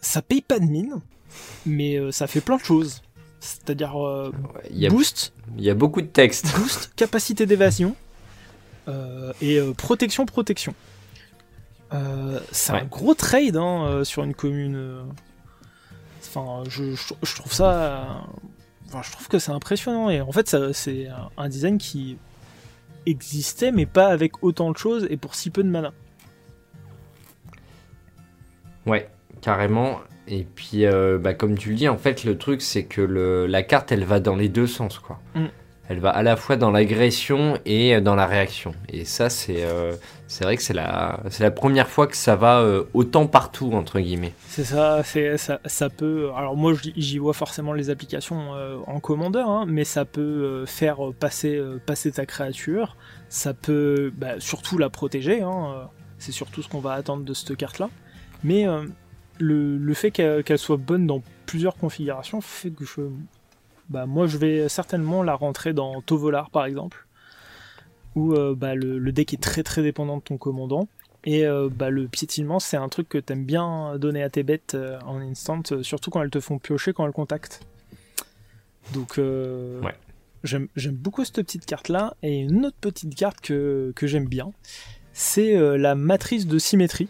ça 0.00 0.22
paye 0.22 0.42
pas 0.42 0.60
de 0.60 0.66
mine, 0.66 1.00
mais 1.66 1.96
euh, 1.96 2.12
ça 2.12 2.26
fait 2.26 2.40
plein 2.40 2.56
de 2.56 2.64
choses. 2.64 3.02
C'est-à-dire 3.40 3.92
boost. 4.90 5.32
Il 5.56 5.64
y 5.64 5.70
a 5.70 5.74
beaucoup 5.74 6.02
de 6.02 6.08
textes. 6.08 6.52
Boost, 6.58 6.92
capacité 6.96 7.46
d'évasion 7.46 7.94
et 9.40 9.60
protection, 9.76 10.24
protection. 10.24 10.74
c'est 12.50 12.72
un 12.72 12.84
gros 12.86 13.14
trade 13.14 13.56
hein, 13.56 14.02
sur 14.02 14.24
une 14.24 14.34
commune. 14.34 15.04
Enfin, 16.20 16.64
je, 16.68 16.94
je 16.94 17.34
trouve 17.36 17.52
ça 17.52 18.24
je 19.02 19.12
trouve 19.12 19.28
que 19.28 19.38
c'est 19.38 19.52
impressionnant 19.52 20.10
et 20.10 20.20
en 20.20 20.32
fait 20.32 20.56
c'est 20.72 21.08
un 21.36 21.48
design 21.48 21.78
qui 21.78 22.18
existait 23.06 23.72
mais 23.72 23.86
pas 23.86 24.08
avec 24.08 24.42
autant 24.42 24.70
de 24.70 24.76
choses 24.76 25.06
et 25.10 25.16
pour 25.16 25.34
si 25.34 25.50
peu 25.50 25.62
de 25.62 25.68
mana. 25.68 25.92
Ouais, 28.86 29.10
carrément. 29.40 30.00
Et 30.26 30.44
puis, 30.44 30.84
euh, 30.84 31.18
bah, 31.18 31.34
comme 31.34 31.56
tu 31.56 31.70
le 31.70 31.74
dis, 31.74 31.88
en 31.88 31.96
fait, 31.96 32.24
le 32.24 32.36
truc, 32.36 32.60
c'est 32.62 32.84
que 32.84 33.00
la 33.00 33.62
carte, 33.62 33.92
elle 33.92 34.04
va 34.04 34.20
dans 34.20 34.36
les 34.36 34.48
deux 34.48 34.66
sens, 34.66 34.98
quoi. 34.98 35.20
Mm 35.34 35.46
elle 35.88 36.00
va 36.00 36.10
à 36.10 36.22
la 36.22 36.36
fois 36.36 36.56
dans 36.56 36.70
l'agression 36.70 37.58
et 37.64 38.00
dans 38.00 38.14
la 38.14 38.26
réaction. 38.26 38.74
Et 38.90 39.04
ça, 39.06 39.30
c'est 39.30 39.64
euh, 39.64 39.94
vrai 40.42 40.56
que 40.56 40.62
c'est 40.62 40.74
la, 40.74 41.50
première 41.50 41.88
fois 41.88 42.06
que 42.06 42.16
ça 42.16 42.36
va 42.36 42.60
euh, 42.60 42.84
autant 42.92 43.26
partout, 43.26 43.72
entre 43.72 43.98
guillemets. 43.98 44.34
C'est 44.48 44.64
ça, 44.64 45.02
ça, 45.02 45.60
ça 45.64 45.88
peut... 45.88 46.30
Alors 46.36 46.56
moi, 46.56 46.74
j'y 46.96 47.18
vois 47.18 47.32
forcément 47.32 47.72
les 47.72 47.88
applications 47.88 48.54
euh, 48.54 48.76
en 48.86 49.00
commandeur, 49.00 49.48
hein, 49.48 49.64
mais 49.66 49.84
ça 49.84 50.04
peut 50.04 50.66
faire 50.66 50.98
passer, 51.18 51.58
passer 51.86 52.12
ta 52.12 52.26
créature, 52.26 52.96
ça 53.30 53.54
peut 53.54 54.12
bah, 54.14 54.40
surtout 54.40 54.76
la 54.76 54.90
protéger, 54.90 55.40
hein, 55.40 55.88
c'est 56.18 56.32
surtout 56.32 56.62
ce 56.62 56.68
qu'on 56.68 56.80
va 56.80 56.92
attendre 56.92 57.24
de 57.24 57.32
cette 57.32 57.56
carte-là. 57.56 57.88
Mais 58.44 58.66
le, 59.38 59.78
le, 59.78 59.94
fait 59.94 60.10
qu'elle 60.10 60.58
soit 60.58 60.76
bonne 60.76 61.06
dans 61.06 61.22
plusieurs 61.46 61.76
configurations 61.76 62.40
fait 62.40 62.70
que 62.70 62.84
je, 62.84 63.00
bah, 63.88 64.06
moi 64.06 64.26
je 64.26 64.36
vais 64.36 64.68
certainement 64.68 65.22
la 65.22 65.34
rentrer 65.34 65.72
dans 65.72 66.00
Tovolar 66.02 66.50
par 66.50 66.66
exemple, 66.66 67.06
où 68.14 68.34
euh, 68.34 68.54
bah, 68.54 68.74
le, 68.74 69.12
deck 69.12 69.34
est 69.34 69.42
très 69.42 69.62
très 69.62 69.82
dépendant 69.82 70.18
de 70.18 70.22
ton 70.22 70.36
commandant. 70.36 70.88
Et 71.24 71.46
euh, 71.46 71.68
bah, 71.70 71.90
le 71.90 72.06
piétinement, 72.06 72.58
c'est 72.58 72.76
un 72.76 72.88
truc 72.88 73.08
que 73.08 73.18
t'aimes 73.18 73.44
bien 73.44 73.98
donner 73.98 74.22
à 74.22 74.30
tes 74.30 74.42
bêtes 74.42 74.74
euh, 74.74 74.98
en 75.04 75.20
instant, 75.20 75.60
surtout 75.82 76.10
quand 76.10 76.22
elles 76.22 76.30
te 76.30 76.40
font 76.40 76.58
piocher 76.58 76.92
quand 76.92 77.06
elles 77.06 77.12
contactent. 77.12 77.60
Donc 78.94 79.20
j'aime 80.44 80.68
beaucoup 80.92 81.24
cette 81.24 81.36
petite 81.36 81.66
carte 81.66 81.88
là. 81.88 82.14
Et 82.22 82.40
une 82.40 82.66
autre 82.66 82.76
petite 82.80 83.14
carte 83.14 83.40
que, 83.40 83.92
que 83.94 84.06
j'aime 84.06 84.26
bien, 84.26 84.52
c'est 85.12 85.58
la 85.76 85.94
matrice 85.94 86.46
de 86.46 86.58
symétrie. 86.58 87.08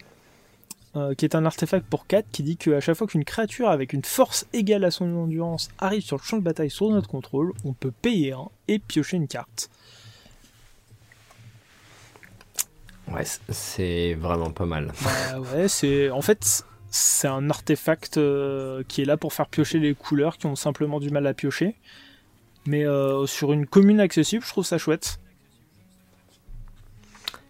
Euh, 0.95 1.13
qui 1.13 1.23
est 1.23 1.35
un 1.35 1.45
artefact 1.45 1.85
pour 1.85 2.07
4 2.07 2.25
qui 2.31 2.41
dit 2.41 2.57
qu'à 2.57 2.79
chaque 2.79 2.97
fois 2.97 3.05
qu'une 3.05 3.23
créature 3.23 3.69
avec 3.69 3.93
une 3.93 4.03
force 4.03 4.47
égale 4.53 4.83
à 4.83 4.89
son 4.89 5.15
endurance 5.17 5.69
arrive 5.77 6.01
sur 6.01 6.17
le 6.17 6.23
champ 6.23 6.37
de 6.37 6.41
bataille 6.41 6.71
sous 6.71 6.89
notre 6.89 7.07
contrôle, 7.07 7.53
on 7.63 7.73
peut 7.73 7.91
payer 7.91 8.31
un 8.31 8.47
et 8.67 8.79
piocher 8.79 9.17
une 9.17 9.27
carte. 9.27 9.69
Ouais, 13.07 13.21
c'est 13.49 14.15
vraiment 14.15 14.49
pas 14.49 14.65
mal. 14.65 14.91
Bah 15.03 15.39
ouais, 15.39 15.67
c'est 15.67 16.09
en 16.09 16.23
fait 16.23 16.65
c'est 16.89 17.27
un 17.27 17.51
artefact 17.51 18.17
euh, 18.17 18.81
qui 18.87 19.03
est 19.03 19.05
là 19.05 19.15
pour 19.15 19.31
faire 19.31 19.47
piocher 19.47 19.77
les 19.77 19.93
couleurs 19.93 20.39
qui 20.39 20.47
ont 20.47 20.55
simplement 20.55 20.99
du 20.99 21.11
mal 21.11 21.27
à 21.27 21.35
piocher. 21.35 21.75
Mais 22.65 22.83
euh, 22.83 23.27
sur 23.27 23.53
une 23.53 23.67
commune 23.67 23.99
accessible, 23.99 24.43
je 24.43 24.49
trouve 24.49 24.65
ça 24.65 24.79
chouette. 24.79 25.19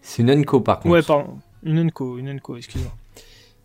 C'est 0.01 0.23
une 0.23 0.29
Unco 0.29 0.59
par 0.59 0.81
contre. 0.81 0.93
Ouais, 0.93 1.01
pardon. 1.01 1.39
Une 1.63 1.77
Unco, 1.79 2.17
une 2.17 2.27
Unco, 2.27 2.57
excuse-moi. 2.57 2.91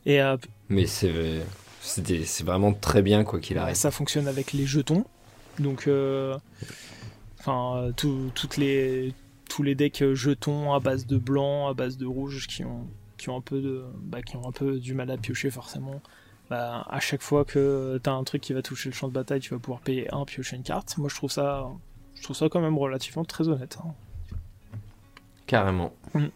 Et, 0.06 0.20
euh, 0.20 0.36
Mais 0.68 0.86
c'est 0.86 1.42
c'est 1.80 2.44
vraiment 2.44 2.72
très 2.72 3.02
bien 3.02 3.24
quoi 3.24 3.40
qu'il 3.40 3.58
arrive. 3.58 3.74
Ça 3.74 3.90
fonctionne 3.90 4.26
avec 4.26 4.52
les 4.52 4.64
jetons. 4.64 5.04
Donc, 5.58 5.88
enfin, 7.38 7.92
toutes 7.96 8.56
les, 8.56 9.12
tous 9.50 9.62
les 9.62 9.74
decks 9.74 10.02
jetons 10.14 10.72
à 10.72 10.80
base 10.80 11.06
de 11.06 11.18
blanc, 11.18 11.68
à 11.68 11.74
base 11.74 11.98
de 11.98 12.06
rouge 12.06 12.46
qui 12.46 12.64
ont 12.64 12.86
qui 13.24 13.30
ont 13.30 13.36
un 13.36 13.40
peu 13.40 13.60
de, 13.60 13.84
bah, 14.02 14.22
qui 14.22 14.36
ont 14.36 14.46
un 14.46 14.52
peu 14.52 14.78
du 14.78 14.92
mal 14.94 15.10
à 15.10 15.16
piocher 15.16 15.50
forcément. 15.50 16.00
Bah, 16.50 16.86
à 16.90 17.00
chaque 17.00 17.22
fois 17.22 17.44
que 17.44 17.98
tu 18.02 18.10
as 18.10 18.12
un 18.12 18.24
truc 18.24 18.42
qui 18.42 18.52
va 18.52 18.60
toucher 18.62 18.90
le 18.90 18.94
champ 18.94 19.08
de 19.08 19.14
bataille, 19.14 19.40
tu 19.40 19.54
vas 19.54 19.58
pouvoir 19.58 19.80
payer 19.80 20.12
un, 20.12 20.24
piocher 20.24 20.56
une 20.56 20.62
carte. 20.62 20.98
Moi, 20.98 21.08
je 21.08 21.14
trouve 21.16 21.30
ça, 21.30 21.66
je 22.16 22.22
trouve 22.22 22.36
ça 22.36 22.48
quand 22.50 22.60
même 22.60 22.76
relativement 22.76 23.24
très 23.24 23.48
honnête. 23.48 23.78
Hein. 23.82 23.94
Carrément. 25.46 25.92
Mm. 26.12 26.26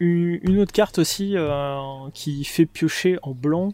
Une 0.00 0.58
autre 0.58 0.72
carte 0.72 0.98
aussi 0.98 1.32
euh, 1.36 1.78
qui 2.12 2.44
fait 2.44 2.66
piocher 2.66 3.18
en 3.22 3.32
blanc, 3.32 3.72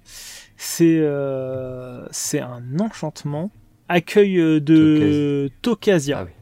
c'est 0.56 0.98
euh, 1.00 2.06
c'est 2.10 2.40
un 2.40 2.62
enchantement. 2.78 3.50
Accueil 3.88 4.36
de 4.60 5.50
Tokasia. 5.62 6.26
Ah 6.28 6.40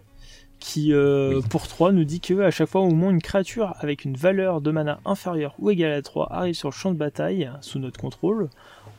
qui 0.61 0.93
euh, 0.93 1.41
pour 1.51 1.69
3 1.69 1.93
nous 1.93 2.05
dit 2.05 2.21
que 2.21 2.41
à 2.41 2.51
chaque 2.51 2.69
fois 2.69 2.81
au 2.81 2.91
moins 2.91 3.11
une 3.11 3.23
créature 3.23 3.75
avec 3.79 4.05
une 4.05 4.17
valeur 4.17 4.61
de 4.61 4.71
mana 4.71 5.01
inférieure 5.05 5.55
ou 5.59 5.71
égale 5.71 5.93
à 5.93 6.03
3 6.03 6.33
arrive 6.33 6.55
sur 6.55 6.69
le 6.69 6.75
champ 6.75 6.93
de 6.93 6.99
bataille 6.99 7.51
sous 7.61 7.79
notre 7.79 8.01
contrôle, 8.01 8.51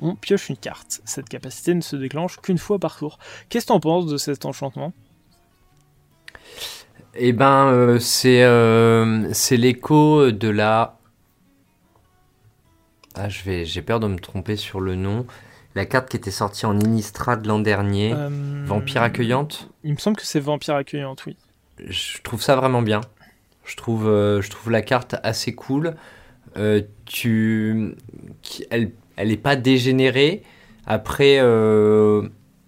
on 0.01 0.15
pioche 0.15 0.49
une 0.49 0.57
carte. 0.57 1.01
Cette 1.05 1.27
capacité 1.27 1.73
ne 1.73 1.81
se 1.81 1.95
déclenche 1.95 2.37
qu'une 2.37 2.57
fois 2.57 2.79
par 2.79 2.97
tour. 2.97 3.19
Qu'est-ce 3.49 3.65
que 3.65 3.71
tu 3.71 3.73
en 3.73 3.79
penses 3.79 4.07
de 4.07 4.17
cet 4.17 4.45
enchantement? 4.45 4.93
Eh 7.15 7.33
ben 7.33 7.67
euh, 7.67 7.99
c'est 7.99 8.43
euh, 8.43 9.27
c'est 9.33 9.57
l'écho 9.57 10.31
de 10.31 10.49
la 10.49 10.97
ah, 13.15 13.27
je 13.27 13.43
vais, 13.43 13.65
j'ai 13.65 13.81
peur 13.81 13.99
de 13.99 14.07
me 14.07 14.17
tromper 14.17 14.55
sur 14.55 14.79
le 14.79 14.95
nom. 14.95 15.25
La 15.75 15.85
carte 15.85 16.09
qui 16.09 16.17
était 16.17 16.31
sortie 16.31 16.65
en 16.65 16.79
Innistrad 16.79 17.45
l'an 17.45 17.59
dernier, 17.59 18.15
Vampire 18.65 19.01
accueillante. 19.01 19.69
Il 19.83 19.93
me 19.93 19.97
semble 19.97 20.17
que 20.17 20.25
c'est 20.25 20.39
Vampire 20.39 20.75
accueillante, 20.75 21.25
oui 21.25 21.35
je 21.87 22.21
trouve 22.21 22.41
ça 22.41 22.55
vraiment 22.55 22.81
bien. 22.81 23.01
Je 23.65 23.75
trouve, 23.75 24.07
euh, 24.07 24.41
je 24.41 24.49
trouve 24.49 24.71
la 24.71 24.81
carte 24.81 25.15
assez 25.23 25.53
cool. 25.53 25.95
Euh, 26.57 26.81
tu, 27.05 27.95
elle, 28.69 28.91
elle 29.15 29.31
est 29.31 29.37
pas 29.37 29.55
dégénérée. 29.55 30.43
Après, 30.85 31.37
euh, 31.39 32.27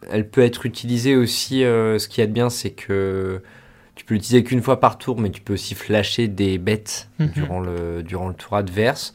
elle 0.10 0.30
peut 0.30 0.42
être 0.42 0.66
utilisée 0.66 1.16
aussi. 1.16 1.62
ce 1.62 2.08
qui 2.08 2.22
est 2.22 2.28
bien, 2.28 2.50
c'est 2.50 2.72
que 2.72 3.42
tu 3.96 4.06
peux 4.06 4.14
l'utiliser 4.16 4.44
qu'une 4.44 4.62
fois 4.62 4.80
par 4.80 4.98
tour, 4.98 5.20
mais 5.20 5.30
tu 5.30 5.42
peux 5.42 5.54
aussi 5.54 5.76
flasher 5.76 6.28
des 6.28 6.58
bêtes 6.58 7.10
mhm. 7.20 7.28
durant, 7.30 7.60
le, 7.60 8.04
durant 8.04 8.28
le 8.28 8.34
tour 8.34 8.56
adverse. 8.56 9.14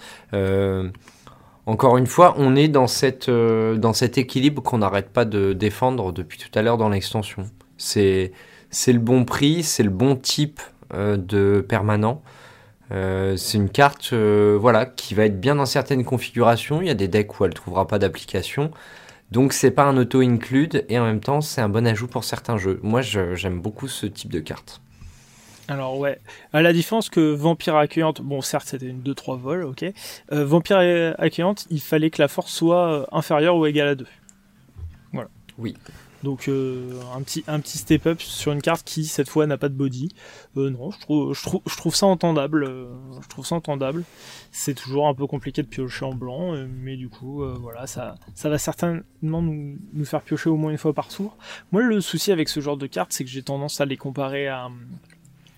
encore 1.66 1.96
une 1.96 2.06
fois, 2.06 2.34
on 2.38 2.54
est 2.56 2.68
dans, 2.68 2.86
cette, 2.86 3.30
dans 3.30 3.92
cet 3.92 4.18
équilibre 4.18 4.62
qu'on 4.62 4.78
n'arrête 4.78 5.10
pas 5.10 5.24
de 5.24 5.52
défendre 5.52 6.12
depuis 6.12 6.38
tout 6.38 6.56
à 6.58 6.62
l'heure 6.62 6.76
dans 6.76 6.88
l'extension. 6.88 7.44
C'est 7.76 8.32
le 8.86 8.98
bon 8.98 9.24
prix, 9.24 9.62
c'est 9.62 9.82
le 9.82 9.90
bon 9.90 10.16
type 10.16 10.60
euh, 10.94 11.16
de 11.16 11.64
permanent. 11.66 12.22
Euh, 12.92 13.36
c'est 13.36 13.58
une 13.58 13.70
carte 13.70 14.10
euh, 14.12 14.56
voilà, 14.60 14.86
qui 14.86 15.14
va 15.14 15.24
être 15.24 15.40
bien 15.40 15.56
dans 15.56 15.66
certaines 15.66 16.04
configurations. 16.04 16.80
Il 16.80 16.86
y 16.86 16.90
a 16.90 16.94
des 16.94 17.08
decks 17.08 17.40
où 17.40 17.44
elle 17.44 17.50
ne 17.50 17.56
trouvera 17.56 17.88
pas 17.88 17.98
d'application. 17.98 18.70
Donc 19.32 19.52
c'est 19.52 19.70
pas 19.70 19.84
un 19.84 19.96
auto-include 19.96 20.84
et 20.88 20.98
en 20.98 21.04
même 21.04 21.20
temps 21.20 21.40
c'est 21.40 21.60
un 21.60 21.68
bon 21.68 21.86
ajout 21.86 22.06
pour 22.06 22.24
certains 22.24 22.58
jeux. 22.58 22.78
Moi 22.82 23.02
j'aime 23.02 23.60
beaucoup 23.60 23.88
ce 23.88 24.06
type 24.06 24.30
de 24.30 24.40
carte. 24.40 24.80
Alors 25.68 25.98
ouais, 25.98 26.20
à 26.52 26.62
la 26.62 26.72
différence 26.72 27.10
que 27.10 27.34
Vampire 27.34 27.74
accueillante, 27.74 28.22
bon 28.22 28.40
certes 28.40 28.68
c'était 28.68 28.86
une 28.86 29.02
2-3 29.02 29.36
vols, 29.36 29.64
ok. 29.64 29.84
Vampire 30.30 31.16
accueillante, 31.18 31.66
il 31.70 31.80
fallait 31.80 32.10
que 32.10 32.22
la 32.22 32.28
force 32.28 32.52
soit 32.52 33.08
inférieure 33.10 33.56
ou 33.56 33.66
égale 33.66 33.88
à 33.88 33.94
2. 33.96 34.06
Voilà. 35.12 35.28
Oui. 35.58 35.74
Donc 36.26 36.48
euh, 36.48 36.90
un 37.14 37.22
petit 37.22 37.44
un 37.46 37.60
petit 37.60 37.78
step 37.78 38.04
up 38.08 38.20
sur 38.20 38.50
une 38.50 38.60
carte 38.60 38.82
qui 38.82 39.04
cette 39.04 39.28
fois 39.28 39.46
n'a 39.46 39.56
pas 39.58 39.68
de 39.68 39.74
body. 39.74 40.08
Euh, 40.56 40.70
non, 40.70 40.90
je 40.90 40.98
trouve 40.98 41.32
je 41.32 41.40
trouve 41.40 41.60
je 41.64 41.76
trouve 41.76 41.94
ça 41.94 42.06
entendable. 42.06 42.64
Euh, 42.64 42.88
je 43.22 43.28
trouve 43.28 43.46
ça 43.46 43.54
entendable. 43.54 44.02
C'est 44.50 44.74
toujours 44.74 45.06
un 45.06 45.14
peu 45.14 45.28
compliqué 45.28 45.62
de 45.62 45.68
piocher 45.68 46.04
en 46.04 46.14
blanc, 46.14 46.52
mais 46.82 46.96
du 46.96 47.08
coup 47.08 47.44
voilà 47.60 47.86
ça 47.86 48.16
ça 48.34 48.48
va 48.48 48.58
certainement 48.58 49.40
nous, 49.40 49.78
nous 49.92 50.04
faire 50.04 50.20
piocher 50.20 50.50
au 50.50 50.56
moins 50.56 50.72
une 50.72 50.78
fois 50.78 50.92
par 50.92 51.06
tour. 51.06 51.36
Moi 51.70 51.82
le 51.82 52.00
souci 52.00 52.32
avec 52.32 52.48
ce 52.48 52.58
genre 52.58 52.76
de 52.76 52.88
cartes 52.88 53.12
c'est 53.12 53.22
que 53.22 53.30
j'ai 53.30 53.44
tendance 53.44 53.80
à 53.80 53.84
les 53.84 53.96
comparer 53.96 54.48
à 54.48 54.68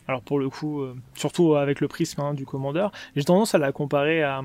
alors 0.06 0.20
pour 0.20 0.38
le 0.38 0.50
coup, 0.50 0.82
surtout 1.14 1.54
avec 1.54 1.80
le 1.80 1.88
prisme 1.88 2.20
hein, 2.20 2.34
du 2.34 2.44
commandeur, 2.44 2.92
j'ai 3.16 3.24
tendance 3.24 3.54
à 3.54 3.58
la 3.58 3.72
comparer 3.72 4.22
à 4.22 4.42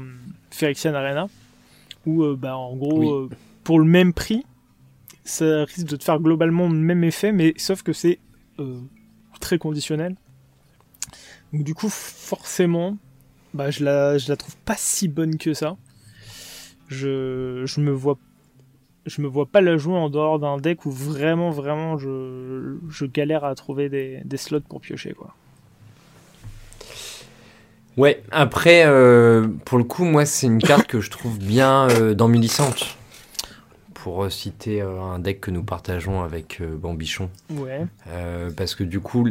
Phyrexian 0.51 0.93
Arena, 0.93 1.27
où 2.05 2.25
bah, 2.35 2.55
en 2.55 2.75
gros, 2.75 3.29
pour 3.63 3.79
le 3.79 3.85
même 3.85 4.13
prix, 4.13 4.45
ça 5.23 5.63
risque 5.65 5.87
de 5.87 5.95
te 5.95 6.03
faire 6.03 6.19
globalement 6.19 6.67
le 6.67 6.75
même 6.75 7.03
effet, 7.03 7.31
mais 7.31 7.53
sauf 7.57 7.83
que 7.83 7.93
c'est 7.93 8.19
euh, 8.59 8.79
très 9.39 9.57
conditionnel. 9.57 10.15
Donc 11.51 11.63
du 11.63 11.73
coup, 11.73 11.89
forcément, 11.89 12.97
bah, 13.53 13.69
je, 13.69 13.83
la, 13.83 14.17
je 14.17 14.29
la 14.29 14.35
trouve 14.35 14.55
pas 14.57 14.75
si 14.77 15.07
bonne 15.07 15.37
que 15.37 15.53
ça. 15.53 15.77
Je, 16.87 17.63
je 17.65 17.79
me 17.79 17.91
vois 17.91 18.17
je 19.05 19.21
me 19.21 19.27
vois 19.27 19.45
pas 19.45 19.59
la 19.59 19.75
jouer 19.77 19.97
en 19.97 20.09
dehors 20.09 20.39
d'un 20.39 20.57
deck 20.57 20.85
où 20.85 20.91
vraiment 20.91 21.49
vraiment 21.49 21.97
je, 21.97 22.77
je 22.89 23.05
galère 23.05 23.43
à 23.43 23.53
trouver 23.53 23.89
des, 23.89 24.21
des, 24.23 24.37
slots 24.37 24.61
pour 24.61 24.79
piocher 24.79 25.13
quoi. 25.13 25.35
Ouais, 27.97 28.23
après 28.31 28.85
euh, 28.85 29.47
pour 29.65 29.77
le 29.77 29.83
coup 29.83 30.05
moi 30.05 30.25
c'est 30.25 30.47
une 30.47 30.61
carte 30.61 30.87
que 30.87 31.01
je 31.01 31.09
trouve 31.09 31.37
bien 31.37 31.89
euh, 31.89 32.13
dans 32.13 32.29
Millicente 32.29 32.97
pour 34.03 34.29
citer 34.29 34.81
euh, 34.81 35.01
un 35.01 35.17
deck 35.17 35.39
que 35.39 35.49
nous 35.49 35.63
partageons 35.63 36.23
avec 36.23 36.59
euh, 36.59 36.75
Bambichon. 36.75 37.29
Ouais. 37.51 37.85
Euh, 38.09 38.49
parce 38.53 38.75
que 38.75 38.83
du 38.83 38.99
coup, 38.99 39.29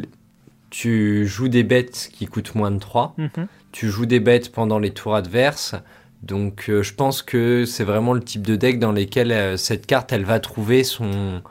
tu 0.70 1.26
joues 1.26 1.48
des 1.48 1.62
bêtes 1.62 2.08
qui 2.10 2.24
coûtent 2.24 2.54
moins 2.54 2.70
de 2.70 2.78
3, 2.78 3.14
mhm. 3.18 3.48
tu 3.72 3.90
joues 3.90 4.06
des 4.06 4.18
bêtes 4.18 4.50
pendant 4.50 4.78
les 4.78 4.90
tours 4.90 5.14
adverses, 5.14 5.74
donc 6.22 6.64
je 6.68 6.94
pense 6.94 7.20
que 7.20 7.66
c'est 7.66 7.84
vraiment 7.84 8.14
le 8.14 8.22
type 8.22 8.46
de 8.46 8.56
deck 8.56 8.78
dans 8.78 8.92
lequel 8.92 9.58
cette 9.58 9.84
carte, 9.84 10.10
elle 10.10 10.24
va 10.24 10.40
trouver 10.40 10.84
son, 10.84 11.42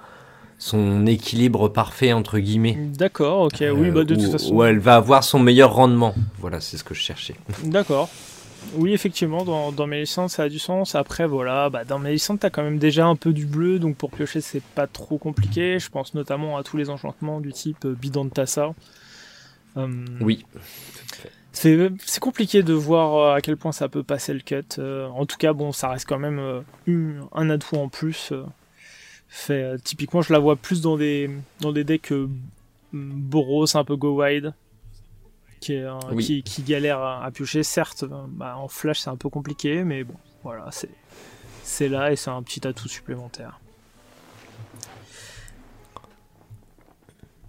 son 0.58 1.06
équilibre 1.06 1.70
parfait, 1.70 2.14
entre 2.14 2.40
guillemets. 2.40 2.80
D'accord, 2.98 3.42
ok, 3.42 3.64
oui, 3.76 3.92
bah 3.92 4.04
de 4.04 4.16
toute 4.16 4.32
façon. 4.32 4.56
Où 4.56 4.64
elle 4.64 4.80
va 4.80 4.96
avoir 4.96 5.24
son 5.24 5.38
meilleur 5.38 5.76
rendement. 5.76 6.16
Voilà, 6.40 6.60
c'est 6.60 6.78
ce 6.78 6.84
que 6.84 6.96
je 6.96 7.02
cherchais. 7.02 7.36
D'accord. 7.66 8.10
Oui, 8.76 8.94
effectivement, 8.94 9.44
dans, 9.44 9.72
dans 9.72 9.88
ça 10.06 10.44
a 10.44 10.50
du 10.50 10.60
sens. 10.60 10.96
Après, 10.96 11.28
voilà, 11.28 11.70
bah, 11.70 11.84
dans 11.84 12.00
licences, 12.00 12.40
t'as 12.40 12.50
quand 12.50 12.64
même 12.64 12.78
déjà 12.78 13.06
un 13.06 13.16
peu 13.16 13.34
du 13.34 13.46
bleu, 13.46 13.80
donc 13.80 13.98
pour 13.98 14.12
piocher, 14.12 14.42
c'est 14.42 14.62
pas 14.62 14.88
trop 14.88 15.18
compliqué. 15.18 15.80
Je 15.80 15.90
pense 15.90 16.14
notamment 16.14 16.58
à 16.58 16.64
tous 16.64 16.78
les 16.78 16.90
enchantements 16.90 17.42
du 17.42 17.52
type 17.52 17.86
euh, 17.86 17.94
bidon 17.94 18.26
de 18.26 18.30
Tassa. 18.30 18.74
Euh, 19.78 20.06
oui. 20.20 20.46
C'est 21.54 22.20
compliqué 22.22 22.64
de 22.64 22.74
voir 22.74 23.16
euh, 23.16 23.36
à 23.36 23.42
quel 23.42 23.58
point 23.58 23.72
ça 23.72 23.90
peut 23.90 24.04
passer 24.04 24.34
le 24.34 24.40
cut. 24.40 24.80
en 24.80 25.26
tout 25.26 25.38
cas, 25.38 25.54
bon, 25.54 25.72
ça 25.72 25.90
reste 25.90 26.08
quand 26.08 26.20
même 26.20 26.64
un 27.34 27.50
atout 27.50 27.76
en 27.76 27.90
plus. 27.90 28.34
Fait, 29.28 29.78
typiquement, 29.84 30.22
je 30.22 30.34
la 30.34 30.40
vois 30.40 30.56
plus 30.56 30.82
dans 30.82 30.98
des, 30.98 31.30
dans 31.60 31.72
des 31.72 31.84
decks 31.84 32.14
Boros, 32.94 33.78
un 33.78 33.84
peu 33.84 33.96
go 33.96 34.22
wide 34.22 34.54
qui, 35.62 36.44
qui, 36.44 36.64
galère 36.64 37.00
à, 37.02 37.32
piocher. 37.32 37.64
Certes, 37.64 38.04
bah, 38.06 38.58
en 38.58 38.68
flash 38.68 39.00
c'est 39.00 39.10
un 39.10 39.16
peu 39.16 39.30
compliqué, 39.30 39.84
mais 39.84 40.04
bon, 40.04 40.16
voilà, 40.44 40.70
c'est 41.64 41.88
là 41.88 42.12
et 42.12 42.16
c'est 42.16 42.30
un 42.32 42.44
petit 42.44 42.68
atout 42.68 42.90
supplémentaire. 42.90 43.60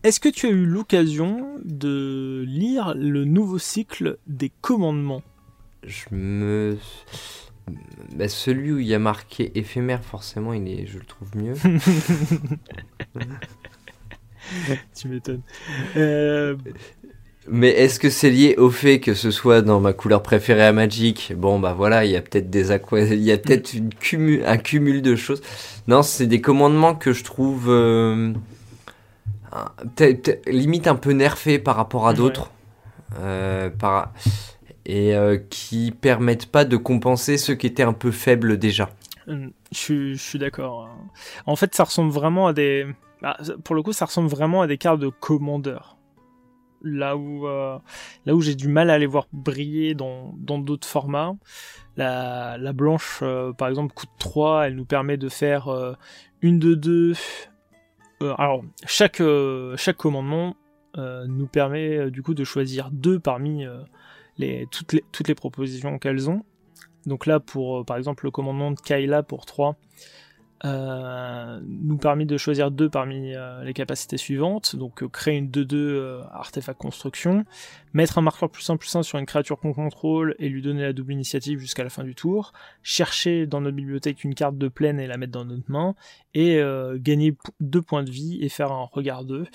Est-ce 0.03 0.21
que 0.21 0.29
tu 0.29 0.47
as 0.47 0.51
eu 0.51 0.67
l'occasion 0.67 1.59
de 1.65 2.45
lire 2.47 2.95
le 2.97 3.25
nouveau 3.25 3.59
cycle 3.59 4.19
des 4.27 4.51
commandements? 4.61 5.23
Je 5.85 6.07
me. 6.11 6.77
Bah, 8.17 8.29
celui 8.29 8.73
où 8.73 8.79
il 8.81 8.87
y 8.87 8.95
a 8.95 8.99
marqué 8.99 9.57
éphémère, 9.57 10.05
forcément, 10.05 10.53
il 10.53 10.69
est, 10.69 10.87
je 10.87 10.99
le 10.99 11.05
trouve 11.05 11.37
mieux. 11.37 11.55
tu 14.95 15.09
m'étonnes. 15.09 15.43
Euh, 15.97 16.57
mais 17.49 17.71
est-ce 17.71 17.99
que 17.99 18.11
c'est 18.11 18.31
lié 18.31 18.55
au 18.57 18.71
fait 18.71 19.01
que 19.01 19.15
ce 19.15 19.31
soit 19.31 19.63
dans 19.63 19.81
ma 19.81 19.93
couleur 19.93 20.23
préférée 20.23 20.65
à 20.65 20.73
Magic? 20.73 21.33
Bon, 21.37 21.59
bah 21.59 21.73
voilà, 21.73 22.05
il 22.05 22.13
y 22.13 22.17
a 22.17 22.23
peut-être 22.23 22.51
des 22.51 22.71
il 22.71 23.23
y 23.23 23.33
a 23.33 23.39
peut-être 23.39 23.75
cumul... 23.99 24.43
un 24.47 24.59
cumul 24.59 25.03
de 25.03 25.17
choses. 25.17 25.43
Non, 25.89 26.03
c'est 26.03 26.27
des 26.27 26.41
commandements 26.41 26.95
que 26.95 27.13
je 27.13 27.25
trouve 27.25 27.67
euh, 27.69 28.33
limite 30.47 30.87
un 30.87 30.95
peu 30.95 31.13
nerfés 31.13 31.59
par 31.59 31.77
rapport 31.77 32.07
à 32.07 32.15
d'autres. 32.15 32.51
Euh, 33.19 33.69
par... 33.71 34.13
et 34.87 35.15
euh, 35.15 35.39
qui 35.51 35.91
permettent 35.91 36.47
pas 36.47 36.65
de 36.65 36.77
compenser 36.77 37.37
ceux 37.37 37.55
qui 37.55 37.67
étaient 37.67 37.83
un 37.83 37.93
peu 37.93 38.11
faibles 38.11 38.59
déjà. 38.59 38.89
Je, 39.27 40.15
je 40.15 40.15
suis 40.15 40.39
d'accord. 40.39 40.89
En 41.47 41.57
fait, 41.57 41.75
ça 41.75 41.85
ressemble 41.85 42.11
vraiment 42.13 42.47
à 42.47 42.53
des. 42.53 42.87
Bah, 43.21 43.37
pour 43.65 43.75
le 43.75 43.83
coup, 43.83 43.93
ça 43.93 44.07
ressemble 44.07 44.29
vraiment 44.29 44.63
à 44.63 44.67
des 44.67 44.79
cartes 44.79 44.99
de 44.99 45.09
commandeur. 45.09 45.97
Là 46.83 47.17
où, 47.17 47.47
euh, 47.47 47.79
là 48.27 48.35
où 48.35 48.41
j'ai 48.41 48.55
du 48.55 48.69
mal 48.69 48.91
à 48.91 48.99
les 48.99 49.07
voir 49.07 49.27
briller 49.33 49.95
dans 49.95 50.33
d'autres 50.35 50.87
formats. 50.87 51.37
La, 51.97 52.57
la 52.59 52.73
blanche, 52.73 53.21
euh, 53.23 53.53
par 53.53 53.69
exemple, 53.69 53.95
coûte 53.95 54.11
3, 54.19 54.67
elle 54.67 54.77
nous 54.77 54.85
permet 54.85 55.17
de 55.17 55.29
faire 55.29 55.69
euh, 55.69 55.93
une 56.41 56.59
de 56.59 56.75
deux. 56.75 57.15
alors, 58.39 58.63
chaque, 58.87 59.23
commandement 59.97 60.57
nous 60.97 61.47
permet 61.47 62.11
du 62.11 62.23
coup 62.23 62.35
de 62.35 62.45
choisir 62.45 62.91
deux 62.91 63.19
parmi 63.19 63.65
les, 64.39 64.67
toutes, 64.71 64.93
les, 64.93 65.05
toutes 65.13 65.29
les 65.29 65.35
propositions 65.35 65.99
qu'elles 65.99 66.29
ont. 66.31 66.45
Donc 67.07 67.27
là, 67.27 67.41
pour 67.41 67.85
par 67.85 67.97
exemple 67.97 68.25
le 68.25 68.31
commandement 68.31 68.71
de 68.71 68.81
Kayla 68.81 69.23
pour 69.23 69.45
3, 69.45 69.77
euh, 70.65 71.61
nous 71.65 71.97
permet 71.97 72.25
de 72.25 72.37
choisir 72.37 72.71
deux 72.71 72.89
parmi 72.89 73.35
euh, 73.35 73.65
les 73.65 73.73
capacités 73.73 74.17
suivantes. 74.17 74.77
Donc 74.77 75.03
euh, 75.03 75.09
créer 75.09 75.37
une 75.37 75.51
2-2 75.51 76.23
artefact 76.33 76.79
construction, 76.79 77.45
mettre 77.93 78.19
un 78.19 78.23
marqueur 78.23 78.51
plus 78.51 78.69
1 78.69 78.77
plus 78.77 78.95
1 78.95 79.03
sur 79.03 79.19
une 79.19 79.27
créature 79.27 79.59
qu'on 79.59 79.73
contrôle 79.73 80.37
et 80.39 80.49
lui 80.49 80.63
donner 80.63 80.83
la 80.83 80.93
double 80.93 81.13
initiative 81.13 81.59
jusqu'à 81.59 81.83
la 81.83 81.91
fin 81.91 82.05
du 82.05 82.15
tour, 82.15 82.53
chercher 82.83 83.47
dans 83.47 83.61
notre 83.61 83.77
bibliothèque 83.77 84.23
une 84.25 84.35
carte 84.35 84.57
de 84.57 84.69
plaine 84.69 85.01
et 85.01 85.07
la 85.07 85.17
mettre 85.17 85.33
dans 85.33 85.45
notre 85.45 85.71
main, 85.71 85.95
et 86.35 86.61
gagner 86.97 87.37
deux 87.61 87.83
points 87.83 88.05
de 88.05 88.11
vie 88.11 88.39
et 88.41 88.49
faire 88.49 88.73
un 88.73 88.85
regard 88.85 89.25
2. 89.25 89.47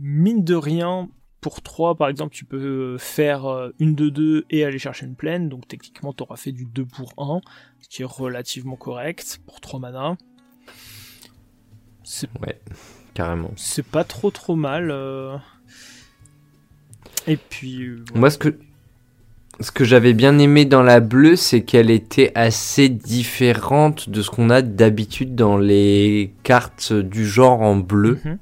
mine 0.00 0.44
de 0.44 0.54
rien, 0.54 1.08
pour 1.40 1.62
3 1.62 1.94
par 1.94 2.08
exemple, 2.08 2.34
tu 2.34 2.44
peux 2.44 2.96
faire 2.98 3.70
une 3.78 3.94
2-2 3.94 4.44
et 4.50 4.64
aller 4.64 4.78
chercher 4.78 5.06
une 5.06 5.14
plaine, 5.14 5.48
donc 5.48 5.68
techniquement 5.68 6.12
tu 6.12 6.22
auras 6.22 6.36
fait 6.36 6.52
du 6.52 6.64
2 6.64 6.84
pour 6.84 7.12
1 7.18 7.40
ce 7.80 7.88
qui 7.88 8.02
est 8.02 8.06
relativement 8.06 8.76
correct 8.76 9.40
pour 9.46 9.60
3 9.60 9.80
mana. 9.80 10.16
Ouais, 12.40 12.58
carrément. 13.14 13.50
C'est 13.56 13.86
pas 13.86 14.04
trop 14.04 14.30
trop 14.30 14.56
mal. 14.56 14.90
Euh. 14.90 15.36
Et 17.26 17.36
puis. 17.36 17.84
Euh, 17.84 18.04
Moi, 18.14 18.30
ce 18.30 18.38
que. 18.38 18.58
Ce 19.60 19.72
que 19.72 19.84
j'avais 19.84 20.12
bien 20.12 20.38
aimé 20.38 20.66
dans 20.66 20.84
la 20.84 21.00
bleue, 21.00 21.34
c'est 21.34 21.62
qu'elle 21.62 21.90
était 21.90 22.30
assez 22.36 22.88
différente 22.88 24.08
de 24.08 24.22
ce 24.22 24.30
qu'on 24.30 24.50
a 24.50 24.62
d'habitude 24.62 25.34
dans 25.34 25.56
les 25.58 26.32
cartes 26.44 26.92
du 26.92 27.26
genre 27.26 27.60
en 27.62 27.74
bleu. 27.74 28.20
Mhm. 28.24 28.38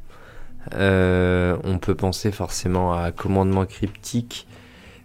Euh, 0.74 1.56
on 1.64 1.78
peut 1.78 1.94
penser 1.94 2.32
forcément 2.32 2.92
à 2.92 3.12
Commandement 3.12 3.66
Cryptique, 3.66 4.46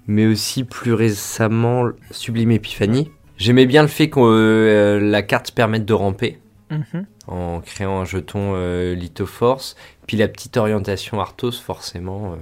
mais 0.07 0.25
aussi 0.25 0.63
plus 0.63 0.93
récemment 0.93 1.89
Sublime 2.11 2.51
Épiphanie. 2.51 3.11
J'aimais 3.37 3.65
bien 3.65 3.81
le 3.81 3.87
fait 3.87 4.09
que 4.09 4.19
euh, 4.19 4.99
la 4.99 5.23
carte 5.23 5.51
permette 5.51 5.85
de 5.85 5.93
ramper 5.93 6.39
mhm. 6.69 7.05
en 7.27 7.59
créant 7.61 8.01
un 8.01 8.05
jeton 8.05 8.53
euh, 8.55 8.93
Lithoforce. 8.93 9.75
Puis 10.05 10.17
la 10.17 10.27
petite 10.27 10.57
orientation 10.57 11.19
Arthos, 11.19 11.53
forcément. 11.53 12.33
Euh. 12.33 12.35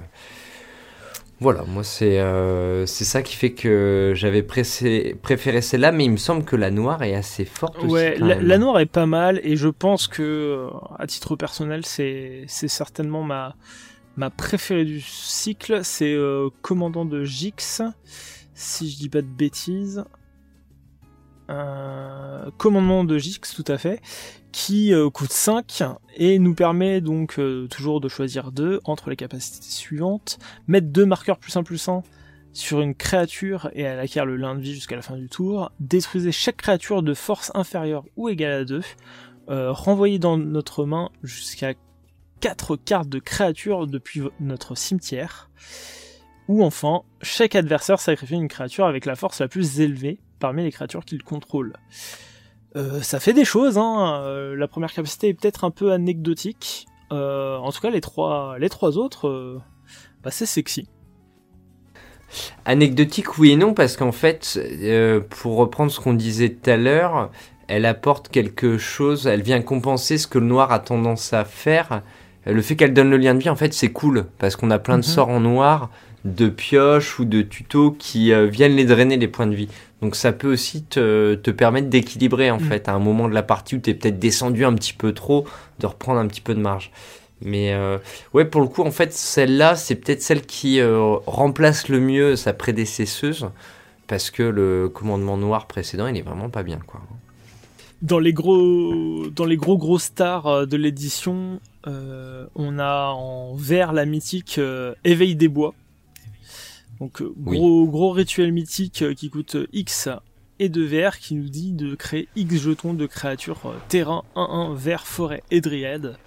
Voilà, 1.39 1.63
moi 1.63 1.83
c'est 1.83 2.19
c'est 2.85 3.05
ça 3.05 3.21
qui 3.21 3.35
fait 3.35 3.53
que 3.53 4.11
j'avais 4.15 4.43
préféré 4.43 5.61
celle-là, 5.61 5.91
mais 5.91 6.05
il 6.05 6.11
me 6.11 6.17
semble 6.17 6.43
que 6.43 6.55
la 6.55 6.69
noire 6.69 7.01
est 7.03 7.15
assez 7.15 7.45
forte 7.45 7.81
ouais, 7.83 8.13
aussi. 8.13 8.21
La, 8.21 8.35
la, 8.35 8.57
noire 8.57 8.79
est 8.79 8.85
pas 8.85 9.05
mal, 9.05 9.39
et 9.43 9.55
je 9.55 9.69
pense 9.69 10.07
que, 10.07 10.67
à 10.97 11.07
titre 11.07 11.35
personnel, 11.35 11.85
c'est 11.85 12.45
certainement 12.47 13.23
ma, 13.23 13.55
ma 14.17 14.29
préférée 14.29 14.85
du 14.85 14.99
cycle. 15.01 15.79
C'est 15.83 16.17
Commandant 16.61 17.05
de 17.05 17.23
Jix, 17.23 17.81
si 18.53 18.89
je 18.89 18.97
dis 18.97 19.09
pas 19.09 19.21
de 19.21 19.27
bêtises 19.27 20.03
commandement 22.57 23.03
de 23.03 23.17
Jix 23.17 23.39
tout 23.55 23.65
à 23.67 23.77
fait, 23.77 24.01
qui 24.51 24.93
euh, 24.93 25.09
coûte 25.09 25.31
5 25.31 25.83
et 26.15 26.39
nous 26.39 26.53
permet 26.53 27.01
donc 27.01 27.39
euh, 27.39 27.67
toujours 27.67 28.01
de 28.01 28.09
choisir 28.09 28.51
2 28.51 28.81
entre 28.83 29.09
les 29.09 29.15
capacités 29.15 29.69
suivantes, 29.69 30.39
mettre 30.67 30.87
deux 30.87 31.05
marqueurs 31.05 31.37
plus 31.37 31.55
1 31.55 31.63
plus 31.63 31.87
1 31.87 32.03
sur 32.53 32.81
une 32.81 32.95
créature 32.95 33.69
et 33.73 33.81
elle 33.81 33.99
acquiert 33.99 34.25
le 34.25 34.35
lin 34.35 34.55
de 34.55 34.61
vie 34.61 34.73
jusqu'à 34.73 34.95
la 34.95 35.01
fin 35.01 35.17
du 35.17 35.29
tour, 35.29 35.71
détruisez 35.79 36.31
chaque 36.31 36.57
créature 36.57 37.03
de 37.03 37.13
force 37.13 37.51
inférieure 37.53 38.05
ou 38.17 38.29
égale 38.29 38.61
à 38.61 38.65
2, 38.65 38.81
euh, 39.49 39.71
renvoyez 39.71 40.19
dans 40.19 40.37
notre 40.37 40.85
main 40.85 41.09
jusqu'à 41.23 41.73
4 42.39 42.75
cartes 42.77 43.09
de 43.09 43.19
créatures 43.19 43.85
depuis 43.87 44.21
notre 44.39 44.75
cimetière, 44.75 45.49
ou 46.47 46.63
enfin, 46.63 47.03
chaque 47.21 47.55
adversaire 47.55 47.99
sacrifie 47.99 48.33
une 48.33 48.47
créature 48.47 48.85
avec 48.85 49.05
la 49.05 49.15
force 49.15 49.39
la 49.39 49.47
plus 49.47 49.81
élevée 49.81 50.19
parmi 50.39 50.63
les 50.63 50.71
créatures 50.71 51.05
qu'il 51.05 51.21
contrôle. 51.23 51.73
Euh, 52.75 53.01
ça 53.01 53.19
fait 53.19 53.33
des 53.33 53.45
choses, 53.45 53.77
hein. 53.77 54.21
Euh, 54.23 54.55
la 54.55 54.67
première 54.67 54.93
capacité 54.93 55.29
est 55.29 55.33
peut-être 55.33 55.63
un 55.63 55.71
peu 55.71 55.91
anecdotique. 55.91 56.85
Euh, 57.11 57.57
en 57.57 57.71
tout 57.71 57.81
cas, 57.81 57.89
les 57.89 58.01
trois, 58.01 58.57
les 58.59 58.69
trois 58.69 58.97
autres, 58.97 59.59
bah, 60.23 60.31
c'est 60.31 60.45
sexy. 60.45 60.87
Anecdotique, 62.65 63.39
oui 63.39 63.51
et 63.51 63.55
non, 63.55 63.73
parce 63.73 63.97
qu'en 63.97 64.11
fait, 64.11 64.59
pour 65.29 65.55
reprendre 65.57 65.91
ce 65.91 65.99
qu'on 65.99 66.13
disait 66.13 66.49
tout 66.49 66.69
à 66.69 66.77
l'heure, 66.77 67.31
elle 67.67 67.85
apporte 67.85 68.29
quelque 68.29 68.77
chose, 68.77 69.25
elle 69.25 69.41
vient 69.41 69.61
compenser 69.61 70.19
ce 70.19 70.27
que 70.27 70.37
le 70.37 70.45
noir 70.45 70.71
a 70.71 70.77
tendance 70.79 71.33
à 71.33 71.45
faire. 71.45 72.03
Le 72.45 72.61
fait 72.61 72.75
qu'elle 72.75 72.93
donne 72.93 73.09
le 73.09 73.17
lien 73.17 73.33
de 73.33 73.39
vie, 73.39 73.49
en 73.49 73.55
fait, 73.55 73.73
c'est 73.73 73.91
cool, 73.91 74.27
parce 74.37 74.55
qu'on 74.55 74.69
a 74.69 74.77
plein 74.77 74.99
de 74.99 75.05
mhm. 75.05 75.11
sorts 75.11 75.29
en 75.29 75.39
noir, 75.39 75.89
de 76.25 76.49
pioches 76.49 77.19
ou 77.19 77.25
de 77.25 77.41
tutos 77.41 77.91
qui 77.91 78.33
viennent 78.49 78.75
les 78.75 78.85
drainer 78.85 79.17
les 79.17 79.27
points 79.27 79.47
de 79.47 79.55
vie. 79.55 79.69
Donc 80.01 80.15
ça 80.15 80.31
peut 80.31 80.51
aussi 80.51 80.83
te, 80.83 81.35
te 81.35 81.51
permettre 81.51 81.89
d'équilibrer 81.89 82.51
en 82.51 82.57
mm. 82.57 82.63
fait 82.63 82.87
à 82.87 82.93
un 82.93 82.99
moment 82.99 83.27
de 83.27 83.33
la 83.33 83.43
partie 83.43 83.75
où 83.75 83.79
tu 83.79 83.89
es 83.89 83.93
peut-être 83.93 84.19
descendu 84.19 84.65
un 84.65 84.73
petit 84.73 84.93
peu 84.93 85.13
trop, 85.13 85.45
de 85.79 85.85
reprendre 85.85 86.19
un 86.19 86.27
petit 86.27 86.41
peu 86.41 86.53
de 86.53 86.59
marge. 86.59 86.91
Mais 87.41 87.73
euh, 87.73 87.97
ouais, 88.33 88.45
pour 88.45 88.61
le 88.61 88.67
coup, 88.67 88.83
en 88.83 88.91
fait, 88.91 89.13
celle-là, 89.13 89.75
c'est 89.75 89.95
peut-être 89.95 90.21
celle 90.21 90.41
qui 90.41 90.79
euh, 90.79 91.15
remplace 91.25 91.87
le 91.87 91.99
mieux 91.99 92.35
sa 92.35 92.53
prédécesseuse, 92.53 93.49
parce 94.07 94.29
que 94.29 94.43
le 94.43 94.89
commandement 94.89 95.37
noir 95.37 95.67
précédent, 95.67 96.07
il 96.07 96.17
est 96.17 96.21
vraiment 96.21 96.49
pas 96.49 96.63
bien, 96.63 96.79
quoi. 96.85 97.01
Dans 98.01 98.19
les 98.19 98.31
gros, 98.31 99.27
dans 99.29 99.43
les 99.43 99.57
gros 99.57 99.77
gros 99.77 99.99
stars 99.99 100.47
euh, 100.47 100.65
de 100.65 100.77
l'édition, 100.77 101.59
on 101.85 102.77
a 102.77 103.07
en 103.07 103.55
vert 103.55 103.93
la 103.93 104.05
mythique 104.05 104.61
Éveil 105.03 105.35
des 105.35 105.47
bois, 105.47 105.73
donc 106.99 107.21
euh, 107.21 107.33
gros, 107.37 107.87
gros 107.87 108.11
rituel 108.11 108.51
mythique 108.51 109.01
euh, 109.01 109.13
qui 109.13 109.29
coûte 109.29 109.55
X 109.71 110.09
et 110.59 110.67
de 110.67 110.83
vert 110.83 111.19
qui 111.19 111.35
nous 111.35 111.47
dit 111.47 111.71
de 111.71 111.95
créer 111.95 112.27
X 112.35 112.55
jetons 112.57 112.93
de 112.93 113.05
créatures 113.05 113.61
euh, 113.65 113.77
terrain 113.87 114.23
1-1 114.35 114.75
vert 114.75 115.07
forêt 115.07 115.43
et 115.49 115.61
dryade. 115.61 116.17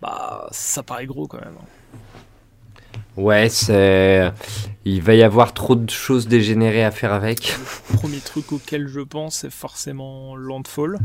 Bah 0.00 0.48
ça 0.50 0.82
paraît 0.82 1.06
gros 1.06 1.26
quand 1.26 1.40
même. 1.40 1.54
Hein. 1.60 1.98
Ouais, 3.18 3.50
c'est. 3.50 4.32
Il 4.86 5.02
va 5.02 5.14
y 5.14 5.22
avoir 5.22 5.52
trop 5.52 5.76
de 5.76 5.90
choses 5.90 6.26
dégénérées 6.26 6.82
à 6.82 6.90
faire 6.90 7.12
avec. 7.12 7.54
Le 7.58 7.96
premier 7.98 8.20
truc 8.20 8.52
auquel 8.52 8.88
je 8.88 9.00
pense, 9.00 9.40
c'est 9.40 9.50
forcément 9.50 10.34
Landfall. 10.34 10.98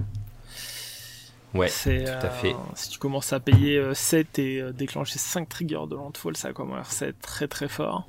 Ouais, 1.53 1.67
tout 1.67 1.89
à 1.89 2.29
fait. 2.29 2.55
si 2.75 2.89
tu 2.89 2.99
commences 2.99 3.33
à 3.33 3.41
payer 3.41 3.81
7 3.93 4.39
et 4.39 4.63
déclencher 4.73 5.19
5 5.19 5.49
triggers 5.49 5.87
de 5.89 5.95
Landfall, 5.95 6.37
ça 6.37 6.53
commence 6.53 7.01
à 7.01 7.07
être 7.07 7.19
très 7.19 7.49
très 7.49 7.67
fort. 7.67 8.07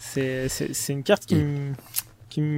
C'est 0.00 0.48
une 0.88 1.02
carte 1.02 1.26
qui, 1.26 1.36
me, 1.36 1.74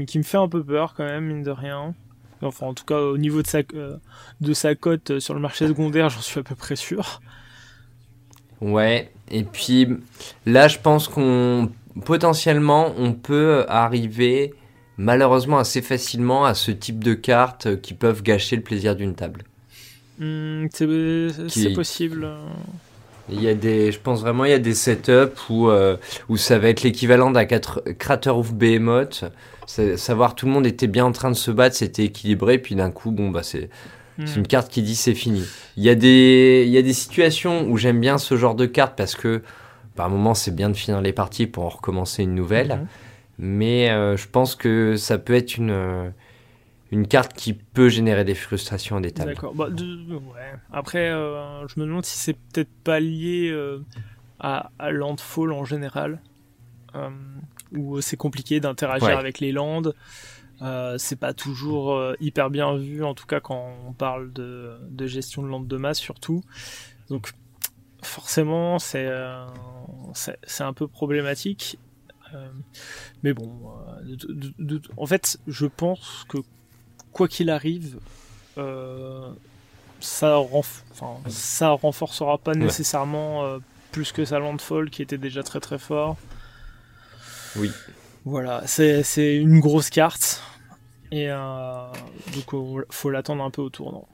qui, 0.05 0.19
me 0.19 0.23
fait 0.23 0.39
un 0.39 0.49
peu 0.49 0.63
peur 0.63 0.95
quand 0.97 1.05
même, 1.05 1.27
mine 1.27 1.43
de 1.43 1.51
rien. 1.51 1.95
Enfin, 2.41 2.67
en 2.67 2.75
tout 2.75 2.85
cas, 2.85 2.99
au 2.99 3.19
niveau 3.19 3.43
de 3.43 3.47
sa, 3.47 3.59
euh, 3.75 3.97
de 4.41 4.53
sa 4.53 4.75
cote 4.75 5.19
sur 5.19 5.35
le 5.35 5.41
marché 5.41 5.67
secondaire, 5.67 6.09
j'en 6.09 6.21
suis 6.21 6.41
à 6.41 6.43
peu 6.43 6.55
près 6.55 6.77
sûr. 6.77 7.21
Ouais, 8.61 9.11
et 9.31 9.43
puis 9.43 9.89
là, 10.47 10.69
je 10.69 10.79
pense 10.79 11.09
qu'on 11.09 11.71
potentiellement, 12.05 12.95
on 12.97 13.13
peut 13.13 13.65
arriver 13.69 14.55
malheureusement 14.97 15.59
assez 15.59 15.83
facilement 15.83 16.45
à 16.45 16.55
ce 16.55 16.71
type 16.71 17.03
de 17.03 17.15
cartes 17.15 17.81
qui 17.81 17.95
peuvent 17.95 18.23
gâcher 18.23 18.57
le 18.57 18.63
plaisir 18.63 18.95
d'une 18.97 19.15
table. 19.15 19.45
Hmm, 20.19 20.67
c'est 20.71 21.73
possible. 21.75 22.29
Il 23.31 23.43
y 23.43 23.49
a 23.49 23.55
des, 23.55 23.93
je 23.93 24.01
pense 24.01 24.21
vraiment, 24.21 24.45
il 24.45 24.51
y 24.51 24.55
a 24.55 24.59
des 24.59 24.75
setups 24.75 25.49
où, 25.49 25.69
euh, 25.69 25.97
où 26.29 26.37
ça 26.37 26.59
va 26.59 26.69
être 26.69 26.83
l'équivalent 26.83 27.31
d'un 27.31 27.45
Crater 27.45 28.31
of 28.31 28.53
Behemoth. 28.53 29.25
Savoir 29.67 30.35
tout 30.35 30.47
le 30.47 30.53
monde 30.53 30.67
était 30.67 30.89
bien 30.89 31.05
en 31.05 31.13
train 31.13 31.31
de 31.31 31.37
se 31.37 31.51
battre, 31.51 31.77
c'était 31.77 32.05
équilibré, 32.05 32.59
puis 32.59 32.75
d'un 32.75 32.91
coup, 32.91 33.11
bon, 33.11 33.31
bah, 33.31 33.43
c'est 33.43 33.71
hmm. 34.19 34.25
une 34.37 34.47
carte 34.47 34.71
qui 34.71 34.83
dit 34.83 34.97
c'est 34.97 35.15
fini. 35.15 35.45
Il 35.77 35.85
y, 35.85 35.89
a 35.89 35.95
des, 35.95 36.65
il 36.67 36.73
y 36.73 36.79
a 36.79 36.83
des 36.83 36.93
situations 36.93 37.67
où 37.69 37.77
j'aime 37.77 38.01
bien 38.01 38.19
ce 38.19 38.37
genre 38.37 38.55
de 38.55 38.67
carte 38.67 38.95
parce 38.97 39.15
que 39.15 39.43
par 39.95 40.09
moment 40.09 40.35
c'est 40.35 40.55
bien 40.55 40.71
de 40.71 40.77
finir 40.77 41.01
les 41.01 41.13
parties 41.13 41.47
pour 41.47 41.65
en 41.65 41.69
recommencer 41.69 42.23
une 42.23 42.35
nouvelle. 42.35 42.69
Mhm. 42.69 42.87
Mais 43.39 43.91
euh, 43.91 44.17
je 44.17 44.27
pense 44.29 44.55
que 44.55 44.97
ça 44.97 45.19
peut 45.19 45.35
être 45.35 45.57
une 45.57 46.13
une 46.93 47.09
carte 47.09 47.33
qui 47.33 47.55
peut 47.55 47.89
générer 47.89 48.23
des 48.25 48.35
frustrations 48.35 48.99
à 48.99 49.01
des 49.01 49.13
tables. 49.13 49.33
D'accord. 49.33 49.55
Bah, 49.55 49.69
ouais. 49.71 50.53
Après, 50.71 51.11
euh, 51.11 51.67
je 51.67 51.81
me 51.81 51.87
demande 51.87 52.05
si 52.05 52.19
c'est 52.19 52.35
peut-être 52.35 52.71
pas 52.85 53.01
lié 53.01 53.49
euh, 53.51 53.83
à, 54.39 54.71
Landfall 54.91 55.53
en 55.53 55.65
général. 55.65 56.21
où 57.73 58.01
c'est 58.03 58.19
compliqué 58.19 58.61
d'interagir 58.61 59.19
avec 59.19 59.41
les 59.41 59.53
landes. 59.53 59.95
c'est 60.99 61.19
pas 61.19 61.33
toujours 61.33 61.99
hyper 62.21 62.51
bien 62.51 62.77
vu, 62.77 63.03
en 63.03 63.15
tout 63.15 63.27
cas 63.27 63.41
quand 63.41 63.75
on 63.87 63.95
parle 63.95 64.31
de, 64.35 64.77
de 64.91 65.07
gestion 65.07 65.43
de 65.43 65.49
landes 65.49 65.67
de 65.67 65.77
masse 65.79 65.99
surtout. 65.99 66.43
Donc 67.09 67.33
forcément, 68.03 68.79
c'est 68.79 69.09
c'est 70.13 70.65
un 70.65 70.75
peu 70.75 70.87
problématique. 70.89 71.79
mais 73.23 73.33
bon, 73.33 73.51
en 74.99 75.07
fait, 75.07 75.39
je 75.47 75.65
pense 75.65 76.27
que 76.29 76.39
quoi 77.13 77.29
qu'il 77.29 77.51
arrive, 77.51 77.99
ça, 80.03 80.39
ça 81.29 81.71
renforcera 81.71 82.39
pas 82.39 82.55
nécessairement 82.55 83.45
euh, 83.45 83.59
plus 83.93 84.13
que 84.13 84.25
sa 84.25 84.39
Landfall 84.39 84.91
qui 84.91 85.03
était 85.03 85.19
déjà 85.19 85.43
très 85.43 85.61
très 85.61 85.79
fort. 85.79 86.17
Oui. 87.57 87.71
Voilà, 88.25 88.63
c'est 88.67 89.37
une 89.37 89.61
grosse 89.61 89.91
carte. 89.91 90.43
Et 91.11 91.29
euh, 91.29 91.87
donc, 92.35 92.55
euh, 92.55 92.85
faut 92.91 93.11
l'attendre 93.11 93.45
un 93.45 93.51
peu 93.51 93.63
au 93.63 93.71
tournant. 93.71 94.09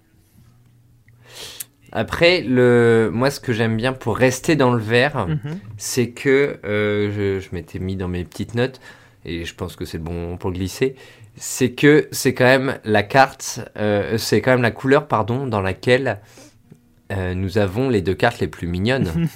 Après, 1.92 2.42
le... 2.42 3.10
moi, 3.12 3.30
ce 3.30 3.40
que 3.40 3.52
j'aime 3.52 3.76
bien 3.76 3.92
pour 3.92 4.16
rester 4.16 4.56
dans 4.56 4.72
le 4.72 4.82
vert, 4.82 5.26
mhm. 5.26 5.60
c'est 5.76 6.10
que 6.10 6.58
je, 6.64 7.40
je 7.40 7.54
m'étais 7.54 7.78
mis 7.78 7.96
dans 7.96 8.08
mes 8.08 8.24
petites 8.24 8.54
notes, 8.54 8.80
et 9.24 9.44
je 9.44 9.54
pense 9.54 9.76
que 9.76 9.84
c'est 9.84 9.98
bon 9.98 10.36
pour 10.36 10.52
glisser, 10.52 10.96
c'est 11.38 11.72
que 11.72 12.08
c'est 12.12 12.34
quand 12.34 12.44
même 12.44 12.78
la 12.84 13.02
carte, 13.02 13.60
euh, 13.76 14.18
c'est 14.18 14.40
quand 14.40 14.50
même 14.50 14.62
la 14.62 14.70
couleur, 14.70 15.08
pardon, 15.08 15.46
dans 15.46 15.60
laquelle 15.60 16.20
euh, 17.12 17.34
nous 17.34 17.58
avons 17.58 17.88
les 17.88 18.02
deux 18.02 18.14
cartes 18.14 18.40
les 18.40 18.48
plus 18.48 18.66
mignonnes. 18.66 19.28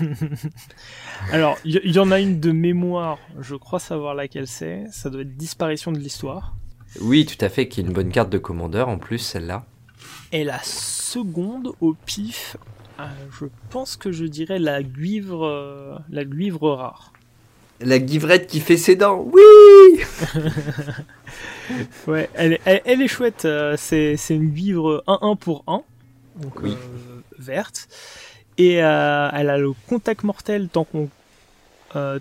Alors, 1.33 1.57
il 1.65 1.91
y, 1.91 1.99
en 1.99 2.11
a 2.11 2.19
une 2.21 2.41
de 2.41 2.51
mémoire, 2.51 3.19
je 3.41 3.55
crois 3.55 3.79
savoir 3.79 4.15
laquelle 4.15 4.49
c'est. 4.49 4.85
Ça 4.91 5.09
doit 5.09 5.23
être 5.23 5.37
Disparition 5.37 5.93
de 5.93 5.99
l'histoire. 5.99 6.55
Oui, 7.01 7.25
tout 7.25 7.43
à 7.43 7.49
fait, 7.49 7.69
qui 7.69 7.81
est 7.81 7.85
une 7.85 7.93
bonne 7.93 8.11
carte 8.11 8.31
de 8.31 8.39
commandeur 8.39 8.89
en 8.89 8.99
plus, 8.99 9.19
celle-là. 9.19 9.65
Et 10.33 10.45
la 10.45 10.59
seconde, 10.63 11.73
au 11.81 11.95
pif, 11.95 12.57
euh, 12.99 13.05
je 13.39 13.47
pense 13.71 13.97
que 13.97 14.11
je 14.11 14.25
dirais 14.25 14.59
la 14.59 14.83
guivre, 14.83 16.03
la 16.11 16.25
guivre 16.25 16.71
rare. 16.73 17.13
La 17.85 17.99
guivrette 17.99 18.47
qui 18.47 18.61
fait 18.61 18.77
ses 18.77 18.97
dents, 18.97 19.27
oui 19.33 20.01
Ouais, 22.07 22.29
elle, 22.35 22.59
est 22.65 23.09
chouette. 23.09 23.45
Euh, 23.45 23.77
c'est, 23.77 24.17
une 24.31 24.51
guivre 24.51 25.03
1-1 25.07 25.37
pour 25.37 25.65
1, 25.67 25.83
donc 26.37 26.63
euh, 26.63 26.75
verte. 27.39 27.89
Et 28.59 28.83
euh, 28.83 29.31
elle 29.33 29.51
a 29.51 29.59
le 29.59 29.73
contact 29.89 30.25
mortel 30.25 30.69
tant 30.69 30.85
qu'on 30.85 31.09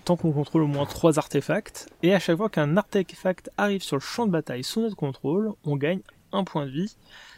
tant 0.04 0.16
qu'on 0.16 0.32
contrôle 0.32 0.62
au 0.62 0.66
moins 0.66 0.84
3 0.84 1.18
artefacts. 1.18 1.88
Et 2.02 2.14
à 2.14 2.18
chaque 2.18 2.36
fois 2.36 2.50
qu'un 2.50 2.76
artefact 2.76 3.50
arrive 3.56 3.82
sur 3.82 3.96
le 3.96 4.02
champ 4.02 4.26
de 4.26 4.30
bataille 4.30 4.64
sous 4.64 4.82
notre 4.82 4.96
contrôle, 4.96 5.52
on 5.64 5.76
gagne 5.76 6.00
un 6.32 6.44
point 6.44 6.66
de 6.66 6.70
vie. 6.70 6.94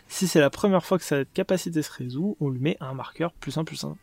Si 0.08 0.26
c'est 0.26 0.40
la 0.40 0.50
première 0.50 0.84
fois 0.84 0.98
que 0.98 1.04
cette 1.04 1.32
capacité 1.32 1.80
se 1.82 1.92
résout, 1.92 2.36
on 2.40 2.50
lui 2.50 2.58
met 2.58 2.76
un 2.80 2.92
marqueur 2.92 3.32
plus 3.32 3.56
1 3.56 3.64
plus 3.64 3.84
1. 3.84 3.96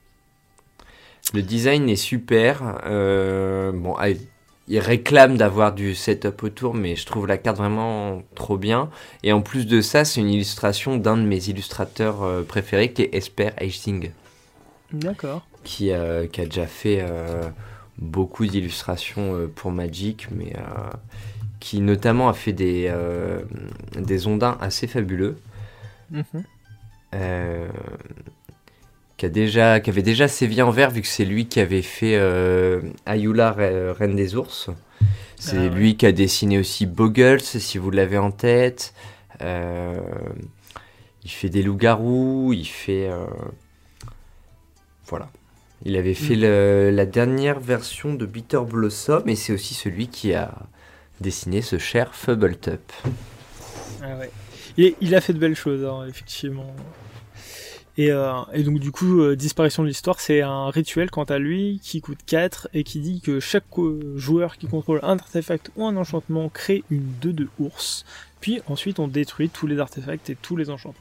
Le 1.33 1.41
design 1.41 1.89
est 1.89 1.95
super. 1.95 2.81
bon, 3.73 3.95
il 4.71 4.79
réclame 4.79 5.35
d'avoir 5.35 5.73
du 5.73 5.95
setup 5.95 6.43
autour, 6.43 6.73
mais 6.73 6.95
je 6.95 7.05
trouve 7.05 7.27
la 7.27 7.37
carte 7.37 7.57
vraiment 7.57 8.23
trop 8.35 8.57
bien. 8.57 8.89
Et 9.21 9.33
en 9.33 9.41
plus 9.41 9.67
de 9.67 9.81
ça, 9.81 10.05
c'est 10.05 10.21
une 10.21 10.29
illustration 10.29 10.95
d'un 10.95 11.17
de 11.17 11.23
mes 11.23 11.49
illustrateurs 11.49 12.23
euh, 12.23 12.43
préférés, 12.43 12.93
qui 12.93 13.01
est 13.01 13.13
Esper 13.13 13.49
Hastings. 13.57 14.11
D'accord. 14.93 15.45
Qui, 15.65 15.91
euh, 15.91 16.25
qui, 16.25 16.39
a 16.39 16.45
déjà 16.45 16.67
fait 16.67 16.99
euh, 17.01 17.43
beaucoup 17.97 18.45
d'illustrations 18.45 19.49
pour 19.55 19.71
Magic, 19.71 20.29
mais 20.31 20.53
qui 21.59 21.81
notamment 21.81 22.29
a 22.29 22.33
fait 22.33 22.53
des, 22.53 22.93
des 23.97 24.27
ondins 24.27 24.57
assez 24.61 24.87
fabuleux. 24.87 25.37
Mm 26.11 26.21
qui, 29.21 29.27
a 29.27 29.29
déjà, 29.29 29.79
qui 29.79 29.91
avait 29.91 30.01
déjà 30.01 30.27
sévi 30.27 30.63
en 30.63 30.71
vert, 30.71 30.89
vu 30.89 31.01
que 31.01 31.07
c'est 31.07 31.25
lui 31.25 31.45
qui 31.45 31.59
avait 31.59 31.83
fait 31.83 32.15
euh, 32.15 32.81
Ayula, 33.05 33.51
Reine 33.51 34.15
des 34.15 34.35
ours. 34.35 34.71
C'est 35.35 35.57
ah 35.57 35.67
lui 35.67 35.95
qui 35.95 36.07
a 36.07 36.11
dessiné 36.11 36.57
aussi 36.57 36.87
Boggles, 36.87 37.39
si 37.39 37.77
vous 37.77 37.91
l'avez 37.91 38.17
en 38.17 38.31
tête. 38.31 38.95
Euh, 39.41 40.01
il 41.23 41.29
fait 41.29 41.49
des 41.49 41.61
loups-garous, 41.61 42.51
il 42.53 42.65
fait... 42.65 43.09
Euh, 43.11 43.27
voilà. 45.05 45.29
Il 45.85 45.97
avait 45.97 46.15
fait 46.15 46.35
mm. 46.35 46.95
la 46.95 47.05
dernière 47.05 47.59
version 47.59 48.15
de 48.15 48.25
Bitter 48.25 48.61
Blossom, 48.67 49.29
et 49.29 49.35
c'est 49.35 49.53
aussi 49.53 49.75
celui 49.75 50.07
qui 50.07 50.33
a 50.33 50.51
dessiné 51.19 51.61
ce 51.61 51.77
cher 51.77 52.15
Fubbletop. 52.15 52.91
Ah 54.01 54.17
ouais. 54.17 54.31
Il, 54.77 54.95
il 54.99 55.13
a 55.13 55.21
fait 55.21 55.33
de 55.33 55.37
belles 55.37 55.55
choses, 55.55 55.85
hein, 55.85 56.07
effectivement. 56.09 56.73
Euh, 57.99 58.33
et, 58.53 58.63
donc 58.63 58.79
du 58.79 58.91
coup, 58.91 59.21
euh, 59.21 59.35
Disparition 59.35 59.83
de 59.83 59.87
l'Histoire, 59.87 60.19
c'est 60.19 60.41
un 60.41 60.69
rituel 60.69 61.11
quant 61.11 61.23
à 61.23 61.39
lui 61.39 61.79
qui 61.83 62.01
coûte 62.01 62.19
4 62.25 62.69
et 62.73 62.83
qui 62.83 62.99
dit 62.99 63.21
que 63.21 63.39
chaque 63.39 63.65
joueur 64.15 64.57
qui 64.57 64.67
contrôle 64.67 64.99
un 65.03 65.17
artefact 65.17 65.71
ou 65.75 65.85
un 65.85 65.95
enchantement 65.97 66.49
crée 66.49 66.83
une 66.89 67.11
2 67.21 67.33
de 67.33 67.47
ours. 67.59 68.05
Puis 68.39 68.61
ensuite 68.67 68.99
on 68.99 69.07
détruit 69.07 69.49
tous 69.49 69.67
les 69.67 69.79
artefacts 69.79 70.29
et 70.29 70.35
tous 70.35 70.55
les 70.55 70.69
enchantements. 70.69 70.99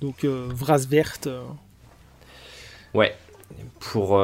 Donc 0.00 0.24
euh, 0.24 0.48
verte. 0.88 1.28
Ouais. 2.94 3.14
Pour, 3.80 4.20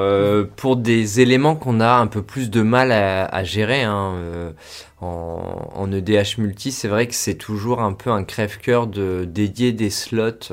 pour 0.57 0.77
des 0.77 1.21
éléments 1.21 1.57
qu'on 1.57 1.81
a 1.81 1.95
un 1.95 2.07
peu 2.07 2.23
plus 2.23 2.51
de 2.51 2.61
mal 2.61 2.93
à, 2.93 3.45
gérer 3.45 3.83
hein, 3.83 4.53
en, 5.01 5.71
en, 5.75 5.93
EDH 5.93 6.37
multi, 6.39 6.73
c'est 6.73 6.89
vrai 6.89 7.07
que 7.07 7.15
c'est 7.15 7.37
toujours 7.37 7.81
un 7.81 7.95
peu 7.95 8.11
un 8.11 8.23
crève-cœur 8.23 8.87
de 8.87 9.25
dédier 9.25 9.73
des 9.73 9.89
slots 9.89 10.53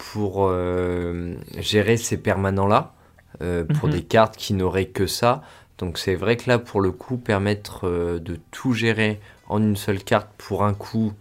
pour 0.00 0.46
euh, 0.48 1.34
gérer 1.58 1.98
ces 1.98 2.16
permanents-là, 2.16 2.94
euh, 3.42 3.64
pour 3.64 3.88
mhm. 3.88 3.94
des 3.94 4.02
cartes 4.02 4.36
qui 4.36 4.54
n'auraient 4.54 4.86
que 4.86 5.06
ça. 5.06 5.42
Donc 5.76 5.98
c'est 5.98 6.14
vrai 6.14 6.36
que 6.38 6.48
là, 6.48 6.58
pour 6.58 6.80
le 6.80 6.90
coup, 6.90 7.18
permettre 7.18 7.86
euh, 7.86 8.18
de 8.18 8.38
tout 8.50 8.72
gérer 8.72 9.20
en 9.48 9.62
une 9.62 9.76
seule 9.76 10.02
carte 10.02 10.28
pour 10.38 10.64
un 10.64 10.72
coup 10.72 11.12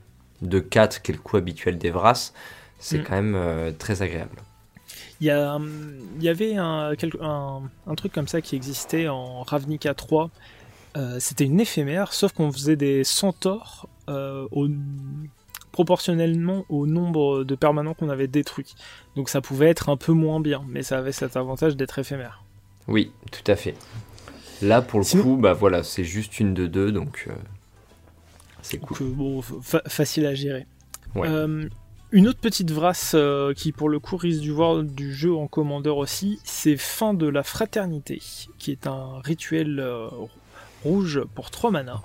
de 0.41 0.59
4, 0.59 1.01
qui 1.01 1.11
est 1.11 1.15
le 1.15 1.19
coup 1.19 1.35
habituel 1.35 1.77
des 1.77 1.91
Vras, 1.91 2.31
c'est 2.79 2.99
mhm. 2.99 3.03
quand 3.03 3.21
même 3.21 3.73
très 3.77 4.01
agréable. 4.01 4.37
Il 5.19 5.27
y, 5.27 5.31
a, 5.31 5.59
il 6.15 6.23
y 6.23 6.29
avait 6.29 6.55
un, 6.55 6.93
un, 7.21 7.95
truc 7.97 8.13
comme 8.13 8.29
ça 8.29 8.39
qui 8.39 8.55
existait 8.55 9.09
en 9.09 9.43
Ravnica 9.43 9.93
3. 9.93 10.29
C'était 11.19 11.43
une 11.43 11.59
éphémère, 11.59 12.13
sauf 12.13 12.31
qu'on 12.31 12.53
faisait 12.53 12.77
des 12.77 13.03
centaures 13.03 13.89
au 14.07 14.69
proportionnellement 15.71 16.65
au 16.69 16.87
nombre 16.87 17.43
de 17.43 17.55
permanents 17.55 17.93
qu'on 17.93 18.09
avait 18.09 18.27
détruits. 18.27 18.75
Donc 19.15 19.29
ça 19.29 19.41
pouvait 19.41 19.69
être 19.69 19.89
un 19.89 19.97
peu 19.97 20.13
moins 20.13 20.39
bien, 20.39 20.63
mais 20.67 20.83
ça 20.83 20.97
avait 20.97 21.11
cet 21.11 21.37
avantage 21.37 21.75
d'être 21.75 21.99
éphémère. 21.99 22.43
Oui, 22.87 23.11
tout 23.31 23.49
à 23.51 23.55
fait. 23.55 23.75
Là, 24.61 24.81
pour 24.81 24.99
le 24.99 25.21
coup, 25.21 25.37
bah 25.37 25.53
voilà, 25.53 25.83
c'est 25.83 26.03
juste 26.03 26.39
une 26.39 26.53
de 26.53 26.67
deux, 26.67 26.91
donc 26.91 27.25
euh, 27.27 27.33
c'est 28.61 28.77
cool. 28.77 28.97
Euh, 29.01 29.11
bon, 29.11 29.41
facile 29.41 30.25
à 30.25 30.33
gérer. 30.33 30.65
Euh, 31.15 31.69
une 32.11 32.27
autre 32.27 32.39
petite 32.39 32.71
vrasse 32.71 33.15
qui, 33.55 33.71
pour 33.71 33.89
le 33.89 33.99
coup, 33.99 34.17
risque 34.17 34.41
du 34.41 34.51
voir 34.51 34.83
du 34.83 35.13
jeu 35.13 35.33
en 35.33 35.47
commandeur 35.47 35.97
aussi, 35.97 36.39
c'est 36.43 36.75
Fin 36.75 37.13
de 37.13 37.27
la 37.27 37.43
Fraternité, 37.43 38.21
qui 38.57 38.71
est 38.71 38.87
un 38.87 39.19
rituel 39.23 39.83
rouge 40.83 41.21
pour 41.35 41.51
3 41.51 41.71
manas 41.71 42.01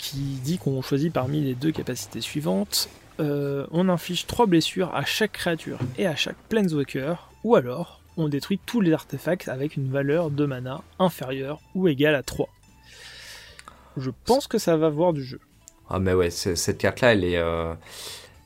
qui 0.00 0.38
dit 0.42 0.58
qu'on 0.58 0.80
choisit 0.82 1.12
parmi 1.12 1.40
les 1.40 1.54
deux 1.54 1.72
capacités 1.72 2.20
suivantes. 2.20 2.88
Euh, 3.20 3.66
on 3.70 3.88
inflige 3.88 4.26
3 4.26 4.46
blessures 4.46 4.94
à 4.94 5.04
chaque 5.04 5.32
créature 5.32 5.78
et 5.98 6.06
à 6.06 6.16
chaque 6.16 6.36
Planeswalker, 6.48 7.14
ou 7.44 7.54
alors 7.54 8.00
on 8.16 8.28
détruit 8.28 8.58
tous 8.64 8.80
les 8.80 8.92
artefacts 8.92 9.48
avec 9.48 9.76
une 9.76 9.90
valeur 9.90 10.30
de 10.30 10.46
mana 10.46 10.82
inférieure 10.98 11.60
ou 11.74 11.86
égale 11.86 12.14
à 12.14 12.22
3. 12.22 12.48
Je 13.96 14.10
pense 14.24 14.46
que 14.46 14.58
ça 14.58 14.76
va 14.76 14.88
voir 14.88 15.12
du 15.12 15.22
jeu. 15.22 15.40
Ah 15.90 15.98
mais 15.98 16.14
ouais, 16.14 16.30
cette 16.30 16.78
carte-là, 16.78 17.12
elle 17.12 17.24
est, 17.24 17.36
euh, 17.36 17.74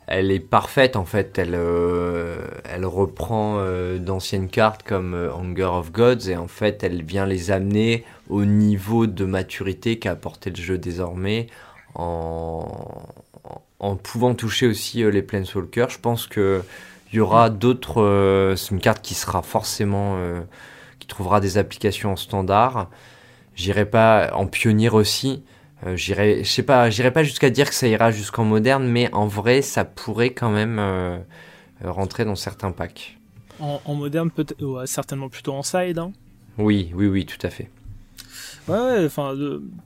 elle 0.06 0.32
est 0.32 0.40
parfaite 0.40 0.96
en 0.96 1.04
fait. 1.04 1.38
Elle, 1.38 1.54
euh, 1.54 2.38
elle 2.64 2.84
reprend 2.84 3.64
d'anciennes 3.98 4.48
cartes 4.48 4.82
comme 4.82 5.14
Hunger 5.14 5.70
of 5.72 5.92
Gods 5.92 6.28
et 6.28 6.36
en 6.36 6.48
fait 6.48 6.82
elle 6.82 7.04
vient 7.04 7.26
les 7.26 7.50
amener 7.50 8.04
au 8.28 8.44
niveau 8.44 9.06
de 9.06 9.24
maturité 9.24 9.98
qu'a 9.98 10.12
apporté 10.12 10.50
le 10.50 10.56
jeu 10.56 10.78
désormais 10.78 11.46
en, 11.94 12.66
en 13.78 13.96
pouvant 13.96 14.34
toucher 14.34 14.66
aussi 14.66 15.02
les 15.10 15.22
Planeswalkers. 15.22 15.90
Je 15.90 15.98
pense 15.98 16.26
que 16.26 16.62
il 17.12 17.18
y 17.18 17.20
aura 17.20 17.50
d'autres. 17.50 18.54
c'est 18.56 18.74
une 18.74 18.80
carte 18.80 19.02
qui 19.02 19.14
sera 19.14 19.42
forcément 19.42 20.18
qui 20.98 21.06
trouvera 21.06 21.40
des 21.40 21.58
applications 21.58 22.12
en 22.12 22.16
standard. 22.16 22.88
J'irai 23.54 23.84
pas 23.84 24.32
en 24.34 24.46
pionnier 24.46 24.88
aussi. 24.88 25.42
Euh, 25.86 25.96
j'irai, 25.96 26.44
je 26.44 26.50
sais 26.50 26.62
pas, 26.62 26.90
j'irai 26.90 27.12
pas 27.12 27.22
jusqu'à 27.22 27.50
dire 27.50 27.68
que 27.68 27.74
ça 27.74 27.86
ira 27.86 28.10
jusqu'en 28.10 28.44
moderne, 28.44 28.86
mais 28.86 29.12
en 29.12 29.26
vrai, 29.26 29.60
ça 29.62 29.84
pourrait 29.84 30.30
quand 30.30 30.50
même 30.50 30.78
euh, 30.78 31.18
rentrer 31.84 32.24
dans 32.24 32.36
certains 32.36 32.72
packs. 32.72 33.18
En, 33.60 33.94
moderne, 33.94 34.30
peut 34.30 34.46
certainement 34.86 35.28
plutôt 35.28 35.52
en 35.52 35.62
side. 35.62 35.98
Hein 35.98 36.12
oui, 36.58 36.90
oui, 36.94 37.06
oui, 37.06 37.26
tout 37.26 37.44
à 37.46 37.50
fait. 37.50 37.70
Ouais, 38.66 39.04
enfin, 39.04 39.36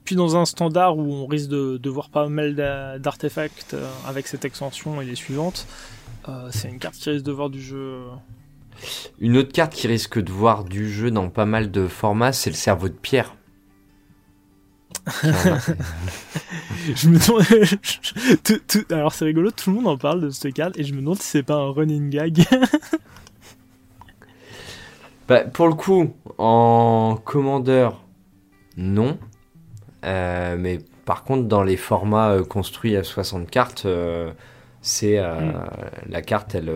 puis 0.05 0.15
dans 0.15 0.37
un 0.37 0.45
standard 0.45 0.97
où 0.97 1.13
on 1.13 1.27
risque 1.27 1.49
de, 1.49 1.89
voir 1.89 2.09
pas 2.09 2.29
mal 2.29 2.55
d'artefacts 2.55 3.73
euh, 3.73 3.85
avec 4.07 4.27
cette 4.27 4.45
extension 4.45 5.01
et 5.01 5.05
les 5.05 5.15
suivantes, 5.15 5.67
euh, 6.29 6.47
c'est 6.51 6.69
une 6.69 6.79
carte 6.79 6.95
qui 6.95 7.09
risque 7.09 7.25
de 7.25 7.31
voir 7.33 7.49
du 7.49 7.61
jeu. 7.61 7.99
Une 9.19 9.35
autre 9.35 9.51
carte 9.51 9.73
qui 9.73 9.87
risque 9.87 10.19
de 10.21 10.31
voir 10.31 10.63
du 10.63 10.89
jeu 10.89 11.11
dans 11.11 11.29
pas 11.29 11.45
mal 11.45 11.71
de 11.71 11.87
formats, 11.87 12.31
c'est 12.31 12.49
le 12.49 12.55
cerveau 12.55 12.87
de 12.87 12.93
pierre. 12.93 13.35
je 15.23 17.09
me 17.09 17.19
demande. 17.19 17.43
alors 18.91 19.13
c'est 19.13 19.25
rigolo, 19.25 19.51
tout 19.51 19.71
le 19.71 19.75
monde 19.77 19.87
en 19.87 19.97
parle 19.97 20.21
de 20.21 20.29
cette 20.29 20.53
carte 20.53 20.77
et 20.77 20.83
je 20.83 20.93
me 20.93 21.01
demande 21.01 21.17
si 21.17 21.27
c'est 21.27 21.43
pas 21.43 21.55
un 21.55 21.71
running 21.71 22.09
gag. 22.09 22.45
bah, 25.27 25.41
pour 25.45 25.67
le 25.67 25.73
coup, 25.73 26.13
en 26.37 27.19
commandeur, 27.23 28.01
non. 28.79 29.19
Euh, 30.05 30.55
mais 30.57 30.79
par 31.05 31.23
contre, 31.23 31.47
dans 31.47 31.63
les 31.63 31.75
formats 31.75 32.31
euh, 32.31 32.43
construits 32.43 32.95
à 32.95 33.03
60 33.03 33.51
cartes, 33.51 33.83
euh, 33.85 34.31
c'est 34.81 35.19
hmm. 35.19 35.53
la 36.07 36.21
carte, 36.21 36.55
elle, 36.55 36.71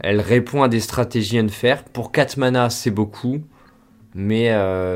elle 0.00 0.20
répond 0.20 0.64
à 0.64 0.68
des 0.68 0.80
stratégies 0.80 1.38
unfair. 1.38 1.84
Pour 1.84 2.10
4 2.10 2.36
mana, 2.36 2.68
c'est 2.68 2.90
beaucoup. 2.90 3.40
Mais, 4.14 4.50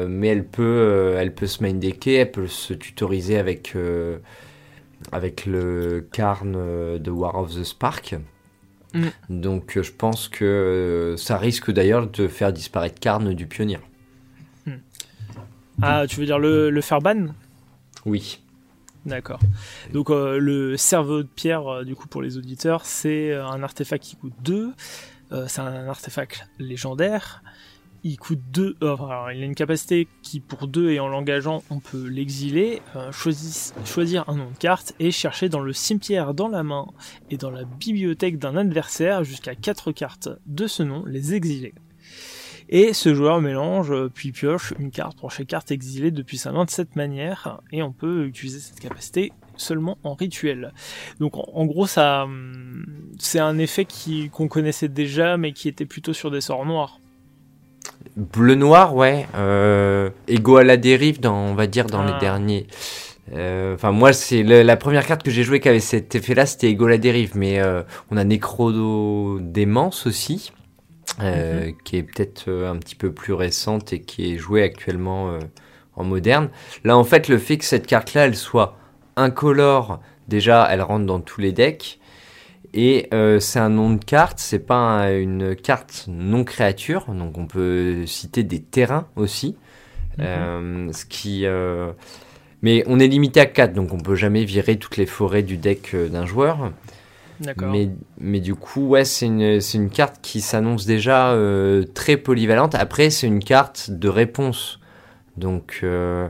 mais 0.08 0.28
elle, 0.28 0.44
peut, 0.44 1.14
elle 1.16 1.32
peut 1.32 1.46
se 1.46 1.62
main 1.62 1.72
decker, 1.72 2.16
elle 2.16 2.32
peut 2.32 2.48
se 2.48 2.74
tutoriser 2.74 3.38
avec, 3.38 3.74
avec 5.10 5.46
le 5.46 6.06
Karn 6.12 6.98
de 6.98 7.10
War 7.10 7.36
of 7.36 7.54
the 7.54 7.62
Spark. 7.64 8.16
Hmm. 8.92 9.06
Donc 9.30 9.80
je 9.80 9.92
pense 9.92 10.28
que 10.28 11.14
ça 11.16 11.38
risque 11.38 11.70
d'ailleurs 11.70 12.08
de 12.08 12.26
faire 12.26 12.52
disparaître 12.52 13.00
Karn 13.00 13.32
du 13.32 13.46
pionnier. 13.46 13.78
Ah, 15.82 16.06
tu 16.08 16.20
veux 16.20 16.26
dire 16.26 16.38
le, 16.38 16.70
le 16.70 16.80
Farban 16.80 17.28
Oui. 18.04 18.40
D'accord. 19.06 19.38
Donc 19.92 20.10
euh, 20.10 20.38
le 20.38 20.76
cerveau 20.76 21.22
de 21.22 21.28
pierre, 21.28 21.66
euh, 21.68 21.84
du 21.84 21.94
coup 21.94 22.08
pour 22.08 22.22
les 22.22 22.38
auditeurs, 22.38 22.84
c'est 22.84 23.30
euh, 23.30 23.46
un 23.46 23.62
artefact 23.62 24.02
qui 24.02 24.16
coûte 24.16 24.34
2. 24.42 24.72
c'est 25.46 25.60
un 25.60 25.88
artefact 25.88 26.48
légendaire. 26.58 27.42
Il 28.02 28.18
coûte 28.18 28.40
2. 28.52 28.76
il 28.80 28.86
a 28.86 29.32
une 29.32 29.54
capacité 29.54 30.06
qui 30.22 30.40
pour 30.40 30.68
2 30.68 30.90
et 30.90 31.00
en 31.00 31.08
l'engageant, 31.08 31.62
on 31.70 31.80
peut 31.80 32.06
l'exiler, 32.06 32.80
choisir 33.10 34.28
un 34.28 34.36
nom 34.36 34.50
de 34.50 34.56
carte 34.58 34.94
et 35.00 35.10
chercher 35.10 35.48
dans 35.48 35.60
le 35.60 35.72
cimetière 35.72 36.32
dans 36.32 36.46
la 36.46 36.62
main 36.62 36.86
et 37.30 37.36
dans 37.36 37.50
la 37.50 37.64
bibliothèque 37.64 38.38
d'un 38.38 38.56
adversaire 38.56 39.24
jusqu'à 39.24 39.56
4 39.56 39.90
cartes 39.90 40.28
de 40.46 40.68
ce 40.68 40.84
nom, 40.84 41.04
les 41.04 41.34
exiler. 41.34 41.74
Et 42.68 42.92
ce 42.92 43.14
joueur 43.14 43.40
mélange 43.40 43.92
euh, 43.92 44.10
puis 44.12 44.32
pioche 44.32 44.74
une 44.78 44.90
carte 44.90 45.18
pour 45.18 45.30
chaque 45.30 45.46
carte 45.46 45.70
exilée 45.70 46.10
depuis 46.10 46.36
sa 46.36 46.50
main 46.52 46.64
de 46.64 46.70
cette 46.70 46.96
manière, 46.96 47.60
et 47.70 47.82
on 47.82 47.92
peut 47.92 48.26
utiliser 48.26 48.58
cette 48.58 48.80
capacité 48.80 49.32
seulement 49.56 49.98
en 50.04 50.14
rituel. 50.14 50.72
Donc 51.20 51.34
en, 51.36 51.64
gros 51.64 51.86
ça 51.86 52.24
hum, 52.24 52.84
c'est 53.18 53.38
un 53.38 53.58
effet 53.58 53.86
qu'on 54.32 54.48
connaissait 54.48 54.88
déjà 54.88 55.36
mais 55.36 55.52
qui 55.52 55.68
était 55.68 55.86
plutôt 55.86 56.12
sur 56.12 56.30
des 56.30 56.40
sorts 56.40 56.66
noirs. 56.66 57.00
Bleu 58.16 58.54
noir 58.54 58.94
ouais, 58.94 59.26
euh, 59.34 60.10
égaux 60.28 60.56
à 60.56 60.64
la 60.64 60.76
dérive 60.76 61.20
dans 61.20 61.36
on 61.36 61.54
va 61.54 61.66
dire 61.66 61.86
dans 61.86 62.04
les 62.04 62.12
ah. 62.14 62.20
derniers. 62.20 62.66
Euh, 63.32 63.74
enfin 63.74 63.90
moi 63.90 64.12
c'est 64.12 64.42
la 64.44 64.76
première 64.76 65.04
carte 65.04 65.24
que 65.24 65.32
j'ai 65.32 65.42
jouée 65.42 65.58
qui 65.58 65.68
avait 65.68 65.80
cet 65.80 66.14
effet 66.14 66.34
là 66.34 66.46
c'était 66.46 66.76
à 66.80 66.88
la 66.88 66.96
dérive 66.96 67.32
mais 67.34 67.58
euh, 67.58 67.82
on 68.12 68.16
a 68.16 68.22
Necro 68.22 69.40
démence 69.40 70.06
aussi 70.06 70.52
euh, 71.20 71.66
mhm. 71.66 71.74
qui 71.82 71.96
est 71.96 72.02
peut-être 72.02 72.44
euh, 72.48 72.70
un 72.70 72.76
petit 72.76 72.94
peu 72.94 73.10
plus 73.10 73.32
récente 73.32 73.94
et 73.94 74.00
qui 74.00 74.34
est 74.34 74.36
jouée 74.36 74.62
actuellement 74.62 75.30
euh, 75.30 75.38
en 75.94 76.04
moderne. 76.04 76.50
Là, 76.84 76.96
en 76.96 77.04
fait, 77.04 77.28
le 77.28 77.38
fait 77.38 77.56
que 77.56 77.64
cette 77.64 77.86
carte-là, 77.86 78.26
elle 78.26 78.36
soit 78.36 78.76
incolore, 79.16 80.00
déjà, 80.28 80.68
elle 80.70 80.82
rentre 80.82 81.06
dans 81.06 81.20
tous 81.20 81.40
les 81.40 81.52
decks. 81.52 81.98
Et 82.74 83.08
c'est 83.40 83.58
un 83.58 83.70
nom 83.70 83.88
de 83.94 84.04
carte, 84.04 84.38
c'est 84.38 84.58
pas 84.58 85.10
une 85.12 85.56
carte 85.56 86.04
non 86.08 86.44
créature, 86.44 87.06
donc 87.06 87.38
on 87.38 87.46
peut 87.46 88.04
citer 88.04 88.42
des 88.42 88.60
terrains 88.60 89.06
aussi. 89.16 89.56
Mhm. 90.18 90.92
ce 90.92 91.06
qui, 91.06 91.46
mais 92.60 92.84
on 92.86 92.98
est 92.98 93.06
limité 93.06 93.40
à 93.40 93.46
4, 93.46 93.72
donc 93.72 93.94
on 93.94 93.98
peut 93.98 94.14
jamais 94.14 94.44
virer 94.44 94.76
toutes 94.76 94.98
les 94.98 95.06
forêts 95.06 95.42
du 95.42 95.56
deck 95.56 95.96
d'un 95.96 96.26
joueur. 96.26 96.70
Mais, 97.40 97.90
mais 98.18 98.40
du 98.40 98.54
coup, 98.54 98.88
ouais, 98.88 99.04
c'est 99.04 99.26
une, 99.26 99.60
une, 99.74 99.90
carte 99.90 100.16
qui 100.22 100.40
s'annonce 100.40 100.86
déjà 100.86 101.32
euh, 101.32 101.84
très 101.94 102.16
polyvalente. 102.16 102.74
Après, 102.74 103.10
c'est 103.10 103.26
une 103.26 103.44
carte 103.44 103.90
de 103.90 104.08
réponse. 104.08 104.80
Donc, 105.36 105.80
euh, 105.82 106.28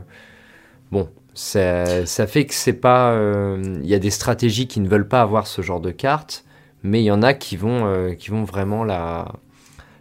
bon, 0.91 1.09
ça, 1.33 2.05
ça, 2.05 2.27
fait 2.27 2.45
que 2.45 2.53
c'est 2.53 2.73
pas. 2.73 3.11
Euh, 3.11 3.79
il 3.81 3.87
y 3.87 3.95
a 3.95 3.99
des 3.99 4.09
stratégies 4.09 4.67
qui 4.67 4.79
ne 4.79 4.89
veulent 4.89 5.07
pas 5.07 5.21
avoir 5.21 5.47
ce 5.47 5.61
genre 5.61 5.79
de 5.79 5.91
carte, 5.91 6.43
mais 6.83 7.01
il 7.01 7.05
y 7.05 7.11
en 7.11 7.21
a 7.21 7.33
qui 7.33 7.55
vont, 7.55 8.13
qui 8.15 8.29
vont 8.29 8.43
vraiment 8.43 8.83
la, 8.83 9.31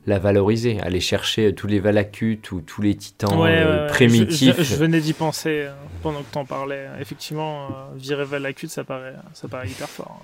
la 0.06 0.18
valoriser, 0.18 0.80
aller 0.80 1.00
chercher 1.00 1.54
tous 1.54 1.68
les 1.68 1.78
Valakut 1.78 2.40
ou 2.50 2.60
tous 2.62 2.82
les 2.82 2.96
titans 2.96 3.86
primitifs. 3.88 4.60
Je, 4.60 4.74
venais 4.74 5.00
d'y 5.00 5.12
penser 5.12 5.68
pendant 6.02 6.22
que 6.22 6.32
tu 6.32 6.38
en 6.38 6.44
parlais. 6.44 6.88
Effectivement, 7.00 7.68
virer 7.94 8.24
Valakut, 8.24 8.68
ça 8.68 8.82
paraît, 8.82 9.14
ça 9.34 9.46
paraît 9.46 9.68
hyper 9.68 9.88
fort. 9.88 10.20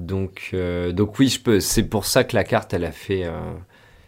Donc, 0.00 0.50
euh, 0.54 0.92
donc 0.92 1.18
oui, 1.18 1.28
je 1.28 1.40
peux. 1.40 1.60
C'est 1.60 1.84
pour 1.84 2.06
ça 2.06 2.24
que 2.24 2.34
la 2.34 2.44
carte, 2.44 2.72
elle 2.72 2.84
a 2.84 2.92
fait, 2.92 3.24
euh, 3.24 3.38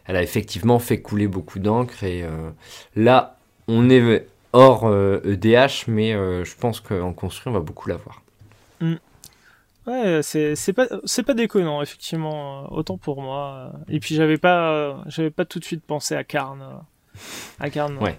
elle 0.07 0.17
a 0.17 0.23
effectivement 0.23 0.79
fait 0.79 1.01
couler 1.01 1.29
beaucoup 1.29 1.59
d'encre. 1.59 2.03
Et 2.03 2.23
euh, 2.23 2.51
là, 2.97 3.37
on 3.69 3.91
est 3.91 4.27
hors 4.55 4.91
EDH, 5.25 5.85
e 5.87 5.91
mais 5.91 6.13
je 6.13 6.57
pense 6.57 6.81
qu'en 6.81 7.13
construit, 7.13 7.51
on 7.51 7.53
va 7.53 7.61
beaucoup 7.61 7.89
l'avoir. 7.89 8.23
Mm. 8.81 8.95
Ouais, 9.87 10.21
c'est 10.23 10.73
pas 10.73 10.87
c'est 11.05 11.25
pas 11.25 11.35
déconnant 11.35 11.83
effectivement. 11.83 12.73
Autant 12.73 12.97
pour 12.97 13.21
moi. 13.21 13.73
Et 13.89 14.01
puis 14.01 14.15
j'avais 14.15 14.39
pas 14.39 15.03
j'avais 15.07 15.31
pas 15.31 15.45
tout 15.45 15.59
de 15.59 15.65
suite 15.65 15.83
pensé 15.85 16.15
à 16.15 16.25
Karn. 16.25 16.65
À 17.61 17.69
Karn. 17.69 17.99
Ouais. 17.99 18.19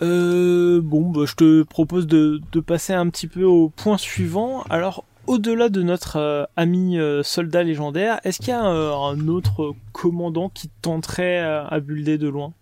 bon, 0.00 1.10
bah, 1.10 1.26
je 1.26 1.34
te 1.34 1.62
propose 1.62 2.08
de, 2.08 2.40
de, 2.50 2.60
passer 2.60 2.92
un 2.92 3.08
petit 3.08 3.28
peu 3.28 3.44
au 3.44 3.68
point 3.68 3.98
suivant. 3.98 4.62
Alors, 4.68 5.04
au-delà 5.26 5.68
de 5.68 5.82
notre 5.82 6.16
euh, 6.16 6.44
ami 6.56 6.98
euh, 6.98 7.22
soldat 7.22 7.62
légendaire, 7.62 8.20
est-ce 8.24 8.38
qu'il 8.38 8.48
y 8.48 8.52
a 8.52 8.64
euh, 8.64 8.92
un 8.92 9.28
autre 9.28 9.74
commandant 9.92 10.48
qui 10.48 10.68
tenterait 10.82 11.38
à 11.38 11.80
builder 11.80 12.18
de 12.18 12.28
loin? 12.28 12.52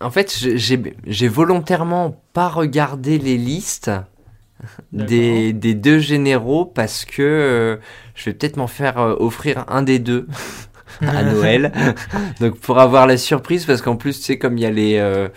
En 0.00 0.10
fait, 0.10 0.36
j'ai 0.56 1.28
volontairement 1.28 2.20
pas 2.32 2.48
regardé 2.48 3.18
les 3.18 3.38
listes 3.38 3.90
des, 4.92 5.52
deux 5.52 6.00
généraux 6.00 6.64
parce 6.64 7.04
que 7.04 7.78
je 8.14 8.24
vais 8.24 8.34
peut-être 8.34 8.56
m'en 8.56 8.66
faire 8.66 8.98
offrir 8.98 9.64
un 9.68 9.82
des 9.82 9.98
deux. 9.98 10.26
à 11.00 11.22
Noël. 11.32 11.72
Donc 12.40 12.58
pour 12.58 12.78
avoir 12.78 13.06
la 13.06 13.16
surprise, 13.16 13.64
parce 13.64 13.80
qu'en 13.80 13.96
plus, 13.96 14.18
tu 14.18 14.24
sais, 14.24 14.38
comme 14.38 14.58
il 14.58 14.62
y 14.62 14.66
a 14.66 14.70
les, 14.70 15.28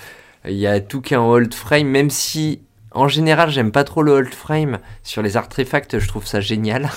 il 0.47 0.57
y 0.57 0.67
a 0.67 0.81
tout 0.81 1.13
en 1.13 1.29
hold 1.29 1.53
frame, 1.53 1.87
même 1.87 2.09
si 2.09 2.59
en 2.95 3.07
général, 3.07 3.51
j'aime 3.51 3.71
pas 3.71 3.83
trop 3.83 4.01
le 4.01 4.13
hold 4.13 4.33
frame. 4.33 4.79
Sur 5.03 5.21
les 5.21 5.37
artefacts, 5.37 5.99
je 5.99 6.07
trouve 6.07 6.25
ça 6.25 6.39
génial. 6.39 6.89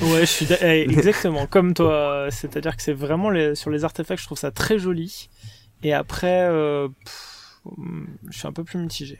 Ouais, 0.00 0.20
je 0.20 0.24
suis 0.24 0.46
eh, 0.62 0.82
exactement 0.90 1.46
comme 1.46 1.74
toi. 1.74 2.28
C'est-à-dire 2.30 2.76
que 2.76 2.82
c'est 2.82 2.94
vraiment 2.94 3.30
sur 3.54 3.70
les 3.70 3.84
artefacts, 3.84 4.20
je 4.20 4.26
trouve 4.26 4.38
ça 4.38 4.50
très 4.50 4.78
joli. 4.78 5.28
Et 5.82 5.92
après, 5.92 6.48
euh, 6.48 6.88
je 8.30 8.38
suis 8.38 8.48
un 8.48 8.52
peu 8.52 8.64
plus 8.64 8.78
mitigé. 8.78 9.18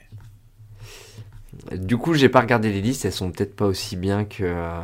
Du 1.73 1.97
coup, 1.97 2.13
j'ai 2.13 2.29
pas 2.29 2.41
regardé 2.41 2.71
les 2.71 2.81
listes. 2.81 3.05
Elles 3.05 3.11
sont 3.11 3.31
peut-être 3.31 3.55
pas 3.55 3.65
aussi 3.65 3.95
bien 3.95 4.25
que 4.25 4.43
euh, 4.43 4.81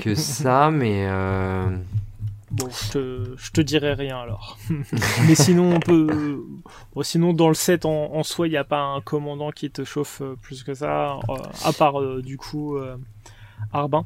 que 0.00 0.14
ça, 0.14 0.70
mais. 0.70 1.06
Euh, 1.08 1.76
Bon, 2.54 2.68
je 2.70 2.92
te, 2.92 3.34
je 3.36 3.50
te 3.50 3.60
dirai 3.60 3.94
rien 3.94 4.20
alors. 4.20 4.58
Mais 5.26 5.34
sinon, 5.34 5.74
on 5.74 5.80
peut. 5.80 6.44
sinon, 7.02 7.32
dans 7.32 7.48
le 7.48 7.54
set 7.54 7.84
en, 7.84 8.22
soi, 8.22 8.46
il 8.46 8.50
n'y 8.50 8.56
a 8.56 8.62
pas 8.62 8.80
un 8.80 9.00
commandant 9.00 9.50
qui 9.50 9.70
te 9.72 9.82
chauffe 9.82 10.20
euh, 10.22 10.36
plus 10.40 10.62
que 10.62 10.72
ça, 10.72 11.18
euh, 11.28 11.34
à 11.64 11.72
part 11.72 12.00
euh, 12.00 12.22
du 12.22 12.36
coup 12.36 12.78
Arbin. 13.72 14.04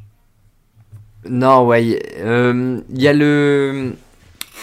Non, 1.29 1.67
ouais. 1.67 1.85
Il 1.85 3.03
y 3.03 3.09
a 3.09 3.13
le. 3.13 3.95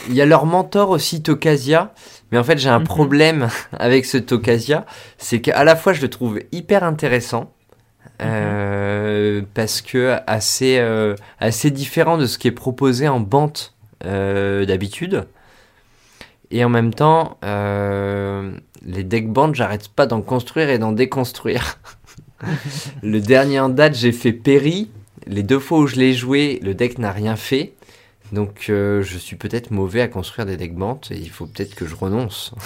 Il 0.09 0.15
y 0.15 0.21
a 0.21 0.25
leur 0.25 0.47
mentor 0.47 0.89
aussi, 0.89 1.21
Tokasia. 1.21 1.93
Mais 2.31 2.39
en 2.39 2.43
fait, 2.43 2.57
j'ai 2.57 2.69
un 2.69 2.79
mhm. 2.79 2.85
problème 2.85 3.49
avec 3.73 4.05
ce 4.05 4.17
Tokasia. 4.17 4.87
C'est 5.19 5.41
qu'à 5.41 5.63
la 5.63 5.75
fois, 5.75 5.93
je 5.93 6.01
le 6.01 6.09
trouve 6.09 6.39
hyper 6.51 6.83
intéressant. 6.83 7.51
Mhm. 8.21 9.45
parce 9.53 9.81
que 9.81 10.15
assez, 10.25 10.79
assez 11.39 11.69
différent 11.69 12.17
de 12.17 12.25
ce 12.27 12.37
qui 12.37 12.47
est 12.47 12.51
proposé 12.51 13.09
en 13.09 13.19
bante 13.19 13.74
euh, 13.74 13.74
d'habitude. 14.01 15.25
Et 16.51 16.63
en 16.63 16.69
même 16.69 16.93
temps, 16.93 17.37
euh, 17.43 18.57
les 18.85 19.03
deck 19.03 19.29
bands, 19.29 19.53
j'arrête 19.53 19.89
pas 19.89 20.05
d'en 20.05 20.21
construire 20.21 20.69
et 20.69 20.77
d'en 20.77 20.91
déconstruire. 20.91 21.79
le 23.03 23.19
dernier 23.19 23.59
en 23.59 23.69
date, 23.69 23.95
j'ai 23.95 24.11
fait 24.11 24.33
Perry. 24.33 24.89
Les 25.27 25.43
deux 25.43 25.59
fois 25.59 25.79
où 25.79 25.87
je 25.87 25.95
l'ai 25.95 26.13
joué, 26.13 26.59
le 26.61 26.75
deck 26.75 26.99
n'a 26.99 27.11
rien 27.11 27.35
fait. 27.35 27.73
Donc 28.31 28.65
je 28.67 29.17
suis 29.17 29.35
peut-être 29.35 29.71
mauvais 29.71 30.01
à 30.01 30.07
construire 30.07 30.45
des 30.45 30.57
decks 30.57 31.11
et 31.11 31.17
il 31.17 31.29
faut 31.29 31.45
peut-être 31.45 31.75
que 31.75 31.85
je 31.85 31.95
renonce. 31.95 32.53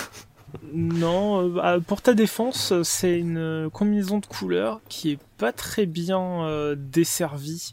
Non, 0.73 1.47
bah, 1.47 1.77
pour 1.85 2.01
ta 2.01 2.15
défense, 2.15 2.73
c'est 2.81 3.19
une 3.19 3.69
combinaison 3.71 4.17
de 4.17 4.25
couleurs 4.25 4.81
qui 4.89 5.11
est 5.11 5.19
pas 5.37 5.51
très 5.51 5.85
bien 5.85 6.75
desservie, 6.75 7.71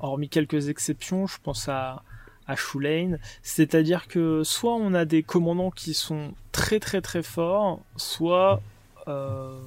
hormis 0.00 0.28
quelques 0.28 0.68
exceptions. 0.68 1.26
Je 1.26 1.38
pense 1.42 1.70
à 1.70 2.02
à 2.48 2.56
Shulane, 2.56 3.18
c'est-à-dire 3.42 4.08
que 4.08 4.42
soit 4.42 4.74
on 4.74 4.94
a 4.94 5.04
des 5.04 5.22
commandants 5.22 5.70
qui 5.70 5.94
sont 5.94 6.32
très 6.50 6.80
très 6.80 7.02
très 7.02 7.22
forts, 7.22 7.80
soit 7.96 8.60
euh, 9.06 9.60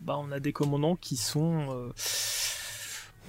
bah, 0.00 0.16
on 0.18 0.32
a 0.32 0.40
des 0.40 0.52
commandants 0.52 0.96
qui 0.96 1.16
sont 1.16 1.66
euh, 1.70 1.90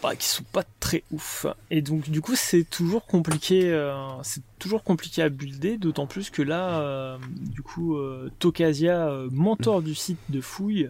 bah, 0.01 0.15
qui 0.15 0.25
sont 0.25 0.45
pas 0.53 0.63
très 0.79 1.03
ouf. 1.11 1.45
Et 1.69 1.81
donc 1.81 2.09
du 2.09 2.21
coup 2.21 2.35
c'est 2.35 2.63
toujours 2.63 3.05
compliqué, 3.05 3.71
euh, 3.71 3.93
c'est 4.23 4.41
toujours 4.57 4.83
compliqué 4.83 5.21
à 5.21 5.27
builder, 5.27 5.77
d'autant 5.77 6.07
plus 6.07 6.29
que 6.29 6.41
là, 6.41 7.17
du 7.29 7.61
coup, 7.61 7.97
Tokasia, 8.39 9.11
mentor 9.31 9.81
du 9.81 9.95
site 9.95 10.19
de 10.29 10.39
fouille, 10.39 10.89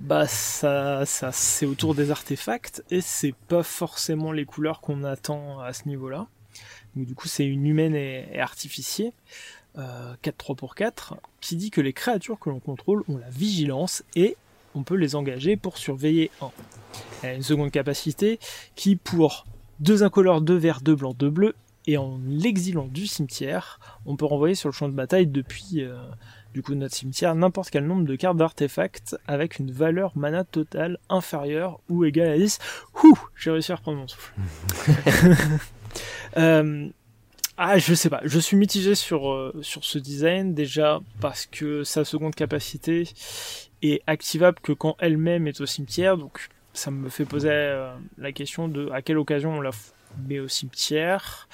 bah 0.00 0.26
ça, 0.26 1.06
ça 1.06 1.32
c'est 1.32 1.66
autour 1.66 1.94
des 1.94 2.10
artefacts 2.10 2.84
et 2.90 3.00
c'est 3.00 3.34
pas 3.48 3.62
forcément 3.62 4.30
les 4.30 4.44
couleurs 4.44 4.80
qu'on 4.80 5.04
attend 5.04 5.60
à 5.60 5.72
ce 5.72 5.88
niveau-là 5.88 6.28
du 6.96 7.14
coup 7.14 7.28
c'est 7.28 7.46
une 7.46 7.66
humaine 7.66 7.94
et, 7.94 8.38
artificier, 8.38 9.12
4-3 9.76 10.56
pour 10.56 10.74
4, 10.74 11.16
qui 11.40 11.56
dit 11.56 11.70
que 11.70 11.80
les 11.80 11.92
créatures 11.92 12.38
que 12.38 12.50
l'on 12.50 12.58
contrôle 12.58 13.04
ont 13.08 13.16
la 13.16 13.30
vigilance 13.30 14.02
et 14.16 14.36
on 14.74 14.82
peut 14.82 14.96
les 14.96 15.14
engager 15.14 15.56
pour 15.56 15.78
surveiller 15.78 16.30
un. 16.40 16.50
Elle 17.22 17.30
a 17.30 17.34
une 17.34 17.42
seconde 17.42 17.70
capacité 17.70 18.38
qui 18.74 18.96
pour 18.96 19.46
deux 19.80 20.02
incolores, 20.02 20.40
deux 20.40 20.56
verts, 20.56 20.80
deux 20.80 20.96
blancs, 20.96 21.16
deux 21.16 21.30
bleus, 21.30 21.54
et 21.86 21.96
en 21.96 22.18
l'exilant 22.28 22.86
du 22.86 23.06
cimetière, 23.06 23.80
on 24.04 24.16
peut 24.16 24.26
renvoyer 24.26 24.54
sur 24.54 24.68
le 24.68 24.74
champ 24.74 24.88
de 24.88 24.94
bataille 24.94 25.26
depuis 25.26 25.82
euh, 25.82 25.96
du 26.52 26.62
coup 26.62 26.74
notre 26.74 26.94
cimetière 26.94 27.34
n'importe 27.34 27.70
quel 27.70 27.86
nombre 27.86 28.04
de 28.04 28.14
cartes 28.14 28.36
d'artefacts 28.36 29.16
avec 29.26 29.58
une 29.58 29.70
valeur 29.70 30.12
mana 30.14 30.44
totale 30.44 30.98
inférieure 31.08 31.80
ou 31.88 32.04
égale 32.04 32.28
à 32.28 32.36
10. 32.36 32.58
Ouh, 33.04 33.18
j'ai 33.36 33.50
réussi 33.50 33.72
à 33.72 33.76
reprendre 33.76 33.98
mon 33.98 34.08
souffle. 34.08 34.34
Euh, 36.36 36.88
ah, 37.56 37.78
je 37.78 37.92
sais 37.94 38.08
pas. 38.08 38.20
Je 38.24 38.38
suis 38.38 38.56
mitigé 38.56 38.94
sur, 38.94 39.30
euh, 39.30 39.52
sur 39.62 39.84
ce 39.84 39.98
design 39.98 40.54
déjà 40.54 41.00
parce 41.20 41.46
que 41.46 41.82
sa 41.82 42.04
seconde 42.04 42.34
capacité 42.34 43.08
est 43.82 44.00
activable 44.06 44.58
que 44.62 44.72
quand 44.72 44.96
elle-même 45.00 45.48
est 45.48 45.60
au 45.60 45.66
cimetière. 45.66 46.16
Donc 46.16 46.48
ça 46.72 46.92
me 46.92 47.08
fait 47.08 47.24
poser 47.24 47.50
euh, 47.50 47.92
la 48.16 48.30
question 48.30 48.68
de 48.68 48.88
à 48.90 49.02
quelle 49.02 49.18
occasion 49.18 49.58
on 49.58 49.60
la 49.60 49.72
met 50.28 50.38
au 50.38 50.46
cimetière. 50.46 51.48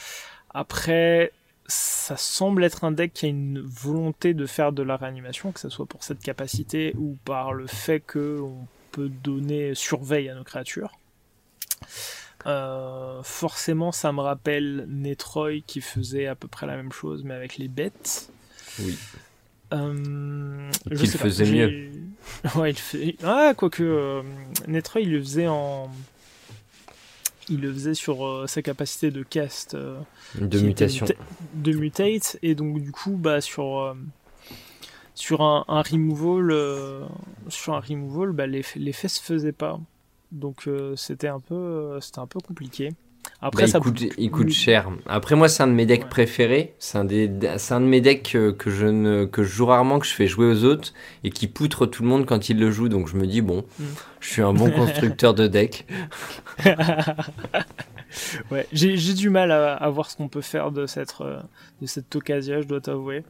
Après, 0.50 1.32
ça 1.66 2.16
semble 2.18 2.64
être 2.64 2.84
un 2.84 2.92
deck 2.92 3.14
qui 3.14 3.26
a 3.26 3.28
une 3.30 3.60
volonté 3.60 4.34
de 4.34 4.44
faire 4.44 4.72
de 4.72 4.82
la 4.82 4.96
réanimation, 4.96 5.52
que 5.52 5.60
ce 5.60 5.70
soit 5.70 5.86
pour 5.86 6.04
cette 6.04 6.20
capacité 6.20 6.94
ou 6.98 7.16
par 7.24 7.54
le 7.54 7.66
fait 7.66 8.00
qu'on 8.00 8.66
peut 8.92 9.08
donner 9.08 9.74
surveille 9.74 10.28
à 10.28 10.34
nos 10.34 10.44
créatures. 10.44 10.92
Euh, 12.46 13.22
forcément, 13.22 13.90
ça 13.92 14.12
me 14.12 14.20
rappelle 14.20 14.86
Netroy 14.88 15.62
qui 15.66 15.80
faisait 15.80 16.26
à 16.26 16.34
peu 16.34 16.48
près 16.48 16.66
la 16.66 16.76
même 16.76 16.92
chose, 16.92 17.24
mais 17.24 17.34
avec 17.34 17.56
les 17.56 17.68
bêtes. 17.68 18.30
Oui. 18.80 18.98
Euh, 19.72 20.70
il 20.90 21.08
faisait 21.08 21.50
mieux. 21.50 21.90
Ouais, 22.56 22.70
il 22.70 22.78
fait. 22.78 23.16
Ah, 23.22 23.54
quoique 23.56 23.82
euh, 23.82 24.22
Netroy, 24.68 25.02
il 25.02 25.12
le 25.12 25.20
faisait 25.20 25.48
en. 25.48 25.90
Il 27.48 27.60
le 27.60 27.72
faisait 27.72 27.94
sur 27.94 28.26
euh, 28.26 28.46
sa 28.46 28.62
capacité 28.62 29.10
de 29.10 29.22
cast. 29.22 29.76
de 30.34 30.60
mutation. 30.60 31.06
De 31.54 31.72
mutate, 31.72 32.38
et 32.42 32.54
donc 32.54 32.80
du 32.82 32.92
coup, 32.92 33.16
bah, 33.16 33.40
sur. 33.40 33.94
sur 35.14 35.42
un, 35.42 35.64
un 35.68 35.82
removal, 35.82 37.06
sur 37.48 37.74
un 37.74 37.80
removal, 37.80 38.32
bah, 38.32 38.46
l'effet 38.46 39.08
se 39.08 39.20
faisait 39.20 39.52
pas. 39.52 39.80
Donc 40.34 40.66
euh, 40.66 40.94
c'était 40.96 41.28
un 41.28 41.40
peu 41.40 41.54
euh, 41.54 42.00
c'était 42.00 42.18
un 42.18 42.26
peu 42.26 42.40
compliqué. 42.40 42.90
Après, 43.40 43.62
bah, 43.62 43.68
ça 43.68 43.78
il, 43.78 43.82
coûte, 43.82 44.04
il 44.18 44.30
coûte 44.30 44.50
cher. 44.50 44.90
Après, 45.06 45.34
moi, 45.34 45.48
c'est 45.48 45.62
un 45.62 45.66
de 45.66 45.72
mes 45.72 45.86
decks 45.86 46.08
préférés. 46.08 46.74
C'est 46.78 46.98
un, 46.98 47.04
des, 47.04 47.30
un 47.70 47.80
de 47.80 47.86
mes 47.86 48.00
decks 48.00 48.22
que, 48.22 48.70
je 48.70 48.86
ne, 48.86 49.24
que 49.24 49.42
je 49.42 49.48
joue 49.48 49.66
rarement, 49.66 49.98
que 49.98 50.06
je 50.06 50.12
fais 50.12 50.26
jouer 50.26 50.46
aux 50.46 50.64
autres 50.64 50.92
et 51.24 51.30
qui 51.30 51.46
poutre 51.46 51.86
tout 51.86 52.02
le 52.02 52.08
monde 52.08 52.26
quand 52.26 52.48
il 52.48 52.58
le 52.58 52.70
joue. 52.70 52.88
Donc, 52.88 53.08
je 53.08 53.16
me 53.16 53.26
dis, 53.26 53.40
bon, 53.40 53.64
mm. 53.78 53.84
je 54.20 54.28
suis 54.28 54.42
un 54.42 54.52
bon 54.52 54.70
constructeur 54.76 55.34
de 55.34 55.46
deck. 55.46 55.86
ouais, 58.50 58.66
j'ai 58.72 59.14
du 59.14 59.30
mal 59.30 59.52
à, 59.52 59.88
voir 59.90 60.10
ce 60.10 60.16
qu'on 60.16 60.28
peut 60.28 60.40
faire 60.40 60.70
de 60.70 60.86
cette, 60.86 61.14
euh, 61.20 61.40
de 61.82 61.86
cette 61.86 62.14
occasion, 62.16 62.60
je 62.62 62.66
dois 62.66 62.80
t'avouer. 62.80 63.24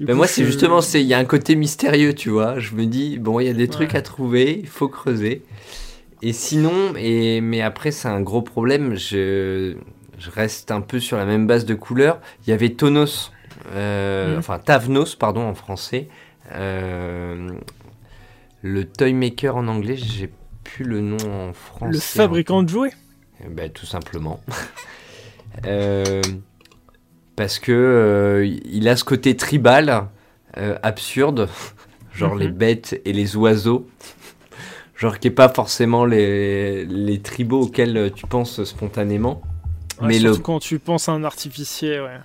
Ben 0.00 0.14
moi, 0.14 0.26
c'est 0.26 0.44
justement, 0.44 0.80
il 0.94 1.02
y 1.02 1.14
a 1.14 1.18
un 1.18 1.24
côté 1.24 1.56
mystérieux, 1.56 2.14
tu 2.14 2.30
vois. 2.30 2.58
Je 2.58 2.74
me 2.74 2.86
dis, 2.86 3.18
bon, 3.18 3.40
il 3.40 3.46
y 3.46 3.50
a 3.50 3.54
des 3.54 3.68
trucs 3.68 3.94
à 3.94 4.02
trouver, 4.02 4.58
il 4.60 4.68
faut 4.68 4.88
creuser. 4.88 5.42
Et 6.22 6.32
sinon, 6.32 6.94
et, 6.96 7.40
mais 7.40 7.62
après, 7.62 7.90
c'est 7.90 8.08
un 8.08 8.20
gros 8.20 8.42
problème. 8.42 8.94
Je, 8.94 9.76
je, 10.18 10.30
reste 10.30 10.70
un 10.70 10.80
peu 10.80 11.00
sur 11.00 11.16
la 11.16 11.24
même 11.24 11.46
base 11.46 11.64
de 11.64 11.74
couleurs. 11.74 12.20
Il 12.46 12.50
y 12.50 12.52
avait 12.52 12.70
Tonos, 12.70 13.32
euh, 13.72 14.32
mhm. 14.32 14.38
enfin 14.38 14.58
Tavnos, 14.58 15.16
pardon, 15.18 15.42
en 15.42 15.54
français. 15.54 16.08
Euh, 16.52 17.50
le 18.62 18.84
Toymaker 18.84 19.56
en 19.56 19.68
anglais, 19.68 19.96
j'ai 19.96 20.30
plus 20.62 20.84
le 20.84 21.00
nom 21.00 21.48
en 21.48 21.52
français. 21.52 21.92
Le 21.92 21.98
fabricant 21.98 22.62
de 22.62 22.68
jouets 22.68 22.92
eh 23.42 23.48
ben, 23.48 23.70
Tout 23.70 23.86
simplement. 23.86 24.40
euh, 25.66 26.20
parce 27.34 27.58
que 27.58 27.72
euh, 27.72 28.58
il 28.66 28.88
a 28.88 28.96
ce 28.96 29.04
côté 29.04 29.36
tribal, 29.36 30.08
absurde, 30.82 31.48
genre 32.12 32.34
les 32.34 32.48
mhm. 32.48 32.54
bêtes 32.54 33.00
et 33.06 33.14
les 33.14 33.36
oiseaux 33.36 33.86
genre 35.00 35.18
qui 35.18 35.28
est 35.28 35.32
pas 35.32 35.48
forcément 35.48 36.04
les, 36.04 36.84
les 36.84 37.20
tribaux 37.20 37.62
auxquels 37.62 38.12
tu 38.14 38.26
penses 38.26 38.62
spontanément. 38.64 39.40
mais 40.02 40.18
surtout 40.18 40.36
le... 40.36 40.42
quand 40.42 40.60
tu 40.60 40.78
penses 40.78 41.08
à 41.08 41.12
un 41.12 41.24
artificier, 41.24 42.00
ouais. 42.00 42.18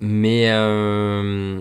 Mais, 0.00 0.50
euh... 0.50 1.60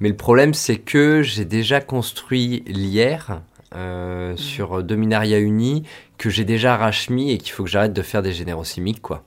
mais 0.00 0.08
le 0.08 0.16
problème, 0.16 0.54
c'est 0.54 0.78
que 0.78 1.22
j'ai 1.22 1.44
déjà 1.44 1.82
construit 1.82 2.64
l'hier 2.66 3.42
euh, 3.74 4.32
mm. 4.32 4.38
sur 4.38 4.82
Dominaria 4.82 5.38
Uni, 5.38 5.84
que 6.16 6.30
j'ai 6.30 6.46
déjà 6.46 6.78
rachemi 6.78 7.32
et 7.32 7.38
qu'il 7.38 7.52
faut 7.52 7.64
que 7.64 7.70
j'arrête 7.70 7.92
de 7.92 8.02
faire 8.02 8.22
des 8.22 8.32
générosimiques, 8.32 9.02
quoi. 9.02 9.22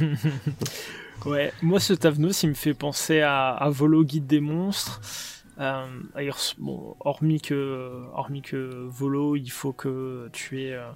ouais, 1.26 1.52
moi 1.60 1.80
ce 1.80 1.92
Tavnos, 1.92 2.44
il 2.44 2.50
me 2.50 2.54
fait 2.54 2.74
penser 2.74 3.20
à, 3.20 3.48
à 3.48 3.68
Volo 3.68 4.04
Guide 4.04 4.28
des 4.28 4.40
monstres. 4.40 5.00
Euh, 5.60 5.86
bon, 6.58 6.96
hormis 7.00 7.40
que, 7.40 8.02
hormis 8.12 8.42
que 8.42 8.86
volo, 8.88 9.36
il 9.36 9.50
faut 9.50 9.72
que 9.72 10.28
tu 10.32 10.62
aies 10.62 10.74
euh, 10.74 10.90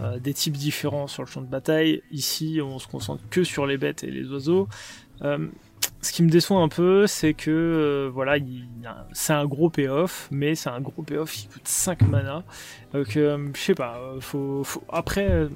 euh, 0.00 0.18
des 0.18 0.34
types 0.34 0.56
différents 0.56 1.06
sur 1.06 1.22
le 1.22 1.28
champ 1.28 1.42
de 1.42 1.46
bataille. 1.46 2.02
Ici, 2.10 2.60
on 2.62 2.78
se 2.78 2.88
concentre 2.88 3.22
que 3.30 3.44
sur 3.44 3.66
les 3.66 3.78
bêtes 3.78 4.04
et 4.04 4.10
les 4.10 4.28
oiseaux. 4.28 4.68
ce 5.20 6.12
qui 6.12 6.22
me 6.22 6.30
déçoit 6.30 6.60
un 6.60 6.68
peu, 6.68 7.06
c'est 7.06 7.34
que 7.34 8.10
voilà, 8.12 8.36
c'est 9.12 9.32
un 9.32 9.46
gros 9.46 9.70
payoff, 9.70 10.28
mais 10.30 10.54
c'est 10.54 10.70
un 10.70 10.80
gros 10.80 11.02
payoff 11.02 11.32
qui 11.32 11.46
coûte 11.48 11.66
5 11.66 12.02
mana. 12.02 12.44
Donc, 12.92 13.10
je 13.12 13.50
sais 13.54 13.74
pas, 13.74 14.00
faut, 14.20 14.64
faut... 14.64 14.82
après. 14.88 15.48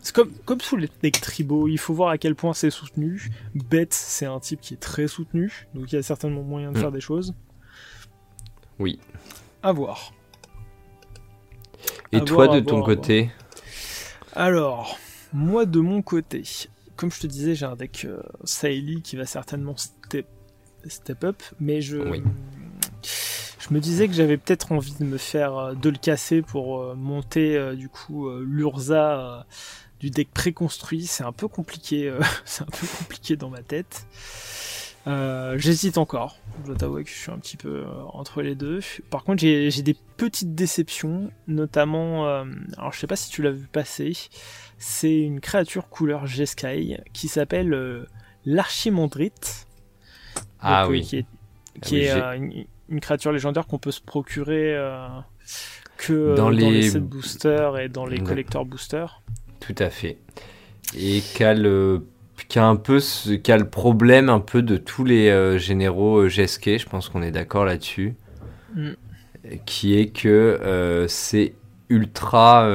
C'est 0.00 0.14
comme, 0.14 0.32
comme 0.44 0.60
sous 0.60 0.76
les 0.76 0.90
decks 1.02 1.18
tribaux, 1.22 1.66
il 1.66 1.78
faut 1.78 1.94
voir 1.94 2.10
à 2.10 2.18
quel 2.18 2.34
point 2.34 2.52
c'est 2.52 2.68
soutenu. 2.68 3.30
Bête, 3.54 3.94
c'est 3.94 4.26
un 4.26 4.38
type 4.38 4.60
qui 4.60 4.74
est 4.74 4.76
très 4.76 5.08
soutenu, 5.08 5.66
donc 5.74 5.90
il 5.90 5.94
y 5.94 5.98
a 5.98 6.02
certainement 6.02 6.42
moyen 6.42 6.72
de 6.72 6.76
mm. 6.76 6.80
faire 6.80 6.92
des 6.92 7.00
choses. 7.00 7.32
Oui. 8.78 8.98
À 9.62 9.72
voir. 9.72 10.12
Et 12.12 12.20
toi, 12.20 12.48
de 12.48 12.60
ton 12.60 12.82
côté 12.82 13.30
Alors, 14.34 14.98
moi, 15.32 15.66
de 15.66 15.80
mon 15.80 16.02
côté, 16.02 16.42
comme 16.96 17.10
je 17.10 17.20
te 17.20 17.26
disais, 17.26 17.54
j'ai 17.54 17.66
un 17.66 17.76
deck 17.76 18.06
euh, 18.06 18.22
qui 19.02 19.16
va 19.16 19.26
certainement 19.26 19.76
step, 19.76 20.26
step 20.86 21.24
up, 21.24 21.42
mais 21.60 21.80
je. 21.80 21.98
Je 23.66 23.72
me 23.72 23.80
disais 23.80 24.08
que 24.08 24.14
j'avais 24.14 24.36
peut-être 24.36 24.72
envie 24.72 24.94
de 25.00 25.04
me 25.04 25.16
faire 25.16 25.56
euh, 25.56 25.74
de 25.74 25.88
le 25.88 25.96
casser 25.96 26.42
pour 26.42 26.82
euh, 26.82 26.94
monter 26.94 27.56
euh, 27.56 27.74
du 27.74 27.88
coup 27.88 28.28
l'Urza 28.40 29.46
du 30.00 30.10
deck 30.10 30.28
préconstruit. 30.34 31.06
C'est 31.06 31.24
un 31.24 31.32
peu 31.32 31.48
compliqué, 31.48 32.12
c'est 32.44 32.62
un 32.62 32.66
peu 32.66 32.86
compliqué 32.98 33.36
dans 33.36 33.48
ma 33.48 33.62
tête. 33.62 34.06
Euh, 35.06 35.56
j'hésite 35.58 35.98
encore. 35.98 36.38
Je 36.62 36.68
dois 36.68 36.76
t'avouer 36.76 37.04
que 37.04 37.10
je 37.10 37.14
suis 37.14 37.30
un 37.30 37.38
petit 37.38 37.56
peu 37.56 37.84
euh, 37.86 38.02
entre 38.12 38.40
les 38.42 38.54
deux. 38.54 38.80
Par 39.10 39.24
contre, 39.24 39.40
j'ai 39.40 39.82
des 39.82 39.96
petites 40.16 40.54
déceptions, 40.54 41.30
notamment. 41.46 42.26
Euh, 42.26 42.44
alors, 42.78 42.92
je 42.92 42.98
sais 42.98 43.06
pas 43.06 43.16
si 43.16 43.30
tu 43.30 43.42
l'as 43.42 43.50
vu 43.50 43.66
passer. 43.66 44.12
C'est 44.78 45.18
une 45.18 45.40
créature 45.40 45.88
couleur 45.88 46.26
G-Sky 46.26 46.96
qui 47.12 47.28
s'appelle 47.28 48.06
l'Archimandrite. 48.44 49.66
Ah 50.60 50.88
oui. 50.88 51.02
Qui 51.02 51.18
est, 51.18 51.26
qui 51.82 52.08
ah 52.08 52.36
est 52.36 52.66
une, 52.88 53.00
créature 53.00 53.32
légendaire 53.32 53.66
qu'on 53.66 53.78
peut 53.78 53.90
se 53.90 54.00
procurer 54.00 54.76
que 55.98 56.34
dans, 56.34 56.48
les... 56.48 56.70
les 56.70 56.90
set 56.90 57.02
boosters 57.02 57.78
et 57.78 57.88
dans 57.88 58.06
les 58.06 58.20
collector 58.20 58.64
boosters. 58.64 59.22
Tout 59.60 59.74
à 59.78 59.90
fait. 59.90 60.18
Et 60.96 61.20
qu'elle 61.34 61.66
qui 62.48 62.58
a 62.58 62.66
un 62.66 62.76
peu 62.76 63.00
ce, 63.00 63.32
qui 63.32 63.52
a 63.52 63.56
le 63.56 63.68
problème 63.68 64.28
un 64.28 64.40
peu 64.40 64.62
de 64.62 64.76
tous 64.76 65.04
les 65.04 65.58
généraux 65.58 66.28
GSK, 66.28 66.78
je 66.78 66.86
pense 66.86 67.08
qu'on 67.08 67.22
est 67.22 67.30
d'accord 67.30 67.64
là-dessus, 67.64 68.14
mm. 68.74 68.90
qui 69.66 69.98
est 69.98 70.08
que 70.08 71.06
c'est 71.08 71.54
ultra 71.88 72.68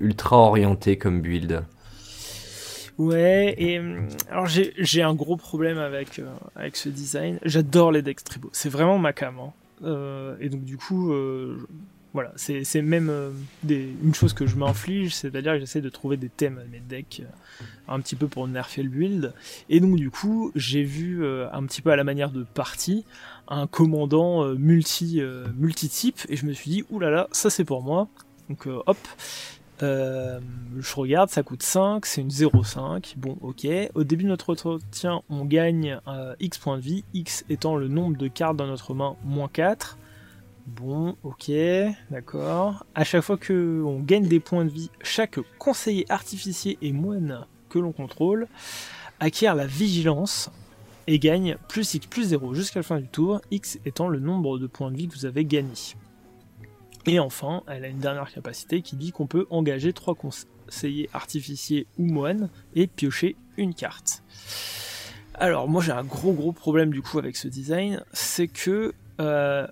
ultra 0.00 0.36
orienté 0.36 0.96
comme 0.96 1.20
build. 1.20 1.64
Ouais, 2.98 3.54
et 3.58 3.78
hum, 3.78 4.08
alors 4.30 4.46
j'ai 4.46 5.02
un 5.02 5.14
gros 5.14 5.36
problème 5.36 5.78
avec, 5.78 6.18
euh, 6.18 6.30
avec 6.54 6.76
ce 6.76 6.88
design. 6.88 7.38
J'adore 7.44 7.90
les 7.90 8.02
decks 8.02 8.22
tribaux, 8.22 8.50
c'est 8.52 8.68
vraiment 8.68 8.98
ma 8.98 9.12
cam. 9.12 9.38
Hein. 9.38 9.52
Euh, 9.82 10.36
et 10.40 10.48
donc 10.48 10.64
du 10.64 10.76
coup, 10.76 11.12
euh, 11.12 11.66
voilà, 12.12 12.32
c'est 12.36 12.82
même 12.82 13.10
des, 13.62 13.88
une 14.04 14.14
chose 14.14 14.34
que 14.34 14.46
je 14.46 14.56
m'inflige, 14.56 15.14
c'est-à-dire 15.14 15.54
que 15.54 15.60
j'essaie 15.60 15.80
de 15.80 15.88
trouver 15.88 16.16
des 16.16 16.28
thèmes 16.28 16.58
à 16.58 16.64
mes 16.70 16.80
decks 16.80 17.22
un 17.88 18.00
petit 18.00 18.16
peu 18.16 18.28
pour 18.28 18.46
nerfer 18.48 18.82
le 18.82 18.88
build. 18.88 19.34
Et 19.68 19.80
donc 19.80 19.96
du 19.96 20.10
coup, 20.10 20.52
j'ai 20.54 20.82
vu 20.82 21.26
un 21.26 21.64
petit 21.64 21.82
peu 21.82 21.90
à 21.90 21.96
la 21.96 22.04
manière 22.04 22.30
de 22.30 22.42
partie 22.42 23.04
un 23.48 23.66
commandant 23.66 24.46
multi 24.54 25.20
multi 25.56 25.88
type 25.88 26.20
et 26.28 26.36
je 26.36 26.46
me 26.46 26.52
suis 26.52 26.70
dit 26.70 26.84
oulala, 26.90 27.28
ça 27.32 27.50
c'est 27.50 27.64
pour 27.64 27.82
moi. 27.82 28.08
Donc 28.48 28.66
hop, 28.66 28.98
euh, 29.82 30.38
je 30.78 30.94
regarde, 30.94 31.30
ça 31.30 31.42
coûte 31.42 31.62
5, 31.62 32.06
c'est 32.06 32.20
une 32.20 32.28
0,5. 32.28 33.14
Bon, 33.16 33.36
ok. 33.40 33.66
Au 33.94 34.04
début 34.04 34.24
de 34.24 34.28
notre 34.28 34.50
entretien, 34.50 35.22
on 35.28 35.44
gagne 35.44 35.98
euh, 36.06 36.34
X 36.40 36.58
points 36.58 36.76
de 36.76 36.82
vie, 36.82 37.04
X 37.14 37.44
étant 37.50 37.76
le 37.76 37.88
nombre 37.88 38.16
de 38.16 38.28
cartes 38.28 38.56
dans 38.56 38.66
notre 38.66 38.94
main, 38.94 39.16
moins 39.24 39.48
4. 39.48 39.98
Bon, 40.66 41.16
ok, 41.24 41.50
d'accord. 42.10 42.86
À 42.94 43.02
chaque 43.02 43.22
fois 43.22 43.36
que 43.36 43.82
on 43.84 43.98
gagne 43.98 44.28
des 44.28 44.38
points 44.38 44.64
de 44.64 44.70
vie, 44.70 44.90
chaque 45.02 45.40
conseiller 45.58 46.06
artificier 46.08 46.78
et 46.80 46.92
moine 46.92 47.44
que 47.72 47.78
l'on 47.78 47.92
contrôle 47.92 48.46
acquiert 49.18 49.54
la 49.54 49.66
vigilance 49.66 50.50
et 51.06 51.18
gagne 51.18 51.56
plus 51.68 51.94
X 51.94 52.06
plus 52.06 52.24
0 52.24 52.54
jusqu'à 52.54 52.80
la 52.80 52.84
fin 52.84 53.00
du 53.00 53.08
tour, 53.08 53.40
X 53.50 53.78
étant 53.86 54.08
le 54.08 54.20
nombre 54.20 54.58
de 54.58 54.66
points 54.66 54.90
de 54.90 54.96
vie 54.96 55.08
que 55.08 55.14
vous 55.14 55.26
avez 55.26 55.44
gagné. 55.44 55.72
Et 57.06 57.18
enfin, 57.18 57.62
elle 57.66 57.84
a 57.84 57.88
une 57.88 57.98
dernière 57.98 58.30
capacité 58.32 58.82
qui 58.82 58.96
dit 58.96 59.10
qu'on 59.10 59.26
peut 59.26 59.46
engager 59.50 59.92
trois 59.92 60.14
conseillers 60.14 61.08
artificiers 61.12 61.86
ou 61.98 62.04
moines 62.04 62.48
et 62.74 62.86
piocher 62.86 63.36
une 63.56 63.74
carte. 63.74 64.22
Alors 65.34 65.68
moi 65.68 65.82
j'ai 65.82 65.92
un 65.92 66.04
gros 66.04 66.32
gros 66.32 66.52
problème 66.52 66.90
du 66.90 67.02
coup 67.02 67.18
avec 67.18 67.36
ce 67.36 67.48
design, 67.48 68.04
c'est 68.12 68.48
que 68.48 68.92
euh, 69.20 69.66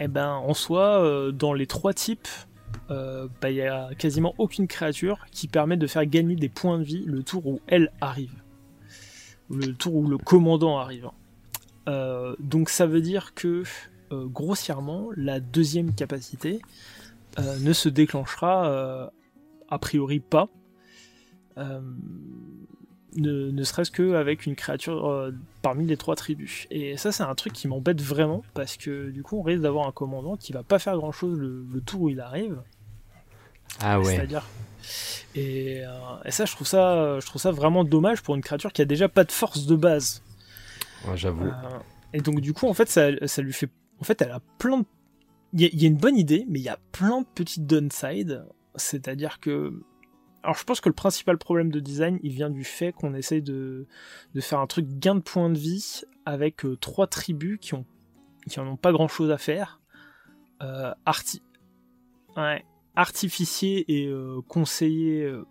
eh 0.00 0.08
ben, 0.08 0.30
en 0.30 0.54
soi, 0.54 1.02
euh, 1.02 1.30
dans 1.30 1.52
les 1.52 1.66
trois 1.66 1.92
types, 1.92 2.28
euh, 2.90 3.28
bah, 3.40 3.50
il 3.50 3.56
n'y 3.56 3.62
a 3.62 3.90
quasiment 3.94 4.34
aucune 4.38 4.66
créature 4.66 5.26
qui 5.30 5.48
permet 5.48 5.76
de 5.76 5.86
faire 5.86 6.06
gagner 6.06 6.36
des 6.36 6.48
points 6.48 6.78
de 6.78 6.84
vie 6.84 7.04
le 7.06 7.22
tour 7.22 7.46
où 7.46 7.60
elle 7.66 7.92
arrive. 8.00 8.34
Le 9.50 9.72
tour 9.74 9.96
où 9.96 10.06
le 10.06 10.18
commandant 10.18 10.78
arrive. 10.78 11.08
donc 12.38 12.70
ça 12.70 12.86
veut 12.86 13.00
dire 13.00 13.34
que 13.34 13.64
euh, 14.12 14.26
grossièrement, 14.26 15.08
la 15.16 15.38
deuxième 15.38 15.94
capacité 15.94 16.60
euh, 17.38 17.58
ne 17.60 17.72
se 17.72 17.88
déclenchera 17.88 18.68
euh, 18.68 19.06
a 19.68 19.78
priori 19.78 20.18
pas, 20.20 20.48
ne, 23.16 23.62
serait-ce 23.62 23.90
qu'avec 23.90 24.46
une 24.46 24.56
créature 24.56 25.32
parmi 25.62 25.86
les 25.86 25.96
trois 25.96 26.16
tribus. 26.16 26.66
Et 26.70 26.96
ça, 26.96 27.12
c'est 27.12 27.22
un 27.22 27.34
truc 27.34 27.52
qui 27.52 27.68
m'embête 27.68 28.00
vraiment, 28.00 28.42
parce 28.54 28.76
que 28.76 29.10
du 29.10 29.22
coup, 29.22 29.38
on 29.38 29.42
risque 29.42 29.62
d'avoir 29.62 29.86
un 29.86 29.92
commandant 29.92 30.36
qui 30.36 30.52
va 30.52 30.62
pas 30.62 30.78
faire 30.78 30.96
grand-chose 30.96 31.38
le, 31.38 31.80
tour 31.84 32.02
où 32.02 32.08
il 32.08 32.20
arrive. 32.20 32.60
Ah 33.80 33.98
ouais. 34.00 34.16
C'est-à-dire. 34.16 34.46
Et, 35.34 35.82
ça, 36.28 36.44
je 36.44 36.52
trouve 36.52 36.66
ça, 36.66 37.18
je 37.20 37.26
trouve 37.26 37.40
ça 37.40 37.52
vraiment 37.52 37.84
dommage 37.84 38.22
pour 38.22 38.34
une 38.34 38.42
créature 38.42 38.72
qui 38.72 38.82
a 38.82 38.86
déjà 38.86 39.08
pas 39.08 39.24
de 39.24 39.32
force 39.32 39.66
de 39.66 39.76
base. 39.76 40.22
J'avoue. 41.14 41.50
et 42.12 42.20
donc, 42.20 42.40
du 42.40 42.52
coup, 42.52 42.66
en 42.66 42.74
fait, 42.74 42.88
ça, 42.88 43.10
ça 43.26 43.42
lui 43.42 43.52
fait 43.52 43.70
en 44.00 44.04
fait, 44.04 44.20
elle 44.22 44.30
a 44.30 44.40
plein 44.58 44.78
de... 44.78 44.84
Il 45.52 45.82
y, 45.82 45.84
a 45.84 45.88
une 45.88 45.96
bonne 45.96 46.16
idée, 46.16 46.46
mais 46.48 46.60
il 46.60 46.62
y 46.62 46.68
a 46.68 46.78
plein 46.92 47.22
de 47.22 47.26
petites 47.34 47.66
downsides. 47.66 48.44
C'est-à-dire 48.76 49.40
que... 49.40 49.82
Alors 50.42 50.56
je 50.56 50.64
pense 50.64 50.80
que 50.80 50.88
le 50.88 50.94
principal 50.94 51.38
problème 51.38 51.70
de 51.70 51.80
design, 51.80 52.18
il 52.22 52.32
vient 52.32 52.50
du 52.50 52.64
fait 52.64 52.92
qu'on 52.92 53.14
essaye 53.14 53.42
de, 53.42 53.86
faire 54.40 54.60
un 54.60 54.66
truc 54.66 54.86
gain 54.98 55.14
de 55.14 55.20
points 55.20 55.50
de 55.50 55.58
vie 55.58 56.02
avec 56.24 56.64
euh, 56.64 56.76
trois 56.76 57.06
tribus 57.06 57.58
qui 57.60 57.74
ont 57.74 57.84
qui 58.48 58.58
en 58.58 58.66
ont 58.66 58.76
pas 58.76 58.92
grand 58.92 59.08
chose 59.08 59.30
à 59.30 59.38
faire. 59.38 59.80
Euh, 60.62 60.92
artificier 62.96 63.84
et 63.88 64.06
euh, 64.06 64.40
conseiller, 64.48 65.24
euh, 65.24 65.46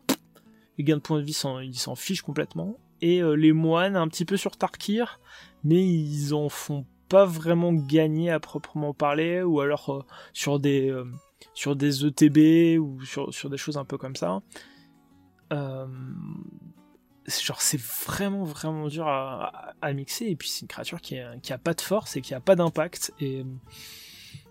les 0.77 0.83
gains 0.83 0.97
de 0.97 1.01
points 1.01 1.19
de 1.19 1.23
vie, 1.23 1.39
ils 1.63 1.79
s'en 1.79 1.95
fichent 1.95 2.23
complètement. 2.23 2.77
Et 3.01 3.21
les 3.37 3.53
moines, 3.53 3.95
un 3.95 4.09
petit 4.09 4.25
peu 4.25 4.35
sur 4.35 4.57
Tarkir, 4.57 5.21
mais 5.63 5.87
ils 5.87 6.33
en 6.33 6.49
font 6.49 6.85
pas 7.09 7.25
vraiment 7.25 7.73
gagné 7.73 8.29
à 8.29 8.39
proprement 8.39 8.93
parler, 8.93 9.41
ou 9.41 9.59
alors 9.59 9.89
euh, 9.89 10.05
sur 10.31 10.59
des 10.59 10.89
euh, 10.89 11.05
sur 11.53 11.75
des 11.75 12.05
ETB 12.05 12.79
ou 12.79 13.03
sur, 13.03 13.49
des 13.49 13.57
choses 13.57 13.77
un 13.77 13.85
peu 13.85 13.97
comme 13.97 14.15
ça. 14.15 14.41
Euh, 15.51 15.87
genre 17.43 17.61
c'est 17.61 17.79
vraiment 17.79 18.43
vraiment 18.43 18.87
dur 18.87 19.07
à, 19.07 19.93
mixer. 19.93 20.25
Et 20.25 20.35
puis 20.35 20.49
c'est 20.49 20.61
une 20.61 20.67
créature 20.67 21.01
qui 21.01 21.19
a, 21.19 21.37
qui 21.37 21.53
a 21.53 21.57
pas 21.57 21.73
de 21.73 21.81
force 21.81 22.15
et 22.15 22.21
qui 22.21 22.33
a 22.33 22.39
pas 22.39 22.55
d'impact. 22.55 23.13
Et 23.19 23.45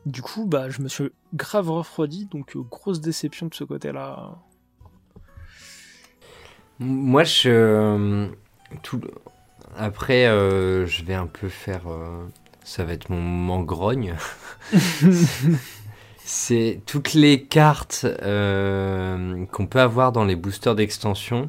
du 0.07 0.22
coup 0.22 0.46
bah 0.46 0.70
je 0.70 0.80
me 0.80 0.88
suis 0.88 1.11
grave 1.34 1.70
refroidi. 1.70 2.26
Donc 2.26 2.57
grosse 2.57 3.01
déception 3.01 3.46
de 3.46 3.55
ce 3.55 3.64
côté 3.64 3.92
là 3.92 4.36
moi 6.80 7.24
je 7.24 8.28
tout 8.84 9.01
après 9.76 10.26
je 10.26 11.05
vais 11.05 11.14
un 11.14 11.26
peu 11.26 11.49
faire 11.49 11.86
ça 12.68 12.84
va 12.84 12.92
être 12.92 13.09
mon 13.11 13.20
mangrogne. 13.20 14.14
c'est 16.29 16.83
toutes 16.85 17.14
les 17.14 17.45
cartes 17.45 18.05
euh, 18.05 19.47
qu'on 19.47 19.66
peut 19.66 19.81
avoir 19.81 20.12
dans 20.12 20.26
les 20.26 20.37
boosters 20.37 20.74
d'extension. 20.74 21.49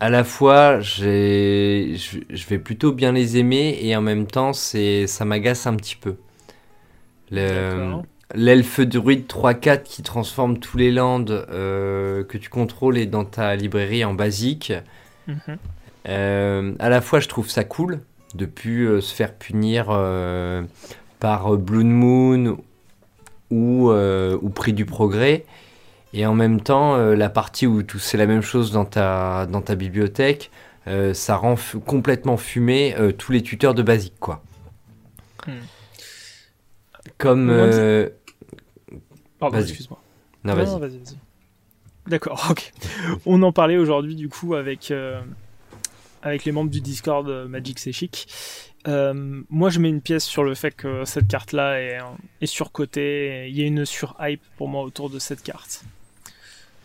À 0.00 0.10
la 0.10 0.24
fois, 0.24 0.80
je, 0.80 1.94
vais 2.48 2.58
plutôt 2.58 2.90
bien 2.90 3.12
les 3.12 3.36
aimer 3.36 3.78
et 3.80 3.94
en 3.94 4.00
même 4.00 4.26
temps, 4.26 4.52
ça 4.52 5.24
m'agace 5.24 5.68
un 5.68 5.76
petit 5.76 5.94
peu. 5.94 6.16
L'elfe 7.30 8.80
druide 8.80 9.28
3-4 9.28 9.84
qui 9.84 10.02
transforme 10.02 10.58
tous 10.58 10.76
les 10.76 10.90
lands 10.90 11.24
euh, 11.28 12.24
que 12.24 12.38
tu 12.38 12.50
contrôles 12.50 12.98
et 12.98 13.06
dans 13.06 13.24
ta 13.24 13.54
librairie 13.54 14.04
en 14.04 14.14
basique. 14.14 14.72
Mhm. 15.28 15.58
Euh, 16.08 16.74
à 16.80 16.88
la 16.88 17.00
fois, 17.00 17.20
je 17.20 17.28
trouve 17.28 17.48
ça 17.48 17.62
cool 17.62 18.00
de 18.34 18.46
plus 18.46 19.00
se 19.00 19.14
faire 19.14 19.32
punir 19.32 19.86
par 21.20 21.56
Blood 21.56 21.86
Moon 21.86 22.58
ou, 23.50 23.90
euh, 23.90 24.38
ou 24.42 24.50
Prix 24.50 24.72
du 24.72 24.84
Progrès. 24.84 25.44
Et 26.12 26.26
en 26.26 26.34
même 26.34 26.60
temps, 26.60 26.96
la 26.96 27.28
partie 27.28 27.66
où 27.66 27.82
c'est 27.98 28.16
la 28.16 28.26
même 28.26 28.40
chose 28.40 28.70
dans 28.70 28.84
ta, 28.84 29.46
dans 29.46 29.60
ta 29.60 29.74
bibliothèque, 29.74 30.52
ça 31.12 31.34
rend 31.34 31.56
complètement 31.84 32.36
fumé 32.36 32.94
tous 33.18 33.32
les 33.32 33.42
tuteurs 33.42 33.74
de 33.74 33.82
basique, 33.82 34.14
quoi. 34.20 34.40
Hmm. 35.44 35.50
Comme... 37.18 37.48
Pardon, 39.40 39.58
excuse-moi. 39.58 40.00
Non, 40.44 40.54
vas-y. 40.54 40.78
Vas 40.78 40.88
D'accord, 42.06 42.46
ok. 42.50 42.72
On 43.26 43.42
en 43.42 43.50
parlait 43.50 43.76
aujourd'hui, 43.76 44.14
du 44.14 44.28
coup, 44.28 44.54
avec 44.54 44.92
avec 46.24 46.44
les 46.44 46.52
membres 46.52 46.70
du 46.70 46.80
Discord 46.80 47.28
euh, 47.28 47.46
Magic 47.46 47.78
C'est 47.78 47.92
Chic. 47.92 48.26
Euh, 48.86 49.42
moi, 49.48 49.70
je 49.70 49.80
mets 49.80 49.88
une 49.88 50.02
pièce 50.02 50.24
sur 50.24 50.44
le 50.44 50.54
fait 50.54 50.72
que 50.72 51.04
cette 51.04 51.28
carte-là 51.28 51.80
est, 51.80 52.46
surcotée. 52.46 53.48
Il 53.48 53.56
y 53.56 53.62
a 53.62 53.66
une 53.66 53.84
surhype 53.84 54.42
pour 54.56 54.68
moi 54.68 54.82
autour 54.82 55.10
de 55.10 55.18
cette 55.18 55.42
carte. 55.42 55.84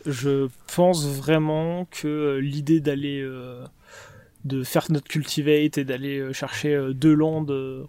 Je 0.05 0.47
pense 0.75 1.05
vraiment 1.05 1.85
que 1.91 2.39
l'idée 2.41 2.79
d'aller 2.79 3.27
de 4.45 4.63
faire 4.63 4.85
notre 4.89 5.07
cultivate 5.09 5.77
et 5.77 5.83
d'aller 5.83 6.31
chercher 6.33 6.93
deux 6.93 7.13
landes 7.13 7.87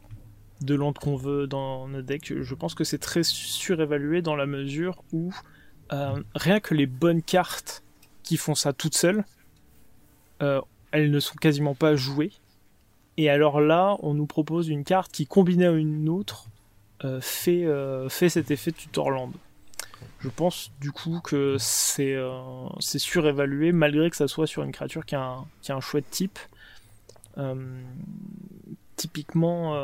de 0.61 0.75
landes 0.75 0.99
qu'on 0.99 1.17
veut 1.17 1.47
dans 1.47 1.89
notre 1.89 2.07
deck, 2.07 2.35
je 2.43 2.55
pense 2.55 2.75
que 2.75 2.85
c'est 2.85 2.99
très 2.99 3.23
surévalué 3.23 4.21
dans 4.21 4.37
la 4.37 4.45
mesure 4.45 5.03
où 5.13 5.33
euh, 5.93 6.23
rien 6.35 6.61
que 6.61 6.75
les 6.75 6.87
bonnes 6.87 7.23
cartes 7.23 7.83
qui 8.23 8.37
font 8.37 8.55
ça 8.55 8.73
toutes 8.73 8.97
seules, 8.97 9.25
elles 10.41 11.11
ne 11.11 11.21
sont 11.21 11.37
quasiment 11.37 11.75
pas 11.75 11.97
jouées. 11.97 12.33
Et 13.17 13.29
alors 13.29 13.61
là, 13.61 13.97
on 14.01 14.15
nous 14.15 14.27
propose 14.27 14.69
une 14.69 14.85
carte 14.85 15.13
qui, 15.13 15.27
combinée 15.27 15.67
à 15.67 15.73
une 15.73 16.09
autre, 16.09 16.47
euh, 17.05 17.21
fait, 17.21 17.65
euh, 17.65 18.09
fait 18.09 18.29
cet 18.29 18.51
effet 18.51 18.73
Tutorland. 18.73 19.33
Je 20.21 20.29
pense 20.29 20.71
du 20.81 20.93
coup 20.93 21.21
que 21.25 21.57
c'est 21.59 22.15
euh, 22.15 22.69
surévalué, 22.79 23.73
malgré 23.73 24.11
que 24.11 24.17
ça 24.17 24.29
soit 24.29 24.47
sur 24.47 24.63
une 24.63 24.73
créature 24.73 25.07
qui 25.07 25.15
a 25.15 25.23
un, 25.23 25.47
qui 25.63 25.73
a 25.73 25.77
un 25.77 25.81
chouette 25.81 26.11
type. 26.11 26.39
typiquement, 28.97 29.75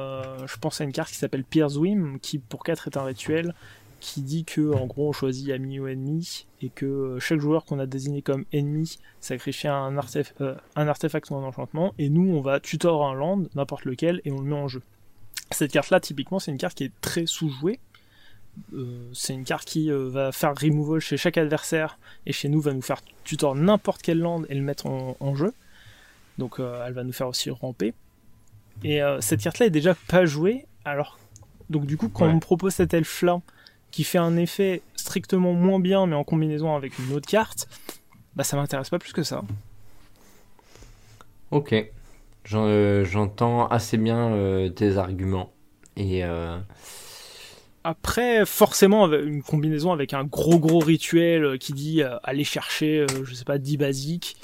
je 0.47 0.57
pense 0.59 0.83
à 0.83 0.85
une 0.85 0.93
carte 0.93 1.09
qui 1.09 1.17
s'appelle 1.17 1.45
Pierce 1.45 1.77
Wim, 1.77 2.19
qui 2.21 2.39
pour 2.39 2.65
4 2.65 2.89
est 2.89 2.97
un 2.99 3.05
rituel, 3.05 3.55
qui 4.07 4.23
dit 4.23 4.45
que 4.45 4.73
en 4.73 4.87
gros 4.87 5.09
on 5.09 5.13
choisit 5.13 5.51
ami 5.51 5.81
ou 5.81 5.89
ennemi 5.89 6.47
et 6.63 6.69
que 6.69 7.19
chaque 7.19 7.41
joueur 7.41 7.65
qu'on 7.65 7.81
a 7.81 7.87
désigné 7.87 8.23
comme 8.23 8.45
ennemi 8.53 8.99
sacrifie 9.21 9.67
un, 9.67 9.99
un 10.77 10.89
artefact 10.89 11.31
ou 11.31 11.35
un 11.35 11.43
enchantement 11.43 11.93
et 11.99 12.09
nous 12.09 12.31
on 12.31 12.41
va 12.41 12.61
tutor 12.61 13.05
un 13.05 13.15
land, 13.15 13.43
n'importe 13.57 13.85
lequel, 13.85 14.21
et 14.25 14.31
on 14.31 14.39
le 14.39 14.45
met 14.45 14.55
en 14.55 14.69
jeu. 14.69 14.81
Cette 15.51 15.73
carte 15.73 15.91
là 15.91 15.99
typiquement 15.99 16.39
c'est 16.39 16.53
une 16.53 16.57
carte 16.57 16.77
qui 16.77 16.85
est 16.85 16.93
très 17.01 17.27
sous-jouée 17.27 17.81
euh, 18.75 19.11
c'est 19.13 19.35
une 19.35 19.43
carte 19.43 19.67
qui 19.67 19.91
euh, 19.91 20.09
va 20.09 20.31
faire 20.31 20.55
removal 20.57 21.01
chez 21.01 21.17
chaque 21.17 21.37
adversaire 21.37 21.99
et 22.27 22.33
chez 22.33 22.49
nous 22.49 22.61
va 22.61 22.73
nous 22.75 22.83
faire 22.83 23.03
tutor 23.25 23.57
n'importe 23.57 24.03
quel 24.03 24.21
land 24.21 24.45
et 24.49 24.55
le 24.55 24.63
mettre 24.63 24.87
en, 24.87 25.35
jeu. 25.35 25.53
Donc 26.39 26.61
euh, 26.61 26.85
elle 26.87 26.93
va 26.93 27.03
nous 27.03 27.13
faire 27.13 27.27
aussi 27.27 27.51
ramper. 27.51 27.93
Et 28.85 29.01
cette 29.21 29.41
carte 29.41 29.59
là 29.59 29.67
est 29.67 29.71
déjà 29.71 29.97
pas 30.07 30.27
jouée. 30.27 30.67
Alors 30.85 31.19
donc 31.71 31.87
du 31.87 31.97
coup 31.97 32.09
quand 32.09 32.27
on 32.27 32.35
me 32.35 32.41
propose 32.41 32.75
cet 32.75 32.95
elfe 32.95 33.23
là 33.23 33.41
qui 33.97 34.05
fait 34.05 34.19
un 34.19 34.37
effet 34.37 34.83
strictement 34.95 35.53
moins 35.53 35.81
bien 35.81 36.07
mais 36.07 36.15
en 36.15 36.25
combinaison 36.25 36.75
avec 36.75 36.99
une 36.99 37.13
autre 37.15 37.29
carte, 37.29 37.69
bah 38.35 38.45
ça 38.45 38.57
m'intéresse 38.57 38.91
pas 38.91 38.99
plus 38.99 39.13
que 39.13 39.23
ça. 39.23 39.43
Ok, 41.51 41.75
j'entends 42.45 43.67
assez 43.69 43.97
bien 43.97 44.69
tes 44.75 44.99
arguments 44.99 45.53
et 45.97 46.25
après, 47.89 48.45
forcément, 48.45 49.07
une 49.13 49.45
combinaison 49.45 49.93
avec 49.93 50.13
un 50.13 50.25
gros 50.25 50.59
gros 50.59 50.81
rituel 50.81 51.45
euh, 51.45 51.57
qui 51.57 51.73
dit 51.73 52.03
euh, 52.03 52.17
aller 52.25 52.43
chercher, 52.43 53.03
euh, 53.03 53.25
je 53.25 53.33
sais 53.33 53.45
pas, 53.45 53.59
10 53.59 53.77
basiques, 53.77 54.37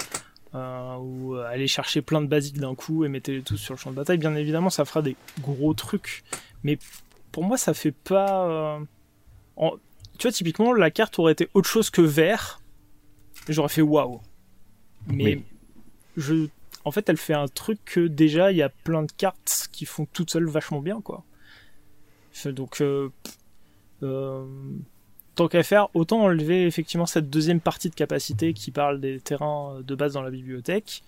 ou 0.53 1.35
aller 1.35 1.67
chercher 1.67 2.01
plein 2.01 2.21
de 2.21 2.27
basiques 2.27 2.59
d'un 2.59 2.73
coup 2.73 3.03
et 3.03 3.09
mettez-les 3.09 3.41
tous 3.41 3.57
sur 3.57 3.73
le 3.73 3.79
champ 3.79 3.91
de 3.91 3.97
bataille, 3.97 4.17
bien 4.17 4.33
évidemment, 4.35 4.69
ça 4.69 4.85
fera 4.85 5.01
des 5.01 5.17
gros 5.41 5.73
trucs. 5.73 6.23
Mais 6.63 6.77
pour 7.33 7.43
moi, 7.43 7.57
ça 7.57 7.73
fait 7.73 7.91
pas. 7.91 8.79
Tu 9.57 10.27
vois, 10.27 10.31
typiquement, 10.31 10.73
la 10.73 10.91
carte 10.91 11.17
aurait 11.19 11.33
été 11.33 11.49
autre 11.53 11.69
chose 11.69 11.89
que 11.89 12.01
vert, 12.01 12.61
j'aurais 13.49 13.69
fait 13.69 13.81
waouh. 13.81 14.21
Mais 15.07 15.41
je. 16.17 16.47
En 16.85 16.91
fait, 16.91 17.07
elle 17.07 17.17
fait 17.17 17.33
un 17.33 17.47
truc 17.47 17.79
que 17.85 18.07
déjà, 18.07 18.51
il 18.51 18.57
y 18.57 18.61
a 18.61 18.69
plein 18.69 19.03
de 19.03 19.11
cartes 19.11 19.69
qui 19.71 19.85
font 19.85 20.05
toutes 20.11 20.31
seules 20.31 20.49
vachement 20.49 20.81
bien, 20.81 20.99
quoi. 21.01 21.23
Donc, 22.45 22.81
euh, 22.81 23.09
euh, 24.01 24.45
tant 25.35 25.47
qu'à 25.47 25.63
faire, 25.63 25.87
autant 25.93 26.21
enlever 26.21 26.65
effectivement 26.65 27.05
cette 27.05 27.29
deuxième 27.29 27.61
partie 27.61 27.89
de 27.89 27.95
capacité 27.95 28.53
qui 28.53 28.71
parle 28.71 28.99
des 28.99 29.19
terrains 29.19 29.81
de 29.81 29.95
base 29.95 30.13
dans 30.13 30.21
la 30.21 30.31
bibliothèque 30.31 31.03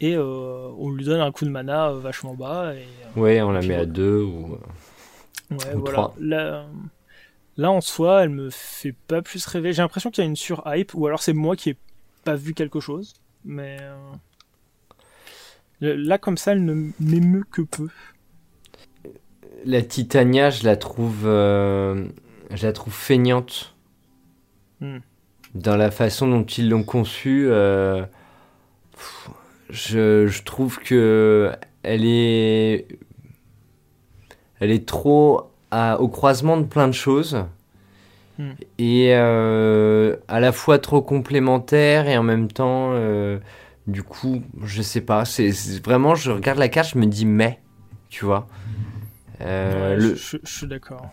et 0.00 0.14
euh, 0.14 0.68
on 0.78 0.90
lui 0.90 1.04
donne 1.04 1.20
un 1.20 1.32
coup 1.32 1.44
de 1.44 1.50
mana 1.50 1.90
vachement 1.92 2.34
bas. 2.34 2.74
Et, 2.74 2.86
ouais, 3.18 3.40
on 3.42 3.50
la 3.50 3.62
met 3.62 3.74
à 3.74 3.86
deux 3.86 4.20
ou. 4.20 4.58
Ouais, 5.50 5.74
voilà. 5.74 6.12
Là, 6.20 6.66
là, 7.56 7.70
en 7.70 7.80
soi, 7.80 8.22
elle 8.22 8.30
me 8.30 8.50
fait 8.50 8.94
pas 9.06 9.22
plus 9.22 9.44
rêver. 9.46 9.72
J'ai 9.72 9.82
l'impression 9.82 10.10
qu'il 10.10 10.24
y 10.24 10.26
a 10.26 10.28
une 10.28 10.36
sur-hype, 10.36 10.94
ou 10.94 11.06
alors 11.06 11.22
c'est 11.22 11.32
moi 11.32 11.56
qui 11.56 11.70
ai 11.70 11.76
pas 12.24 12.34
vu 12.34 12.54
quelque 12.54 12.80
chose. 12.80 13.14
Mais. 13.44 13.78
Là, 15.80 16.16
comme 16.16 16.38
ça, 16.38 16.52
elle 16.52 16.64
ne 16.64 16.90
m'émeut 16.98 17.44
que 17.50 17.62
peu 17.62 17.88
la 19.66 19.82
Titania, 19.82 20.50
je 20.50 20.64
la 20.64 20.76
trouve, 20.76 21.24
euh, 21.24 22.06
je 22.52 22.66
la 22.66 22.72
trouve 22.72 22.94
feignante. 22.94 23.74
Hmm. 24.80 24.98
Dans 25.54 25.76
la 25.76 25.90
façon 25.90 26.28
dont 26.28 26.44
ils 26.44 26.68
l'ont 26.68 26.82
conçue, 26.82 27.46
euh, 27.48 28.04
je, 29.70 30.42
trouve 30.42 30.78
que 30.78 31.52
elle 31.82 32.04
est, 32.04 32.86
elle 34.60 34.70
est 34.70 34.86
trop 34.86 35.50
au 35.72 36.08
croisement 36.08 36.56
de 36.56 36.64
plein 36.64 36.88
de 36.88 36.92
choses. 36.92 37.44
Hmm. 38.38 38.52
Et 38.78 39.14
euh, 39.14 40.16
à 40.28 40.40
la 40.40 40.52
fois 40.52 40.78
trop 40.78 41.00
complémentaire 41.00 42.08
et 42.08 42.18
en 42.18 42.22
même 42.22 42.48
temps, 42.48 42.92
du 43.86 44.02
coup, 44.02 44.42
je 44.64 44.82
sais 44.82 45.00
pas. 45.00 45.24
C'est 45.24 45.50
vraiment, 45.84 46.14
je 46.14 46.30
regarde 46.30 46.58
la 46.58 46.68
carte, 46.68 46.90
je 46.94 46.98
me 46.98 47.06
dis 47.06 47.26
mais, 47.26 47.60
tu 48.08 48.24
vois. 48.24 48.46
Euh, 49.40 49.96
le... 49.96 50.14
je, 50.14 50.38
suis 50.44 50.66
d'accord. 50.66 51.10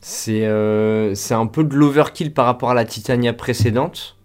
C'est 0.00 0.46
euh, 0.46 1.14
c'est 1.14 1.34
un 1.34 1.46
peu 1.46 1.64
de 1.64 1.74
l'overkill 1.74 2.34
par 2.34 2.46
rapport 2.46 2.70
à 2.70 2.74
la 2.74 2.84
Titania 2.84 3.32
précédente. 3.32 4.16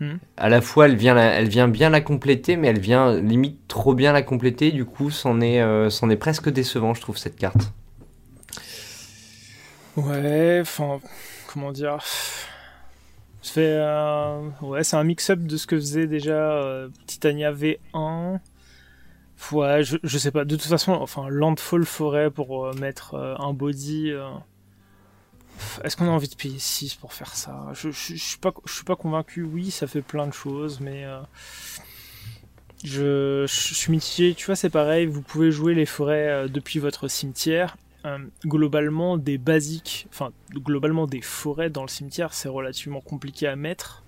Hmm. 0.00 0.16
À 0.36 0.48
la 0.48 0.60
fois, 0.60 0.86
elle 0.86 0.96
vient, 0.96 1.16
elle 1.16 1.48
vient 1.48 1.68
bien 1.68 1.90
la 1.90 2.00
compléter, 2.00 2.56
mais 2.56 2.68
elle 2.68 2.80
vient 2.80 3.14
limite 3.20 3.68
trop 3.68 3.94
bien 3.94 4.12
la 4.12 4.22
compléter. 4.22 4.72
Du 4.72 4.84
coup, 4.84 5.10
c'en 5.10 5.40
est, 5.40 5.60
euh, 5.60 5.88
est 5.88 6.16
presque 6.16 6.50
décevant, 6.50 6.94
je 6.94 7.00
trouve, 7.00 7.18
cette 7.18 7.36
carte. 7.36 7.72
Ouais, 9.96 10.58
enfin, 10.62 11.00
comment 11.48 11.72
dire? 11.72 11.98
Fait, 13.42 13.80
ouais, 14.62 14.84
c'est 14.84 14.96
un 14.96 15.04
mix-up 15.04 15.40
de 15.40 15.56
ce 15.56 15.66
que 15.66 15.76
faisait 15.76 16.06
déjà 16.06 16.86
Titania 17.06 17.52
V1 17.52 18.38
Ouais, 19.52 19.82
je, 19.82 20.18
sais 20.18 20.30
pas. 20.30 20.44
De 20.44 20.54
toute 20.54 20.66
façon, 20.66 20.92
enfin, 20.92 21.28
Landfall 21.28 21.84
Forêt 21.84 22.30
pour 22.30 22.66
euh, 22.66 22.72
mettre 22.74 23.14
euh, 23.14 23.34
un 23.38 23.52
body. 23.52 24.10
Euh, 24.10 24.28
est-ce 25.82 25.96
qu'on 25.96 26.06
a 26.06 26.10
envie 26.10 26.28
de 26.28 26.36
payer 26.36 26.58
6 26.58 26.94
pour 26.94 27.12
faire 27.12 27.34
ça? 27.34 27.66
Je, 27.72 27.90
je, 27.90 28.14
suis 28.14 28.38
pas, 28.38 28.52
je 28.64 28.72
suis 28.72 28.84
pas 28.84 28.94
convaincu. 28.94 29.42
Oui, 29.42 29.72
ça 29.72 29.88
fait 29.88 30.02
plein 30.02 30.28
de 30.28 30.32
choses, 30.32 30.78
mais. 30.80 31.04
Je, 32.84 33.44
suis 33.48 33.90
mitigé. 33.90 34.34
Tu 34.34 34.46
vois, 34.46 34.56
c'est 34.56 34.70
pareil. 34.70 35.06
Vous 35.06 35.22
pouvez 35.22 35.50
jouer 35.50 35.74
les 35.74 35.86
forêts 35.86 36.48
depuis 36.48 36.78
votre 36.78 37.08
cimetière. 37.08 37.76
Globalement, 38.44 39.18
des 39.18 39.38
basiques. 39.38 40.06
Enfin, 40.10 40.30
globalement, 40.52 41.06
des 41.06 41.20
forêts 41.20 41.70
dans 41.70 41.82
le 41.82 41.88
cimetière, 41.88 42.32
c'est 42.32 42.48
relativement 42.48 43.00
compliqué 43.00 43.46
à 43.46 43.56
mettre. 43.56 44.04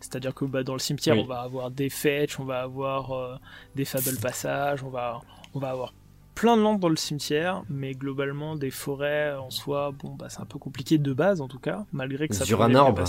C'est-à-dire 0.00 0.34
que 0.34 0.44
bah, 0.44 0.62
dans 0.62 0.74
le 0.74 0.78
cimetière, 0.78 1.16
on 1.16 1.24
va 1.24 1.40
avoir 1.40 1.70
des 1.70 1.88
fetch, 1.88 2.38
on 2.38 2.44
va 2.44 2.60
avoir 2.60 3.12
euh, 3.12 3.36
des 3.74 3.84
fable 3.84 4.18
passages, 4.20 4.82
on 4.82 4.90
va, 4.90 5.22
on 5.54 5.58
va 5.58 5.70
avoir 5.70 5.94
plein 6.34 6.56
de 6.56 6.62
landes 6.62 6.80
dans 6.80 6.88
le 6.88 6.96
cimetière, 6.96 7.62
mais 7.70 7.92
globalement, 7.92 8.56
des 8.56 8.70
forêts 8.70 9.34
en 9.34 9.50
soi, 9.50 9.92
bon, 9.92 10.14
bah, 10.14 10.26
c'est 10.28 10.40
un 10.40 10.46
peu 10.46 10.58
compliqué 10.58 10.98
de 10.98 11.12
base 11.12 11.40
en 11.40 11.48
tout 11.48 11.58
cas, 11.58 11.86
malgré 11.92 12.28
que 12.28 12.34
ça 12.34 12.44
Sur 12.44 12.62
un 12.62 12.74
orbe. 12.74 13.04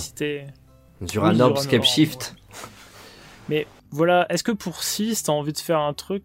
Sur 1.06 1.26
un 1.26 1.39
orbe, 1.39 1.57
Scape 1.57 1.84
Shift. 1.84 2.35
Mais 3.49 3.68
voilà, 3.91 4.26
est-ce 4.30 4.43
que 4.43 4.52
pour 4.52 4.84
6, 4.84 5.23
t'as 5.23 5.34
envie 5.34 5.53
de 5.53 5.57
faire 5.57 5.80
un 5.80 5.93
truc 5.93 6.23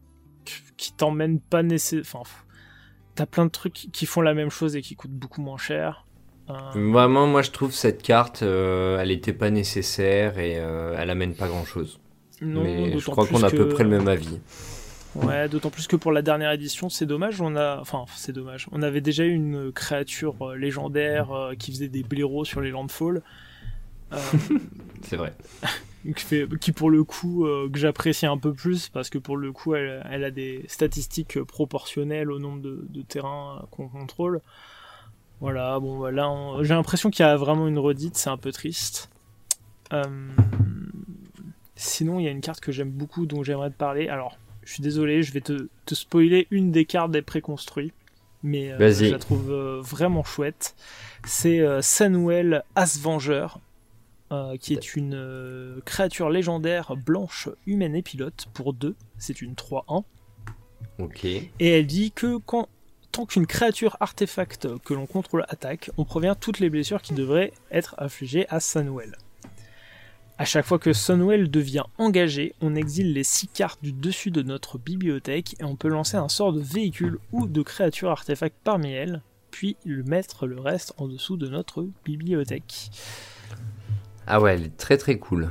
qui 0.76 0.92
t'emmène 0.92 1.40
pas 1.40 1.62
nécessairement. 1.62 2.22
Enfin, 2.22 2.30
t'as 3.14 3.26
plein 3.26 3.44
de 3.44 3.50
trucs 3.50 3.88
qui 3.92 4.06
font 4.06 4.20
la 4.20 4.34
même 4.34 4.50
chose 4.50 4.76
et 4.76 4.82
qui 4.82 4.96
coûtent 4.96 5.10
beaucoup 5.10 5.40
moins 5.40 5.58
cher. 5.58 6.06
Vraiment, 6.74 7.26
moi 7.26 7.42
je 7.42 7.50
trouve 7.50 7.72
cette 7.72 8.02
carte, 8.02 8.42
euh, 8.42 8.98
elle 8.98 9.08
n'était 9.08 9.32
pas 9.32 9.50
nécessaire 9.50 10.38
et 10.38 10.54
euh, 10.58 10.96
elle 10.98 11.10
amène 11.10 11.34
pas 11.34 11.48
grand 11.48 11.64
chose. 11.64 12.00
Mais 12.40 12.98
je 12.98 13.10
crois 13.10 13.26
qu'on 13.26 13.42
a 13.42 13.48
à 13.48 13.50
peu 13.50 13.68
près 13.68 13.84
le 13.84 13.90
même 13.90 14.08
avis. 14.08 14.40
Ouais, 15.14 15.48
d'autant 15.48 15.70
plus 15.70 15.86
que 15.86 15.96
pour 15.96 16.12
la 16.12 16.22
dernière 16.22 16.52
édition, 16.52 16.88
c'est 16.88 17.06
dommage, 17.06 17.40
on 17.40 17.56
a, 17.56 17.78
enfin, 17.80 18.04
c'est 18.16 18.32
dommage. 18.32 18.68
On 18.72 18.82
avait 18.82 19.00
déjà 19.00 19.24
une 19.24 19.72
créature 19.72 20.36
euh, 20.40 20.56
légendaire 20.56 21.52
qui 21.58 21.72
faisait 21.72 21.88
des 21.88 22.02
blaireaux 22.02 22.44
sur 22.44 22.60
les 22.60 22.70
landfalls. 22.70 23.22
c'est 25.02 25.16
vrai. 25.16 25.34
qui, 26.60 26.72
pour 26.72 26.90
le 26.90 27.04
coup, 27.04 27.46
que 27.72 27.78
j'apprécie 27.78 28.26
un 28.26 28.38
peu 28.38 28.52
plus 28.52 28.88
parce 28.88 29.10
que 29.10 29.18
pour 29.18 29.36
le 29.36 29.52
coup, 29.52 29.74
elle, 29.74 30.24
a 30.24 30.30
des 30.30 30.64
statistiques 30.68 31.42
proportionnelles 31.42 32.30
au 32.30 32.38
nombre 32.38 32.60
de, 32.62 32.86
de 32.88 33.02
terrains 33.02 33.66
qu'on 33.70 33.88
contrôle. 33.88 34.40
Voilà, 35.40 35.80
bon, 35.80 35.96
voilà, 35.96 36.24
bah, 36.24 36.58
j'ai 36.62 36.74
l'impression 36.74 37.10
qu'il 37.10 37.24
y 37.24 37.28
a 37.28 37.34
vraiment 37.36 37.66
une 37.66 37.78
redite, 37.78 38.16
c'est 38.16 38.28
un 38.28 38.36
peu 38.36 38.52
triste. 38.52 39.10
Euh, 39.92 40.04
sinon, 41.76 42.20
il 42.20 42.24
y 42.24 42.28
a 42.28 42.30
une 42.30 42.42
carte 42.42 42.60
que 42.60 42.72
j'aime 42.72 42.90
beaucoup 42.90 43.24
dont 43.24 43.42
j'aimerais 43.42 43.70
te 43.70 43.76
parler. 43.76 44.08
Alors, 44.08 44.38
je 44.64 44.74
suis 44.74 44.82
désolé, 44.82 45.22
je 45.22 45.32
vais 45.32 45.40
te, 45.40 45.66
spoiler 45.92 46.46
une 46.50 46.70
des 46.70 46.84
cartes 46.84 47.10
des 47.10 47.22
préconstruits, 47.22 47.92
mais 48.42 48.70
euh, 48.70 48.92
je 48.92 49.06
la 49.06 49.18
trouve 49.18 49.50
euh, 49.50 49.80
vraiment 49.80 50.24
chouette. 50.24 50.74
C'est 51.24 51.64
Sanuel 51.80 52.62
Asvengeur, 54.30 54.58
qui 54.58 54.74
est 54.74 54.96
une 54.96 55.80
créature 55.84 56.30
légendaire 56.30 56.96
blanche, 56.96 57.48
humaine 57.66 57.94
et 57.94 58.02
pilote 58.02 58.46
pour 58.54 58.72
2. 58.72 58.94
C'est 59.18 59.42
une 59.42 59.54
3-1. 59.54 60.04
Ok. 60.98 61.24
Et 61.24 61.50
elle 61.60 61.86
dit 61.86 62.12
que 62.12 62.38
quand 62.38 62.68
tant 63.12 63.26
qu'une 63.26 63.46
créature 63.46 63.96
artefact 63.98 64.68
que 64.84 64.94
l'on 64.94 65.06
contrôle 65.06 65.44
attaque, 65.48 65.90
on 65.96 66.04
provient 66.04 66.36
toutes 66.36 66.60
les 66.60 66.70
blessures 66.70 67.02
qui 67.02 67.12
devraient 67.12 67.52
être 67.72 67.94
affligées 67.98 68.46
à 68.50 68.60
Sunwell. 68.60 69.16
A 70.38 70.44
chaque 70.44 70.64
fois 70.64 70.78
que 70.78 70.92
Sunwell 70.92 71.50
devient 71.50 71.82
engagé, 71.98 72.54
on 72.60 72.74
exile 72.74 73.12
les 73.12 73.24
6 73.24 73.48
cartes 73.48 73.82
du 73.82 73.92
dessus 73.92 74.30
de 74.30 74.42
notre 74.42 74.78
bibliothèque 74.78 75.56
et 75.60 75.64
on 75.64 75.76
peut 75.76 75.88
lancer 75.88 76.16
un 76.16 76.28
sort 76.28 76.52
de 76.52 76.60
véhicule 76.60 77.18
ou 77.32 77.46
de 77.46 77.62
créature 77.62 78.10
artefact 78.10 78.56
parmi 78.64 78.92
elles, 78.92 79.22
puis 79.50 79.76
le 79.84 80.02
mettre 80.04 80.46
le 80.46 80.60
reste 80.60 80.94
en 80.96 81.08
dessous 81.08 81.36
de 81.36 81.48
notre 81.48 81.86
bibliothèque. 82.04 82.90
Ah 84.32 84.40
ouais, 84.40 84.54
elle 84.54 84.62
est 84.62 84.76
très 84.76 84.96
très 84.96 85.18
cool. 85.18 85.50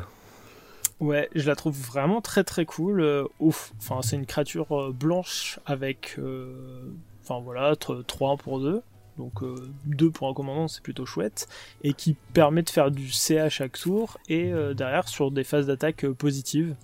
Ouais, 1.01 1.29
je 1.35 1.45
la 1.45 1.55
trouve 1.55 1.77
vraiment 1.77 2.21
très 2.21 2.45
très 2.45 2.63
cool. 2.63 3.01
Euh, 3.01 3.25
ouf, 3.39 3.73
enfin 3.77 4.01
c'est 4.01 4.15
une 4.15 4.25
créature 4.25 4.71
euh, 4.71 4.91
blanche 4.93 5.59
avec 5.65 6.15
euh, 6.17 6.93
Enfin 7.23 7.41
voilà, 7.43 7.75
3 7.75 8.37
pour 8.37 8.61
2. 8.61 8.81
donc 9.17 9.43
2 9.85 10.09
pour 10.11 10.29
un 10.29 10.33
commandant, 10.33 10.69
c'est 10.69 10.81
plutôt 10.81 11.05
chouette, 11.05 11.47
et 11.83 11.93
qui 11.93 12.15
permet 12.33 12.63
de 12.63 12.69
faire 12.69 12.89
du 12.89 13.11
CA 13.11 13.43
à 13.43 13.49
chaque 13.49 13.77
tour, 13.77 14.17
et 14.29 14.51
derrière 14.73 15.07
sur 15.07 15.29
des 15.29 15.43
phases 15.43 15.67
d'attaque 15.67 16.07
positives, 16.07 16.75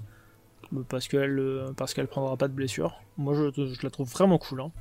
parce 0.88 1.08
qu'elle 1.08 1.64
parce 1.78 1.96
qu'elle 1.96 2.08
prendra 2.08 2.38
pas 2.38 2.48
de 2.48 2.54
blessure. 2.54 3.02
Moi, 3.18 3.34
je, 3.34 3.82
la 3.82 3.90
trouve 3.90 4.08
vraiment 4.08 4.38
cool. 4.38 4.62
Hein. 4.62 4.72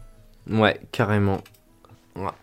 Ouais, 0.50 0.78
carrément. 0.92 1.38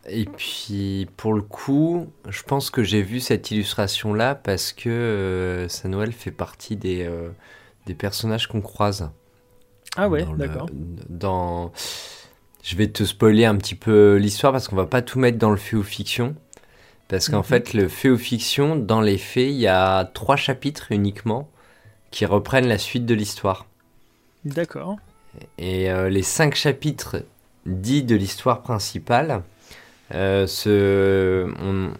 Et 0.07 0.25
puis, 0.25 1.07
pour 1.15 1.33
le 1.33 1.41
coup, 1.41 2.07
je 2.27 2.43
pense 2.43 2.69
que 2.69 2.83
j'ai 2.83 3.01
vu 3.01 3.19
cette 3.19 3.51
illustration-là 3.51 4.35
parce 4.35 4.73
que 4.73 4.89
euh, 4.89 5.67
Samuel 5.69 6.11
fait 6.11 6.31
partie 6.31 6.75
des, 6.75 7.03
euh, 7.03 7.29
des 7.85 7.93
personnages 7.93 8.47
qu'on 8.47 8.61
croise. 8.61 9.09
Ah 9.95 10.09
ouais, 10.09 10.25
d'accord. 10.37 10.67
Dans... 11.09 11.71
Je 12.63 12.75
vais 12.75 12.87
te 12.87 13.03
spoiler 13.03 13.45
un 13.45 13.55
petit 13.55 13.75
peu 13.75 14.15
l'histoire 14.15 14.51
parce 14.51 14.67
qu'on 14.67 14.75
va 14.75 14.85
pas 14.85 15.01
tout 15.01 15.19
mettre 15.19 15.37
dans 15.37 15.49
le 15.49 15.57
fait 15.57 15.77
ou 15.77 15.83
fiction. 15.83 16.35
Parce 17.07 17.29
qu'en 17.29 17.37
mhm. 17.37 17.43
fait, 17.43 17.73
le 17.73 17.87
fait 17.87 18.09
ou 18.09 18.17
fiction, 18.17 18.75
dans 18.75 19.01
les 19.01 19.17
faits, 19.17 19.49
il 19.49 19.57
y 19.57 19.67
a 19.67 20.05
trois 20.05 20.35
chapitres 20.35 20.91
uniquement 20.91 21.49
qui 22.09 22.25
reprennent 22.25 22.67
la 22.67 22.77
suite 22.77 23.05
de 23.05 23.13
l'histoire. 23.13 23.65
D'accord. 24.45 24.97
Et 25.57 25.91
euh, 25.91 26.09
les 26.09 26.23
cinq 26.23 26.55
chapitres 26.55 27.23
dits 27.65 28.03
de 28.03 28.15
l'histoire 28.15 28.61
principale, 28.61 29.43
euh, 30.15 31.51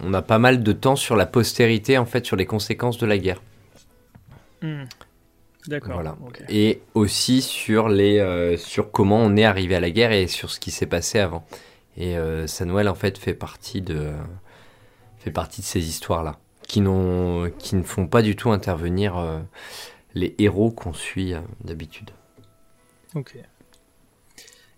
on, 0.02 0.14
a 0.14 0.22
pas 0.22 0.38
mal 0.38 0.62
de 0.62 0.72
temps 0.72 0.96
sur 0.96 1.16
la 1.16 1.26
postérité, 1.26 1.98
en 1.98 2.04
fait, 2.04 2.26
sur 2.26 2.36
les 2.36 2.46
conséquences 2.46 2.98
de 2.98 3.06
la 3.06 3.18
guerre. 3.18 3.42
Hmm. 4.60 4.84
D'accord. 5.68 5.94
Voilà. 5.94 6.16
Et 6.48 6.82
aussi 6.94 7.40
sur, 7.40 7.88
les, 7.88 8.18
euh, 8.18 8.56
sur 8.56 8.90
comment 8.90 9.18
on 9.18 9.36
est 9.36 9.44
arrivé 9.44 9.76
à 9.76 9.80
la 9.80 9.90
guerre 9.90 10.12
et 10.12 10.26
sur 10.26 10.50
ce 10.50 10.58
qui 10.58 10.70
s'est 10.70 10.86
passé 10.86 11.20
avant. 11.20 11.44
Et 11.96 12.16
euh, 12.16 12.46
Samuel, 12.46 12.88
en 12.88 12.94
fait, 12.94 13.16
fait 13.16 13.34
partie 13.34 13.80
de, 13.80 14.10
fait 15.18 15.30
partie 15.30 15.60
de 15.60 15.66
ces 15.66 15.88
histoires-là, 15.88 16.38
qui, 16.66 16.82
qui 17.58 17.76
ne 17.76 17.82
font 17.82 18.06
pas 18.06 18.22
du 18.22 18.34
tout 18.34 18.50
intervenir 18.50 19.42
les 20.14 20.34
héros 20.38 20.70
qu'on 20.70 20.92
suit 20.92 21.34
d'habitude. 21.62 22.10
Ok. 23.14 23.36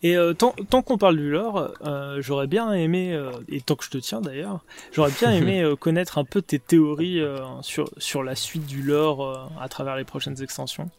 Et 0.04 0.18
euh, 0.18 0.34
tant, 0.34 0.52
qu'on 0.82 0.98
parle 0.98 1.16
du 1.16 1.30
lore, 1.30 1.72
euh, 1.86 2.18
j'aurais 2.20 2.46
bien 2.46 2.70
aimé, 2.74 3.14
euh, 3.14 3.30
et 3.48 3.62
tant 3.62 3.74
que 3.74 3.84
je 3.86 3.90
te 3.90 3.96
tiens 3.96 4.20
d'ailleurs, 4.20 4.62
j'aurais 4.92 5.10
bien 5.18 5.30
aimé 5.34 5.64
connaître 5.80 6.18
un 6.18 6.24
peu 6.24 6.42
tes 6.42 6.58
théories 6.58 7.22
sur, 7.62 7.90
sur 7.96 8.22
la 8.22 8.36
suite 8.36 8.66
du 8.66 8.82
lore 8.82 9.50
à 9.58 9.68
travers 9.68 9.96
les 9.96 10.04
prochaines 10.04 10.42
extensions. 10.42 10.90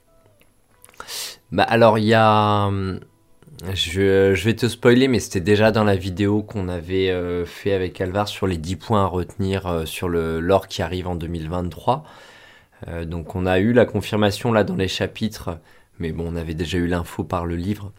Bah 1.51 1.63
alors 1.63 1.99
il 1.99 2.05
y 2.05 2.15
a... 2.15 2.71
Je, 3.73 4.33
je, 4.33 4.43
vais 4.43 4.55
te 4.55 4.67
spoiler, 4.67 5.07
mais 5.07 5.19
c'était 5.19 5.39
déjà 5.39 5.71
dans 5.71 5.85
la 5.85 5.95
vidéo 5.95 6.41
qu'on 6.41 6.67
avait 6.67 7.13
fait 7.45 7.73
avec 7.73 8.01
Alvar 8.01 8.27
sur 8.27 8.47
les 8.47 8.57
10 8.57 8.75
points 8.75 9.03
à 9.03 9.07
retenir 9.07 9.83
sur 9.85 10.09
le 10.09 10.39
lore 10.39 10.67
qui 10.67 10.81
arrive 10.81 11.07
en 11.07 11.15
2023. 11.15 12.03
donc 13.03 13.35
on 13.35 13.45
a 13.45 13.59
eu 13.59 13.71
la 13.71 13.85
confirmation 13.85 14.51
là 14.51 14.63
dans 14.63 14.75
les 14.75 14.87
chapitres, 14.87 15.59
mais 15.99 16.11
bon 16.11 16.33
on 16.33 16.35
avait 16.35 16.55
déjà 16.55 16.79
eu 16.79 16.87
l'info 16.87 17.23
par 17.23 17.45
le 17.45 17.55
livre 17.55 17.93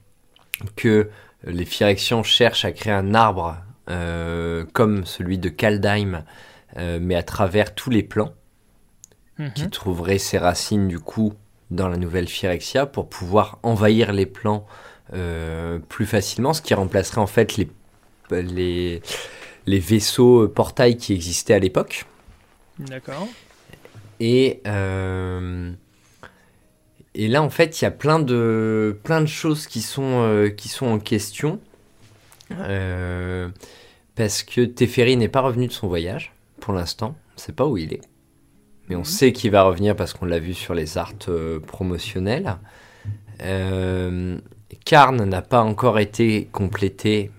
que 0.75 1.11
les 1.45 1.65
Phyrexians 1.65 2.23
cherchent 2.23 2.65
à 2.65 2.73
créer 2.73 2.93
un 2.93 3.15
arbre 3.15 3.57
euh, 3.89 4.65
comme 4.73 5.07
celui 5.07 5.39
de 5.39 5.49
Kaldheim, 5.49 6.25
euh, 6.77 6.99
mais 7.01 7.15
à 7.15 7.23
travers 7.23 7.75
tous 7.75 7.91
les 7.91 8.03
plans, 8.03 8.35
mhm. 9.39 9.53
qui 9.53 9.71
trouverait 9.71 10.19
ses 10.19 10.39
racines 10.39 10.89
du 10.89 10.99
coup 10.99 11.35
dans 11.71 11.89
la 11.89 11.97
nouvelle 11.97 12.29
Phyrexia 12.29 12.87
pour 12.87 13.09
pouvoir 13.09 13.59
envahir 13.63 14.13
les 14.13 14.27
plans 14.27 14.67
euh, 15.15 15.79
plus 15.89 16.07
facilement, 16.07 16.53
ce 16.53 16.63
qui 16.63 16.75
remplacerait 16.75 17.21
en 17.21 17.27
fait 17.27 17.57
les, 17.57 17.69
les, 18.31 19.03
les 19.67 19.79
vaisseaux 19.79 20.49
portails 20.49 20.97
qui 20.97 21.13
existaient 21.13 21.55
à 21.55 21.59
l'époque. 21.61 22.07
D'accord. 22.79 23.29
Et 24.19 24.63
et 27.19 27.29
là, 27.29 27.43
en 27.43 27.49
fait, 27.49 27.81
il 27.81 27.85
y 27.85 27.89
a 27.89 27.91
plein 27.91 28.19
de, 28.19 29.01
plein 29.03 29.23
de 29.23 29.27
choses 29.27 29.67
qui 29.67 29.81
sont, 29.81 30.23
euh, 30.23 30.51
qui 30.51 30.69
sont 30.69 30.85
en 30.85 30.99
question. 30.99 31.61
Euh, 32.53 33.49
parce 34.15 34.43
que 34.43 34.61
Teferi 34.67 35.17
n'est 35.17 35.29
pas 35.29 35.41
revenu 35.41 35.67
de 35.67 35.73
son 35.73 35.89
voyage, 35.89 36.35
pour 36.61 36.75
l'instant. 36.75 37.17
On 37.31 37.37
ne 37.37 37.41
sait 37.41 37.53
pas 37.53 37.67
où 37.67 37.79
il 37.79 37.95
est. 37.95 38.03
Mais 38.89 38.97
on 38.97 39.01
mhm. 39.01 39.05
sait 39.07 39.33
qu'il 39.33 39.51
va 39.51 39.63
revenir 39.63 39.97
parce 39.97 40.13
qu'on 40.13 40.27
l'a 40.27 40.39
vu 40.39 40.53
sur 40.53 40.75
les 40.75 40.99
arts 40.99 41.15
euh, 41.29 41.59
promotionnels. 41.59 42.59
Karn 44.85 45.25
n'a 45.25 45.43
pas 45.43 45.63
encore 45.63 45.99
été 45.99 46.51
complété, 46.53 47.31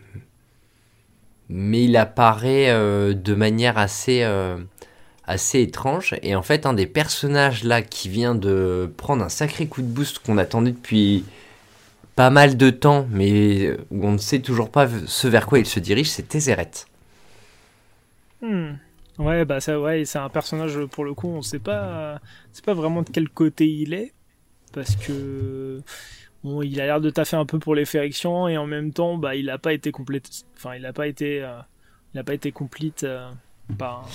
mais 1.49 1.83
il 1.83 1.97
apparaît 1.97 2.73
de 3.15 3.33
manière 3.35 3.77
assez 3.77 4.23
assez 5.27 5.61
étrange. 5.61 6.15
Et 6.23 6.35
en 6.35 6.41
fait, 6.41 6.65
un 6.65 6.73
des 6.73 6.87
personnages 6.87 7.63
là 7.63 7.81
qui 7.81 8.09
vient 8.09 8.35
de 8.35 8.91
prendre 8.97 9.23
un 9.23 9.29
sacré 9.29 9.67
coup 9.67 9.81
de 9.81 9.87
boost 9.87 10.19
qu'on 10.19 10.37
attendait 10.37 10.71
depuis 10.71 11.25
pas 12.15 12.29
mal 12.31 12.57
de 12.57 12.69
temps, 12.71 13.07
mais 13.11 13.77
où 13.91 14.07
on 14.07 14.13
ne 14.13 14.17
sait 14.17 14.39
toujours 14.39 14.71
pas 14.71 14.87
ce 15.05 15.27
vers 15.27 15.45
quoi 15.45 15.59
il 15.59 15.67
se 15.67 15.79
dirige, 15.79 16.09
c'est 16.09 16.27
Tézéret. 16.27 16.71
Hmm. 18.41 18.73
Ouais, 19.19 19.45
bah 19.45 19.59
ça, 19.59 19.79
ouais, 19.79 20.05
c'est 20.05 20.19
un 20.19 20.29
personnage 20.29 20.77
pour 20.91 21.03
le 21.03 21.13
coup, 21.13 21.27
on 21.27 21.41
sait 21.41 21.59
pas, 21.59 22.19
c'est 22.51 22.63
pas 22.63 22.75
vraiment 22.75 23.01
de 23.01 23.09
quel 23.09 23.29
côté 23.29 23.67
il 23.67 23.93
est, 23.93 24.13
parce 24.73 24.95
que 24.95 25.81
bon, 26.43 26.61
il 26.61 26.79
a 26.79 26.85
l'air 26.85 27.01
de 27.01 27.09
taffer 27.09 27.35
un 27.35 27.45
peu 27.45 27.57
pour 27.57 27.73
les 27.73 27.85
férections 27.85 28.47
et 28.47 28.57
en 28.57 28.67
même 28.67 28.93
temps, 28.93 29.17
bah, 29.17 29.35
il 29.35 29.49
a 29.49 29.57
pas 29.57 29.73
été 29.73 29.91
complète, 29.91 30.29
enfin, 30.55 30.75
il 30.75 30.85
a 30.85 30.93
pas 30.93 31.07
été, 31.07 31.41
euh, 31.41 31.59
il 32.13 32.19
a 32.19 32.23
pas 32.23 32.35
été 32.35 32.51
complète. 32.51 33.03
Euh, 33.03 33.29
par, 33.77 34.07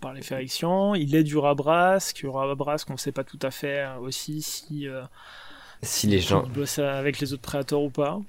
par 0.00 0.12
les 0.12 0.22
frictions. 0.22 0.94
Il 0.94 1.14
est 1.14 1.22
du 1.22 1.36
Rabrasque, 1.36 2.24
Rabrasque, 2.24 2.88
on 2.90 2.94
ne 2.94 2.98
sait 2.98 3.12
pas 3.12 3.24
tout 3.24 3.38
à 3.42 3.50
fait 3.50 3.80
euh, 3.80 3.98
aussi 3.98 4.42
si, 4.42 4.88
euh, 4.88 5.02
si 5.82 6.06
les 6.06 6.20
gens 6.20 6.44
bossent 6.46 6.78
avec 6.78 7.20
les 7.20 7.32
autres 7.32 7.42
prédateurs 7.42 7.82
ou 7.82 7.90
pas. 7.90 8.20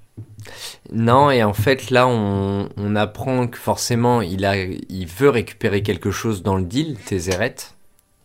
Non, 0.91 1.31
et 1.31 1.43
en 1.43 1.53
fait 1.53 1.89
là 1.89 2.07
on, 2.07 2.69
on, 2.77 2.95
apprend 2.95 3.47
que 3.47 3.57
forcément 3.57 4.21
il, 4.21 4.45
a, 4.45 4.55
il 4.55 5.07
veut 5.07 5.29
récupérer 5.29 5.83
quelque 5.83 6.11
chose 6.11 6.43
dans 6.43 6.55
le 6.55 6.63
deal, 6.63 6.97
Tézéret. 6.97 7.55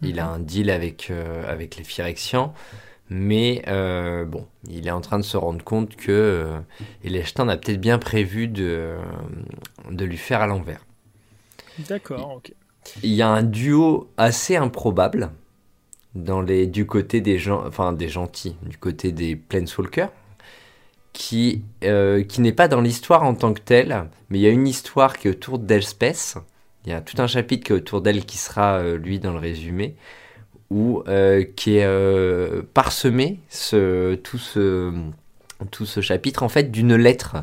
Il 0.02 0.20
a 0.20 0.26
mhm. 0.26 0.34
un 0.34 0.38
deal 0.40 0.70
avec, 0.70 1.08
euh, 1.10 1.50
avec 1.50 1.76
les 1.76 1.84
Phyrexians. 1.84 2.54
Mais 3.08 3.62
bon, 4.26 4.46
il 4.68 4.88
est 4.88 4.90
en 4.90 5.00
train 5.00 5.18
de 5.18 5.24
se 5.24 5.36
rendre 5.36 5.62
compte 5.62 5.94
que 5.94 6.10
euh, 6.10 6.58
a 7.04 7.56
peut-être 7.56 7.80
bien 7.80 7.98
prévu 7.98 8.48
de, 8.48 8.96
de 9.90 10.04
lui 10.04 10.16
faire 10.16 10.40
à 10.40 10.48
l'envers. 10.48 10.85
D'accord, 11.88 12.34
ok. 12.36 12.52
Il 13.02 13.12
y 13.12 13.22
a 13.22 13.28
un 13.28 13.42
duo 13.42 14.08
assez 14.16 14.56
improbable 14.56 15.30
dans 16.14 16.40
les, 16.40 16.66
du 16.66 16.86
côté 16.86 17.20
des 17.20 17.38
gens, 17.38 17.64
enfin 17.66 17.92
des 17.92 18.08
gentils, 18.08 18.56
du 18.62 18.78
côté 18.78 19.12
des 19.12 19.36
Planeswalkers, 19.36 20.10
qui, 21.12 21.62
euh, 21.84 22.22
qui 22.22 22.40
n'est 22.40 22.52
pas 22.52 22.68
dans 22.68 22.80
l'histoire 22.80 23.22
en 23.22 23.34
tant 23.34 23.52
que 23.52 23.60
telle, 23.60 24.08
mais 24.30 24.38
il 24.38 24.42
y 24.42 24.46
a 24.46 24.50
une 24.50 24.68
histoire 24.68 25.18
qui 25.18 25.28
est 25.28 25.30
autour 25.30 25.58
d'Elspeth. 25.58 26.36
Il 26.84 26.90
y 26.90 26.94
a 26.94 27.00
tout 27.00 27.20
un 27.20 27.26
chapitre 27.26 27.64
qui 27.66 27.72
est 27.72 27.76
autour 27.76 28.00
d'elle 28.00 28.24
qui 28.24 28.38
sera, 28.38 28.78
euh, 28.78 28.96
lui, 28.96 29.18
dans 29.18 29.32
le 29.32 29.38
résumé, 29.38 29.96
où, 30.70 31.02
euh, 31.08 31.44
qui 31.56 31.76
est 31.76 32.62
parsemé, 32.74 33.40
ce, 33.48 34.14
tout, 34.16 34.38
ce, 34.38 34.92
tout 35.70 35.86
ce 35.86 36.00
chapitre, 36.00 36.42
en 36.42 36.48
fait, 36.48 36.70
d'une 36.70 36.94
lettre, 36.94 37.36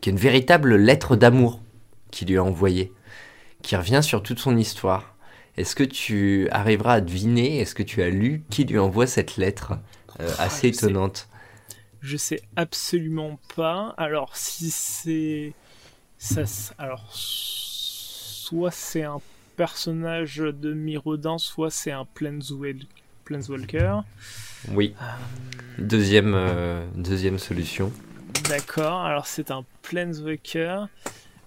qui 0.00 0.10
est 0.10 0.12
une 0.12 0.18
véritable 0.18 0.76
lettre 0.76 1.16
d'amour 1.16 1.60
qu'il 2.10 2.28
lui 2.28 2.38
a 2.38 2.44
envoyée 2.44 2.92
qui 3.62 3.76
revient 3.76 4.00
sur 4.02 4.22
toute 4.22 4.38
son 4.38 4.56
histoire. 4.56 5.14
Est-ce 5.56 5.74
que 5.74 5.84
tu 5.84 6.48
arriveras 6.50 6.94
à 6.94 7.00
deviner, 7.00 7.58
est-ce 7.58 7.74
que 7.74 7.82
tu 7.82 8.02
as 8.02 8.10
lu 8.10 8.44
qui 8.50 8.64
lui 8.64 8.78
envoie 8.78 9.06
cette 9.06 9.36
lettre 9.36 9.72
euh, 10.20 10.30
ah, 10.38 10.44
assez 10.44 10.68
étonnante? 10.68 11.28
Je 12.00 12.16
sais 12.16 12.40
absolument 12.54 13.40
pas. 13.56 13.94
Alors 13.96 14.36
si 14.36 14.70
c'est 14.70 15.52
ça, 16.16 16.42
alors 16.78 17.08
soit 17.12 18.70
c'est 18.70 19.02
un 19.02 19.20
personnage 19.56 20.36
de 20.36 20.72
Mirodin, 20.72 21.38
soit 21.38 21.70
c'est 21.70 21.90
un 21.90 22.06
Planeswalker. 22.14 24.00
Oui. 24.70 24.94
Euh, 25.02 25.04
deuxième, 25.78 26.34
euh, 26.36 26.86
deuxième 26.94 27.38
solution. 27.38 27.92
D'accord, 28.48 29.00
alors 29.00 29.26
c'est 29.26 29.50
un 29.50 29.64
Planeswalker. 29.82 30.86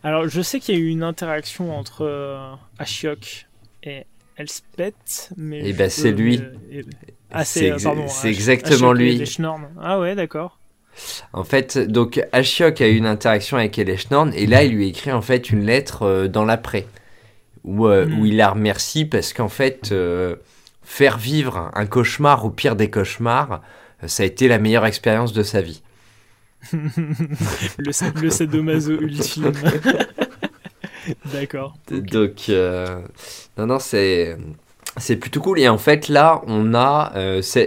Alors, 0.04 0.28
je 0.28 0.42
sais 0.42 0.60
qu'il 0.60 0.76
y 0.76 0.78
a 0.78 0.82
eu 0.82 0.88
une 0.88 1.04
interaction 1.04 1.78
entre 1.78 2.06
euh, 2.06 2.54
Ashiok 2.80 3.48
et 3.84 4.06
Elspeth, 4.38 5.32
mais. 5.38 5.60
Et 5.60 5.70
eh 5.70 5.74
ben, 5.74 5.90
c'est 5.90 6.12
lui. 6.12 6.42
Ah, 7.30 7.46
c'est 7.46 7.72
euh, 7.72 8.08
exactement 8.24 8.94
lui. 8.94 9.24
Ah 9.80 10.00
ouais, 10.00 10.16
d'accord. 10.16 10.58
En 11.32 11.44
fait, 11.44 11.78
donc 11.78 12.22
Ashiok 12.34 12.82
a 12.82 12.88
eu 12.88 12.98
une 12.98 13.06
interaction 13.06 13.58
avec 13.58 13.78
Eleshnorn 13.80 14.34
et 14.36 14.46
là 14.46 14.64
il 14.64 14.74
lui 14.74 14.90
écrit 14.90 15.14
en 15.14 15.22
fait 15.22 15.50
une 15.50 15.66
lettre 15.66 16.04
euh, 16.04 16.28
dans 16.28 16.44
l'après 16.44 16.86
où, 17.64 17.88
hmm. 17.88 18.20
où, 18.20 18.26
il 18.26 18.36
la 18.36 18.50
remercie 18.50 19.06
parce 19.06 19.32
qu'en 19.32 19.48
fait 19.48 19.96
faire 20.84 21.18
vivre 21.18 21.72
un 21.74 21.86
cauchemar 21.86 22.44
au 22.44 22.50
pire 22.50 22.76
des 22.76 22.90
cauchemars, 22.90 23.62
ça 24.06 24.24
a 24.24 24.26
été 24.26 24.50
la 24.50 24.60
meilleure 24.60 24.86
expérience 24.86 25.32
de 25.32 25.44
sa 25.44 25.62
vie 25.62 25.82
le, 26.74 28.22
le 28.22 28.30
sadomaso 28.30 28.94
ultime. 28.94 29.52
D'accord. 31.34 31.76
Donc, 31.90 32.50
non, 33.58 33.66
non, 33.68 33.80
c'est. 33.80 34.38
C'est 34.98 35.16
plutôt 35.16 35.40
cool. 35.40 35.60
Et 35.60 35.70
en 35.70 35.78
fait, 35.78 36.10
là, 36.10 36.42
on 36.48 36.74
a. 36.74 37.14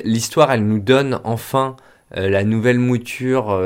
L'histoire, 0.04 0.52
elle 0.52 0.66
nous 0.66 0.78
donne 0.78 1.20
enfin 1.24 1.76
la 2.14 2.44
nouvelle 2.44 2.78
mouture 2.78 3.58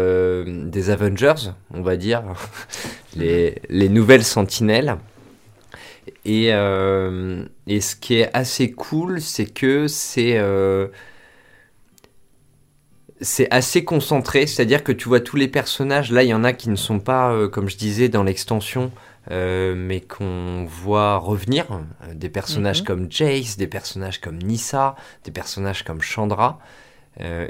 des 0.47 0.91
Avengers, 0.91 1.51
on 1.75 1.83
va 1.83 1.97
dire. 1.97 2.23
les, 3.17 3.61
les 3.69 3.89
nouvelles 3.89 4.25
sentinelles. 4.25 4.97
Et, 6.25 6.47
et, 6.47 7.81
ce 7.81 7.97
qui 7.97 8.15
est 8.21 8.31
assez 8.33 8.71
cool, 8.71 9.21
c'est 9.21 9.47
que 9.47 9.89
c'est 9.89 10.39
c'est 13.21 13.51
assez 13.51 13.85
concentré, 13.85 14.47
c'est-à-dire 14.47 14.85
que 14.85 14.93
tu 14.93 15.09
vois 15.09 15.21
tous 15.21 15.37
les 15.37 15.49
personnages, 15.49 16.13
là 16.13 16.23
il 16.23 16.29
y 16.29 16.35
en 16.35 16.45
a 16.45 16.53
qui 16.53 16.71
ne 16.71 16.77
sont 16.77 17.01
pas, 17.01 17.33
euh, 17.33 17.49
comme 17.49 17.69
je 17.69 17.77
disais, 17.77 18.09
dans 18.09 18.23
l'extension, 18.23 18.93
euh, 19.31 19.75
mais 19.77 20.01
qu'on 20.01 20.65
voit 20.67 21.17
revenir, 21.17 21.67
euh, 21.71 22.15
des 22.15 22.29
personnages 22.29 22.81
mhm. 22.81 22.87
comme 22.87 23.07
Jace, 23.11 23.57
des 23.57 23.67
personnages 23.67 24.21
comme 24.21 24.39
Nissa, 24.39 24.95
des 25.25 25.31
personnages 25.31 25.85
comme 25.85 26.01
Chandra, 26.01 26.59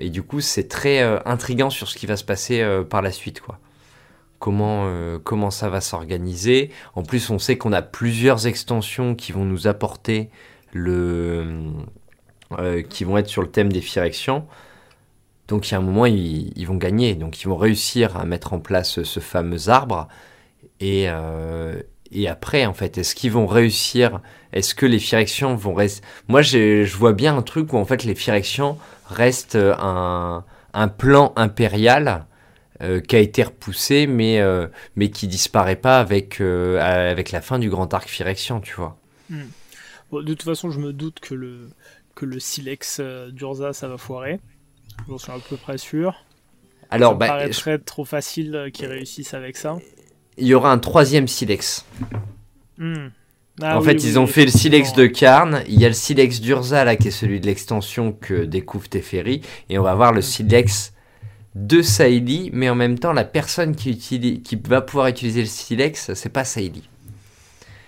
et 0.01 0.09
du 0.09 0.23
coup 0.23 0.41
c'est 0.41 0.67
très 0.67 1.03
intrigant 1.27 1.69
sur 1.69 1.89
ce 1.89 1.97
qui 1.99 2.07
va 2.07 2.17
se 2.17 2.25
passer 2.25 2.67
par 2.89 3.03
la 3.03 3.13
suite, 3.13 3.43
quoi. 3.43 3.59
Comment, 4.39 4.91
comment 5.25 5.51
ça 5.51 5.69
va 5.69 5.83
s'organiser. 5.83 6.71
En 6.95 7.03
plus 7.03 7.29
on 7.29 7.39
sait 7.39 7.59
qu'on 7.59 7.75
a 7.75 7.83
plusieurs 7.83 8.47
extensions 8.47 9.15
qui 9.15 9.31
vont 9.31 9.45
nous 9.45 9.67
apporter 9.67 10.31
le... 10.73 11.67
qui 12.89 13.05
vont 13.05 13.19
être 13.19 13.29
sur 13.29 13.43
le 13.43 13.51
thème 13.51 13.71
des 13.71 13.83
Phyrexians. 13.83 14.49
Donc 15.49 15.69
il 15.69 15.73
y 15.73 15.75
a 15.75 15.79
un 15.79 15.83
moment, 15.83 16.07
ils, 16.07 16.65
vont 16.67 16.77
gagner. 16.77 17.15
Donc 17.15 17.41
ils 17.43 17.49
vont 17.49 17.57
réussir 17.57 18.17
à 18.17 18.25
mettre 18.25 18.53
en 18.53 18.61
place 18.61 19.03
ce 19.03 19.21
fameux 19.21 19.71
arbre. 19.71 20.09
Et, 20.79 21.07
euh, 21.09 21.81
et 22.13 22.29
après, 22.29 22.67
en 22.67 22.75
fait, 22.75 22.99
est-ce 22.99 23.15
qu'ils 23.15 23.33
vont 23.33 23.47
réussir? 23.47 24.21
Est-ce 24.53 24.75
que 24.75 24.87
les 24.87 24.99
Phyrexians 24.99 25.57
vont 25.57 25.75
rester 25.75 26.07
Moi, 26.29 26.43
je 26.43 26.95
vois 26.95 27.15
bien 27.15 27.37
un 27.37 27.43
truc 27.43 27.73
où 27.73 27.79
en 27.79 27.87
fait 27.87 28.05
les 28.05 28.15
Phyrexians 28.15 28.79
restent 29.07 29.57
un, 29.57 30.45
un 30.75 30.89
plan 30.89 31.33
impérial 31.37 32.27
euh, 32.83 33.01
qui 33.01 33.17
a 33.17 33.19
été 33.19 33.43
repoussé, 33.43 34.07
mais, 34.07 34.41
euh, 34.41 34.69
mais 34.97 35.11
qui 35.11 35.29
disparaît 35.29 35.77
pas 35.77 35.99
avec, 35.99 36.43
avec 36.43 37.33
la 37.33 37.41
fin 37.41 37.59
du 37.59 37.71
grand 37.71 37.93
arc 37.95 38.09
Phyrexian, 38.09 38.61
tu 38.61 38.75
vois. 38.75 38.99
Hmm. 39.31 39.45
de 40.13 40.23
toute 40.23 40.43
façon, 40.43 40.71
je 40.71 40.79
me 40.79 40.93
doute 40.93 41.21
que 41.21 41.35
le, 41.35 41.71
que 42.15 42.27
le 42.27 42.39
silex 42.39 43.01
d'Urza, 43.31 43.73
ça 43.73 43.89
va 43.89 43.97
foirer. 43.97 44.41
J'en 45.09 45.19
suis 45.19 45.33
à 45.33 45.37
peu 45.49 45.57
près 45.57 45.79
sûr. 45.79 46.25
Alors, 46.91 47.13
ça 47.13 47.19
bah, 47.19 47.27
paraîtrait 47.29 47.79
trop 47.79 48.05
facile 48.05 48.55
euh, 48.55 48.71
qu'ils 48.71 48.87
réussissent 48.87 49.35
avec 49.35 49.57
ça. 49.57 49.77
Il 50.37 50.47
y 50.47 50.55
aura 50.55 50.73
un 50.73 50.79
troisième 50.79 51.29
silex. 51.29 51.85
Hmm. 52.79 53.09
Ah 53.61 53.77
en 53.77 53.81
fait, 53.81 54.05
ils 54.05 54.19
ont 54.19 54.27
fait 54.27 54.45
le 54.45 54.51
silex 54.51 54.93
de 54.93 55.07
Karn. 55.07 55.63
Il 55.67 55.81
y 55.81 55.85
a 55.85 55.89
le 55.89 55.95
silex 55.95 56.41
d'Urza 56.41 56.85
là, 56.85 56.97
qui 56.97 57.09
est 57.09 57.13
celui 57.13 57.41
de 57.41 57.47
l'extension 57.47 58.13
que 58.13 58.45
découvre 58.45 58.89
Teferi. 58.89 59.43
Et 59.69 59.79
on 59.79 59.83
va 59.83 59.95
voir 59.95 60.13
le 60.13 60.23
silex 60.23 60.93
de 61.57 61.83
Saïli. 61.83 62.51
Mais 62.53 62.71
en 62.71 62.77
même 62.77 62.99
temps, 62.99 63.13
la 63.13 63.25
personne 63.25 63.75
qui, 63.75 63.91
utilise, 63.91 64.43
qui 64.45 64.57
va 64.57 64.81
pouvoir 64.81 65.09
utiliser 65.09 65.41
le 65.41 65.47
silex, 65.47 66.15
c'est 66.15 66.29
pas 66.29 66.45
Saïli. 66.45 66.89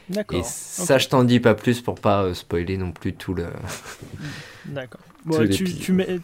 D'accord. 0.08 0.40
Et 0.40 0.42
ça, 0.42 0.98
je 0.98 1.06
t'en 1.06 1.22
dis 1.22 1.38
pas 1.38 1.54
plus 1.54 1.80
pour 1.80 1.94
pas 1.94 2.24
euh, 2.24 2.34
spoiler 2.34 2.76
non 2.76 2.90
plus 2.90 3.14
tout 3.14 3.32
le. 3.32 3.46
D'accord 4.66 5.00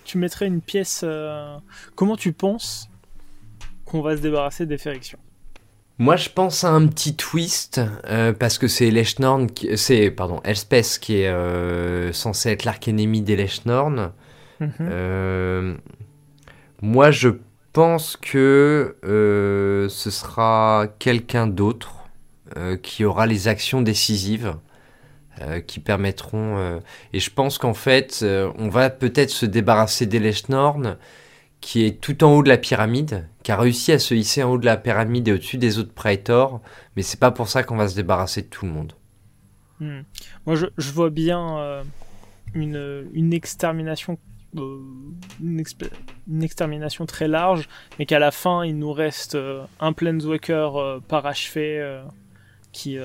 tu, 0.05 0.19
mettrais 0.19 0.47
une 0.47 0.61
pièce. 0.61 1.03
Euh, 1.05 1.57
comment 1.95 2.17
tu 2.17 2.33
penses 2.33 2.89
qu'on 3.85 4.03
va 4.03 4.17
se 4.17 4.23
débarrasser 4.23 4.67
des 4.67 4.79
Férixions 4.79 5.19
moi, 5.99 6.17
je 6.17 6.29
pense 6.29 6.63
à 6.63 6.69
un 6.69 6.87
petit 6.89 7.17
twist 7.17 7.81
euh, 8.05 8.35
parce 8.35 8.59
que 8.59 8.69
c'est 8.69 8.91
Leshnorn, 8.91 9.47
c'est 9.77 10.11
pardon, 10.11 10.43
Elspeth 10.45 10.99
qui 11.01 11.21
est 11.21 11.29
euh, 11.29 12.13
censé 12.13 12.51
être 12.51 12.65
l'arc 12.65 12.87
ennemi 12.87 13.23
des 13.23 13.35
Leshnorn. 13.35 14.13
Mhm. 14.61 15.79
moi, 16.83 17.11
je 17.11 17.31
pense 17.73 18.19
que 18.19 18.95
ce 19.03 20.11
sera 20.11 20.87
quelqu'un 20.99 21.47
d'autre 21.47 21.95
qui 22.83 23.07
aura 23.07 23.27
les 23.27 23.49
actions 23.49 23.81
décisives. 23.81 24.55
Euh, 25.43 25.61
qui 25.61 25.81
permettront. 25.81 26.57
Euh, 26.57 26.81
et 27.13 27.21
je 27.21 27.31
pense 27.31 27.59
qu'en 27.59 27.75
fait, 27.75 28.21
euh, 28.23 28.51
on 28.57 28.71
va 28.71 28.89
peut-être 28.89 29.29
se 29.29 29.45
débarrasser 29.45 30.07
d'Eleshnorn, 30.07 30.97
qui 31.61 31.85
est 31.85 32.01
tout 32.01 32.25
en 32.25 32.33
haut 32.33 32.43
de 32.43 32.49
la 32.49 32.57
pyramide, 32.57 33.29
qui 33.43 33.53
a 33.53 33.59
réussi 33.59 33.93
à 33.93 33.99
se 33.99 34.15
hisser 34.15 34.43
en 34.43 34.53
haut 34.53 34.59
de 34.59 34.65
la 34.65 34.79
pyramide 34.79 35.29
et 35.29 35.33
au-dessus 35.33 35.59
des 35.59 35.79
autres 35.79 35.93
Praetors, 35.93 36.63
mais 36.95 37.03
c'est 37.03 37.21
pas 37.21 37.33
pour 37.33 37.49
ça 37.49 37.63
qu'on 37.65 37.77
va 37.77 37.87
se 37.87 37.97
débarrasser 37.97 38.43
de 38.43 38.47
tout 38.47 38.65
le 38.65 38.73
monde. 38.73 38.95
Hmm. 39.81 40.01
Moi, 40.47 40.57
je, 40.57 40.91
vois 40.91 41.11
bien 41.11 41.83
une, 42.55 43.33
extermination. 43.35 44.19
Une, 44.55 45.63
extermination 46.41 47.05
très 47.05 47.29
large, 47.29 47.69
mais 47.99 48.07
qu'à 48.07 48.19
la 48.19 48.31
fin 48.31 48.65
il 48.65 48.79
nous 48.79 48.93
reste 48.93 49.37
un 49.81 49.93
Planeswalker 49.93 51.01
parachevé 51.09 52.01
qui, 52.73 52.97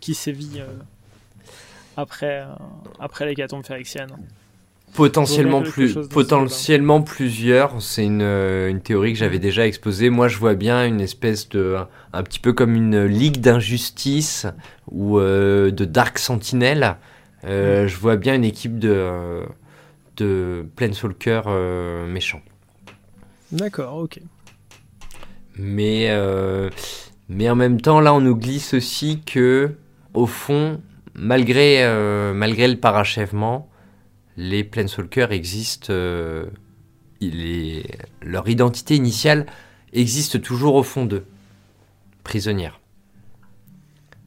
qui 0.00 0.14
sévit 0.14 0.62
après, 1.96 2.42
euh, 2.42 2.46
après 3.00 3.26
l'hécatombe 3.26 3.64
phyrexienne. 3.64 4.10
Potentiellement, 4.94 5.62
plus, 5.62 5.98
potentiellement 6.08 7.02
plusieurs, 7.02 7.82
c'est 7.82 8.04
une, 8.04 8.22
euh, 8.22 8.70
une, 8.70 8.80
théorie 8.80 9.12
que 9.12 9.18
j'avais 9.18 9.38
déjà 9.38 9.66
exposée. 9.66 10.08
Moi, 10.08 10.28
je 10.28 10.38
vois 10.38 10.54
bien 10.54 10.86
une 10.86 11.00
espèce 11.00 11.48
de. 11.50 11.76
un 12.12 12.22
petit 12.22 12.38
peu 12.38 12.52
comme 12.52 12.74
une 12.74 13.04
ligue 13.04 13.40
d'injustice 13.40 14.46
ou 14.90 15.18
euh, 15.18 15.70
de 15.70 15.84
Dark 15.84 16.18
Sentinel. 16.18 16.96
Mm. 17.42 17.86
Je 17.86 17.96
vois 17.96 18.16
bien 18.16 18.34
une 18.34 18.44
équipe 18.44 18.78
de, 18.78 19.42
de 20.16 20.66
Planeswalker 20.76 21.42
méchants. 22.08 22.42
D'accord, 23.52 23.98
ok. 23.98 24.20
Mais, 25.58 26.10
mais 27.28 27.50
en 27.50 27.54
même 27.54 27.80
temps, 27.80 28.00
là, 28.00 28.14
on 28.14 28.20
nous 28.20 28.34
glisse 28.34 28.74
aussi 28.74 29.20
que, 29.24 29.76
au 30.14 30.26
fond, 30.26 30.80
malgré, 31.16 31.82
euh, 31.82 32.32
malgré 32.34 32.68
le 32.68 32.76
parachèvement, 32.76 33.68
les 34.36 34.62
Planeswalkers 34.64 35.32
existent. 35.32 35.88
Euh, 35.90 36.46
leur 38.20 38.48
identité 38.48 38.94
initiale 38.94 39.46
existe 39.94 40.42
toujours 40.42 40.74
au 40.74 40.82
fond 40.82 41.06
d'eux, 41.06 41.24
prisonnière. 42.24 42.80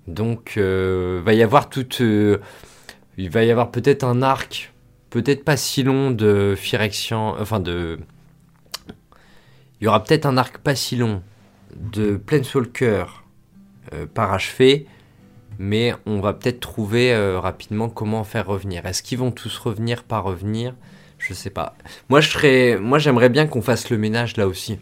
Donc, 0.08 0.56
euh, 0.58 1.22
va 1.24 1.34
y 1.34 1.44
avoir 1.44 1.70
toute, 1.70 2.00
il 2.00 3.30
va 3.30 3.44
y 3.44 3.52
avoir 3.52 3.70
peut-être 3.70 4.04
un 4.04 4.24
arc, 4.24 4.74
peut-être 5.12 5.46
pas 5.46 5.56
si 5.56 5.84
long 5.84 6.10
de 6.10 6.56
Phyrexian, 6.58 7.36
enfin 7.40 7.60
de, 7.60 8.00
il 9.80 9.86
y 9.86 9.88
aura 9.88 10.04
peut-être 10.04 10.26
un 10.26 10.38
arc 10.38 10.58
pas 10.58 10.76
si 10.76 10.96
long 10.96 11.22
de 11.76 12.18
Planeswalker 12.18 13.06
parachevé 14.16 14.88
mais 15.60 15.94
on 16.06 16.22
va 16.22 16.34
peut-être 16.34 16.62
trouver 16.62 17.14
euh, 17.14 17.38
rapidement 17.40 17.90
comment 17.90 18.24
faire 18.24 18.48
revenir. 18.48 18.86
Est-ce 18.86 19.04
qu'ils 19.04 19.20
vont 19.20 19.30
tous 19.30 19.56
revenir, 19.58 20.04
pas 20.04 20.20
revenir? 20.20 20.74
Je 21.20 21.34
sais 21.34 21.50
pas. 21.50 21.76
Moi, 22.08 22.22
je 22.22 22.30
serais, 22.30 22.78
moi, 22.80 22.98
j'aimerais 22.98 23.28
bien 23.28 23.46
qu'on 23.46 23.62
fasse 23.62 23.90
le 23.90 23.98
ménage 23.98 24.38
là 24.38 24.48
aussi, 24.48 24.80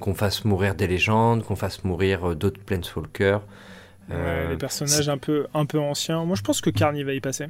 qu'on 0.00 0.14
fasse 0.14 0.46
mourir 0.46 0.74
des 0.74 0.86
légendes, 0.86 1.44
qu'on 1.44 1.56
fasse 1.56 1.84
mourir 1.84 2.30
euh, 2.30 2.34
d'autres 2.34 2.58
Planeswalkers. 2.58 3.42
Euh, 4.10 4.48
les 4.48 4.56
personnages 4.56 5.10
un 5.10 5.18
peu, 5.18 5.46
un 5.52 5.66
peu 5.66 5.78
anciens. 5.78 6.24
Moi, 6.24 6.36
je 6.36 6.42
pense 6.42 6.62
que 6.62 6.70
Carny 6.70 7.04
va 7.04 7.12
y 7.12 7.20
passer. 7.20 7.48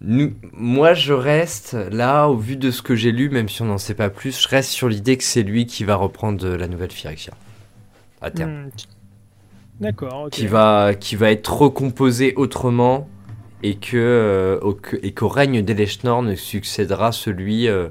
moi, 0.00 0.94
je 0.94 1.12
reste 1.12 1.74
là, 1.90 2.28
au 2.28 2.36
vu 2.36 2.56
de 2.56 2.70
ce 2.70 2.80
que 2.80 2.94
j'ai 2.94 3.10
lu, 3.10 3.28
même 3.28 3.48
si 3.48 3.60
on 3.62 3.66
n'en 3.66 3.78
sait 3.78 3.94
pas 3.94 4.08
plus, 4.08 4.40
je 4.40 4.48
reste 4.48 4.70
sur 4.70 4.88
l'idée 4.88 5.16
que 5.16 5.24
c'est 5.24 5.42
lui 5.42 5.66
qui 5.66 5.82
va 5.82 5.96
reprendre 5.96 6.46
la 6.46 6.68
nouvelle 6.68 6.92
Phyrexia. 6.92 7.34
À 8.20 8.30
terme. 8.30 8.66
Hmm, 8.66 8.70
D'accord. 9.80 10.28
Qui 10.30 10.46
va 10.46 10.94
qui 10.94 11.16
va 11.16 11.30
être 11.30 11.52
recomposé 11.52 12.34
autrement 12.36 13.08
et 13.62 13.76
que 13.76 13.96
euh, 13.96 14.98
et 15.02 15.12
qu'au 15.12 15.28
règne 15.28 15.62
d'Eleshnorn 15.62 16.36
succédera 16.36 17.12
celui 17.12 17.68
euh, 17.68 17.88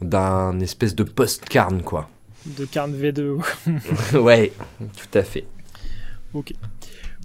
d'un 0.00 0.60
espèce 0.60 0.94
de 0.94 1.02
post-Carn 1.02 1.82
quoi. 1.82 2.08
De 2.46 2.64
Carn 2.66 2.92
V2. 2.92 4.16
ouais, 4.18 4.52
tout 4.78 5.18
à 5.18 5.22
fait. 5.22 5.46
Ok. 6.34 6.52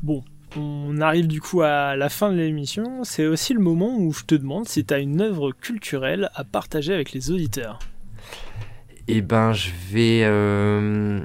Bon, 0.01 0.23
on 0.55 1.01
arrive 1.01 1.27
du 1.27 1.41
coup 1.41 1.61
à 1.61 1.95
la 1.95 2.09
fin 2.09 2.31
de 2.31 2.37
l'émission. 2.37 3.03
C'est 3.03 3.27
aussi 3.27 3.53
le 3.53 3.59
moment 3.59 3.97
où 3.97 4.13
je 4.13 4.23
te 4.23 4.35
demande 4.35 4.67
si 4.67 4.85
tu 4.85 4.93
as 4.93 4.99
une 4.99 5.21
œuvre 5.21 5.51
culturelle 5.51 6.29
à 6.35 6.43
partager 6.43 6.93
avec 6.93 7.11
les 7.11 7.31
auditeurs. 7.31 7.79
Eh 9.07 9.21
ben, 9.21 9.53
je 9.53 9.71
vais, 9.91 10.21
euh, 10.23 11.19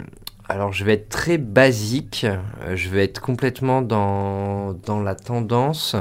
alors 0.49 0.73
je 0.73 0.85
vais 0.85 0.95
être 0.95 1.09
très 1.09 1.39
basique, 1.39 2.27
euh, 2.27 2.77
je 2.77 2.89
vais 2.91 3.05
être 3.05 3.21
complètement 3.21 3.81
dans, 3.83 4.77
la 5.03 5.15
tendance. 5.15 5.97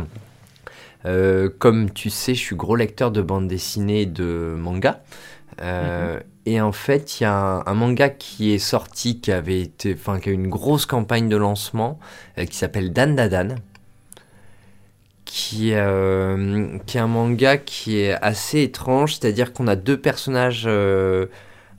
Euh, 1.05 1.49
comme 1.59 1.91
tu 1.91 2.09
sais, 2.09 2.33
je 2.33 2.39
suis 2.39 2.55
gros 2.55 2.75
lecteur 2.75 3.11
de 3.11 3.21
bande 3.21 3.47
dessinée 3.47 4.01
et 4.01 4.05
de 4.05 4.55
manga. 4.57 5.01
Euh, 5.61 6.19
Et 6.45 6.59
en 6.59 6.73
fait, 6.73 7.19
il 7.19 7.23
y 7.23 7.25
a 7.25 7.63
un, 7.65 7.73
manga 7.73 8.09
qui 8.09 8.51
est 8.53 8.59
sorti, 8.59 9.21
qui 9.21 9.31
avait 9.31 9.61
été, 9.61 9.93
enfin, 9.93 10.19
qui 10.19 10.29
a 10.29 10.31
eu 10.33 10.35
une 10.35 10.49
grosse 10.49 10.85
campagne 10.85 11.29
de 11.29 11.37
lancement, 11.37 11.99
qui 12.37 12.57
s'appelle 12.57 12.91
Dan 12.91 13.15
Dadan 13.15 13.55
qui, 15.25 15.57
qui 15.65 15.71
est 15.71 15.77
un 16.99 17.07
manga 17.07 17.57
qui 17.57 17.99
est 17.99 18.13
assez 18.21 18.61
étrange, 18.61 19.15
c'est-à-dire 19.15 19.53
qu'on 19.53 19.67
a 19.67 19.75
deux 19.75 19.99
personnages, 19.99 20.67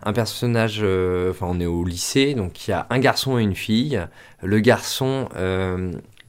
un 0.04 0.12
personnage, 0.12 0.80
euh, 0.82 1.30
enfin 1.30 1.46
on 1.48 1.60
est 1.60 1.66
au 1.66 1.84
lycée, 1.84 2.34
donc 2.34 2.66
il 2.66 2.70
y 2.70 2.74
a 2.74 2.86
un 2.90 2.98
garçon 2.98 3.38
et 3.38 3.42
une 3.42 3.54
fille. 3.54 4.00
Le 4.42 4.60
garçon 4.60 5.28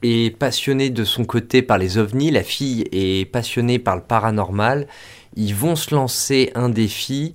est 0.02 0.38
passionné 0.38 0.90
de 0.90 1.04
son 1.04 1.24
côté 1.24 1.62
par 1.62 1.78
les 1.78 1.98
ovnis, 1.98 2.30
la 2.30 2.42
fille 2.42 2.84
est 2.92 3.30
passionnée 3.30 3.78
par 3.78 3.96
le 3.96 4.02
paranormal. 4.02 4.86
Ils 5.36 5.54
vont 5.54 5.76
se 5.76 5.94
lancer 5.94 6.50
un 6.54 6.68
défi 6.68 7.34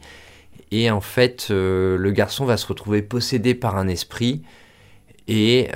et 0.72 0.90
en 0.90 1.02
fait 1.02 1.48
le 1.50 2.12
garçon 2.12 2.46
va 2.46 2.58
se 2.58 2.66
retrouver 2.66 3.02
possédé 3.02 3.54
par 3.54 3.78
un 3.78 3.88
esprit 3.88 4.42
et 5.28 5.70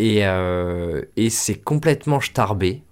Euh, 0.00 1.02
et, 1.16 1.30
c'est 1.30 1.62
complètement 1.62 2.20
starbé. 2.20 2.82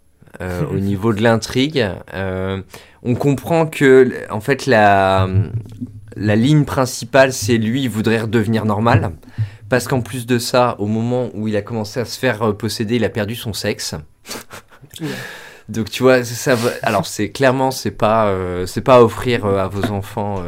Euh, 0.41 0.67
au 0.67 0.79
niveau 0.79 1.13
de 1.13 1.23
l'intrigue, 1.23 1.87
euh, 2.13 2.61
on 3.03 3.15
comprend 3.15 3.67
que 3.67 4.31
en 4.31 4.41
fait 4.41 4.67
la, 4.67 5.29
la 6.17 6.37
ligne 6.37 6.65
principale 6.65 7.33
c'est 7.33 7.57
lui 7.59 7.83
il 7.83 7.91
voudrait 7.91 8.21
redevenir 8.21 8.65
normal. 8.65 9.13
Parce 9.69 9.89
qu'en 9.89 10.01
plus 10.01 10.27
de 10.27 10.39
ça 10.39 10.77
au 10.79 10.87
moment 10.87 11.31
où 11.35 11.49
il 11.49 11.57
a 11.57 11.63
commencé 11.63 12.01
à 12.01 12.05
se 12.05 12.19
faire 12.19 12.57
posséder 12.57 12.97
il 12.97 13.05
a 13.05 13.09
perdu 13.09 13.35
son 13.35 13.53
sexe. 13.53 13.95
Donc 15.69 15.91
tu 15.91 16.05
vois 16.05 16.25
ça 16.25 16.57
alors 16.83 17.07
c'est 17.07 17.31
clairement 17.31 17.73
c'est 17.73 17.91
pas 17.91 18.33
c'est 18.67 18.83
pas 18.83 18.97
à 18.97 19.03
offrir 19.03 19.45
à 19.45 19.67
vos 19.67 19.91
enfants 19.91 20.43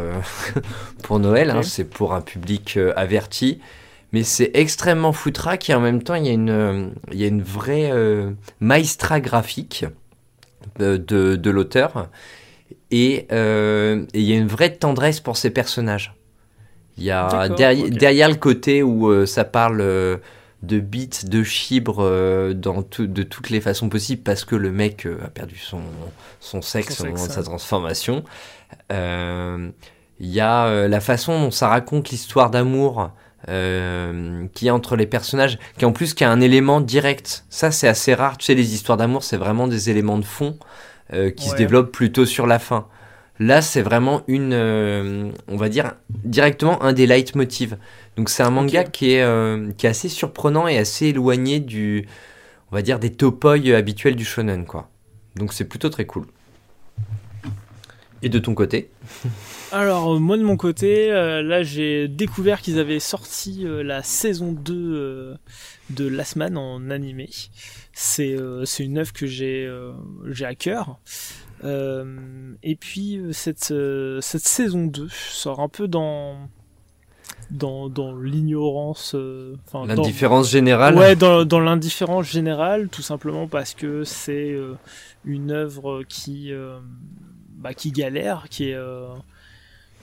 pour 1.03 1.19
Noël 1.19 1.51
hein, 1.51 1.63
c'est 1.63 1.85
pour 1.85 2.15
un 2.15 2.21
public 2.21 2.79
averti. 2.95 3.61
Mais 4.13 4.23
c'est 4.23 4.51
extrêmement 4.55 5.13
foutraque 5.13 5.69
et 5.69 5.75
en 5.75 5.81
même 5.81 6.03
temps 6.03 6.15
il 6.15 6.27
y 6.27 6.31
a 6.31 6.33
une, 6.33 6.51
euh, 6.51 6.89
il 7.13 7.19
y 7.19 7.25
a 7.25 7.29
une 7.29 7.43
vraie 7.43 7.91
euh, 7.93 8.31
maestra 8.61 9.21
graphique 9.21 9.85
de, 10.79 10.97
de, 10.97 11.51
l'auteur 11.51 12.09
et, 12.91 13.27
euh, 13.33 14.05
et, 14.15 14.21
il 14.21 14.27
y 14.27 14.33
a 14.33 14.37
une 14.37 14.49
vraie 14.49 14.73
tendresse 14.75 15.21
pour 15.21 15.37
ces 15.37 15.51
personnages. 15.51 16.15
Il 16.97 17.05
y 17.05 17.11
a 17.11 17.49
derrière, 17.49 17.91
derrière, 17.91 18.29
le 18.29 18.35
côté 18.35 18.83
où 18.83 19.25
ça 19.25 19.45
parle 19.45 19.79
de 19.79 20.81
bits, 20.81 21.11
de 21.27 21.45
chibres 21.45 22.03
dans 22.55 22.85
de 22.99 23.23
toutes 23.23 23.51
les 23.51 23.61
façons 23.61 23.89
possibles 23.89 24.23
parce 24.25 24.45
que 24.45 24.57
le 24.57 24.73
mec 24.73 25.07
a 25.07 25.29
perdu 25.29 25.59
son, 25.59 25.81
son 26.41 26.61
sexe 26.61 27.01
au 27.01 27.05
moment 27.05 27.25
de 27.29 27.31
sa 27.31 27.45
transformation. 27.45 28.25
Il 28.91 29.73
y 30.19 30.41
a 30.41 30.89
la 30.89 31.01
façon 31.01 31.41
dont 31.41 31.51
ça 31.53 31.69
raconte 31.69 32.11
l'histoire 32.11 32.51
d'amour 32.51 33.13
euh, 33.49 34.47
qui 34.53 34.67
est 34.67 34.71
entre 34.71 34.97
les 34.97 35.07
personnages, 35.07 35.61
qui 35.79 35.85
en 35.85 35.93
plus 35.93 36.13
qui 36.13 36.25
a 36.25 36.31
un 36.31 36.41
élément 36.41 36.81
direct. 36.81 37.45
Ça 37.51 37.71
c'est 37.71 37.87
assez 37.87 38.13
rare, 38.13 38.37
tu 38.37 38.47
sais 38.47 38.55
les 38.55 38.75
histoires 38.75 38.99
d'amour 38.99 39.23
c'est 39.23 39.37
vraiment 39.37 39.69
des 39.69 39.91
éléments 39.91 40.19
de 40.19 40.25
fond 40.25 40.59
euh, 41.13 41.31
qui 41.31 41.49
se 41.49 41.57
développent 41.57 41.93
plutôt 41.93 42.27
sur 42.27 42.47
la 42.47 42.59
fin. 42.59 42.87
Là 43.39 43.63
c'est 43.63 43.83
vraiment 43.83 44.23
une, 44.27 44.53
euh, 44.53 45.31
on 45.47 45.57
va 45.57 45.69
dire 45.69 45.95
directement 46.11 46.83
un 46.83 46.93
des 46.93 47.07
leitmotivs. 47.07 47.77
Donc 48.17 48.31
c'est 48.31 48.43
un 48.43 48.51
manga 48.51 48.85
qui, 48.85 49.13
est, 49.13 49.77
qui 49.77 49.87
est 49.87 49.91
assez 49.91 50.09
surprenant 50.09 50.67
et 50.67 50.77
assez 50.77 51.07
éloigné 51.07 51.61
du, 51.61 52.09
on 52.73 52.77
va 52.77 52.83
dire 52.83 52.99
des 52.99 53.13
topoi 53.13 53.55
habituels 53.75 54.17
du 54.17 54.25
shonen 54.25 54.65
quoi. 54.67 54.91
Donc 55.37 55.53
c'est 55.53 55.65
plutôt 55.65 55.89
très 55.89 56.05
cool. 56.05 56.27
Et 58.23 58.29
de 58.29 58.39
ton 58.39 58.55
côté 58.55 58.91
Alors, 59.73 60.15
euh, 60.15 60.19
moi 60.19 60.37
de 60.37 60.43
mon 60.43 60.57
côté, 60.57 61.13
euh, 61.13 61.43
là 61.43 61.63
j'ai 61.63 62.09
découvert 62.09 62.61
qu'ils 62.61 62.79
avaient 62.79 63.01
sorti 63.01 63.65
euh, 63.65 63.83
la 63.83 64.03
saison 64.03 64.53
2 64.53 65.37
de 65.91 66.07
Last 66.07 66.37
Man 66.37 66.57
en 66.57 66.91
animé. 66.91 67.29
C'est 67.93 68.37
une 68.79 68.99
œuvre 68.99 69.13
que 69.13 69.27
j'ai 69.27 69.69
à 70.43 70.55
cœur. 70.55 70.99
et 71.65 72.77
puis 72.77 73.21
cette, 73.33 73.75
cette 74.21 74.47
saison 74.47 74.87
2 74.87 75.09
sort 75.11 75.61
un 75.61 75.69
peu 75.69 75.89
dans 75.89 76.49
dans, 77.51 77.89
dans 77.89 78.15
l'ignorance. 78.15 79.17
l'indifférence 79.75 80.51
générale 80.51 80.97
Ouais, 80.97 81.17
dans, 81.17 81.45
dans 81.45 81.61
l'indifférence 81.61 82.27
générale, 82.31 82.89
tout 82.89 83.03
simplement 83.03 83.47
parce 83.47 83.75
que 83.75 84.05
c'est 84.05 84.55
une 85.25 85.51
œuvre 85.51 86.03
qui, 86.09 86.53
bah, 87.57 87.75
qui 87.75 87.91
galère, 87.91 88.47
qui 88.51 88.71
est 88.71 88.79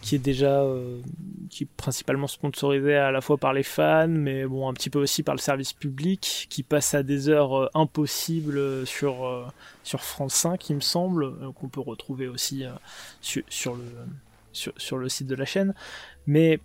qui 0.05 0.13
est 0.13 0.19
déjà 0.19 0.61
euh, 0.61 1.01
qui 1.49 1.63
est 1.63 1.69
principalement 1.77 2.27
sponsorisé 2.27 2.95
à 2.95 3.09
la 3.09 3.21
fois 3.21 3.37
par 3.37 3.53
les 3.53 3.63
fans, 3.63 4.07
mais 4.07 4.45
bon 4.45 4.69
un 4.69 4.73
petit 4.73 4.91
peu 4.91 4.99
aussi 4.99 5.23
par 5.23 5.33
le 5.33 5.39
service 5.39 5.73
public, 5.73 6.45
qui 6.51 6.61
passe 6.61 6.93
à 6.93 7.01
des 7.01 7.27
heures 7.27 7.57
euh, 7.57 7.69
impossibles 7.73 8.85
sur 8.85 9.25
euh, 9.25 9.45
sur 9.83 10.01
France 10.01 10.35
5, 10.35 10.69
il 10.69 10.75
me 10.75 10.81
semble, 10.81 11.33
qu'on 11.53 11.69
peut 11.69 11.81
retrouver 11.81 12.27
aussi 12.27 12.65
sur, 13.19 13.41
sur, 13.49 13.75
le 13.75 13.83
sur, 14.51 14.73
sur, 14.77 14.97
le 14.97 15.09
site 15.09 15.25
de 15.25 15.35
la 15.35 15.45
chaîne. 15.45 15.73
Mais 16.27 16.59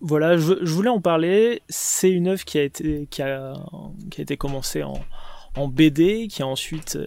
voilà, 0.00 0.36
je, 0.36 0.54
je 0.60 0.72
voulais 0.72 0.90
en 0.90 1.00
parler. 1.00 1.62
C'est 1.68 2.10
une 2.10 2.26
œuvre 2.26 2.44
qui 2.44 2.58
a 2.58 2.64
été 2.64 3.06
qui 3.10 3.22
a 3.22 3.54
qui 4.10 4.20
a 4.20 4.22
été 4.22 4.36
commencée 4.36 4.82
en 4.82 5.00
en 5.54 5.68
BD, 5.68 6.26
qui 6.26 6.42
a 6.42 6.48
ensuite 6.48 6.98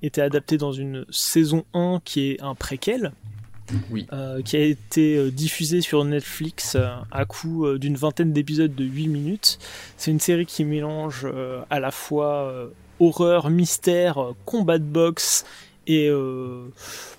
été 0.00 0.22
adaptée 0.22 0.56
dans 0.56 0.72
une 0.72 1.04
saison 1.10 1.66
1 1.74 2.00
qui 2.02 2.30
est 2.30 2.40
un 2.40 2.54
préquel 2.54 3.12
oui. 3.90 4.06
Euh, 4.12 4.42
qui 4.42 4.56
a 4.56 4.60
été 4.60 5.16
euh, 5.16 5.30
diffusé 5.30 5.80
sur 5.80 6.04
Netflix 6.04 6.74
euh, 6.74 6.88
à 7.10 7.24
coup 7.24 7.66
d'une 7.78 7.96
vingtaine 7.96 8.32
d'épisodes 8.32 8.74
de 8.74 8.84
8 8.84 9.08
minutes. 9.08 9.58
C'est 9.96 10.10
une 10.10 10.20
série 10.20 10.46
qui 10.46 10.64
mélange 10.64 11.26
à 11.70 11.80
la 11.80 11.90
fois 11.90 12.52
horreur, 12.98 13.50
mystère, 13.50 14.32
combat 14.44 14.78
de 14.78 14.84
boxe 14.84 15.44
et 15.86 16.10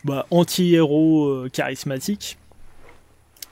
bah, 0.03 0.26
anti-héros 0.32 1.48
charismatique. 1.52 2.38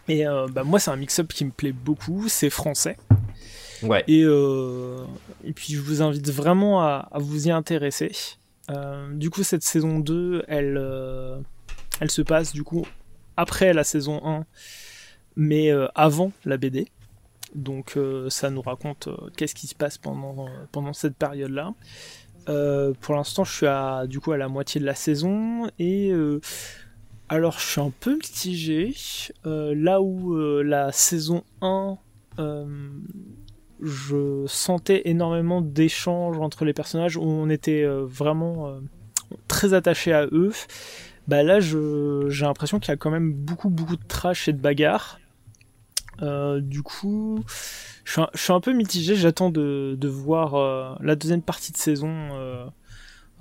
Et 0.08 0.26
bah, 0.52 0.64
moi, 0.64 0.80
c'est 0.80 0.92
un 0.92 0.96
mix-up 0.96 1.32
qui 1.32 1.46
me 1.46 1.52
plaît 1.52 1.72
beaucoup. 1.74 2.28
C'est 2.28 2.50
français. 2.50 2.98
Ouais. 3.84 4.04
Et, 4.08 4.22
et 4.22 5.54
puis, 5.54 5.74
je 5.74 5.80
vous 5.80 6.02
invite 6.02 6.30
vraiment 6.30 6.82
à, 6.82 7.08
à 7.12 7.20
vous 7.20 7.48
y 7.48 7.52
intéresser. 7.52 8.12
du 9.14 9.30
coup, 9.30 9.44
cette 9.44 9.64
saison 9.64 10.00
2, 10.00 10.46
elle 10.48 10.78
elle 12.00 12.12
se 12.12 12.22
passe 12.22 12.54
du 12.54 12.64
coup 12.64 12.86
après 13.40 13.74
la 13.74 13.86
saison 13.86 14.22
1, 14.26 14.46
mais 15.38 15.72
euh, 15.72 15.88
avant 15.96 16.32
la 16.44 16.58
BD. 16.58 16.88
Donc 17.56 17.94
euh, 17.96 18.30
ça 18.30 18.50
nous 18.50 18.62
raconte 18.62 19.08
euh, 19.08 19.30
qu'est-ce 19.38 19.56
qui 19.56 19.68
se 19.68 19.76
passe 19.76 19.98
pendant, 19.98 20.50
cette 20.94 21.16
période-là. 21.16 21.74
pour 23.02 23.16
l'instant, 23.16 23.44
je 23.44 23.54
suis 23.54 23.68
à, 23.68 24.06
du 24.08 24.20
coup 24.20 24.34
à 24.34 24.38
la 24.38 24.50
moitié 24.50 24.82
de 24.82 24.86
la 24.86 24.96
saison 24.96 25.70
et 25.80 26.12
alors 27.30 27.60
je 27.60 27.66
suis 27.66 27.82
un 27.82 27.94
peu 27.98 28.16
mitigé. 28.16 28.94
là 29.46 30.02
où 30.02 30.36
la 30.62 30.92
saison 30.92 31.44
1 31.62 31.98
je 33.82 34.46
sentais 34.48 35.04
énormément 35.06 35.62
d'échanges 35.62 36.38
entre 36.40 36.66
les 36.66 36.74
personnages 36.74 37.16
où 37.16 37.24
on 37.24 37.50
était 37.50 37.86
vraiment 37.86 38.80
très 39.48 39.74
attaché 39.74 40.12
à 40.12 40.26
eux 40.26 40.52
bah 41.30 41.44
là 41.44 41.60
j'ai 41.60 42.46
l'impression 42.46 42.80
qu'il 42.80 42.90
y 42.90 42.94
a 42.94 42.98
quand 42.98 43.12
même 43.12 43.32
beaucoup 43.32 43.70
beaucoup 43.70 43.96
de 43.96 44.08
trash 44.08 44.48
et 44.48 44.54
de 44.54 44.58
bagarres. 44.58 45.20
Euh, 46.24 46.60
du 46.60 46.82
coup, 46.82 47.46
je 48.04 48.22
suis, 48.34 48.52
un, 48.52 48.60
peu 48.60 48.74
mitigé, 48.74 49.16
j'attends 49.16 49.52
de, 49.52 49.96
voir 50.08 50.56
euh, 50.56 50.96
la 51.02 51.16
deuxième 51.16 51.44
partie 51.44 51.72
de 51.72 51.78
saison, 51.78 52.10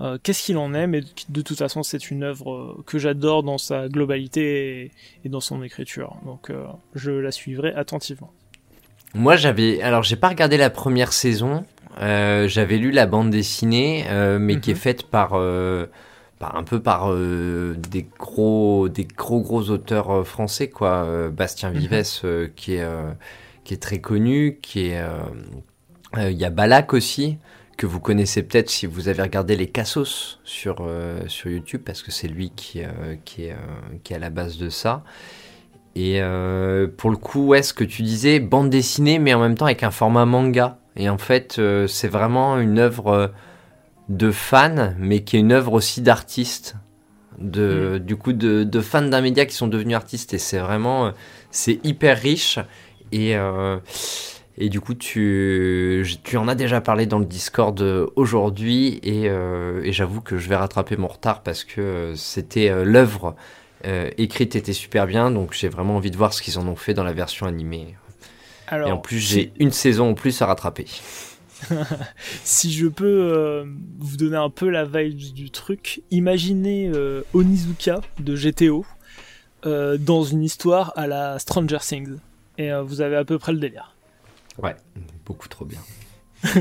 euh, 0.01 0.19
qu'est-ce 0.23 0.44
qu'il 0.44 0.59
en 0.59 0.74
est, 0.74 0.86
mais 0.86 1.01
de 1.31 1.40
toute 1.40 1.56
façon 1.56 1.82
c'est 1.82 2.10
une 2.10 2.24
œuvre 2.24 2.77
que 2.86 2.98
j'adore 2.98 3.43
dans 3.43 3.59
sa 3.59 3.89
globalité 3.89 4.93
et, 5.24 5.28
dans 5.31 5.40
son 5.40 5.62
écriture, 5.62 6.16
donc 6.27 6.52
je 6.94 7.10
la 7.10 7.32
suivrai 7.32 7.73
attentivement. 7.74 8.32
Moi 9.15 9.36
j'avais, 9.36 9.81
alors 9.81 10.02
j'ai 10.02 10.16
pas 10.16 10.28
regardé 10.28 10.59
la 10.59 10.70
première 10.70 11.12
saison, 11.12 11.65
j'avais 11.98 12.77
lu 12.77 12.93
la 12.93 13.06
bande 13.06 13.31
dessinée, 13.31 14.05
mais 14.39 14.60
qui 14.60 14.70
est 14.70 14.74
mhm. 14.74 14.81
faite 14.81 15.02
par 15.05 15.32
un 16.40 16.62
peu 16.62 16.81
par 16.81 17.12
euh, 17.12 17.74
des 17.90 18.06
gros 18.19 18.89
des 18.89 19.05
gros 19.05 19.40
gros 19.40 19.70
auteurs 19.70 20.10
euh, 20.10 20.24
français 20.24 20.69
quoi. 20.69 21.05
Euh, 21.05 21.31
Bastien 21.31 21.70
mhm. 21.70 21.78
Vives 21.78 22.51
qui 22.55 22.74
est 22.74 22.86
qui 23.65 23.74
est 23.74 23.82
très 23.82 24.01
connu 24.01 24.59
qui 24.62 24.89
est 24.89 25.02
il 26.16 26.32
y 26.32 26.44
a 26.44 26.51
Balak 26.51 26.94
aussi 26.94 27.39
que 27.77 27.86
vous 27.86 28.01
connaissez 28.01 28.43
peut-être 28.43 28.70
si 28.70 28.86
vous 28.86 29.09
avez 29.09 29.23
regardé 29.23 29.55
les 29.56 29.69
Cassos 29.69 30.40
sur 30.44 30.89
sur 31.27 31.51
YouTube 31.51 31.82
parce 31.85 32.02
que 32.02 32.10
c'est 32.10 32.28
lui 32.28 32.51
qui 32.51 32.82
qui 33.24 33.44
est 33.44 33.56
qui 34.05 34.12
est 34.12 34.16
à 34.16 34.20
la 34.20 34.31
base 34.31 34.59
de 34.59 34.70
ça. 34.70 35.05
Et 35.94 36.20
pour 36.97 37.10
le 37.10 37.16
coup 37.16 37.48
ouais 37.48 37.62
ce 37.62 37.74
que 37.74 37.85
tu 37.85 38.02
disais 38.02 38.40
bande 38.40 38.70
dessinée 38.70 39.19
mais 39.19 39.35
en 39.35 39.40
même 39.40 39.56
temps 39.56 39.66
avec 39.66 39.82
un 39.82 39.90
format 39.90 40.24
manga. 40.24 40.78
Et 40.97 41.09
en 41.09 41.19
fait 41.19 41.60
c'est 41.86 42.09
vraiment 42.09 42.59
une 42.59 42.78
œuvre 42.78 43.32
de 44.09 44.30
fan, 44.30 44.97
mais 44.98 45.22
qui 45.22 45.36
est 45.36 45.40
une 45.40 45.52
œuvre 45.52 45.72
aussi 45.72 46.01
d'artiste. 46.01 46.76
de, 47.39 47.98
mm. 48.01 48.05
du 48.05 48.16
coup, 48.16 48.32
de, 48.32 48.80
fans 48.80 49.02
d'un 49.02 49.20
média 49.20 49.47
qui 49.47 49.55
sont 49.55 49.68
devenus 49.68 49.97
artistes. 49.97 50.35
Et 50.35 50.39
c'est 50.39 50.59
vraiment, 50.59 51.12
c'est 51.51 51.80
hyper 51.85 52.18
riche. 52.18 52.59
Et, 53.12 53.35
et 54.59 54.68
du 54.68 54.80
coup, 54.80 54.94
tu, 54.94 56.05
tu 56.24 56.36
en 56.36 56.48
as 56.48 56.55
déjà 56.55 56.80
parlé 56.80 57.06
dans 57.06 57.18
le 57.18 57.24
Discord 57.24 57.80
aujourd'hui. 58.16 58.98
Et, 59.02 59.24
et 59.26 59.93
j'avoue 59.93 60.20
que 60.20 60.39
je 60.39 60.48
vais 60.48 60.56
rattraper 60.56 60.97
mon 60.97 61.09
retard 61.09 61.43
parce 61.43 61.64
que 61.64 62.12
c'était 62.16 62.85
l'œuvre 62.85 63.36
écrite 63.85 64.56
était 64.56 64.72
super 64.72 65.06
bien. 65.06 65.30
Donc 65.30 65.52
j'ai 65.52 65.68
vraiment 65.68 65.97
envie 65.97 66.10
de 66.10 66.16
voir 66.16 66.32
ce 66.32 66.43
qu'ils 66.43 66.59
en 66.59 66.66
ont 66.66 66.76
fait 66.76 66.94
dans 66.94 67.05
la 67.05 67.12
version 67.12 67.47
animée. 67.47 67.94
et 68.72 68.90
en 68.90 68.98
plus, 68.98 69.18
j'ai 69.18 69.52
une 69.59 69.72
saison 69.72 70.10
en 70.10 70.14
plus 70.14 70.43
à 70.43 70.47
rattraper. 70.47 70.86
si 72.44 72.72
je 72.72 72.86
peux 72.86 73.05
euh, 73.06 73.64
vous 73.98 74.16
donner 74.16 74.36
un 74.36 74.51
peu 74.51 74.68
la 74.68 74.85
vibe 74.85 75.16
du 75.16 75.51
truc, 75.51 76.02
imaginez 76.10 76.90
euh, 76.94 77.22
Onizuka 77.35 78.01
de 78.20 78.36
GTO 78.36 78.86
euh, 79.66 79.98
dans 79.98 80.22
une 80.22 80.43
histoire 80.43 80.93
à 80.97 81.06
la 81.06 81.39
Stranger 81.39 81.78
Things. 81.80 82.18
Et 82.59 82.72
vous 82.85 83.01
avez 83.02 83.14
à 83.14 83.24
peu 83.24 83.39
près 83.39 83.52
le 83.52 83.59
délire. 83.59 83.94
Ouais, 84.60 84.74
beaucoup 85.24 85.47
trop 85.47 85.64
bien. 85.64 85.78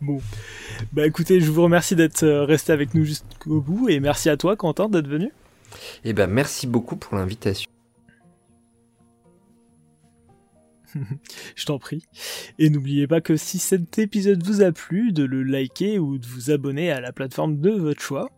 bon, 0.00 0.20
bah 0.92 1.06
écoutez, 1.06 1.40
je 1.40 1.48
vous 1.48 1.62
remercie 1.62 1.94
d'être 1.94 2.26
resté 2.26 2.72
avec 2.72 2.92
nous 2.92 3.04
jusqu'au 3.04 3.60
bout 3.60 3.88
et 3.88 4.00
merci 4.00 4.28
à 4.28 4.36
toi 4.36 4.56
Quentin 4.56 4.88
d'être 4.88 5.06
venu. 5.06 5.30
Eh 6.02 6.12
ben 6.12 6.26
merci 6.26 6.66
beaucoup 6.66 6.96
pour 6.96 7.16
l'invitation. 7.16 7.70
je 11.56 11.64
t'en 11.64 11.78
prie. 11.78 12.04
Et 12.58 12.70
n'oubliez 12.70 13.06
pas 13.06 13.20
que 13.20 13.36
si 13.36 13.58
cet 13.58 13.98
épisode 13.98 14.42
vous 14.44 14.62
a 14.62 14.72
plu, 14.72 15.12
de 15.12 15.24
le 15.24 15.42
liker 15.42 15.98
ou 15.98 16.18
de 16.18 16.26
vous 16.26 16.50
abonner 16.50 16.90
à 16.90 17.00
la 17.00 17.12
plateforme 17.12 17.58
de 17.58 17.70
votre 17.70 18.00
choix. 18.00 18.30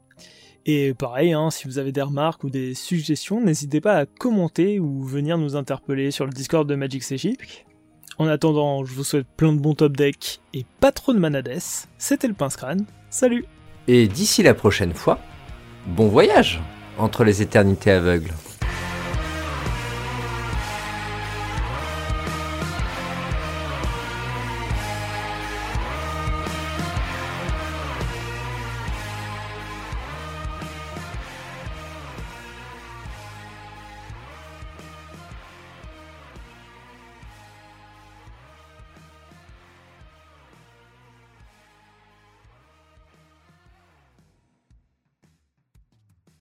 Et 0.66 0.92
pareil, 0.94 1.32
hein, 1.32 1.50
si 1.50 1.66
vous 1.66 1.78
avez 1.78 1.92
des 1.92 2.02
remarques 2.02 2.44
ou 2.44 2.50
des 2.50 2.74
suggestions, 2.74 3.40
n'hésitez 3.40 3.80
pas 3.80 3.96
à 3.96 4.06
commenter 4.06 4.78
ou 4.78 5.02
venir 5.02 5.38
nous 5.38 5.56
interpeller 5.56 6.10
sur 6.10 6.26
le 6.26 6.32
Discord 6.32 6.68
de 6.68 6.74
Magic 6.74 7.02
Ship. 7.02 7.40
En 8.18 8.26
attendant, 8.26 8.84
je 8.84 8.92
vous 8.92 9.04
souhaite 9.04 9.26
plein 9.36 9.52
de 9.52 9.58
bons 9.58 9.74
top 9.74 9.96
decks 9.96 10.40
et 10.52 10.66
pas 10.80 10.92
trop 10.92 11.14
de 11.14 11.18
manades. 11.18 11.58
C'était 11.96 12.28
le 12.28 12.34
Pince 12.34 12.56
Crâne. 12.56 12.84
Salut 13.08 13.46
Et 13.88 14.08
d'ici 14.08 14.42
la 14.42 14.52
prochaine 14.52 14.92
fois, 14.92 15.18
bon 15.86 16.08
voyage 16.08 16.60
entre 16.98 17.24
les 17.24 17.40
éternités 17.40 17.90
aveugles. 17.90 18.34